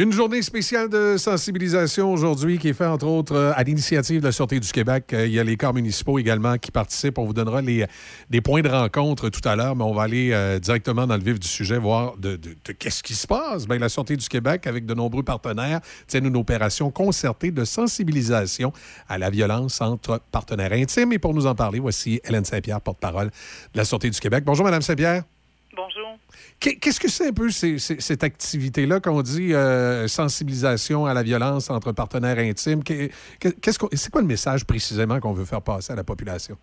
Une 0.00 0.12
journée 0.12 0.40
spéciale 0.40 0.88
de 0.88 1.18
sensibilisation 1.18 2.10
aujourd'hui 2.10 2.56
qui 2.56 2.68
est 2.70 2.72
faite, 2.72 2.86
entre 2.86 3.04
autres, 3.04 3.34
euh, 3.34 3.52
à 3.54 3.62
l'initiative 3.64 4.20
de 4.20 4.24
la 4.24 4.32
Sûreté 4.32 4.58
du 4.58 4.72
Québec. 4.72 5.12
Euh, 5.12 5.26
Il 5.26 5.32
y 5.34 5.38
a 5.38 5.44
les 5.44 5.58
corps 5.58 5.74
municipaux 5.74 6.18
également 6.18 6.56
qui 6.56 6.70
participent. 6.70 7.18
On 7.18 7.26
vous 7.26 7.34
donnera 7.34 7.60
les, 7.60 7.84
des 8.30 8.40
points 8.40 8.62
de 8.62 8.70
rencontre 8.70 9.28
tout 9.28 9.46
à 9.46 9.56
l'heure, 9.56 9.76
mais 9.76 9.84
on 9.84 9.92
va 9.92 10.04
aller 10.04 10.30
euh, 10.32 10.58
directement 10.58 11.06
dans 11.06 11.18
le 11.18 11.22
vif 11.22 11.38
du 11.38 11.46
sujet, 11.46 11.76
voir 11.76 12.16
de, 12.16 12.40
qu'est-ce 12.78 13.02
qui 13.02 13.12
se 13.12 13.26
passe. 13.26 13.68
Bien, 13.68 13.76
la 13.76 13.90
Sûreté 13.90 14.16
du 14.16 14.26
Québec, 14.26 14.66
avec 14.66 14.86
de 14.86 14.94
nombreux 14.94 15.22
partenaires, 15.22 15.80
tiennent 16.06 16.24
une 16.24 16.36
opération 16.38 16.90
concertée 16.90 17.50
de 17.50 17.66
sensibilisation 17.66 18.72
à 19.06 19.18
la 19.18 19.28
violence 19.28 19.82
entre 19.82 20.18
partenaires 20.32 20.72
intimes. 20.72 21.12
Et 21.12 21.18
pour 21.18 21.34
nous 21.34 21.44
en 21.46 21.54
parler, 21.54 21.78
voici 21.78 22.22
Hélène 22.24 22.46
Saint-Pierre, 22.46 22.80
porte-parole 22.80 23.26
de 23.26 23.78
la 23.78 23.84
Sûreté 23.84 24.08
du 24.08 24.18
Québec. 24.18 24.44
Bonjour, 24.46 24.64
Madame 24.64 24.80
Saint-Pierre. 24.80 25.24
Qu'est-ce 26.60 27.00
que 27.00 27.08
c'est 27.08 27.28
un 27.28 27.32
peu 27.32 27.48
cette 27.48 28.22
activité-là 28.22 29.00
qu'on 29.00 29.22
dit 29.22 29.54
euh, 29.54 30.06
sensibilisation 30.08 31.06
à 31.06 31.14
la 31.14 31.22
violence 31.22 31.70
entre 31.70 31.92
partenaires 31.92 32.38
intimes? 32.38 32.84
Qu'est- 32.84 33.10
Qu'est-ce 33.40 33.78
c'est 33.92 34.10
quoi 34.12 34.20
le 34.20 34.26
message 34.26 34.66
précisément 34.66 35.20
qu'on 35.20 35.32
veut 35.32 35.46
faire 35.46 35.62
passer 35.62 35.94
à 35.94 35.96
la 35.96 36.04
population? 36.04 36.58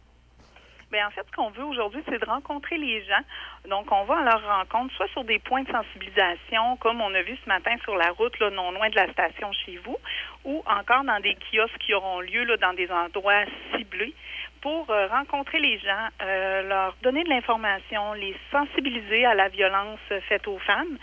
Bien, 0.92 1.08
en 1.08 1.10
fait, 1.10 1.26
ce 1.30 1.36
qu'on 1.36 1.50
veut 1.50 1.66
aujourd'hui, 1.66 2.02
c'est 2.08 2.18
de 2.18 2.26
rencontrer 2.26 2.78
les 2.78 3.04
gens. 3.06 3.24
Donc, 3.70 3.92
on 3.92 4.06
va 4.06 4.20
à 4.20 4.24
leur 4.24 4.42
rencontre, 4.60 4.94
soit 4.96 5.08
sur 5.10 5.24
des 5.26 5.40
points 5.40 5.64
de 5.64 5.70
sensibilisation, 5.72 6.78
comme 6.80 7.02
on 7.02 7.14
a 7.14 7.22
vu 7.24 7.36
ce 7.44 7.50
matin 7.50 7.72
sur 7.84 7.96
la 7.98 8.12
route, 8.12 8.40
non 8.54 8.72
loin 8.72 8.90
de 8.90 8.96
la 8.96 9.12
station 9.12 9.52
chez 9.66 9.78
vous, 9.84 9.98
ou 10.46 10.64
encore 10.66 11.04
dans 11.04 11.20
des 11.20 11.36
kiosques 11.52 11.78
qui 11.80 11.94
auront 11.94 12.22
lieu 12.22 12.46
dans 12.62 12.74
des 12.74 12.88
endroits 12.90 13.44
ciblés 13.76 14.14
pour 14.62 14.90
euh, 14.90 15.08
rencontrer 15.08 15.60
les 15.60 15.78
gens, 15.80 16.08
euh, 16.22 16.64
leur 16.68 16.96
donner 17.04 17.24
de 17.24 17.30
l'information, 17.30 18.14
les 18.14 18.36
sensibiliser 18.52 19.26
à 19.26 19.34
la 19.36 19.50
violence 19.50 20.00
faite 20.28 20.48
aux 20.48 20.60
femmes. 20.60 20.98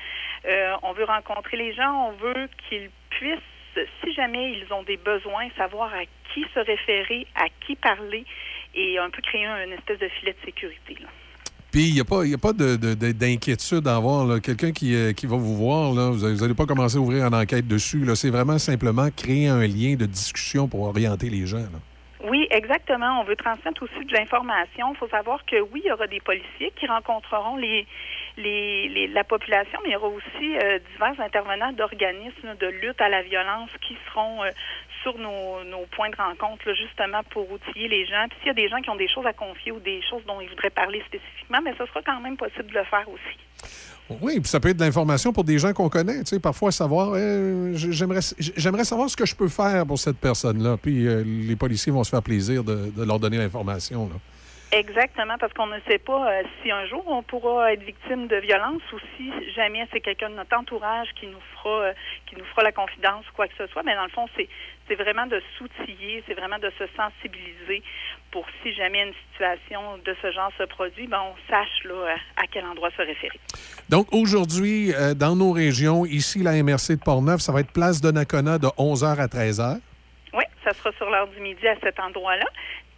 Euh, 0.47 0.73
on 0.83 0.93
veut 0.93 1.05
rencontrer 1.05 1.57
les 1.57 1.73
gens, 1.73 2.09
on 2.09 2.13
veut 2.13 2.49
qu'ils 2.69 2.91
puissent, 3.11 3.39
si 4.03 4.13
jamais 4.15 4.53
ils 4.53 4.73
ont 4.73 4.83
des 4.83 4.97
besoins, 4.97 5.49
savoir 5.57 5.93
à 5.95 6.05
qui 6.33 6.45
se 6.55 6.61
référer, 6.61 7.27
à 7.35 7.47
qui 7.67 7.77
parler 7.77 8.25
et 8.75 8.99
un 8.99 9.11
peu 9.11 9.23
créer 9.23 9.47
un, 9.47 9.65
une 9.65 9.73
espèce 9.73 9.99
de 9.99 10.09
filet 10.09 10.33
de 10.33 10.45
sécurité. 10.45 10.97
Puis, 11.71 11.89
il 11.89 11.95
n'y 11.95 12.01
a 12.01 12.05
pas, 12.05 12.23
pas 12.41 12.53
de- 12.53 12.77
de- 12.77 12.95
de- 12.95 13.11
d'inquiétude 13.13 13.87
à 13.89 13.97
avoir. 13.97 14.41
Quelqu'un 14.41 14.71
qui, 14.71 14.95
va 14.95 15.37
vous 15.37 15.57
voir, 15.57 15.91
vous 15.93 16.25
n'allez 16.41 16.55
pas 16.55 16.67
commencer 16.67 16.97
à 16.97 17.01
ouvrir 17.01 17.27
une 17.27 17.35
enquête 17.35 17.67
dessus. 17.67 18.05
C'est 18.15 18.31
vraiment 18.31 18.59
simplement 18.59 19.09
créer 19.11 19.49
un 19.49 19.67
lien 19.67 19.97
de 19.97 20.07
discussion 20.07 20.69
pour 20.69 20.83
orienter 20.83 21.29
les 21.31 21.47
gens. 21.47 21.67
Oui, 22.27 22.47
exactement. 22.51 23.21
On 23.21 23.25
veut 23.25 23.37
transmettre 23.37 23.83
aussi 23.83 24.05
de 24.05 24.13
l'information. 24.15 24.93
Il 24.93 24.97
faut 24.97 25.09
savoir 25.09 25.45
que 25.45 25.61
oui, 25.61 25.83
il 25.85 25.89
y 25.89 25.93
aura 25.93 26.07
des 26.07 26.21
policiers 26.21 26.73
qui 26.75 26.87
rencontreront 26.87 27.57
les, 27.57 27.87
les, 28.39 28.89
les- 28.89 29.09
la 29.09 29.25
population, 29.25 29.79
mais 29.83 29.91
il 29.91 29.93
y 29.93 29.97
aura 29.97 30.09
aussi 30.09 30.57
euh, 30.57 30.79
divers 30.93 31.21
intervenants 31.21 31.73
d'organismes 31.73 32.55
de 32.59 32.67
lutte 32.67 33.01
à 33.03 33.11
la 33.11 33.21
violence 33.23 33.69
qui 33.87 33.97
seront 34.09 34.43
euh, 34.43 34.51
sur 35.03 35.19
nos, 35.19 35.85
points 35.91 36.09
de 36.09 36.17
rencontre, 36.17 36.73
justement 36.73 37.23
pour 37.31 37.51
outiller 37.53 37.89
les 37.89 38.07
gens. 38.07 38.25
Puis 38.31 38.39
s'il 38.39 38.47
y 38.49 38.51
a 38.51 38.55
des 38.55 38.69
gens 38.69 38.81
qui 38.81 38.89
ont 38.89 38.97
des 38.97 39.09
choses 39.09 39.27
à 39.27 39.35
confier 39.35 39.71
ou 39.73 39.79
des 39.81 40.01
choses 40.09 40.25
dont 40.25 40.41
ils 40.41 40.49
voudraient 40.49 40.71
parler 40.71 41.03
spécifiquement, 41.07 41.61
mais 41.63 41.75
ce 41.77 41.85
sera 41.85 42.01
quand 42.03 42.21
même 42.21 42.39
possible 42.39 42.69
de 42.73 42.79
le 42.79 42.85
faire 42.85 43.07
aussi. 43.09 43.39
Oui, 44.11 44.39
puis 44.41 44.49
ça 44.49 44.61
peut 44.61 44.69
être 44.69 44.77
de 44.77 44.85
l'information 44.85 45.33
pour 45.33 45.45
des 45.45 45.59
gens 45.59 45.73
qu'on 45.73 45.89
connaît. 45.89 46.19
Tu 46.21 46.27
sais, 46.27 46.41
parfois, 46.41 46.71
savoir, 46.71 47.13
euh, 47.15 47.73
j'aimerais, 47.75 48.21
j'aimerais 48.39 48.85
savoir 48.85 49.09
ce 49.09 49.17
que 49.17 49.25
je 49.25 49.35
peux 49.35 49.49
faire 49.49 49.87
pour 49.87 49.99
cette 49.99 50.19
personne-là. 50.19 50.77
Puis 50.77 51.07
euh, 51.07 51.23
les 51.25 51.57
policiers 51.57 51.91
vont 51.91 52.05
se 52.05 52.11
faire 52.11 52.23
plaisir 52.23 52.65
de, 52.65 52.93
leur 53.05 53.19
donner 53.19 53.39
l'information. 53.39 54.11
Exactement, 54.73 55.39
parce 55.39 55.53
qu'on 55.53 55.69
ne 55.69 55.79
sait 55.89 55.99
pas 55.99 56.29
euh, 56.29 56.43
si 56.61 56.71
un 56.71 56.85
jour 56.87 57.05
on 57.07 57.23
pourra 57.23 57.73
être 57.73 57.83
victime 57.83 58.27
de 58.27 58.37
violence 58.37 58.83
ou 58.93 58.97
si 59.17 59.31
jamais 59.55 59.87
c'est 59.93 60.01
quelqu'un 60.01 60.31
de 60.31 60.35
notre 60.35 60.57
entourage 60.59 61.09
qui 61.15 61.29
nous 61.29 61.39
fera 61.55 61.93
qui 62.27 62.35
nous 62.35 62.45
fera 62.47 62.65
la 62.65 62.73
confidence 62.73 63.25
quoi 63.35 63.47
que 63.47 63.55
ce 63.57 63.69
soit. 63.69 63.85
Mais 63.85 63.95
dans 63.95 64.05
le 64.05 64.11
fond, 64.11 64.27
c'est 64.37 64.95
vraiment 64.97 65.27
de 65.27 65.41
s'outiller, 65.57 66.25
c'est 66.27 66.35
vraiment 66.35 66.59
de 66.59 66.73
se 66.77 66.85
sensibiliser 66.97 67.83
pour 68.35 68.45
si 68.65 68.75
jamais 68.75 69.05
une 69.05 69.15
situation 69.31 69.97
de 70.05 70.17
ce 70.21 70.33
genre 70.33 70.51
se 70.59 70.65
produit, 70.65 71.07
ben 71.07 71.21
on 71.23 71.37
sache 71.49 71.85
là 71.85 72.17
à 72.37 72.49
quel 72.51 72.67
endroit 72.67 72.91
se 72.91 73.03
référer. 73.03 73.39
Donc, 73.89 74.09
aujourd'hui, 74.13 74.93
euh, 74.93 75.15
dans 75.15 75.37
nos 75.37 75.53
régions, 75.53 76.05
ici, 76.05 76.41
la 76.41 76.61
MRC 76.61 76.97
de 76.97 77.05
Portneuf, 77.05 77.41
ça 77.41 77.53
va 77.53 77.61
être 77.61 77.71
place 77.71 78.01
de 78.01 78.11
Nakona 78.11 78.59
de 78.59 78.67
11h 78.67 79.21
à 79.21 79.27
13h. 79.29 79.79
Oui, 80.33 80.43
ça 80.65 80.73
sera 80.73 80.91
sur 80.99 81.09
l'heure 81.11 81.29
du 81.29 81.41
midi 81.41 81.65
à 81.69 81.77
cet 81.81 82.01
endroit-là. 82.01 82.47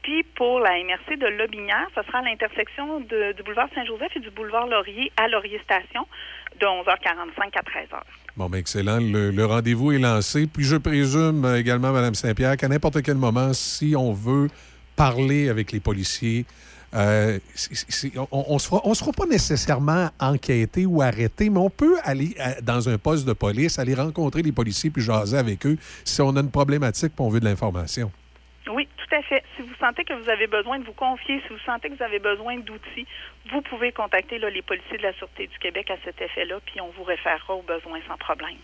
Puis 0.01 0.23
pour 0.37 0.61
la 0.61 0.71
MRC 0.71 1.19
de 1.19 1.27
Lobinière, 1.27 1.87
ce 1.95 2.03
sera 2.03 2.21
à 2.21 2.23
l'intersection 2.23 3.01
du 3.01 3.43
boulevard 3.45 3.69
Saint-Joseph 3.75 4.17
et 4.17 4.21
du 4.21 4.31
boulevard 4.31 4.67
Laurier 4.69 5.13
à 5.19 5.29
Laurier 5.29 5.61
Station 5.65 6.07
de 6.59 6.65
11h45 6.65 7.59
à 7.59 7.61
13h. 7.61 8.01
Bon, 8.39 8.49
ben 8.49 8.57
excellent. 8.57 9.01
Le, 9.01 9.31
le 9.31 9.45
rendez-vous 9.45 9.93
est 9.93 9.99
lancé. 9.99 10.47
Puis 10.47 10.65
je 10.65 10.77
présume 10.77 11.45
euh, 11.45 11.59
également, 11.59 11.93
Mme 11.93 12.15
Saint-Pierre, 12.15 12.57
qu'à 12.57 12.69
n'importe 12.69 13.03
quel 13.03 13.17
moment, 13.17 13.53
si 13.53 13.95
on 13.95 14.15
veut 14.15 14.49
parler 14.97 15.49
avec 15.49 15.73
les 15.73 15.81
policiers, 15.81 16.45
euh, 16.95 17.39
on 18.31 18.55
ne 18.55 18.59
se, 18.59 18.69
fera- 18.69 18.81
on 18.85 18.95
se 18.95 19.01
fera 19.01 19.13
pas 19.13 19.27
nécessairement 19.27 20.09
enquêter 20.19 20.87
ou 20.87 21.03
arrêter, 21.03 21.51
mais 21.51 21.59
on 21.59 21.69
peut 21.71 21.97
aller 22.05 22.35
à- 22.39 22.61
dans 22.63 22.89
un 22.89 22.97
poste 22.97 23.27
de 23.27 23.33
police, 23.33 23.79
aller 23.79 23.95
rencontrer 23.95 24.43
les 24.43 24.53
policiers 24.53 24.91
puis 24.91 25.03
jaser 25.03 25.37
avec 25.37 25.67
eux 25.67 25.77
si 26.05 26.23
on 26.23 26.35
a 26.37 26.41
une 26.41 26.51
problématique 26.51 27.13
et 27.19 27.23
on 27.23 27.29
veut 27.29 27.41
de 27.41 27.45
l'information. 27.45 28.11
Oui, 28.73 28.89
tout 28.97 29.15
à 29.15 29.23
fait. 29.23 29.45
Si 29.57 29.63
vous 29.63 29.75
sentez 29.79 30.05
que 30.05 30.13
vous 30.15 30.29
avez 30.29 30.47
besoin 30.49 30.79
de 30.81 30.85
vous 30.85 30.93
confier, 30.93 31.41
si 31.47 31.49
vous 31.53 31.59
sentez 31.65 31.89
que 31.89 31.95
vous 31.97 32.03
avez 32.03 32.19
besoin 32.19 32.57
d'outils, 32.59 33.07
vous 33.53 33.61
pouvez 33.63 33.93
contacter 33.93 34.39
là, 34.39 34.51
les 34.51 34.63
policiers 34.63 34.99
de 34.99 35.03
la 35.05 35.13
Sûreté 35.15 35.47
du 35.47 35.59
Québec 35.59 35.89
à 35.91 35.97
cet 36.05 36.21
effet-là, 36.21 36.57
puis 36.67 36.81
on 36.81 36.89
vous 36.97 37.05
référera 37.05 37.55
aux 37.55 37.63
besoins 37.63 38.01
sans 38.09 38.17
problème. 38.17 38.57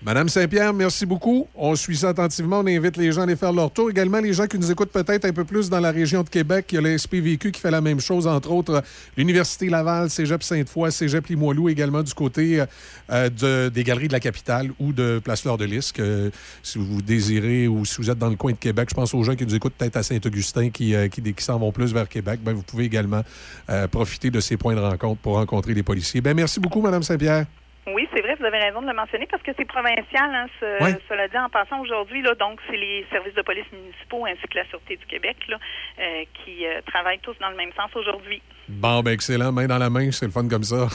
Madame 0.00 0.28
Saint-Pierre, 0.28 0.72
merci 0.72 1.04
beaucoup. 1.06 1.48
On 1.56 1.74
suit 1.74 1.96
ça 1.96 2.10
attentivement. 2.10 2.60
On 2.60 2.66
invite 2.68 2.96
les 2.96 3.10
gens 3.10 3.22
à 3.22 3.24
aller 3.24 3.34
faire 3.34 3.52
leur 3.52 3.72
tour. 3.72 3.90
Également, 3.90 4.20
les 4.20 4.32
gens 4.32 4.46
qui 4.46 4.56
nous 4.56 4.70
écoutent 4.70 4.92
peut-être 4.92 5.24
un 5.24 5.32
peu 5.32 5.44
plus 5.44 5.68
dans 5.68 5.80
la 5.80 5.90
région 5.90 6.22
de 6.22 6.28
Québec, 6.28 6.66
il 6.70 6.76
y 6.76 6.78
a 6.78 6.80
le 6.82 6.96
SPVQ 6.96 7.50
qui 7.50 7.60
fait 7.60 7.72
la 7.72 7.80
même 7.80 7.98
chose, 7.98 8.28
entre 8.28 8.52
autres 8.52 8.74
euh, 8.74 8.80
l'Université 9.16 9.68
Laval, 9.68 10.08
Cégep 10.08 10.44
Sainte-Foy, 10.44 10.92
Cégep 10.92 11.26
Limoilou, 11.26 11.68
également 11.68 12.04
du 12.04 12.14
côté 12.14 12.60
euh, 12.60 12.66
euh, 13.10 13.28
de- 13.28 13.70
des 13.70 13.82
galeries 13.82 14.06
de 14.06 14.12
la 14.12 14.20
capitale 14.20 14.70
ou 14.78 14.92
de 14.92 15.18
Place 15.18 15.40
Fleur 15.42 15.58
de 15.58 15.64
Lys. 15.64 15.90
que, 15.90 16.30
si 16.62 16.78
vous 16.78 17.02
désirez 17.02 17.66
ou 17.66 17.84
si 17.84 17.96
vous 17.96 18.08
êtes 18.08 18.18
dans 18.18 18.30
le 18.30 18.36
coin 18.36 18.52
de 18.52 18.56
Québec, 18.56 18.86
je 18.90 18.94
pense 18.94 19.12
aux 19.14 19.24
gens 19.24 19.34
qui 19.34 19.44
nous 19.46 19.54
écoutent 19.56 19.74
peut-être 19.76 19.96
à 19.96 20.04
Saint-Augustin 20.04 20.70
qui, 20.70 20.94
euh, 20.94 21.08
s'en 21.38 21.58
vont 21.58 21.72
plus 21.72 21.92
vers 21.92 22.08
Québec, 22.08 22.38
ben, 22.44 22.52
vous 22.52 22.62
pouvez 22.62 22.84
également 22.84 23.22
euh, 23.68 23.88
profiter 23.88 24.30
de 24.30 24.38
ces 24.38 24.56
points 24.56 24.76
de 24.76 24.80
rencontre 24.80 25.20
pour 25.22 25.34
rencontrer 25.34 25.74
les 25.74 25.82
policiers. 25.82 26.20
Ben, 26.20 26.34
merci 26.36 26.60
beaucoup, 26.60 26.80
Madame 26.80 27.02
Saint-Pierre. 27.02 27.46
Oui, 27.94 28.08
c'est 28.12 28.20
vrai, 28.20 28.34
vous 28.38 28.44
avez 28.44 28.58
raison 28.58 28.82
de 28.82 28.86
le 28.86 28.92
mentionner 28.94 29.26
parce 29.26 29.42
que 29.42 29.50
c'est 29.56 29.64
provincial, 29.64 30.34
hein, 30.34 30.46
ce- 30.60 30.78
cela 31.08 31.28
dit 31.28 31.38
en 31.38 31.48
passant 31.48 31.80
aujourd'hui. 31.80 32.22
Là, 32.22 32.34
donc, 32.34 32.60
c'est 32.68 32.76
les 32.76 33.06
services 33.10 33.34
de 33.34 33.42
police 33.42 33.64
municipaux 33.72 34.24
ainsi 34.26 34.42
que 34.50 34.56
la 34.58 34.64
Sûreté 34.66 34.96
du 34.96 35.06
Québec 35.06 35.36
là, 35.48 35.56
euh, 36.00 36.24
qui 36.44 36.66
euh, 36.66 36.80
travaillent 36.86 37.20
tous 37.20 37.36
dans 37.40 37.50
le 37.50 37.56
même 37.56 37.72
sens 37.76 37.90
aujourd'hui. 37.96 38.42
Bon, 38.68 39.00
ben 39.02 39.12
excellent. 39.12 39.52
Main 39.52 39.66
dans 39.66 39.78
la 39.78 39.90
main, 39.90 40.10
c'est 40.10 40.26
le 40.26 40.32
fun 40.32 40.48
comme 40.48 40.64
ça. 40.64 40.86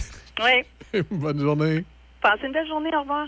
Oui. 0.44 1.02
Bonne 1.11 1.40
journée. 1.40 1.84
Passez 2.22 2.45
une 2.45 2.53
belle 2.53 2.68
journée. 2.68 2.90
Au 2.95 3.02
revoir. 3.02 3.28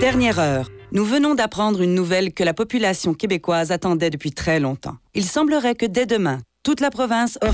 Dernière 0.00 0.38
heure. 0.38 0.70
Nous 0.90 1.04
venons 1.04 1.34
d'apprendre 1.34 1.82
une 1.82 1.94
nouvelle 1.94 2.32
que 2.32 2.42
la 2.42 2.54
population 2.54 3.12
québécoise 3.12 3.70
attendait 3.70 4.08
depuis 4.08 4.32
très 4.32 4.58
longtemps. 4.58 4.96
Il 5.12 5.26
semblerait 5.26 5.74
que 5.74 5.84
dès 5.84 6.06
demain, 6.06 6.38
toute 6.62 6.80
la 6.80 6.88
province 6.88 7.38
aura... 7.42 7.52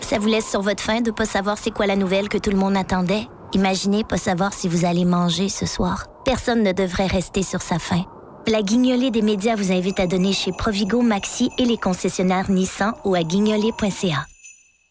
Ça 0.00 0.18
vous 0.18 0.28
laisse 0.28 0.48
sur 0.48 0.62
votre 0.62 0.82
faim 0.82 1.02
de 1.02 1.10
pas 1.10 1.26
savoir 1.26 1.58
c'est 1.58 1.72
quoi 1.72 1.84
la 1.84 1.96
nouvelle 1.96 2.30
que 2.30 2.38
tout 2.38 2.50
le 2.50 2.56
monde 2.56 2.78
attendait? 2.78 3.28
Imaginez 3.52 4.04
pas 4.04 4.16
savoir 4.16 4.54
si 4.54 4.68
vous 4.68 4.86
allez 4.86 5.04
manger 5.04 5.50
ce 5.50 5.66
soir. 5.66 6.06
Personne 6.24 6.62
ne 6.62 6.72
devrait 6.72 7.08
rester 7.08 7.42
sur 7.42 7.60
sa 7.60 7.78
faim. 7.78 8.06
La 8.48 8.62
guignolée 8.62 9.10
des 9.10 9.22
médias 9.22 9.56
vous 9.56 9.72
invite 9.72 9.98
à 9.98 10.06
donner 10.06 10.32
chez 10.32 10.52
Provigo, 10.52 11.02
Maxi 11.02 11.50
et 11.58 11.64
les 11.64 11.76
concessionnaires 11.76 12.48
Nissan 12.48 12.92
ou 13.04 13.16
à 13.16 13.24
guignolée.ca. 13.24 14.24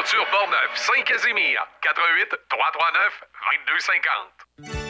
Aventure 0.00 0.26
Portneuf, 0.30 0.76
Saint-Casimir, 0.76 1.60
88 1.82 2.30
339 2.48 3.20
2250. 4.56 4.89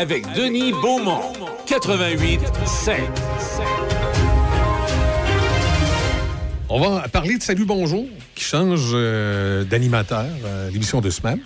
Avec 0.00 0.24
Denis 0.32 0.72
Beaumont. 0.72 1.20
88 1.66 2.40
7. 2.64 2.96
On 6.70 6.80
va 6.80 7.06
parler 7.08 7.36
de 7.36 7.42
Salut 7.42 7.66
Bonjour, 7.66 8.06
qui 8.34 8.42
change 8.44 8.92
euh, 8.94 9.62
d'animateur 9.64 10.24
euh, 10.46 10.70
l'émission 10.70 11.02
de 11.02 11.10
semaine. 11.10 11.40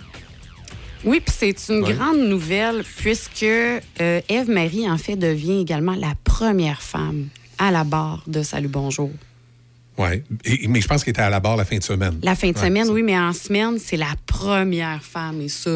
Oui, 1.03 1.19
puis 1.19 1.35
c'est 1.37 1.53
une 1.67 1.83
Ouais. 1.83 1.93
grande 1.95 2.19
nouvelle 2.19 2.85
puisque 2.97 3.43
euh, 3.43 3.81
Ève 4.29 4.49
Marie, 4.49 4.89
en 4.89 4.97
fait, 4.97 5.17
devient 5.17 5.59
également 5.59 5.95
la 5.95 6.13
première 6.23 6.81
femme 6.81 7.27
à 7.57 7.71
la 7.71 7.83
barre 7.83 8.23
de 8.25 8.41
Salut 8.41 8.69
Bonjour. 8.69 9.11
Oui, 9.97 10.23
mais 10.69 10.79
je 10.79 10.87
pense 10.87 11.03
qu'il 11.03 11.11
était 11.11 11.21
à 11.21 11.29
la 11.29 11.41
barre 11.41 11.57
la 11.57 11.65
fin 11.65 11.77
de 11.77 11.83
semaine. 11.83 12.19
La 12.23 12.35
fin 12.35 12.51
de 12.51 12.57
Ouais. 12.57 12.65
semaine, 12.67 12.87
oui, 12.89 13.03
mais 13.03 13.19
en 13.19 13.33
semaine, 13.33 13.79
c'est 13.79 13.97
la 13.97 14.13
première 14.25 15.03
femme 15.03 15.41
et 15.41 15.49
ça. 15.49 15.71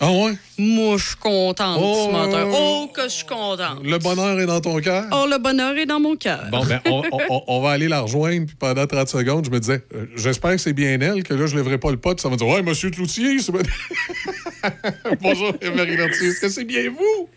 Ah 0.00 0.12
ouais? 0.12 0.32
Moi, 0.58 0.96
je 0.96 1.06
suis 1.08 1.16
contente 1.16 1.78
Oh, 1.82 2.06
ce 2.06 2.12
matin. 2.12 2.48
Oh, 2.52 2.88
que 2.94 3.02
je 3.04 3.08
suis 3.08 3.26
contente. 3.26 3.80
Le 3.82 3.98
bonheur 3.98 4.38
est 4.38 4.46
dans 4.46 4.60
ton 4.60 4.78
cœur? 4.80 5.04
Oh, 5.12 5.26
le 5.28 5.38
bonheur 5.38 5.76
est 5.76 5.86
dans 5.86 5.98
mon 5.98 6.14
cœur. 6.16 6.44
Bon, 6.52 6.64
ben, 6.64 6.80
on, 6.86 7.02
on- 7.30 7.42
on 7.48 7.60
va 7.60 7.70
aller 7.70 7.88
la 7.88 8.00
rejoindre, 8.02 8.46
puis 8.46 8.54
pendant 8.56 8.86
30 8.86 9.08
secondes, 9.08 9.44
je 9.44 9.50
me 9.50 9.58
disais, 9.58 9.82
euh, 9.94 10.06
j'espère 10.16 10.52
que 10.52 10.58
c'est 10.58 10.72
bien 10.72 11.00
elle, 11.00 11.22
que 11.24 11.34
là, 11.34 11.46
je 11.46 11.56
lèverai 11.56 11.78
pas 11.78 11.90
le 11.90 11.96
puis 12.14 12.22
ça 12.22 12.28
va 12.28 12.36
dire, 12.36 12.46
ouais, 12.46 12.62
monsieur 12.62 12.90
Cloutier, 12.90 13.38
Bonjour, 15.20 15.52
Marie 15.74 15.96
Lantier, 15.96 16.28
est-ce 16.28 16.40
que 16.40 16.48
c'est 16.48 16.64
bien 16.64 16.90
vous? 16.90 17.28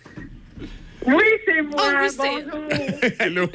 Oui, 1.05 1.23
c'est 1.45 1.61
moi. 1.63 1.81
Oh, 1.83 2.07
Bonjour. 2.17 3.11
Hello. 3.19 3.47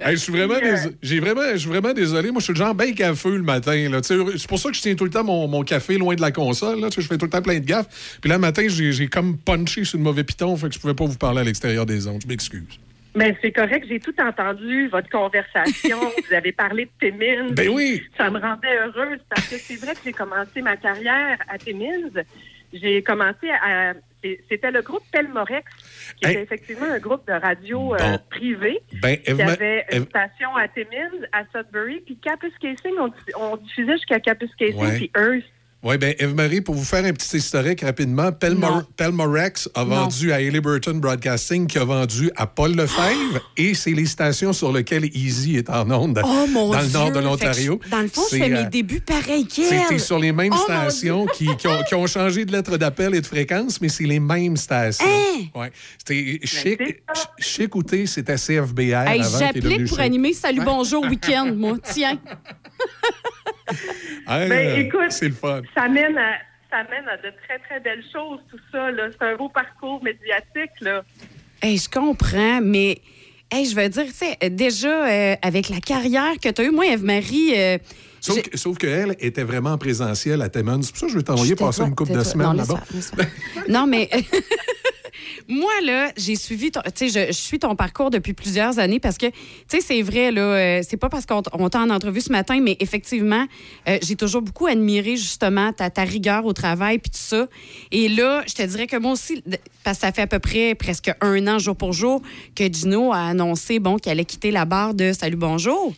Hey, 0.00 0.12
je 0.12 0.16
suis 0.16 0.32
vraiment, 0.32 0.58
dés- 0.58 0.92
j'ai 1.02 1.20
vraiment, 1.20 1.42
je 1.52 1.56
suis 1.58 1.68
vraiment 1.68 1.92
désolé. 1.92 2.30
Moi, 2.30 2.40
je 2.40 2.44
suis 2.44 2.52
le 2.52 2.58
genre 2.58 2.74
bien 2.74 2.92
cafeux 2.92 3.36
le 3.36 3.42
matin. 3.42 4.00
C'est 4.02 4.46
pour 4.48 4.58
ça 4.58 4.70
que 4.70 4.76
je 4.76 4.82
tiens 4.82 4.94
tout 4.94 5.04
le 5.04 5.10
temps 5.10 5.24
mon, 5.24 5.48
mon 5.48 5.62
café 5.62 5.98
loin 5.98 6.14
de 6.14 6.20
la 6.20 6.30
console. 6.30 6.80
Là. 6.80 6.88
Je 6.94 7.00
fais 7.02 7.18
tout 7.18 7.26
le 7.26 7.30
temps 7.30 7.42
plein 7.42 7.58
de 7.58 7.64
gaffes. 7.64 8.18
Puis 8.20 8.28
là, 8.28 8.36
le 8.36 8.40
matin, 8.40 8.66
j'ai 8.68 8.92
j'ai 8.92 9.08
comme 9.08 9.36
punché 9.38 9.84
sur 9.84 9.98
le 9.98 10.04
mauvais 10.04 10.24
piton, 10.24 10.56
fait 10.56 10.68
que 10.68 10.74
je 10.74 10.78
pouvais 10.78 10.94
pas 10.94 11.04
vous 11.04 11.18
parler 11.18 11.40
à 11.40 11.44
l'extérieur 11.44 11.86
des 11.86 12.06
ondes. 12.06 12.20
Je 12.22 12.28
m'excuse. 12.28 12.78
Mais 13.16 13.34
c'est 13.40 13.50
correct, 13.52 13.86
j'ai 13.88 13.98
tout 13.98 14.14
entendu, 14.20 14.88
votre 14.88 15.08
conversation. 15.08 15.98
vous 16.28 16.34
avez 16.34 16.52
parlé 16.52 16.84
de 16.84 16.90
Timmins. 17.00 17.48
Ben 17.52 17.68
oui. 17.70 18.02
Ça 18.16 18.30
me 18.30 18.38
rendait 18.38 18.76
heureuse 18.78 19.20
parce 19.28 19.48
que 19.48 19.56
c'est 19.56 19.76
vrai 19.76 19.94
que 19.94 20.00
j'ai 20.04 20.12
commencé 20.12 20.60
ma 20.62 20.76
carrière 20.76 21.38
à 21.48 21.56
Timmins. 21.58 22.10
J'ai 22.72 23.02
commencé 23.02 23.48
à. 23.62 23.94
C'était 24.48 24.70
le 24.70 24.82
groupe 24.82 25.02
Telmorex, 25.12 25.64
qui 26.16 26.26
Hey. 26.26 26.32
était 26.32 26.42
effectivement 26.42 26.86
un 26.86 26.98
groupe 26.98 27.26
de 27.26 27.32
radio 27.32 27.94
euh, 27.94 27.98
Bon. 27.98 28.18
privé. 28.30 28.80
Ben, 29.02 29.16
qui 29.18 29.30
avait 29.30 29.84
une 29.92 30.02
Eve- 30.02 30.08
station 30.08 30.54
à 30.56 30.68
Timmins, 30.68 31.26
à 31.32 31.44
Sudbury, 31.52 32.00
puis 32.00 32.16
Capus 32.16 32.52
Casing, 32.60 32.94
on, 32.98 33.10
on 33.38 33.56
diffusait 33.56 33.92
jusqu'à 33.96 34.20
Capus 34.20 34.50
Casing, 34.58 34.94
puis 34.96 35.10
Earth. 35.16 35.44
Oui, 35.88 35.98
bien, 35.98 36.14
Eve-Marie, 36.18 36.62
pour 36.62 36.74
vous 36.74 36.82
faire 36.82 37.04
un 37.04 37.12
petit 37.12 37.36
historique 37.36 37.82
rapidement, 37.82 38.32
Pelmor- 38.32 38.82
Pelmorex 38.96 39.68
a 39.72 39.84
vendu 39.84 40.32
à 40.32 40.36
Halliburton 40.36 40.94
Broadcasting, 40.98 41.68
qui 41.68 41.78
a 41.78 41.84
vendu 41.84 42.28
à 42.34 42.48
Paul 42.48 42.74
Lefebvre, 42.74 43.40
et 43.56 43.72
c'est 43.74 43.92
les 43.92 44.06
stations 44.06 44.52
sur 44.52 44.72
lesquelles 44.72 45.04
Easy 45.16 45.56
est 45.56 45.70
en 45.70 45.88
onde 45.92 46.20
Oh 46.24 46.46
mon 46.50 46.72
dans 46.72 46.78
Dieu! 46.80 46.86
le 46.88 46.92
nord 46.92 47.12
de 47.12 47.20
l'Ontario. 47.20 47.80
je- 47.84 47.88
Dans 47.90 48.00
le 48.00 48.08
fond, 48.08 48.22
je 48.32 48.36
fais 48.36 48.48
mes 48.48 48.56
euh, 48.58 48.68
débuts 48.68 48.98
pareils 49.00 49.46
qu'elle. 49.46 49.66
C'était 49.82 50.00
sur 50.00 50.18
les 50.18 50.32
mêmes 50.32 50.52
Oh, 50.52 50.62
stations 50.64 51.26
qui, 51.26 51.46
qui 51.56 51.68
ont, 51.68 51.80
qui 51.88 51.94
ont 51.94 52.06
changé 52.08 52.44
de 52.44 52.50
lettre 52.50 52.76
d'appel 52.78 53.14
et 53.14 53.20
de 53.20 53.26
fréquence, 53.26 53.80
mais 53.80 53.88
c'est 53.88 54.06
les 54.06 54.18
mêmes 54.18 54.56
stations. 54.56 55.06
Hein? 55.06 55.44
Ouais. 55.54 55.70
C'était 55.98 56.40
chic, 56.42 56.78
ch- 56.80 56.98
chic 57.38 57.74
outé, 57.76 58.06
c'était 58.06 58.34
CFBR 58.36 59.06
Hey, 59.06 59.22
J'applique 59.38 59.86
pour 59.86 59.98
Chic. 59.98 60.04
animer 60.06 60.32
Salut 60.32 60.62
Bonjour 60.64 61.04
Week-end, 61.04 61.52
moi. 61.54 61.76
Tiens. 61.92 62.18
Hey, 64.28 64.48
Ben, 64.48 64.66
euh, 64.66 64.76
écoute, 64.78 65.10
c'est 65.12 65.28
le 65.28 65.34
fun. 65.34 65.62
ça 65.74 65.88
mène 65.88 66.16
à 66.18 66.32
ça 66.70 66.82
mène 66.90 67.08
à 67.08 67.16
de 67.16 67.32
très 67.46 67.58
très 67.60 67.78
belles 67.80 68.02
choses 68.12 68.40
tout 68.50 68.58
ça 68.72 68.90
là. 68.90 69.08
C'est 69.12 69.24
un 69.24 69.36
beau 69.36 69.48
parcours 69.48 70.02
médiatique 70.02 70.72
là. 70.80 71.04
Hey, 71.62 71.78
je 71.78 71.88
comprends, 71.88 72.60
mais 72.60 72.98
hey, 73.52 73.64
je 73.66 73.76
veux 73.76 73.88
dire, 73.88 74.04
tu 74.06 74.12
sais, 74.12 74.36
déjà, 74.50 75.06
euh, 75.06 75.36
avec 75.42 75.68
la 75.68 75.80
carrière 75.80 76.34
que 76.42 76.48
tu 76.50 76.60
as 76.60 76.64
eue, 76.64 76.70
moi, 76.70 76.86
Eve-Marie. 76.86 77.52
euh, 77.56 77.78
Sauf, 78.20 78.42
que- 78.42 78.56
sauf 78.56 78.76
qu'elle 78.78 79.14
était 79.20 79.44
vraiment 79.44 79.72
en 79.72 79.78
présentiel 79.78 80.42
à 80.42 80.48
Timmins. 80.48 80.80
C'est 80.82 80.90
pour 80.90 80.98
ça 81.00 81.06
que 81.06 81.12
je 81.12 81.18
vais 81.18 81.22
t'envoyer 81.24 81.54
passer 81.54 81.82
une 81.82 81.94
couple 81.94 82.12
de 82.12 82.18
tais-toi. 82.18 82.32
semaines 82.32 82.56
là-bas. 82.56 82.82
non, 83.68 83.86
mais 83.86 84.08
moi, 85.48 85.70
là, 85.84 86.10
j'ai 86.16 86.34
suivi, 86.34 86.70
ton- 86.70 86.80
tu 86.94 87.08
sais, 87.08 87.26
je, 87.28 87.32
je 87.32 87.38
suis 87.38 87.58
ton 87.58 87.76
parcours 87.76 88.10
depuis 88.10 88.32
plusieurs 88.32 88.78
années 88.78 88.98
parce 88.98 89.16
que, 89.16 89.26
tu 89.26 89.34
sais, 89.68 89.80
c'est 89.80 90.02
vrai, 90.02 90.32
là, 90.32 90.40
euh, 90.42 90.80
c'est 90.88 90.96
pas 90.96 91.08
parce 91.08 91.24
qu'on 91.26 91.42
t'a 91.42 91.80
en 91.80 91.90
entrevue 91.90 92.20
ce 92.20 92.32
matin, 92.32 92.58
mais 92.60 92.76
effectivement, 92.80 93.46
euh, 93.88 93.98
j'ai 94.02 94.16
toujours 94.16 94.42
beaucoup 94.42 94.66
admiré, 94.66 95.16
justement, 95.16 95.72
ta, 95.72 95.88
ta 95.90 96.02
rigueur 96.02 96.44
au 96.46 96.52
travail 96.52 96.98
puis 96.98 97.10
tout 97.10 97.18
ça. 97.20 97.46
Et 97.92 98.08
là, 98.08 98.42
je 98.48 98.54
te 98.54 98.62
dirais 98.62 98.86
que 98.86 98.96
moi 98.96 99.12
aussi, 99.12 99.42
parce 99.84 99.98
que 99.98 100.06
ça 100.06 100.12
fait 100.12 100.22
à 100.22 100.26
peu 100.26 100.38
près 100.40 100.74
presque 100.74 101.10
un 101.20 101.46
an, 101.46 101.58
jour 101.58 101.76
pour 101.76 101.92
jour, 101.92 102.22
que 102.54 102.64
Gino 102.72 103.12
a 103.12 103.18
annoncé, 103.28 103.78
bon, 103.78 103.96
qu'il 103.98 104.10
allait 104.12 104.24
quitter 104.24 104.50
la 104.50 104.64
barre 104.64 104.94
de 104.94 105.12
Salut 105.12 105.36
Bonjour. 105.36 105.94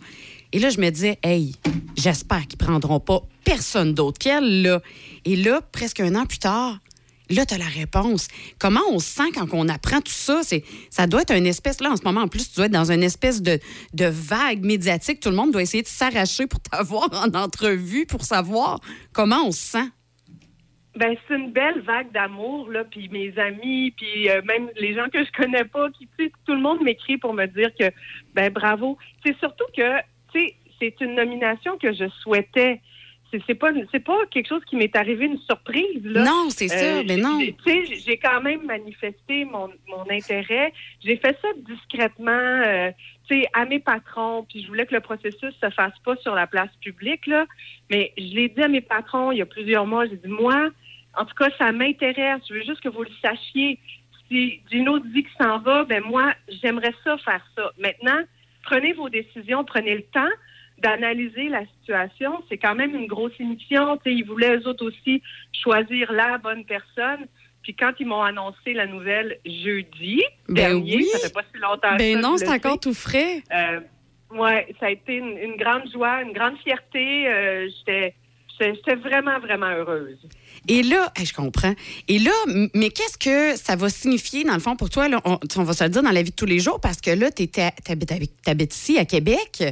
Et 0.52 0.58
là, 0.58 0.70
je 0.70 0.80
me 0.80 0.90
disais, 0.90 1.18
hey, 1.22 1.54
j'espère 1.96 2.46
qu'ils 2.46 2.58
prendront 2.58 3.00
pas 3.00 3.20
personne 3.44 3.94
d'autre 3.94 4.18
qu'elle, 4.18 4.62
là. 4.62 4.80
Et 5.24 5.36
là, 5.36 5.60
presque 5.72 6.00
un 6.00 6.14
an 6.14 6.24
plus 6.26 6.38
tard, 6.38 6.78
là, 7.30 7.44
tu 7.44 7.54
as 7.54 7.58
la 7.58 7.66
réponse. 7.66 8.28
Comment 8.58 8.80
on 8.90 8.98
se 8.98 9.06
sent 9.06 9.30
quand 9.34 9.46
on 9.52 9.68
apprend 9.68 10.00
tout 10.00 10.12
ça? 10.12 10.40
C'est, 10.42 10.64
ça 10.90 11.06
doit 11.06 11.22
être 11.22 11.34
une 11.34 11.46
espèce, 11.46 11.80
là, 11.80 11.90
en 11.90 11.96
ce 11.96 12.02
moment, 12.02 12.22
en 12.22 12.28
plus, 12.28 12.50
tu 12.50 12.56
dois 12.56 12.66
être 12.66 12.72
dans 12.72 12.90
une 12.90 13.02
espèce 13.02 13.42
de, 13.42 13.58
de 13.92 14.06
vague 14.06 14.64
médiatique. 14.64 15.20
Tout 15.20 15.30
le 15.30 15.36
monde 15.36 15.52
doit 15.52 15.62
essayer 15.62 15.82
de 15.82 15.88
s'arracher 15.88 16.46
pour 16.46 16.60
t'avoir 16.60 17.08
en 17.12 17.38
entrevue 17.38 18.06
pour 18.06 18.22
savoir 18.22 18.80
comment 19.12 19.46
on 19.46 19.52
se 19.52 19.60
sent. 19.60 19.88
Ben 20.96 21.14
c'est 21.28 21.36
une 21.36 21.52
belle 21.52 21.80
vague 21.82 22.10
d'amour 22.10 22.70
là, 22.72 22.82
puis 22.82 23.08
mes 23.10 23.32
amis, 23.38 23.92
puis 23.92 24.28
euh, 24.30 24.42
même 24.42 24.68
les 24.74 24.94
gens 24.94 25.08
que 25.12 25.24
je 25.24 25.30
connais 25.30 25.64
pas, 25.64 25.90
qui 25.90 26.08
tout 26.18 26.52
le 26.52 26.60
monde 26.60 26.82
m'écrit 26.82 27.18
pour 27.18 27.34
me 27.34 27.46
dire 27.46 27.70
que 27.78 27.92
ben 28.34 28.52
bravo. 28.52 28.98
C'est 29.24 29.38
surtout 29.38 29.66
que 29.76 30.00
c'est 30.32 30.94
une 31.00 31.14
nomination 31.14 31.76
que 31.78 31.92
je 31.92 32.08
souhaitais. 32.22 32.80
C'est 33.30 33.42
c'est 33.46 33.54
pas 33.54 33.72
c'est 33.92 34.00
pas 34.04 34.16
quelque 34.30 34.48
chose 34.48 34.64
qui 34.64 34.76
m'est 34.76 34.96
arrivé 34.96 35.26
une 35.26 35.38
surprise 35.40 36.02
là. 36.02 36.24
Non, 36.24 36.48
c'est 36.48 36.68
ça, 36.68 37.02
mais 37.02 37.16
j'ai- 37.16 37.20
non. 37.20 37.38
j'ai- 37.40 37.54
Tu 37.62 37.86
sais, 37.86 37.94
j'ai 38.06 38.16
quand 38.16 38.40
même 38.40 38.64
manifesté 38.64 39.44
mon, 39.44 39.68
mon 39.86 40.08
intérêt. 40.10 40.72
J'ai 41.04 41.16
fait 41.18 41.36
ça 41.42 41.48
discrètement, 41.58 42.30
euh, 42.30 42.90
tu 43.28 43.40
sais, 43.42 43.46
à 43.52 43.66
mes 43.66 43.80
patrons. 43.80 44.46
Puis 44.48 44.62
je 44.62 44.68
voulais 44.68 44.86
que 44.86 44.94
le 44.94 45.00
processus 45.00 45.54
se 45.62 45.70
fasse 45.70 45.92
pas 46.04 46.16
sur 46.16 46.34
la 46.34 46.46
place 46.46 46.70
publique 46.80 47.26
là. 47.26 47.44
Mais 47.90 48.12
je 48.16 48.22
l'ai 48.34 48.48
dit 48.48 48.62
à 48.62 48.68
mes 48.68 48.80
patrons 48.80 49.30
il 49.30 49.38
y 49.38 49.42
a 49.42 49.46
plusieurs 49.46 49.86
mois. 49.86 50.06
J'ai 50.06 50.16
dit 50.16 50.28
moi, 50.28 50.70
en 51.14 51.24
tout 51.26 51.34
cas, 51.34 51.50
ça 51.58 51.70
m'intéresse. 51.70 52.40
Je 52.48 52.54
veux 52.54 52.62
juste 52.62 52.80
que 52.80 52.88
vous 52.88 53.02
le 53.02 53.10
sachiez. 53.20 53.78
Si 54.30 54.60
Gino 54.70 54.98
dit 55.00 55.24
qu'il 55.24 55.36
s'en 55.38 55.58
va, 55.58 55.84
ben 55.84 56.02
moi, 56.02 56.32
j'aimerais 56.62 56.94
ça 57.04 57.18
faire 57.18 57.44
ça. 57.56 57.72
Maintenant, 57.78 58.20
prenez 58.62 58.92
vos 58.92 59.08
décisions, 59.08 59.64
prenez 59.64 59.94
le 59.94 60.02
temps 60.02 60.30
d'analyser 60.78 61.48
la 61.48 61.64
situation. 61.66 62.42
C'est 62.48 62.58
quand 62.58 62.74
même 62.74 62.94
une 62.94 63.06
grosse 63.06 63.32
émission. 63.40 63.96
Tu 63.98 64.02
sais, 64.04 64.16
ils 64.16 64.24
voulaient 64.24 64.56
eux 64.56 64.68
autres 64.68 64.86
aussi 64.86 65.22
choisir 65.52 66.12
la 66.12 66.38
bonne 66.38 66.64
personne. 66.64 67.26
Puis 67.62 67.74
quand 67.74 67.92
ils 67.98 68.06
m'ont 68.06 68.22
annoncé 68.22 68.72
la 68.72 68.86
nouvelle 68.86 69.38
jeudi 69.44 70.22
Ben 70.48 70.54
dernier, 70.54 70.96
oui. 70.96 71.04
ça 71.12 71.18
fait 71.18 71.34
pas 71.34 71.42
si 71.52 71.60
longtemps 71.60 71.96
Ben 71.96 72.14
ça, 72.14 72.20
non, 72.20 72.36
c'est 72.36 72.48
encore 72.48 72.78
tout 72.78 72.94
frais. 72.94 73.42
Euh, 73.52 73.80
ouais, 74.30 74.74
ça 74.78 74.86
a 74.86 74.90
été 74.90 75.16
une, 75.16 75.36
une 75.36 75.56
grande 75.56 75.90
joie, 75.92 76.22
une 76.22 76.32
grande 76.32 76.56
fierté. 76.58 77.28
Euh, 77.28 77.68
j'étais 78.60 78.94
vraiment, 78.94 79.38
vraiment 79.40 79.66
heureuse. 79.70 80.18
Et 80.68 80.82
là, 80.82 81.10
hey, 81.16 81.24
je 81.26 81.32
comprends. 81.34 81.74
Et 82.08 82.18
là, 82.18 82.30
mais 82.74 82.90
qu'est-ce 82.90 83.16
que 83.18 83.56
ça 83.56 83.74
va 83.76 83.88
signifier, 83.88 84.44
dans 84.44 84.54
le 84.54 84.60
fond, 84.60 84.76
pour 84.76 84.90
toi? 84.90 85.08
Là, 85.08 85.20
on, 85.24 85.38
on 85.56 85.62
va 85.62 85.72
se 85.72 85.82
le 85.84 85.90
dire 85.90 86.02
dans 86.02 86.10
la 86.10 86.22
vie 86.22 86.30
de 86.30 86.36
tous 86.36 86.46
les 86.46 86.58
jours, 86.58 86.80
parce 86.80 87.00
que 87.00 87.10
là, 87.10 87.30
tu 87.30 87.48
habites 88.46 88.74
ici, 88.74 88.98
à 88.98 89.04
Québec. 89.04 89.64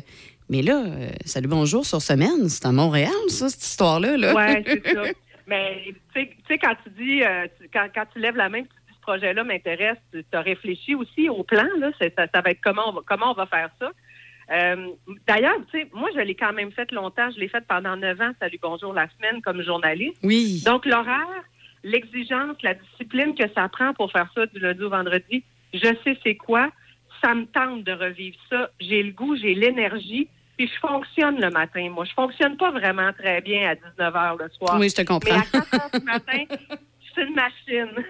Mais 0.48 0.62
là, 0.62 0.84
euh, 0.86 1.08
salut, 1.24 1.48
bonjour 1.48 1.84
sur 1.84 2.00
semaine, 2.00 2.48
c'est 2.48 2.64
à 2.66 2.72
Montréal, 2.72 3.10
ça, 3.28 3.48
cette 3.48 3.62
histoire-là. 3.64 4.16
Là. 4.16 4.32
Ouais, 4.34 4.64
c'est 4.66 4.92
ça. 4.94 5.02
Mais 5.46 5.82
tu 6.14 6.28
sais- 6.48 6.58
quand 6.58 6.74
tu 6.84 6.90
dis, 7.02 7.22
euh, 7.22 7.46
tu- 7.60 7.68
quand, 7.72 7.86
quand 7.94 8.04
tu 8.12 8.20
lèves 8.20 8.36
la 8.36 8.48
main, 8.48 8.62
que 8.62 8.68
tu 8.68 8.74
dis 8.88 8.94
ce 8.96 9.00
projet-là 9.02 9.44
m'intéresse, 9.44 9.98
tu 10.12 10.24
as 10.32 10.40
réfléchi 10.40 10.94
aussi 10.94 11.28
au 11.28 11.42
plan. 11.42 11.66
Là, 11.78 11.90
ça, 12.00 12.06
ça 12.32 12.40
va 12.40 12.50
être 12.50 12.60
comment 12.62 12.88
on 12.88 12.92
va, 12.92 13.00
comment 13.06 13.30
on 13.32 13.34
va 13.34 13.46
faire 13.46 13.70
ça? 13.80 13.90
Euh, 14.50 14.88
D'ailleurs, 15.26 15.56
tu 15.70 15.80
sais, 15.80 15.88
moi, 15.92 16.08
je 16.14 16.20
l'ai 16.20 16.34
quand 16.34 16.52
même 16.52 16.72
fait 16.72 16.90
longtemps. 16.92 17.30
Je 17.30 17.40
l'ai 17.40 17.48
fait 17.48 17.64
pendant 17.66 17.96
neuf 17.96 18.20
ans, 18.20 18.32
Salut 18.40 18.58
Bonjour 18.62 18.92
la 18.92 19.08
semaine, 19.16 19.42
comme 19.42 19.62
journaliste. 19.62 20.18
Oui. 20.22 20.62
Donc, 20.64 20.86
l'horaire, 20.86 21.44
l'exigence, 21.82 22.56
la 22.62 22.74
discipline 22.74 23.34
que 23.34 23.44
ça 23.54 23.68
prend 23.68 23.92
pour 23.94 24.12
faire 24.12 24.30
ça 24.34 24.46
du 24.46 24.58
lundi 24.58 24.82
au 24.82 24.90
vendredi, 24.90 25.42
je 25.74 25.88
sais 26.04 26.18
c'est 26.22 26.36
quoi. 26.36 26.70
Ça 27.22 27.34
me 27.34 27.46
tente 27.46 27.84
de 27.84 27.92
revivre 27.92 28.36
ça. 28.50 28.70
J'ai 28.80 29.02
le 29.02 29.12
goût, 29.12 29.36
j'ai 29.36 29.54
l'énergie. 29.54 30.28
Puis 30.56 30.70
je 30.74 30.80
fonctionne 30.80 31.38
le 31.38 31.50
matin. 31.50 31.90
Moi, 31.90 32.06
je 32.06 32.12
fonctionne 32.12 32.56
pas 32.56 32.70
vraiment 32.70 33.12
très 33.12 33.42
bien 33.42 33.68
à 33.70 33.74
19 33.74 34.14
h 34.14 34.42
le 34.42 34.48
soir. 34.50 34.78
Oui, 34.78 34.88
je 34.88 34.94
te 34.94 35.02
comprends. 35.02 35.36
Mais 35.52 35.58
à 35.58 35.60
4 35.60 35.70
h 35.70 35.98
du 35.98 36.04
matin, 36.06 36.44
suis 37.16 37.26
une 37.26 37.34
machine. 37.34 38.04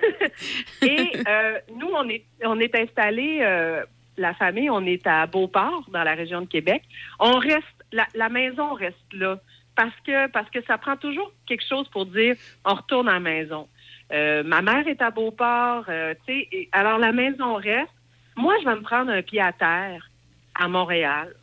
Et 0.83 1.13
euh, 1.29 1.59
nous, 1.75 1.89
on 1.89 2.09
est, 2.09 2.25
on 2.45 2.59
est 2.59 2.75
installés, 2.75 3.41
euh, 3.43 3.85
la 4.17 4.35
famille, 4.35 4.71
on 4.71 4.85
est 4.87 5.07
à 5.07 5.27
Beauport, 5.27 5.85
dans 5.91 6.03
la 6.05 6.15
région 6.15 6.41
de 6.43 6.47
Québec. 6.47 6.83
On 7.21 7.39
reste, 7.39 7.65
la, 7.93 8.07
la 8.15 8.29
maison 8.29 8.75
reste 8.75 8.97
là. 9.13 9.39
Parce 9.75 9.95
que, 10.07 10.27
parce 10.29 10.49
que 10.51 10.63
ça 10.65 10.79
prend 10.79 10.97
toujours 10.97 11.31
quelque 11.47 11.65
chose 11.69 11.87
pour 11.89 12.07
dire 12.07 12.35
on 12.65 12.75
retourne 12.75 13.09
à 13.09 13.15
la 13.15 13.21
maison. 13.21 13.69
Euh, 14.13 14.43
ma 14.43 14.63
mère 14.63 14.87
est 14.89 15.03
à 15.03 15.11
Beauport. 15.11 15.85
euh, 15.89 16.15
tu 16.27 16.33
sais, 16.33 16.49
et- 16.53 16.69
alors, 16.73 16.99
la 16.99 17.13
maison 17.13 17.57
reste. 17.57 17.91
Moi, 18.37 18.55
je 18.63 18.69
vais 18.69 18.75
me 18.77 18.83
prendre 18.83 19.11
un 19.11 19.23
pied 19.23 19.41
à 19.41 19.53
terre 19.53 20.09
à 20.55 20.69
Montréal. 20.69 21.35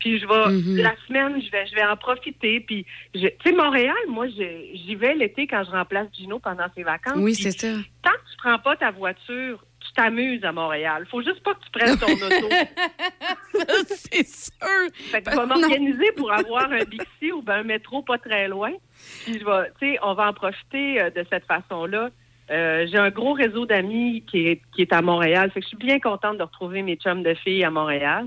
Puis 0.00 0.18
je 0.18 0.26
vais, 0.26 0.48
Mhm. 0.52 0.76
la 0.82 0.94
semaine, 1.06 1.42
je 1.42 1.50
vais, 1.50 1.66
je 1.66 1.74
vais 1.74 1.84
en 1.84 1.96
profiter. 1.96 2.60
Puis, 2.60 2.84
tu 3.12 3.20
sais, 3.20 3.52
Montréal, 3.52 3.94
moi, 4.08 4.26
je- 4.28 4.74
j'y 4.74 4.94
vais 4.94 5.14
l'été 5.14 5.46
quand 5.46 5.64
je 5.64 5.70
remplace 5.70 6.08
Gino 6.12 6.38
pendant 6.38 6.66
ses 6.74 6.82
vacances. 6.82 7.14
Oui, 7.16 7.34
c'est 7.34 7.50
ça. 7.52 7.68
Tant 8.02 8.10
que 8.10 8.30
tu 8.30 8.36
prends 8.38 8.58
pas 8.58 8.76
ta 8.76 8.90
voiture, 8.90 9.58
tu 9.60 9.65
t'amuses 9.96 10.44
à 10.44 10.52
Montréal. 10.52 11.06
Faut 11.10 11.22
juste 11.22 11.42
pas 11.42 11.54
que 11.54 11.64
tu 11.64 11.70
prennes 11.70 11.96
ton 11.98 12.12
auto. 12.12 12.48
c'est 13.88 14.26
sûr. 14.26 14.90
Fait 14.94 15.22
que 15.22 15.30
je 15.30 15.36
vais 15.36 15.46
m'organiser 15.46 16.12
pour 16.12 16.30
avoir 16.30 16.70
un 16.70 16.84
Bixi 16.84 17.32
ou 17.32 17.42
ben 17.42 17.60
un 17.60 17.62
métro 17.64 18.02
pas 18.02 18.18
très 18.18 18.46
loin. 18.46 18.72
Puis 19.24 19.40
je 19.40 19.44
vais, 19.44 19.70
tu 19.80 19.92
sais, 19.92 19.98
on 20.02 20.14
va 20.14 20.28
en 20.28 20.32
profiter 20.32 21.00
euh, 21.00 21.10
de 21.10 21.24
cette 21.30 21.46
façon-là. 21.46 22.10
Euh, 22.50 22.86
j'ai 22.90 22.98
un 22.98 23.10
gros 23.10 23.32
réseau 23.32 23.66
d'amis 23.66 24.22
qui 24.30 24.46
est, 24.46 24.62
qui 24.74 24.82
est 24.82 24.92
à 24.92 25.02
Montréal. 25.02 25.50
Fait 25.50 25.60
que 25.60 25.64
je 25.64 25.68
suis 25.68 25.78
bien 25.78 25.98
contente 25.98 26.38
de 26.38 26.42
retrouver 26.42 26.82
mes 26.82 26.96
chums 26.96 27.22
de 27.22 27.34
filles 27.34 27.64
à 27.64 27.70
Montréal. 27.70 28.26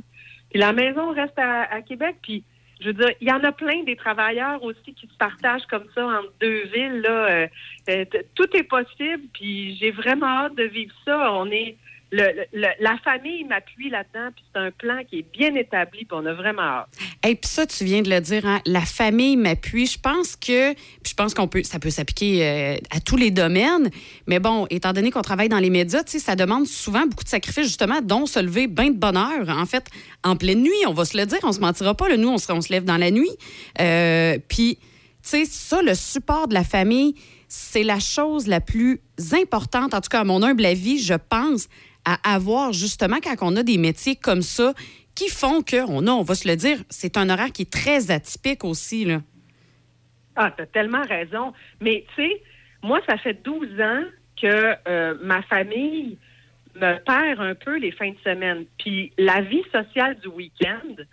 Puis 0.49 0.59
la 0.59 0.73
maison 0.73 1.11
reste 1.13 1.37
à, 1.37 1.61
à 1.71 1.81
Québec. 1.81 2.17
Puis 2.21 2.43
je 2.79 2.87
veux 2.87 2.93
dire, 2.93 3.11
il 3.19 3.27
y 3.27 3.31
en 3.31 3.43
a 3.43 3.51
plein 3.51 3.83
des 3.83 3.95
travailleurs 3.95 4.63
aussi 4.63 4.93
qui 4.93 5.07
se 5.07 5.17
partagent 5.17 5.65
comme 5.67 5.85
ça 5.93 6.05
entre 6.05 6.31
deux 6.39 6.63
villes. 6.73 7.01
Là. 7.01 7.25
Euh, 7.29 7.47
euh, 7.89 8.05
tout 8.35 8.47
est 8.55 8.63
possible. 8.63 9.23
Puis 9.33 9.75
j'ai 9.77 9.91
vraiment 9.91 10.27
hâte 10.27 10.55
de 10.55 10.63
vivre 10.63 10.93
ça. 11.05 11.33
On 11.33 11.49
est 11.51 11.77
la 12.11 12.97
famille 13.03 13.43
m'appuie 13.45 13.89
là-dedans. 13.89 14.29
Puis 14.35 14.43
c'est 14.53 14.59
un 14.59 14.71
plan 14.71 15.01
qui 15.09 15.19
est 15.19 15.31
bien 15.31 15.53
établi. 15.55 16.05
Puis 16.05 16.07
on 16.11 16.25
a 16.25 16.33
vraiment 16.33 16.61
hâte. 16.61 16.89
Et 17.25 17.35
puis 17.35 17.49
ça, 17.49 17.65
tu 17.65 17.83
viens 17.83 18.01
de 18.01 18.09
le 18.09 18.19
dire, 18.21 18.45
hein, 18.45 18.61
la 18.65 18.81
famille 18.81 19.37
m'appuie. 19.37 19.85
Je 19.85 19.99
pense 19.99 20.35
que, 20.35 20.73
je 21.05 21.13
pense 21.13 21.33
qu'on 21.33 21.47
peut, 21.47 21.63
ça 21.63 21.79
peut 21.79 21.89
s'appliquer 21.89 22.47
euh, 22.47 22.77
à 22.91 22.99
tous 22.99 23.17
les 23.17 23.31
domaines. 23.31 23.89
Mais 24.27 24.39
bon, 24.39 24.67
étant 24.69 24.93
donné 24.93 25.11
qu'on 25.11 25.21
travaille 25.21 25.49
dans 25.49 25.59
les 25.59 25.69
médias, 25.69 26.03
ça 26.05 26.35
demande 26.35 26.65
souvent 26.65 27.05
beaucoup 27.05 27.23
de 27.23 27.29
sacrifices, 27.29 27.65
justement, 27.65 28.01
dont 28.01 28.25
se 28.25 28.39
lever 28.39 28.67
bien 28.67 28.91
de 28.91 28.97
bonne 28.97 29.17
heure. 29.17 29.49
En 29.49 29.65
fait, 29.65 29.85
en 30.23 30.35
pleine 30.35 30.61
nuit, 30.61 30.85
on 30.87 30.93
va 30.93 31.05
se 31.05 31.17
le 31.17 31.25
dire, 31.25 31.39
on 31.43 31.51
se 31.51 31.59
mentira 31.59 31.95
pas. 31.95 32.09
Là, 32.09 32.17
nous, 32.17 32.29
on 32.29 32.37
se, 32.37 32.51
on 32.51 32.61
se 32.61 32.71
lève 32.71 32.85
dans 32.85 32.97
la 32.97 33.11
nuit. 33.11 33.31
Euh, 33.79 34.37
puis, 34.47 34.77
tu 35.23 35.29
sais, 35.29 35.45
ça, 35.45 35.81
le 35.81 35.93
support 35.93 36.47
de 36.47 36.53
la 36.53 36.63
famille, 36.63 37.15
c'est 37.47 37.83
la 37.83 37.99
chose 37.99 38.47
la 38.47 38.61
plus 38.61 39.01
importante, 39.33 39.93
en 39.93 40.01
tout 40.01 40.09
cas 40.09 40.21
à 40.21 40.23
mon 40.23 40.43
humble 40.43 40.65
avis, 40.65 40.99
je 40.99 41.15
pense, 41.15 41.67
à 42.13 42.33
avoir 42.35 42.73
justement 42.73 43.17
quand 43.21 43.35
on 43.41 43.55
a 43.55 43.63
des 43.63 43.77
métiers 43.77 44.15
comme 44.15 44.41
ça 44.41 44.73
qui 45.15 45.29
font 45.29 45.61
que, 45.61 45.83
on 45.89 46.07
a, 46.07 46.11
on 46.11 46.23
va 46.23 46.35
se 46.35 46.47
le 46.47 46.55
dire, 46.55 46.77
c'est 46.89 47.17
un 47.17 47.29
horaire 47.29 47.51
qui 47.51 47.63
est 47.63 47.71
très 47.71 48.09
atypique 48.11 48.63
aussi. 48.63 49.05
Là. 49.05 49.21
Ah, 50.35 50.53
t'as 50.55 50.65
tellement 50.65 51.03
raison. 51.03 51.53
Mais 51.81 52.05
tu 52.15 52.23
sais, 52.23 52.41
moi, 52.81 53.01
ça 53.07 53.17
fait 53.17 53.43
12 53.43 53.81
ans 53.81 54.03
que 54.41 54.75
euh, 54.87 55.15
ma 55.21 55.41
famille 55.43 56.17
me 56.75 56.97
perd 56.99 57.41
un 57.41 57.55
peu 57.55 57.77
les 57.77 57.91
fins 57.91 58.11
de 58.11 58.17
semaine. 58.23 58.65
Puis 58.77 59.11
la 59.17 59.41
vie 59.41 59.63
sociale 59.71 60.17
du 60.19 60.29
week-end 60.29 61.03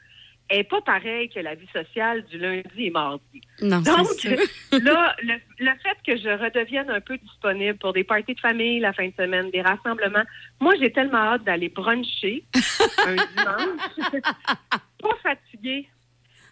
est 0.48 0.64
pas 0.64 0.81
pareille 0.81 1.28
que 1.28 1.40
la 1.40 1.55
vie 1.55 1.66
sociale 1.73 2.24
du 2.27 2.39
lundi 2.39 2.64
et 2.86 2.90
mardi. 2.90 3.40
Non, 3.62 3.82
c'est 3.82 4.31
Donc, 4.36 4.43
là, 4.85 5.14
le, 5.23 5.35
le 5.59 5.70
fait 5.82 5.97
que 6.06 6.16
je 6.20 6.28
redevienne 6.28 6.89
un 6.90 7.01
peu 7.01 7.16
disponible 7.18 7.77
pour 7.78 7.93
des 7.93 8.05
parties 8.05 8.35
de 8.35 8.40
famille 8.40 8.78
la 8.81 8.93
fin 8.93 9.09
de 9.09 9.14
semaine, 9.18 9.51
des 9.51 9.62
rassemblements, 9.62 10.23
moi, 10.60 10.74
j'ai 10.81 10.93
tellement 10.93 11.18
hâte 11.18 11.44
d'aller 11.44 11.68
bruncher 11.68 12.44
un 13.06 13.14
dimanche, 13.16 14.23
pas 15.02 15.16
fatiguée. 15.23 15.89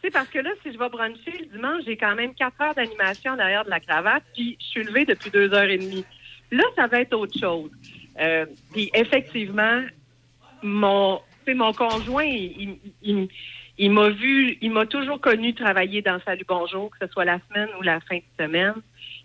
Sais, 0.03 0.11
parce 0.11 0.29
que 0.29 0.39
là, 0.41 0.51
si 0.63 0.73
je 0.73 0.79
vais 0.79 0.89
bruncher 0.89 1.33
le 1.39 1.47
dimanche, 1.57 1.83
j'ai 1.87 1.97
quand 1.97 2.15
même 2.15 2.35
quatre 2.35 2.61
heures 2.61 2.75
d'animation 2.75 3.37
derrière 3.37 3.65
de 3.65 3.71
la 3.71 3.81
cravate, 3.81 4.23
puis 4.35 4.57
je 4.61 4.67
suis 4.67 4.83
levée 4.85 5.05
depuis 5.07 5.31
deux 5.31 5.53
heures 5.55 5.63
et 5.71 5.79
demie. 5.79 6.05
Là, 6.51 6.65
ça 6.77 6.87
va 6.89 7.01
être 7.01 7.15
autre 7.15 7.39
chose. 7.39 7.71
Euh, 8.21 8.45
puis 8.73 8.91
effectivement, 8.95 9.83
mon, 10.63 11.21
mon 11.49 11.73
conjoint, 11.73 12.25
il, 12.25 12.61
il- 12.61 12.79
il- 13.03 13.29
il 13.79 13.91
m'a 13.91 14.11
vu, 14.11 14.57
il 14.61 14.71
m'a 14.71 14.87
toujours 14.87 15.21
connu 15.21 15.55
travailler 15.55 16.03
dans 16.03 16.21
Salut 16.25 16.45
Bonjour, 16.49 16.91
que 16.91 17.07
ce 17.07 17.13
soit 17.13 17.25
la 17.25 17.39
semaine 17.49 17.69
ou 17.79 17.83
la 17.83 18.01
fin 18.01 18.17
de 18.17 18.23
semaine. 18.45 18.75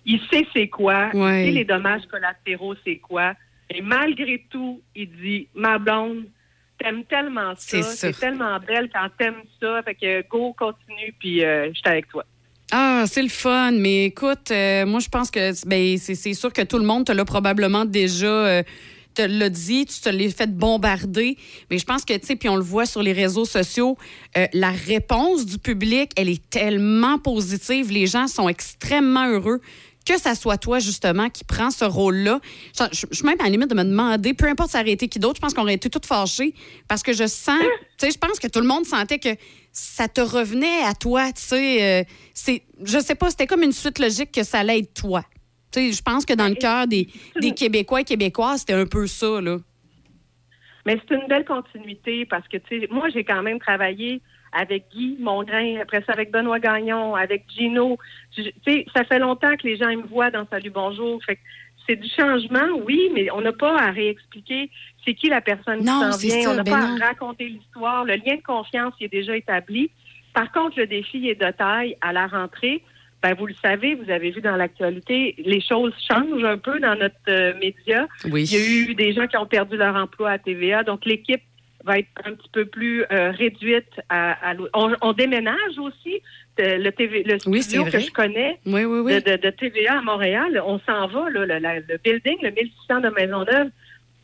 Il 0.05 0.19
sait 0.31 0.47
c'est 0.53 0.67
quoi, 0.67 1.09
Ouais. 1.13 1.43
il 1.43 1.45
sait 1.47 1.51
les 1.59 1.65
dommages 1.65 2.05
collatéraux, 2.09 2.75
c'est 2.85 2.97
quoi. 2.97 3.33
Et 3.69 3.81
malgré 3.81 4.43
tout, 4.49 4.81
il 4.95 5.09
dit, 5.11 5.47
ma 5.53 5.77
blonde, 5.77 6.25
t'aimes 6.79 7.03
tellement 7.03 7.53
ça, 7.55 7.83
C'est 7.83 8.17
tellement 8.19 8.57
belle 8.59 8.89
quand 8.91 9.07
t'aimes 9.17 9.43
ça, 9.61 9.81
fait 9.83 9.95
que 9.95 10.27
go, 10.27 10.53
continue, 10.57 11.13
puis 11.19 11.43
euh, 11.43 11.67
je 11.73 11.73
suis 11.79 11.87
avec 11.87 12.07
toi. 12.07 12.23
Ah, 12.71 13.03
c'est 13.07 13.21
le 13.23 13.29
fun. 13.29 13.71
Mais 13.73 14.05
écoute, 14.05 14.51
euh, 14.51 14.85
moi, 14.85 14.99
je 14.99 15.09
pense 15.09 15.29
que 15.29 15.67
ben, 15.67 15.97
c'est 15.97 16.15
c'est 16.15 16.33
sûr 16.33 16.53
que 16.53 16.61
tout 16.61 16.77
le 16.79 16.85
monde 16.85 17.05
te 17.05 17.11
l'a 17.11 17.25
probablement 17.25 17.83
déjà. 17.85 18.27
euh, 18.27 18.63
te 19.13 19.21
l'a 19.21 19.49
dit, 19.49 19.85
tu 19.85 19.99
te 19.99 20.09
l'as 20.09 20.29
fait 20.29 20.55
bombarder. 20.55 21.37
Mais 21.69 21.77
je 21.77 21.85
pense 21.85 22.05
que, 22.05 22.13
tu 22.17 22.25
sais, 22.25 22.35
puis 22.35 22.49
on 22.49 22.55
le 22.55 22.63
voit 22.63 22.85
sur 22.85 23.03
les 23.03 23.13
réseaux 23.13 23.45
sociaux, 23.45 23.97
euh, 24.37 24.47
la 24.53 24.71
réponse 24.71 25.45
du 25.45 25.57
public, 25.57 26.11
elle 26.15 26.29
est 26.29 26.49
tellement 26.49 27.17
positive. 27.17 27.91
Les 27.91 28.07
gens 28.07 28.27
sont 28.27 28.49
extrêmement 28.49 29.27
heureux. 29.27 29.61
Que 30.05 30.17
ça 30.17 30.33
soit 30.33 30.57
toi, 30.57 30.79
justement, 30.79 31.29
qui 31.29 31.43
prends 31.43 31.69
ce 31.69 31.85
rôle-là. 31.85 32.39
Je 32.91 33.05
suis 33.11 33.25
même 33.25 33.39
à 33.41 33.43
la 33.43 33.49
limite 33.49 33.69
de 33.69 33.75
me 33.75 33.83
demander, 33.83 34.33
peu 34.33 34.47
importe 34.47 34.71
ça 34.71 34.81
aurait 34.81 34.91
été 34.91 35.07
qui 35.07 35.19
d'autre, 35.19 35.35
je 35.35 35.41
pense 35.41 35.53
qu'on 35.53 35.61
aurait 35.61 35.75
été 35.75 35.89
toutes 35.89 36.07
fâchées 36.07 36.55
parce 36.87 37.03
que 37.03 37.13
je 37.13 37.27
sens, 37.27 37.59
tu 37.97 38.07
sais, 38.07 38.11
je 38.11 38.17
pense 38.17 38.39
que 38.39 38.47
tout 38.47 38.59
le 38.59 38.65
monde 38.65 38.85
sentait 38.85 39.19
que 39.19 39.29
ça 39.71 40.07
te 40.07 40.21
revenait 40.21 40.83
à 40.83 40.95
toi, 40.95 41.31
tu 41.31 41.41
sais. 41.41 41.83
euh, 41.83 42.03
c'est, 42.33 42.63
je 42.81 42.97
sais 42.97 43.13
pas, 43.13 43.29
c'était 43.29 43.45
comme 43.45 43.61
une 43.61 43.73
suite 43.73 43.99
logique 43.99 44.31
que 44.31 44.43
ça 44.43 44.59
allait 44.59 44.79
être 44.79 44.93
toi. 44.93 45.23
Je 45.75 46.01
pense 46.01 46.25
que 46.25 46.33
dans 46.33 46.47
le 46.47 46.55
cœur 46.55 46.87
des, 46.87 47.07
des 47.39 47.51
Québécois 47.53 48.01
et 48.01 48.03
Québécoises, 48.03 48.61
c'était 48.61 48.73
un 48.73 48.85
peu 48.85 49.07
ça, 49.07 49.39
là. 49.41 49.57
Mais 50.85 50.97
c'est 51.07 51.15
une 51.15 51.27
belle 51.27 51.45
continuité 51.45 52.25
parce 52.25 52.47
que, 52.47 52.57
tu 52.57 52.81
sais, 52.81 52.87
moi, 52.89 53.09
j'ai 53.09 53.23
quand 53.23 53.43
même 53.43 53.59
travaillé 53.59 54.21
avec 54.51 54.85
Guy 54.91 55.17
Mongrain, 55.19 55.75
après 55.81 56.01
ça 56.05 56.13
avec 56.13 56.31
Benoît 56.31 56.59
Gagnon, 56.59 57.13
avec 57.15 57.43
Gino. 57.55 57.97
Je- 58.35 58.43
Tu 58.43 58.51
sais, 58.65 58.85
ça 58.95 59.03
fait 59.03 59.19
longtemps 59.19 59.55
que 59.57 59.67
les 59.67 59.77
gens 59.77 59.89
me 59.95 60.07
voient 60.07 60.31
dans 60.31 60.47
Salut 60.49 60.71
Bonjour. 60.71 61.21
Fait 61.23 61.37
c'est 61.87 61.95
du 61.95 62.09
changement, 62.09 62.67
oui, 62.85 63.09
mais 63.15 63.31
on 63.31 63.41
n'a 63.41 63.51
pas 63.51 63.75
à 63.79 63.91
réexpliquer 63.91 64.69
c'est 65.05 65.13
qui 65.15 65.27
la 65.27 65.41
personne 65.41 65.83
Non, 65.83 66.11
qui 66.11 66.11
s'en 66.11 66.17
vient. 66.17 66.41
ça, 66.41 66.51
on 66.51 66.55
n'a 66.55 66.63
ben 66.63 66.71
pas 66.71 66.87
non. 66.87 67.01
à 67.01 67.05
raconter 67.07 67.47
l'histoire. 67.49 68.05
Le 68.05 68.13
lien 68.15 68.35
de 68.37 68.41
confiance 68.43 68.93
il 68.99 69.05
est 69.05 69.09
déjà 69.09 69.35
établi. 69.35 69.89
Par 70.33 70.51
contre, 70.51 70.77
le 70.79 70.85
défi 70.87 71.27
est 71.27 71.35
de 71.39 71.51
taille 71.51 71.95
à 72.01 72.13
la 72.13 72.27
rentrée. 72.27 72.81
Ben, 73.21 73.33
vous 73.37 73.47
le 73.47 73.53
savez, 73.61 73.95
vous 73.95 74.09
avez 74.09 74.31
vu 74.31 74.39
dans 74.41 74.55
l'actualité, 74.55 75.35
les 75.37 75.59
choses 75.61 75.93
changent 76.09 76.43
un 76.43 76.57
peu 76.57 76.79
dans 76.79 76.95
notre 76.95 77.15
euh, 77.27 77.53
média. 77.59 78.07
Oui. 78.31 78.43
Il 78.45 78.53
y 78.53 78.61
a 78.61 78.91
eu 78.91 78.95
des 78.95 79.11
gens 79.13 79.27
qui 79.27 79.35
ont 79.37 79.45
perdu 79.45 79.75
leur 79.75 79.95
emploi 79.95 80.31
à 80.31 80.37
TVA, 80.37 80.83
donc 80.83 81.05
l'équipe 81.05 81.41
va 81.83 81.99
être 81.99 82.07
un 82.25 82.33
petit 82.33 82.49
peu 82.51 82.65
plus 82.65 83.03
euh, 83.11 83.31
réduite. 83.31 83.89
À, 84.09 84.53
on, 84.73 84.93
on 85.01 85.13
déménage 85.13 85.77
aussi 85.81 86.21
euh, 86.61 86.77
le, 86.77 86.91
TV, 86.91 87.23
le 87.23 87.39
studio 87.39 87.85
que 87.85 87.99
je 87.99 88.11
connais 88.11 88.59
Oui. 88.65 88.83
De, 88.83 89.19
de- 89.31 89.41
de 89.41 89.49
TVA 89.49 89.99
à 89.99 90.01
Montréal. 90.01 90.61
On 90.65 90.79
s'en 90.79 91.07
va, 91.07 91.29
là, 91.29 91.45
le, 91.45 91.59
le 91.89 91.97
building, 92.03 92.37
le 92.41 92.51
1600 92.51 92.99
de 93.01 93.09
Maisonneuve, 93.09 93.69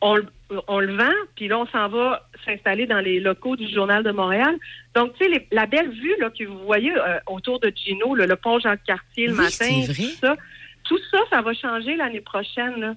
on, 0.00 0.16
le- 0.16 0.26
on 0.68 0.78
le 0.80 0.94
vend, 0.94 1.12
puis 1.34 1.48
là, 1.48 1.58
on 1.58 1.66
s'en 1.66 1.88
va 1.88 2.28
s'installer 2.44 2.86
dans 2.86 3.00
les 3.00 3.18
locaux 3.20 3.56
du 3.56 3.68
Journal 3.68 4.02
de 4.02 4.10
Montréal. 4.10 4.54
Donc, 4.94 5.14
tu 5.18 5.24
sais, 5.32 5.46
la 5.50 5.66
belle 5.66 5.90
vue 5.90 6.14
là, 6.18 6.30
que 6.30 6.44
vous 6.44 6.58
voyez 6.64 6.92
euh, 6.96 7.18
autour 7.26 7.58
de 7.60 7.72
Gino, 7.74 8.14
là, 8.14 8.26
le 8.26 8.36
pont 8.36 8.58
Jean-Cartier 8.58 9.28
le 9.28 9.32
Oui, 9.32 9.38
matin, 9.44 9.82
tout 9.86 10.16
ça, 10.20 10.36
tout 10.84 10.98
ça, 11.10 11.18
ça 11.30 11.40
va 11.42 11.52
changer 11.54 11.96
l'année 11.96 12.20
prochaine. 12.20 12.78
là. 12.80 12.94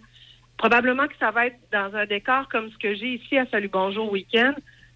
Probablement 0.57 1.07
que 1.07 1.15
ça 1.19 1.31
va 1.31 1.47
être 1.47 1.57
dans 1.71 1.95
un 1.95 2.05
décor 2.05 2.49
comme 2.49 2.69
ce 2.71 2.77
que 2.77 2.93
j'ai 2.93 3.13
ici 3.13 3.37
à 3.37 3.45
Salut 3.47 3.69
Bonjour 3.71 4.11
Week-end. 4.11 4.53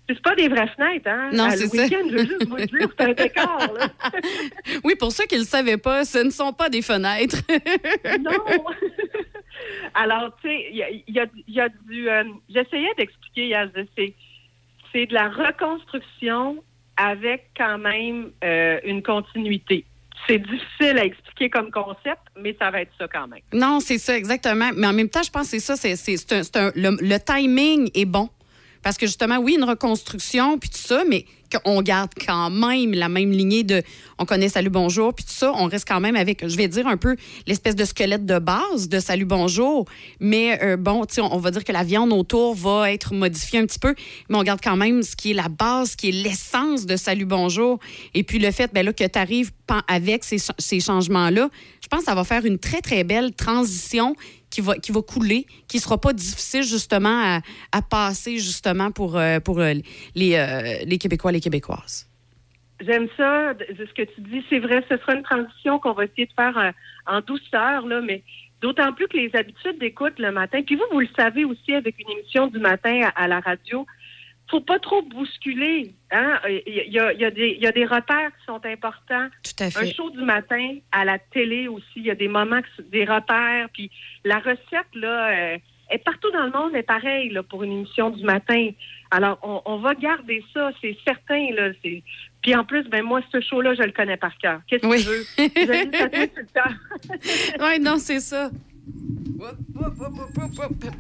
C'est 0.10 0.22
pas 0.22 0.36
des 0.36 0.50
vraies 0.50 0.68
fenêtres, 0.76 1.08
hein? 1.10 1.30
Non, 1.32 1.50
c'est 1.52 1.64
le 1.64 1.70
ça. 1.70 1.84
week-end, 1.84 2.08
je 2.10 2.16
veux 2.18 2.26
juste 2.26 2.46
vous 2.48 2.56
dire, 2.58 2.90
c'est 3.00 3.06
un 3.06 3.14
décor, 3.14 3.74
là. 3.80 3.88
Oui, 4.84 4.96
pour 4.96 5.12
ceux 5.14 5.26
qui 5.26 5.36
ne 5.36 5.40
le 5.42 5.46
savaient 5.46 5.78
pas, 5.78 6.04
ce 6.04 6.18
ne 6.20 6.30
sont 6.30 6.52
pas 6.52 6.70
des 6.70 6.82
fenêtres. 6.82 7.38
non! 8.20 8.32
Alors, 9.94 10.36
tu 10.42 10.50
sais, 10.50 10.68
il 10.72 10.78
y 10.78 10.84
a, 10.84 10.90
y 10.90 11.20
a- 11.20 11.26
il 11.48 11.54
y 11.54 11.60
a 11.62 11.70
du... 11.70 12.10
euh, 12.10 12.24
J'essayais 12.50 12.92
d'expliquer, 12.98 13.48
Yaz, 13.50 13.70
c'est, 13.98 15.06
de 15.06 15.14
la 15.14 15.30
reconstruction 15.30 16.64
avec 16.98 17.50
quand 17.58 17.78
même 17.78 18.32
euh, 18.44 18.80
une 18.84 19.02
continuité. 19.02 19.86
C'est 20.28 20.40
difficile 20.40 20.98
à 21.00 21.06
expliquer 21.06 21.50
comme 21.50 21.72
concept, 21.72 22.22
mais 22.40 22.56
ça 22.60 22.72
va 22.72 22.82
être 22.82 22.92
ça 23.00 23.08
quand 23.08 23.28
même. 23.28 23.42
Non, 23.54 23.80
c'est 23.80 23.98
ça, 23.98 24.16
exactement. 24.18 24.70
Mais 24.76 24.88
en 24.88 24.94
même 24.94 25.10
temps, 25.10 25.24
je 25.24 25.32
pense 25.32 25.50
que 25.52 25.60
c'est 25.60 25.76
ça. 25.76 25.76
C'est, 25.76 25.96
le, 26.76 26.98
le 27.02 27.18
timing 27.20 27.90
est 27.94 28.06
bon. 28.06 28.30
Parce 28.84 28.97
que 28.97 29.05
justement, 29.05 29.38
oui, 29.38 29.55
une 29.57 29.64
reconstruction, 29.64 30.57
puis 30.60 30.69
tout 30.69 30.77
ça, 30.77 31.03
mais 31.10 31.26
qu'on 31.61 31.81
garde 31.81 32.11
quand 32.26 32.49
même 32.49 32.93
la 32.93 33.10
même 33.10 33.31
lignée 33.31 33.64
de 33.64 33.81
on 34.18 34.26
connaît 34.26 34.49
Salut 34.49 34.69
Bonjour, 34.69 35.14
puis 35.14 35.26
tout 35.26 35.34
ça, 35.34 35.51
on 35.53 35.65
reste 35.65 35.88
quand 35.88 35.99
même 35.99 36.15
avec, 36.15 36.47
je 36.47 36.55
vais 36.55 36.68
dire 36.68 36.88
un 36.88 36.97
peu 36.97 37.15
l'espèce 37.47 37.76
de 37.76 37.85
squelette 37.85 38.26
de 38.26 38.39
base 38.39 38.89
de 38.89 38.99
Salut 38.99 39.26
Bonjour. 39.26 39.85
Mais 40.19 40.60
euh, 40.64 40.77
bon, 40.77 41.05
tu 41.05 41.22
on, 41.22 41.34
on 41.34 41.38
va 41.38 41.51
dire 41.51 41.64
que 41.64 41.72
la 41.72 41.84
viande 41.84 42.14
autour 42.14 42.55
va 42.55 42.91
être 42.91 43.14
modifiée 43.14 43.60
un 43.60 43.65
petit 43.65 43.80
peu, 43.80 43.95
mais 44.30 44.38
on 44.38 44.43
garde 44.43 44.61
quand 44.64 44.77
même 44.77 45.03
ce 45.03 45.15
qui 45.15 45.31
est 45.31 45.35
la 45.35 45.49
base, 45.49 45.91
ce 45.91 45.97
qui 45.97 46.10
est 46.10 46.11
l'essence 46.11 46.85
de 46.85 46.95
Salut 46.95 47.26
Bonjour. 47.26 47.80
Et 48.14 48.23
puis 48.23 48.39
le 48.39 48.51
fait 48.51 48.72
ben 48.73 48.85
là, 48.85 48.93
que 48.93 49.03
tu 49.03 49.19
arrives 49.19 49.51
avec 49.88 50.23
ces, 50.23 50.38
ces 50.57 50.80
changements-là, 50.80 51.49
je 51.81 51.88
pense 51.88 52.01
que 52.01 52.05
ça 52.05 52.15
va 52.15 52.23
faire 52.23 52.45
une 52.45 52.60
très, 52.60 52.81
très 52.81 53.03
belle 53.03 53.34
transition 53.34 54.15
qui 54.54 54.62
va, 54.62 54.76
qui 54.76 54.92
va 54.92 55.02
couler, 55.02 55.48
qui 55.68 55.80
sera 55.80 55.98
pas 56.00 56.14
difficile 56.14 56.62
justement 56.62 57.40
à, 57.72 57.82
passer 57.82 58.38
justement 58.38 58.92
pour, 58.92 59.18
euh, 59.18 59.40
pour 59.40 59.60
euh, 59.60 59.74
les, 60.16 60.36
euh, 60.36 60.86
les 60.86 60.98
Québécois, 61.00 61.32
les 61.32 61.40
Québécoises. 61.40 62.08
J'aime 62.80 63.08
ça, 63.18 63.54
ce 63.60 63.94
que 63.94 64.04
tu 64.04 64.22
dis. 64.22 64.46
C'est 64.50 64.60
vrai, 64.60 64.84
ce 64.90 64.98
sera 64.98 65.16
une 65.16 65.24
transition 65.24 65.80
qu'on 65.80 65.94
va 65.94 66.06
essayer 66.06 66.28
de 66.28 66.34
faire 66.34 66.74
en 67.08 67.22
douceur, 67.22 67.88
là, 67.88 68.02
mais 68.02 68.22
d'autant 68.62 68.94
plus 68.94 69.08
que 69.08 69.18
les 69.18 69.32
habitudes 69.36 69.80
d'écoute 69.80 70.20
le 70.20 70.32
matin, 70.32 70.62
puis 70.62 70.76
vous, 70.76 70.84
vous 70.92 71.00
le 71.00 71.10
savez 71.18 71.46
aussi 71.46 71.74
avec 71.74 71.96
une 72.00 72.12
émission 72.12 72.48
du 72.48 72.60
matin 72.60 73.10
à 73.16 73.28
la 73.28 73.40
radio, 73.40 73.86
faut 74.54 74.62
pas 74.62 74.78
trop 74.80 75.02
bousculer. 75.02 75.94
Hein? 76.12 76.40
Il, 76.68 76.92
y 76.94 77.00
a, 77.00 77.12
il 77.12 77.20
y 77.20 77.26
a 77.26 77.32
des, 77.32 77.56
il 77.58 77.64
y 77.64 77.68
a 77.68 77.72
des 77.72 77.86
repères 77.86 78.30
qui 78.38 78.46
sont 78.46 78.62
importants. 78.66 79.28
Tout 79.44 79.64
à 79.64 79.66
Un 79.66 79.70
fait. 79.72 79.94
show 79.96 80.12
du 80.12 80.22
matin, 80.24 80.76
à 80.92 81.04
la 81.06 81.18
télé 81.18 81.68
aussi, 81.68 81.86
il 81.98 82.06
y 82.06 82.12
a 82.12 82.16
des 82.16 82.28
moments, 82.28 82.62
que 82.62 82.82
des 82.84 83.04
repères, 83.06 83.68
puis 83.74 83.90
la 84.24 84.38
recette, 84.38 84.94
là, 84.94 85.30
euh, 85.54 85.58
est 85.90 85.98
partout 86.04 86.30
dans 86.32 86.46
le 86.46 86.52
monde, 86.52 86.76
est 86.76 86.84
pareil, 86.84 87.30
là, 87.30 87.42
pour 87.42 87.64
une 87.64 87.72
émission 87.72 88.12
du 88.12 88.24
matin. 88.24 88.70
Alors, 89.10 89.40
on, 89.42 89.62
on 89.66 89.78
va 89.78 89.96
garder 89.96 90.44
ça, 90.54 90.70
c'est 90.82 90.96
certain, 91.06 91.48
là. 91.56 91.72
c'est- 91.84 92.04
Puis 92.44 92.54
en 92.56 92.64
plus, 92.64 92.84
ben 92.90 93.02
moi, 93.04 93.22
ce 93.32 93.42
show-là, 93.42 93.74
je 93.74 93.82
le 93.84 93.92
connais 93.92 94.18
par 94.18 94.38
cœur. 94.38 94.62
Qu'est-ce 94.68 94.84
que 94.84 95.02
tu 95.02 95.08
veux? 95.10 95.24
Je. 95.38 95.44
Oui, 97.60 97.80
non, 97.80 97.98
c'est 97.98 98.20
ça. 98.20 98.52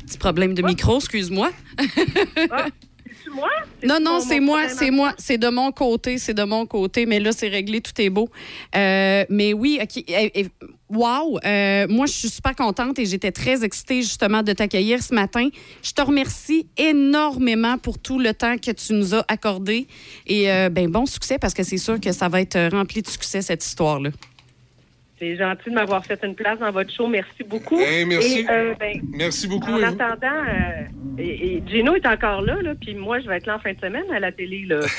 Petit 0.05 0.17
problème 0.17 0.53
de 0.53 0.61
micro, 0.63 0.97
excuse-moi. 0.97 1.49
C'est 1.79 2.92
moi? 3.33 3.49
Non, 3.83 3.99
non, 3.99 4.19
c'est 4.19 4.39
moi, 4.39 4.69
c'est 4.69 4.91
moi, 4.91 5.13
c'est 5.17 5.37
de 5.37 5.49
mon 5.49 5.71
côté, 5.71 6.17
c'est 6.17 6.33
de 6.33 6.43
mon 6.43 6.65
côté, 6.65 7.05
mais 7.05 7.19
là, 7.19 7.31
c'est 7.31 7.47
réglé, 7.47 7.81
tout 7.81 7.99
est 7.99 8.09
beau. 8.09 8.29
Euh, 8.75 9.25
mais 9.29 9.53
oui, 9.53 9.79
OK. 9.81 10.03
eh, 10.07 10.31
eh, 10.35 10.47
Wow! 10.89 11.39
Euh, 11.43 11.87
moi, 11.89 12.05
je 12.05 12.11
suis 12.11 12.29
super 12.29 12.55
contente 12.55 12.99
et 12.99 13.05
j'étais 13.05 13.31
très 13.31 13.63
excitée 13.63 14.03
justement 14.03 14.43
de 14.43 14.53
t'accueillir 14.53 15.01
ce 15.01 15.15
matin. 15.15 15.49
Je 15.81 15.91
te 15.91 16.01
remercie 16.01 16.67
énormément 16.77 17.79
pour 17.79 17.97
tout 17.97 18.19
le 18.19 18.31
temps 18.33 18.57
que 18.57 18.69
tu 18.71 18.93
nous 18.93 19.15
as 19.15 19.25
accordé. 19.27 19.87
Et 20.27 20.51
euh, 20.51 20.69
ben, 20.69 20.87
bon 20.89 21.07
succès 21.07 21.39
parce 21.39 21.55
que 21.55 21.63
c'est 21.63 21.77
sûr 21.77 21.99
que 21.99 22.11
ça 22.11 22.29
va 22.29 22.41
être 22.41 22.69
rempli 22.71 23.01
de 23.01 23.07
succès, 23.07 23.41
cette 23.41 23.65
histoire-là. 23.65 24.11
C'est 25.19 25.37
gentil 25.37 25.69
de 25.69 25.75
m'avoir 25.75 26.05
fait 26.05 26.19
une 26.23 26.35
place 26.35 26.59
dans 26.59 26.71
votre 26.71 26.91
show. 26.91 27.07
Merci 27.07 27.43
beaucoup. 27.47 27.79
Eh, 27.79 28.03
merci. 28.03 28.39
Et, 28.39 28.49
euh, 28.49 28.73
ben, 28.79 28.99
Merci 29.11 29.47
beaucoup. 29.47 29.71
En 29.71 29.83
attendant, 29.83 30.25
euh, 30.25 31.19
et, 31.19 31.57
et 31.57 31.63
Gino 31.67 31.95
est 31.95 32.05
encore 32.05 32.41
là, 32.41 32.61
là 32.61 32.73
puis 32.79 32.95
moi, 32.95 33.19
je 33.19 33.27
vais 33.27 33.37
être 33.37 33.45
là 33.45 33.55
en 33.55 33.59
fin 33.59 33.73
de 33.73 33.79
semaine 33.79 34.05
à 34.11 34.19
la 34.19 34.31
télé. 34.31 34.65
Là. 34.67 34.79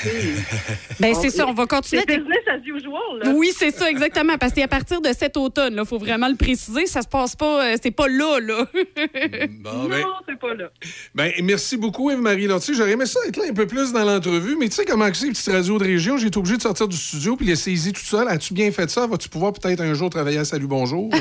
Ben, 0.97 1.13
c'est 1.13 1.29
ça, 1.29 1.45
on 1.45 1.53
va 1.53 1.65
continuer. 1.65 2.03
C'est 2.07 2.17
business 2.17 2.39
as 2.47 2.65
usual. 2.65 3.19
Là. 3.21 3.31
Oui, 3.35 3.51
c'est 3.53 3.71
ça, 3.71 3.89
exactement. 3.89 4.37
Parce 4.37 4.53
qu'à 4.53 4.67
partir 4.67 5.01
de 5.01 5.09
cet 5.09 5.35
automne, 5.35 5.75
il 5.77 5.85
faut 5.85 5.97
vraiment 5.97 6.29
le 6.29 6.35
préciser, 6.35 6.85
ça 6.85 7.01
se 7.01 7.07
passe 7.07 7.35
pas, 7.35 7.65
euh, 7.65 7.75
c'est 7.81 7.91
pas 7.91 8.07
là, 8.07 8.39
là. 8.39 8.65
Bon, 9.59 9.89
ben, 9.89 10.01
Non, 10.01 10.13
c'est 10.27 10.39
pas 10.39 10.53
là. 10.53 10.69
ben, 11.13 11.31
merci 11.43 11.75
beaucoup, 11.75 12.11
Eve-Marie 12.11 12.47
Lantier. 12.47 12.73
J'aurais 12.73 12.93
aimé 12.93 13.05
ça 13.05 13.19
être 13.27 13.35
là 13.35 13.43
un 13.49 13.53
peu 13.53 13.67
plus 13.67 13.91
dans 13.91 14.05
l'entrevue, 14.05 14.55
mais 14.57 14.69
tu 14.69 14.75
sais 14.75 14.85
comment 14.85 15.09
c'est, 15.13 15.27
petite 15.27 15.51
radio 15.51 15.77
de 15.77 15.83
région, 15.83 16.17
j'ai 16.17 16.27
été 16.27 16.37
obligé 16.37 16.55
de 16.55 16.61
sortir 16.61 16.87
du 16.87 16.95
studio 16.95 17.35
puis 17.35 17.45
les 17.45 17.57
saisir 17.57 17.91
tout 17.91 17.99
seul. 17.99 18.27
As-tu 18.29 18.53
bien 18.53 18.71
fait 18.71 18.89
ça? 18.89 19.05
Vas-tu 19.05 19.27
pouvoir 19.27 19.51
peut-être 19.51 19.81
un 19.81 19.93
jour 19.93 20.04
travailler 20.09 20.39
à 20.39 20.45
Salut 20.45 20.67
Bonjour? 20.67 21.09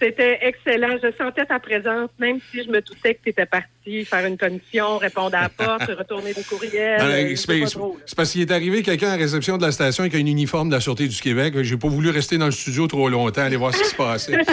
C'était 0.00 0.38
excellent. 0.42 0.96
Je 1.02 1.08
sentais 1.16 1.44
ta 1.44 1.58
présence, 1.58 2.10
même 2.18 2.38
si 2.50 2.64
je 2.64 2.70
me 2.70 2.80
doutais 2.80 3.14
que 3.14 3.20
tu 3.24 3.30
étais 3.30 3.46
parti 3.46 4.04
faire 4.04 4.26
une 4.26 4.36
commission, 4.36 4.98
répondre 4.98 5.36
à 5.36 5.42
la 5.42 5.48
porte, 5.48 5.82
retourner 5.98 6.32
des 6.32 6.42
courriels. 6.42 7.00
Euh, 7.00 7.36
c'est 7.36 8.16
parce 8.16 8.32
qu'il 8.32 8.40
est 8.40 8.50
arrivé 8.50 8.82
quelqu'un 8.82 9.08
à 9.08 9.16
la 9.16 9.22
réception 9.22 9.58
de 9.58 9.62
la 9.62 9.72
station 9.72 10.02
avec 10.02 10.14
un 10.14 10.26
uniforme 10.26 10.68
de 10.68 10.74
la 10.74 10.80
Sûreté 10.80 11.08
du 11.08 11.20
Québec. 11.20 11.54
J'ai 11.62 11.76
pas 11.76 11.88
voulu 11.88 12.10
rester 12.10 12.38
dans 12.38 12.46
le 12.46 12.52
studio 12.52 12.86
trop 12.86 13.08
longtemps, 13.08 13.42
aller 13.42 13.56
voir 13.56 13.74
ce 13.74 13.82
qui 13.82 13.88
se 13.88 13.96
passait. 13.96 14.38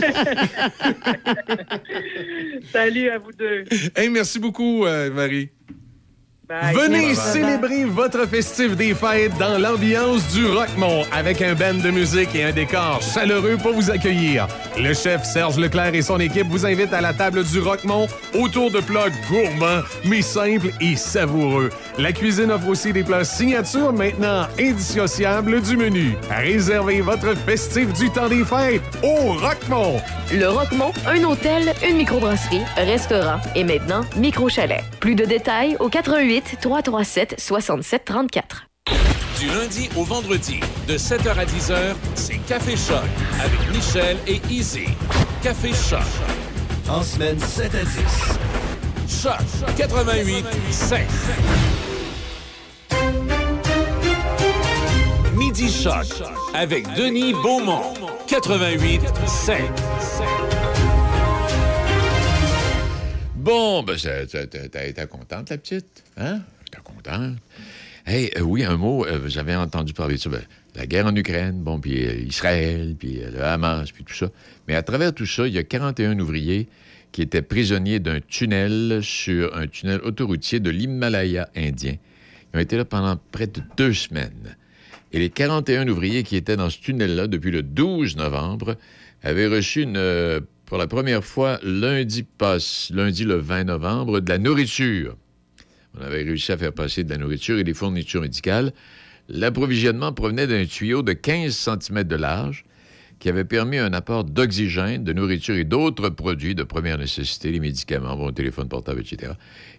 Salut 2.71 3.09
à 3.09 3.17
vous 3.17 3.31
deux. 3.31 3.65
hey, 3.95 4.09
merci 4.09 4.39
beaucoup, 4.39 4.85
euh, 4.85 5.11
Marie. 5.11 5.49
Bye. 6.49 6.73
Venez 6.73 7.07
Merci. 7.07 7.31
célébrer 7.33 7.83
votre 7.83 8.25
festif 8.25 8.77
des 8.77 8.93
fêtes 8.93 9.37
dans 9.37 9.57
l'ambiance 9.57 10.25
du 10.33 10.45
Rockmont 10.45 11.03
avec 11.11 11.41
un 11.41 11.53
band 11.55 11.73
de 11.73 11.91
musique 11.91 12.33
et 12.35 12.45
un 12.45 12.53
décor 12.53 13.01
chaleureux 13.01 13.57
pour 13.61 13.73
vous 13.73 13.91
accueillir. 13.91 14.47
Le 14.77 14.93
chef 14.93 15.25
Serge 15.25 15.57
Leclerc 15.57 15.93
et 15.93 16.01
son 16.01 16.21
équipe 16.21 16.47
vous 16.47 16.65
invitent 16.65 16.93
à 16.93 17.01
la 17.01 17.11
table 17.11 17.43
du 17.43 17.59
Rockmont 17.59 18.07
autour 18.33 18.71
de 18.71 18.79
plats 18.79 19.09
gourmands 19.29 19.81
mais 20.05 20.21
simples 20.21 20.69
et 20.79 20.95
savoureux. 20.95 21.69
La 21.97 22.13
cuisine 22.13 22.49
offre 22.51 22.69
aussi 22.69 22.93
des 22.93 23.03
plats 23.03 23.25
signature 23.25 23.91
maintenant 23.91 24.47
indissociables 24.57 25.61
du 25.61 25.75
menu. 25.75 26.15
Réservez 26.29 27.01
votre 27.01 27.35
festif 27.35 27.91
du 27.91 28.09
temps 28.09 28.29
des 28.29 28.45
fêtes 28.45 28.83
au 29.03 29.33
Rockmont. 29.33 29.99
Le 30.31 30.47
Roquemont, 30.47 30.91
un 31.07 31.23
hôtel, 31.23 31.73
une 31.87 31.97
microbrasserie, 31.97 32.61
restaurant 32.77 33.39
et 33.55 33.63
maintenant 33.65 34.01
micro-chalet. 34.15 34.83
Plus 34.99 35.15
de 35.15 35.25
détails 35.25 35.75
au 35.79 35.89
88 35.89 36.36
337 36.41 37.35
67 37.39 38.05
34. 38.05 38.67
Du 39.39 39.47
lundi 39.47 39.89
au 39.95 40.03
vendredi, 40.03 40.59
de 40.87 40.97
7h 40.97 41.37
à 41.37 41.45
10h, 41.45 41.95
c'est 42.15 42.37
Café 42.47 42.75
Choc 42.75 43.03
avec 43.39 43.59
Michel 43.71 44.17
et 44.27 44.41
Easy. 44.49 44.85
Café 45.43 45.71
Choc. 45.73 45.99
En 46.89 47.03
semaine 47.03 47.39
7 47.39 47.75
à 47.75 47.83
10. 47.83 49.21
Choc 49.21 49.75
88 49.77 50.45
7. 50.71 50.99
Midi 55.35 55.71
Choc 55.71 56.07
avec 56.53 56.91
Denis 56.95 57.33
Beaumont. 57.33 57.93
88 58.27 59.01
7. 59.27 59.55
Bon, 63.47 63.81
ben, 63.81 63.95
été 63.95 65.07
contente, 65.09 65.49
la 65.51 65.57
petite? 65.57 66.03
Hein? 66.17 66.41
T'es 66.69 66.79
contente? 66.83 67.37
Hey, 68.05 68.29
euh, 68.35 68.41
oui, 68.41 68.65
un 68.65 68.75
mot, 68.75 69.05
euh, 69.05 69.29
j'avais 69.29 69.55
entendu 69.55 69.93
parler 69.93 70.15
de 70.15 70.19
ça. 70.19 70.29
ben, 70.29 70.41
la 70.75 70.85
guerre 70.85 71.05
en 71.05 71.15
Ukraine, 71.15 71.61
bon, 71.61 71.79
puis 71.79 72.05
euh, 72.05 72.15
Israël, 72.27 72.97
puis 72.99 73.23
euh, 73.23 73.31
le 73.31 73.41
Hamas, 73.41 73.89
puis 73.93 74.03
tout 74.03 74.13
ça. 74.13 74.29
Mais 74.67 74.75
à 74.75 74.83
travers 74.83 75.13
tout 75.13 75.25
ça, 75.25 75.47
il 75.47 75.53
y 75.53 75.57
a 75.59 75.63
41 75.63 76.19
ouvriers 76.19 76.67
qui 77.13 77.21
étaient 77.21 77.41
prisonniers 77.41 77.99
d'un 77.99 78.19
tunnel 78.19 78.99
sur 79.01 79.55
un 79.55 79.67
tunnel 79.67 80.01
autoroutier 80.03 80.59
de 80.59 80.69
l'Himalaya 80.69 81.47
indien. 81.55 81.95
Ils 82.53 82.57
ont 82.57 82.59
été 82.59 82.75
là 82.75 82.83
pendant 82.83 83.17
près 83.31 83.47
de 83.47 83.61
deux 83.77 83.93
semaines. 83.93 84.57
Et 85.13 85.19
les 85.19 85.29
41 85.29 85.87
ouvriers 85.87 86.23
qui 86.23 86.35
étaient 86.35 86.57
dans 86.57 86.69
ce 86.69 86.79
tunnel-là 86.81 87.27
depuis 87.27 87.51
le 87.51 87.63
12 87.63 88.17
novembre 88.17 88.75
avaient 89.23 89.47
reçu 89.47 89.83
une, 89.83 89.95
pour 90.67 90.77
la 90.77 90.85
première 90.85 91.23
fois 91.23 91.59
lundi 91.63 92.23
passe, 92.23 92.91
lundi 92.93 93.23
le 93.23 93.35
20 93.35 93.63
novembre, 93.63 94.19
de 94.19 94.29
la 94.29 94.37
nourriture. 94.37 95.15
On 95.97 96.03
avait 96.03 96.23
réussi 96.23 96.51
à 96.51 96.57
faire 96.57 96.73
passer 96.73 97.05
de 97.05 97.09
la 97.09 97.17
nourriture 97.17 97.57
et 97.57 97.63
des 97.63 97.73
fournitures 97.73 98.21
médicales. 98.21 98.73
L'approvisionnement 99.29 100.11
provenait 100.11 100.45
d'un 100.45 100.65
tuyau 100.65 101.03
de 101.03 101.13
15 101.13 101.55
cm 101.55 102.03
de 102.03 102.15
large 102.17 102.65
qui 103.19 103.29
avait 103.29 103.45
permis 103.45 103.77
un 103.77 103.93
apport 103.93 104.25
d'oxygène, 104.25 105.05
de 105.05 105.13
nourriture 105.13 105.55
et 105.55 105.63
d'autres 105.63 106.09
produits 106.09 106.53
de 106.53 106.63
première 106.63 106.97
nécessité, 106.97 107.49
les 107.51 107.61
médicaments, 107.61 108.15
bon, 108.17 108.31
téléphone 108.31 108.67
portable, 108.67 108.99
etc. 108.99 109.33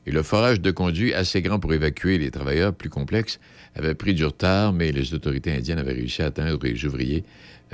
Et 0.06 0.10
le 0.10 0.22
forage 0.22 0.60
de 0.60 0.70
conduits 0.70 1.12
assez 1.12 1.42
grand 1.42 1.60
pour 1.60 1.74
évacuer 1.74 2.16
les 2.16 2.30
travailleurs 2.30 2.74
plus 2.74 2.88
complexes 2.88 3.38
avait 3.74 3.94
pris 3.94 4.14
du 4.14 4.24
retard, 4.24 4.72
mais 4.72 4.90
les 4.90 5.12
autorités 5.12 5.52
indiennes 5.52 5.78
avaient 5.78 5.92
réussi 5.92 6.22
à 6.22 6.26
atteindre 6.26 6.58
les 6.62 6.84
ouvriers. 6.86 7.24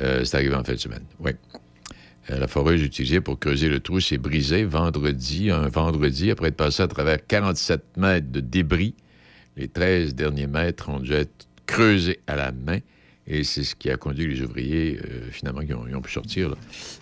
Euh, 0.01 0.24
c'est 0.24 0.36
arrivé 0.36 0.55
en 0.55 0.65
fin 0.65 0.73
de 0.73 0.78
semaine. 0.78 1.05
Oui. 1.20 1.31
Euh, 2.30 2.38
la 2.38 2.48
foreuse 2.48 2.82
utilisée 2.82 3.20
pour 3.20 3.38
creuser 3.38 3.68
le 3.68 3.80
trou 3.80 4.01
s'est 4.01 4.18
brisée 4.18 4.64
vendredi, 4.64 5.51
un 5.51 5.68
vendredi, 5.68 6.30
après 6.30 6.48
être 6.48 6.56
passé 6.56 6.82
à 6.82 6.88
travers 6.88 7.24
47 7.26 7.82
mètres 7.96 8.30
de 8.30 8.40
débris. 8.40 8.94
Les 9.56 9.68
13 9.68 10.14
derniers 10.14 10.46
mètres 10.46 10.88
ont 10.88 11.01
dû 11.01 11.12
être 11.12 11.46
creusés 11.66 12.20
à 12.26 12.36
la 12.36 12.52
main. 12.52 12.78
Et 13.26 13.44
c'est 13.44 13.64
ce 13.64 13.74
qui 13.74 13.90
a 13.90 13.96
conduit 13.96 14.26
les 14.26 14.42
ouvriers, 14.42 14.98
euh, 15.02 15.30
finalement, 15.30 15.62
qui 15.62 15.72
ont, 15.72 16.02
pu 16.02 16.12
sortir. 16.12 16.55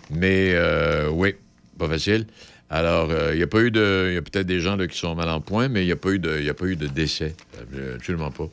Mais 0.09 0.51
euh, 0.53 1.09
oui, 1.09 1.35
pas 1.77 1.87
facile. 1.87 2.27
Alors, 2.69 3.11
il 3.31 3.37
n'y 3.37 3.43
a 3.43 3.47
pas 3.47 3.61
eu 3.61 3.71
de. 3.71 4.07
Il 4.09 4.13
y 4.15 4.17
a 4.17 4.21
peut-être 4.21 4.47
des 4.47 4.59
gens 4.59 4.77
qui 4.87 4.97
sont 4.97 5.13
mal 5.15 5.29
en 5.29 5.41
point, 5.41 5.67
mais 5.67 5.83
il 5.83 5.85
n'y 5.85 5.91
a, 5.91 5.97
pas 5.97 6.09
eu 6.09 6.17
de- 6.17 6.49
a 6.49 6.53
pas 6.53 6.65
eu 6.65 6.75
de 6.75 6.87
décès. 6.87 7.35
Absolument 7.95 8.31
pas. 8.31 8.49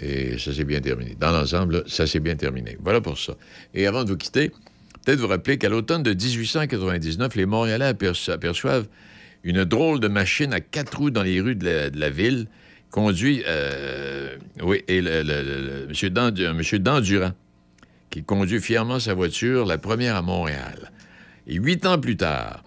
Et 0.00 0.36
ça 0.38 0.52
s'est 0.52 0.64
bien 0.64 0.80
terminé. 0.80 1.16
Dans 1.18 1.30
l'ensemble, 1.30 1.82
ça 1.86 2.06
s'est 2.06 2.20
bien 2.20 2.36
terminé. 2.36 2.76
Voilà 2.80 3.00
pour 3.00 3.18
ça. 3.18 3.34
Et 3.72 3.86
avant 3.86 4.04
de 4.04 4.10
vous 4.10 4.16
quitter, 4.16 4.50
peut-être 5.06 5.20
vous 5.20 5.28
rappeler 5.28 5.56
qu'à 5.56 5.68
l'automne 5.68 6.02
de 6.02 6.10
1899, 6.12 7.36
les 7.36 7.46
Montréalais 7.46 7.92
aperço- 7.92 8.32
aperçoivent 8.32 8.88
une 9.44 9.64
drôle 9.64 10.00
de 10.00 10.08
machine 10.08 10.52
à 10.52 10.58
quatre 10.58 10.98
roues 10.98 11.10
dans 11.10 11.22
les 11.22 11.40
rues 11.40 11.54
de 11.54 11.90
la, 11.94 12.10
ville, 12.10 12.48
conduit, 12.90 13.44
euh, 13.46 14.36
oui, 14.62 14.82
et 14.88 15.00
monsieur 15.00 16.10
Dandurand, 16.80 17.32
qui 18.10 18.24
conduit 18.24 18.60
fièrement 18.60 18.98
sa 18.98 19.14
voiture, 19.14 19.64
la 19.64 19.78
première 19.78 20.16
à 20.16 20.22
Montréal. 20.22 20.90
Et 21.46 21.54
huit 21.54 21.86
ans 21.86 22.00
plus 22.00 22.16
tard, 22.16 22.64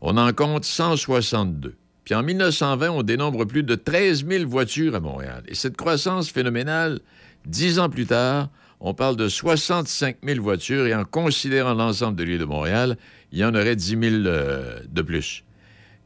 on 0.00 0.16
en 0.16 0.32
compte 0.32 0.64
162. 0.64 1.74
Puis 2.04 2.14
en 2.14 2.22
1920, 2.22 2.90
on 2.90 3.02
dénombre 3.02 3.44
plus 3.46 3.64
de 3.64 3.74
13 3.74 4.26
000 4.28 4.48
voitures 4.48 4.94
à 4.94 5.00
Montréal. 5.00 5.42
Et 5.48 5.56
cette 5.56 5.76
croissance 5.76 6.30
phénoménale, 6.30 7.00
dix 7.46 7.80
ans 7.80 7.88
plus 7.88 8.06
tard, 8.06 8.48
on 8.80 8.94
parle 8.94 9.16
de 9.16 9.28
65 9.28 10.16
000 10.24 10.42
voitures 10.42 10.86
et 10.86 10.94
en 10.94 11.04
considérant 11.04 11.74
l'ensemble 11.74 12.16
de 12.16 12.24
l'île 12.24 12.38
de 12.38 12.44
Montréal, 12.44 12.96
il 13.32 13.38
y 13.38 13.44
en 13.44 13.54
aurait 13.54 13.76
10 13.76 13.88
000 13.88 14.00
euh, 14.26 14.80
de 14.88 15.02
plus. 15.02 15.44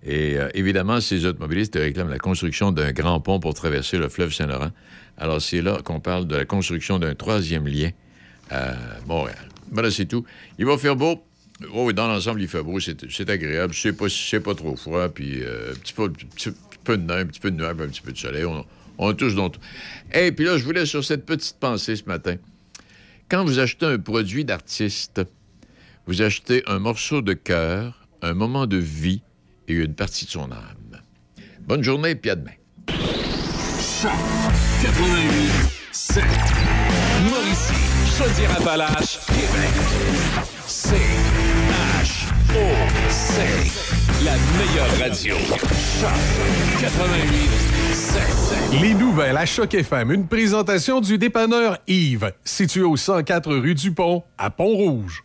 Et 0.05 0.37
euh, 0.37 0.49
évidemment, 0.55 1.01
ces 1.01 1.25
automobilistes 1.25 1.77
réclament 1.77 2.11
la 2.11 2.19
construction 2.19 2.73
d'un 2.73 2.93
grand 2.93 3.21
pont 3.21 3.41
pour 3.41 3.55
traverser 3.55 3.97
le 3.97 4.09
fleuve 4.09 4.35
Saint-Laurent. 4.35 4.71
Alors, 5.17 5.41
c'est 5.41 5.63
là 5.63 5.79
qu'on 5.83 6.01
parle 6.01 6.27
de 6.27 6.37
la 6.37 6.45
construction 6.45 6.99
d'un 6.99 7.15
troisième 7.15 7.67
lien 7.67 7.91
à 8.51 8.75
Montréal. 9.07 9.49
Voilà, 9.71 9.91
c'est 9.91 10.05
tout. 10.05 10.25
Il 10.59 10.67
va 10.67 10.77
faire 10.77 10.97
beau. 10.97 11.25
Oh, 11.73 11.91
dans 11.93 12.09
l'ensemble, 12.09 12.43
il 12.43 12.49
fait 12.49 12.63
beau. 12.63 12.81
C'est 12.81 13.31
agréable. 13.31 13.73
C'est 13.73 13.93
pas, 13.93 14.07
pas 14.41 14.55
trop 14.55 14.77
froid. 14.77 15.09
Puis, 15.09 15.43
euh, 15.43 15.73
un 15.73 15.75
petit 15.77 15.95
peu, 15.95 16.09
de 16.99 17.03
neige, 17.03 17.23
un 17.23 17.27
petit 17.27 17.41
peu 17.41 17.51
de 17.51 17.57
nuage, 17.57 17.77
un 17.81 17.89
petit 17.89 18.03
peu 18.03 18.13
de 18.13 18.19
soleil. 18.19 18.45
On, 18.99 19.13
tous 19.15 19.35
donc. 19.35 19.55
Et 20.13 20.33
puis 20.33 20.45
là, 20.45 20.59
je 20.59 20.65
voulais 20.65 20.85
sur 20.85 21.03
cette 21.05 21.25
petite 21.25 21.57
pensée 21.59 21.97
ce 21.97 22.05
matin. 22.05 22.37
Quand 23.35 23.45
vous 23.45 23.59
achetez 23.59 23.87
un 23.87 23.99
produit 23.99 24.45
d'artiste, 24.45 25.21
vous 26.07 26.23
achetez 26.23 26.63
un 26.69 26.79
morceau 26.79 27.21
de 27.21 27.33
cœur, 27.33 28.07
un 28.23 28.33
moment 28.33 28.69
de 28.69 28.77
vie 28.77 29.23
et 29.67 29.73
une 29.73 29.93
partie 29.93 30.25
de 30.25 30.31
son 30.31 30.53
âme. 30.53 31.03
Bonne 31.63 31.83
journée, 31.83 32.15
puis 32.15 32.31
à 32.31 32.37
demain. 32.37 32.53
Choc 32.87 34.13
88 34.83 35.51
7. 35.91 36.23
Mauricie, 37.29 38.17
Chaudière-Appalaches, 38.17 39.19
Québec. 39.27 39.75
C 40.69 40.95
H 42.55 42.57
O 42.57 43.11
C. 43.11 43.41
La 44.25 44.35
meilleure 44.57 44.99
radio. 45.01 45.35
Choc 45.37 46.11
88 46.81 47.51
7. 47.93 48.81
Les 48.81 48.95
nouvelles 48.95 49.37
à 49.37 49.45
Choc 49.45 49.75
FM, 49.75 50.13
une 50.13 50.29
présentation 50.29 51.01
du 51.01 51.19
dépanneur 51.19 51.79
Yves, 51.89 52.33
situé 52.45 52.83
au 52.83 52.97
104 52.97 53.53
rue 53.57 53.75
du 53.75 53.91
Pont, 53.93 54.23
à 54.39 54.51
Pont-Rouge. 54.51 55.25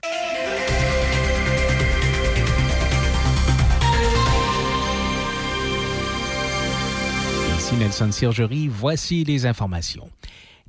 Ici 7.60 7.76
Nelson 7.76 8.12
Sirgerie, 8.12 8.68
voici 8.68 9.24
les 9.24 9.46
informations. 9.46 10.10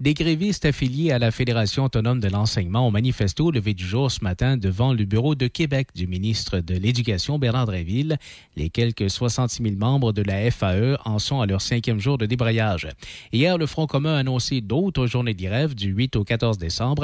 Des 0.00 0.14
grévistes 0.14 0.64
affiliés 0.64 1.12
à 1.12 1.18
la 1.18 1.30
Fédération 1.30 1.84
autonome 1.84 2.20
de 2.20 2.28
l'enseignement 2.28 2.88
ont 2.88 2.90
manifesté 2.90 3.42
au 3.42 3.50
lever 3.50 3.74
du 3.74 3.84
jour 3.84 4.10
ce 4.10 4.24
matin 4.24 4.56
devant 4.56 4.94
le 4.94 5.04
bureau 5.04 5.34
de 5.34 5.46
Québec 5.46 5.88
du 5.94 6.06
ministre 6.06 6.60
de 6.60 6.74
l'Éducation, 6.74 7.38
Bernard 7.38 7.66
Dréville. 7.66 8.16
Les 8.56 8.70
quelques 8.70 9.10
66 9.10 9.62
000 9.62 9.74
membres 9.76 10.14
de 10.14 10.22
la 10.22 10.50
FAE 10.50 10.96
en 11.04 11.18
sont 11.18 11.42
à 11.42 11.46
leur 11.46 11.60
cinquième 11.60 12.00
jour 12.00 12.16
de 12.16 12.24
débrayage. 12.24 12.88
Hier, 13.30 13.58
le 13.58 13.66
Front 13.66 13.86
commun 13.86 14.14
a 14.14 14.20
annoncé 14.20 14.62
d'autres 14.62 15.06
journées 15.06 15.34
de 15.34 15.42
grève 15.42 15.74
du 15.74 15.88
8 15.90 16.16
au 16.16 16.24
14 16.24 16.56
décembre 16.56 16.96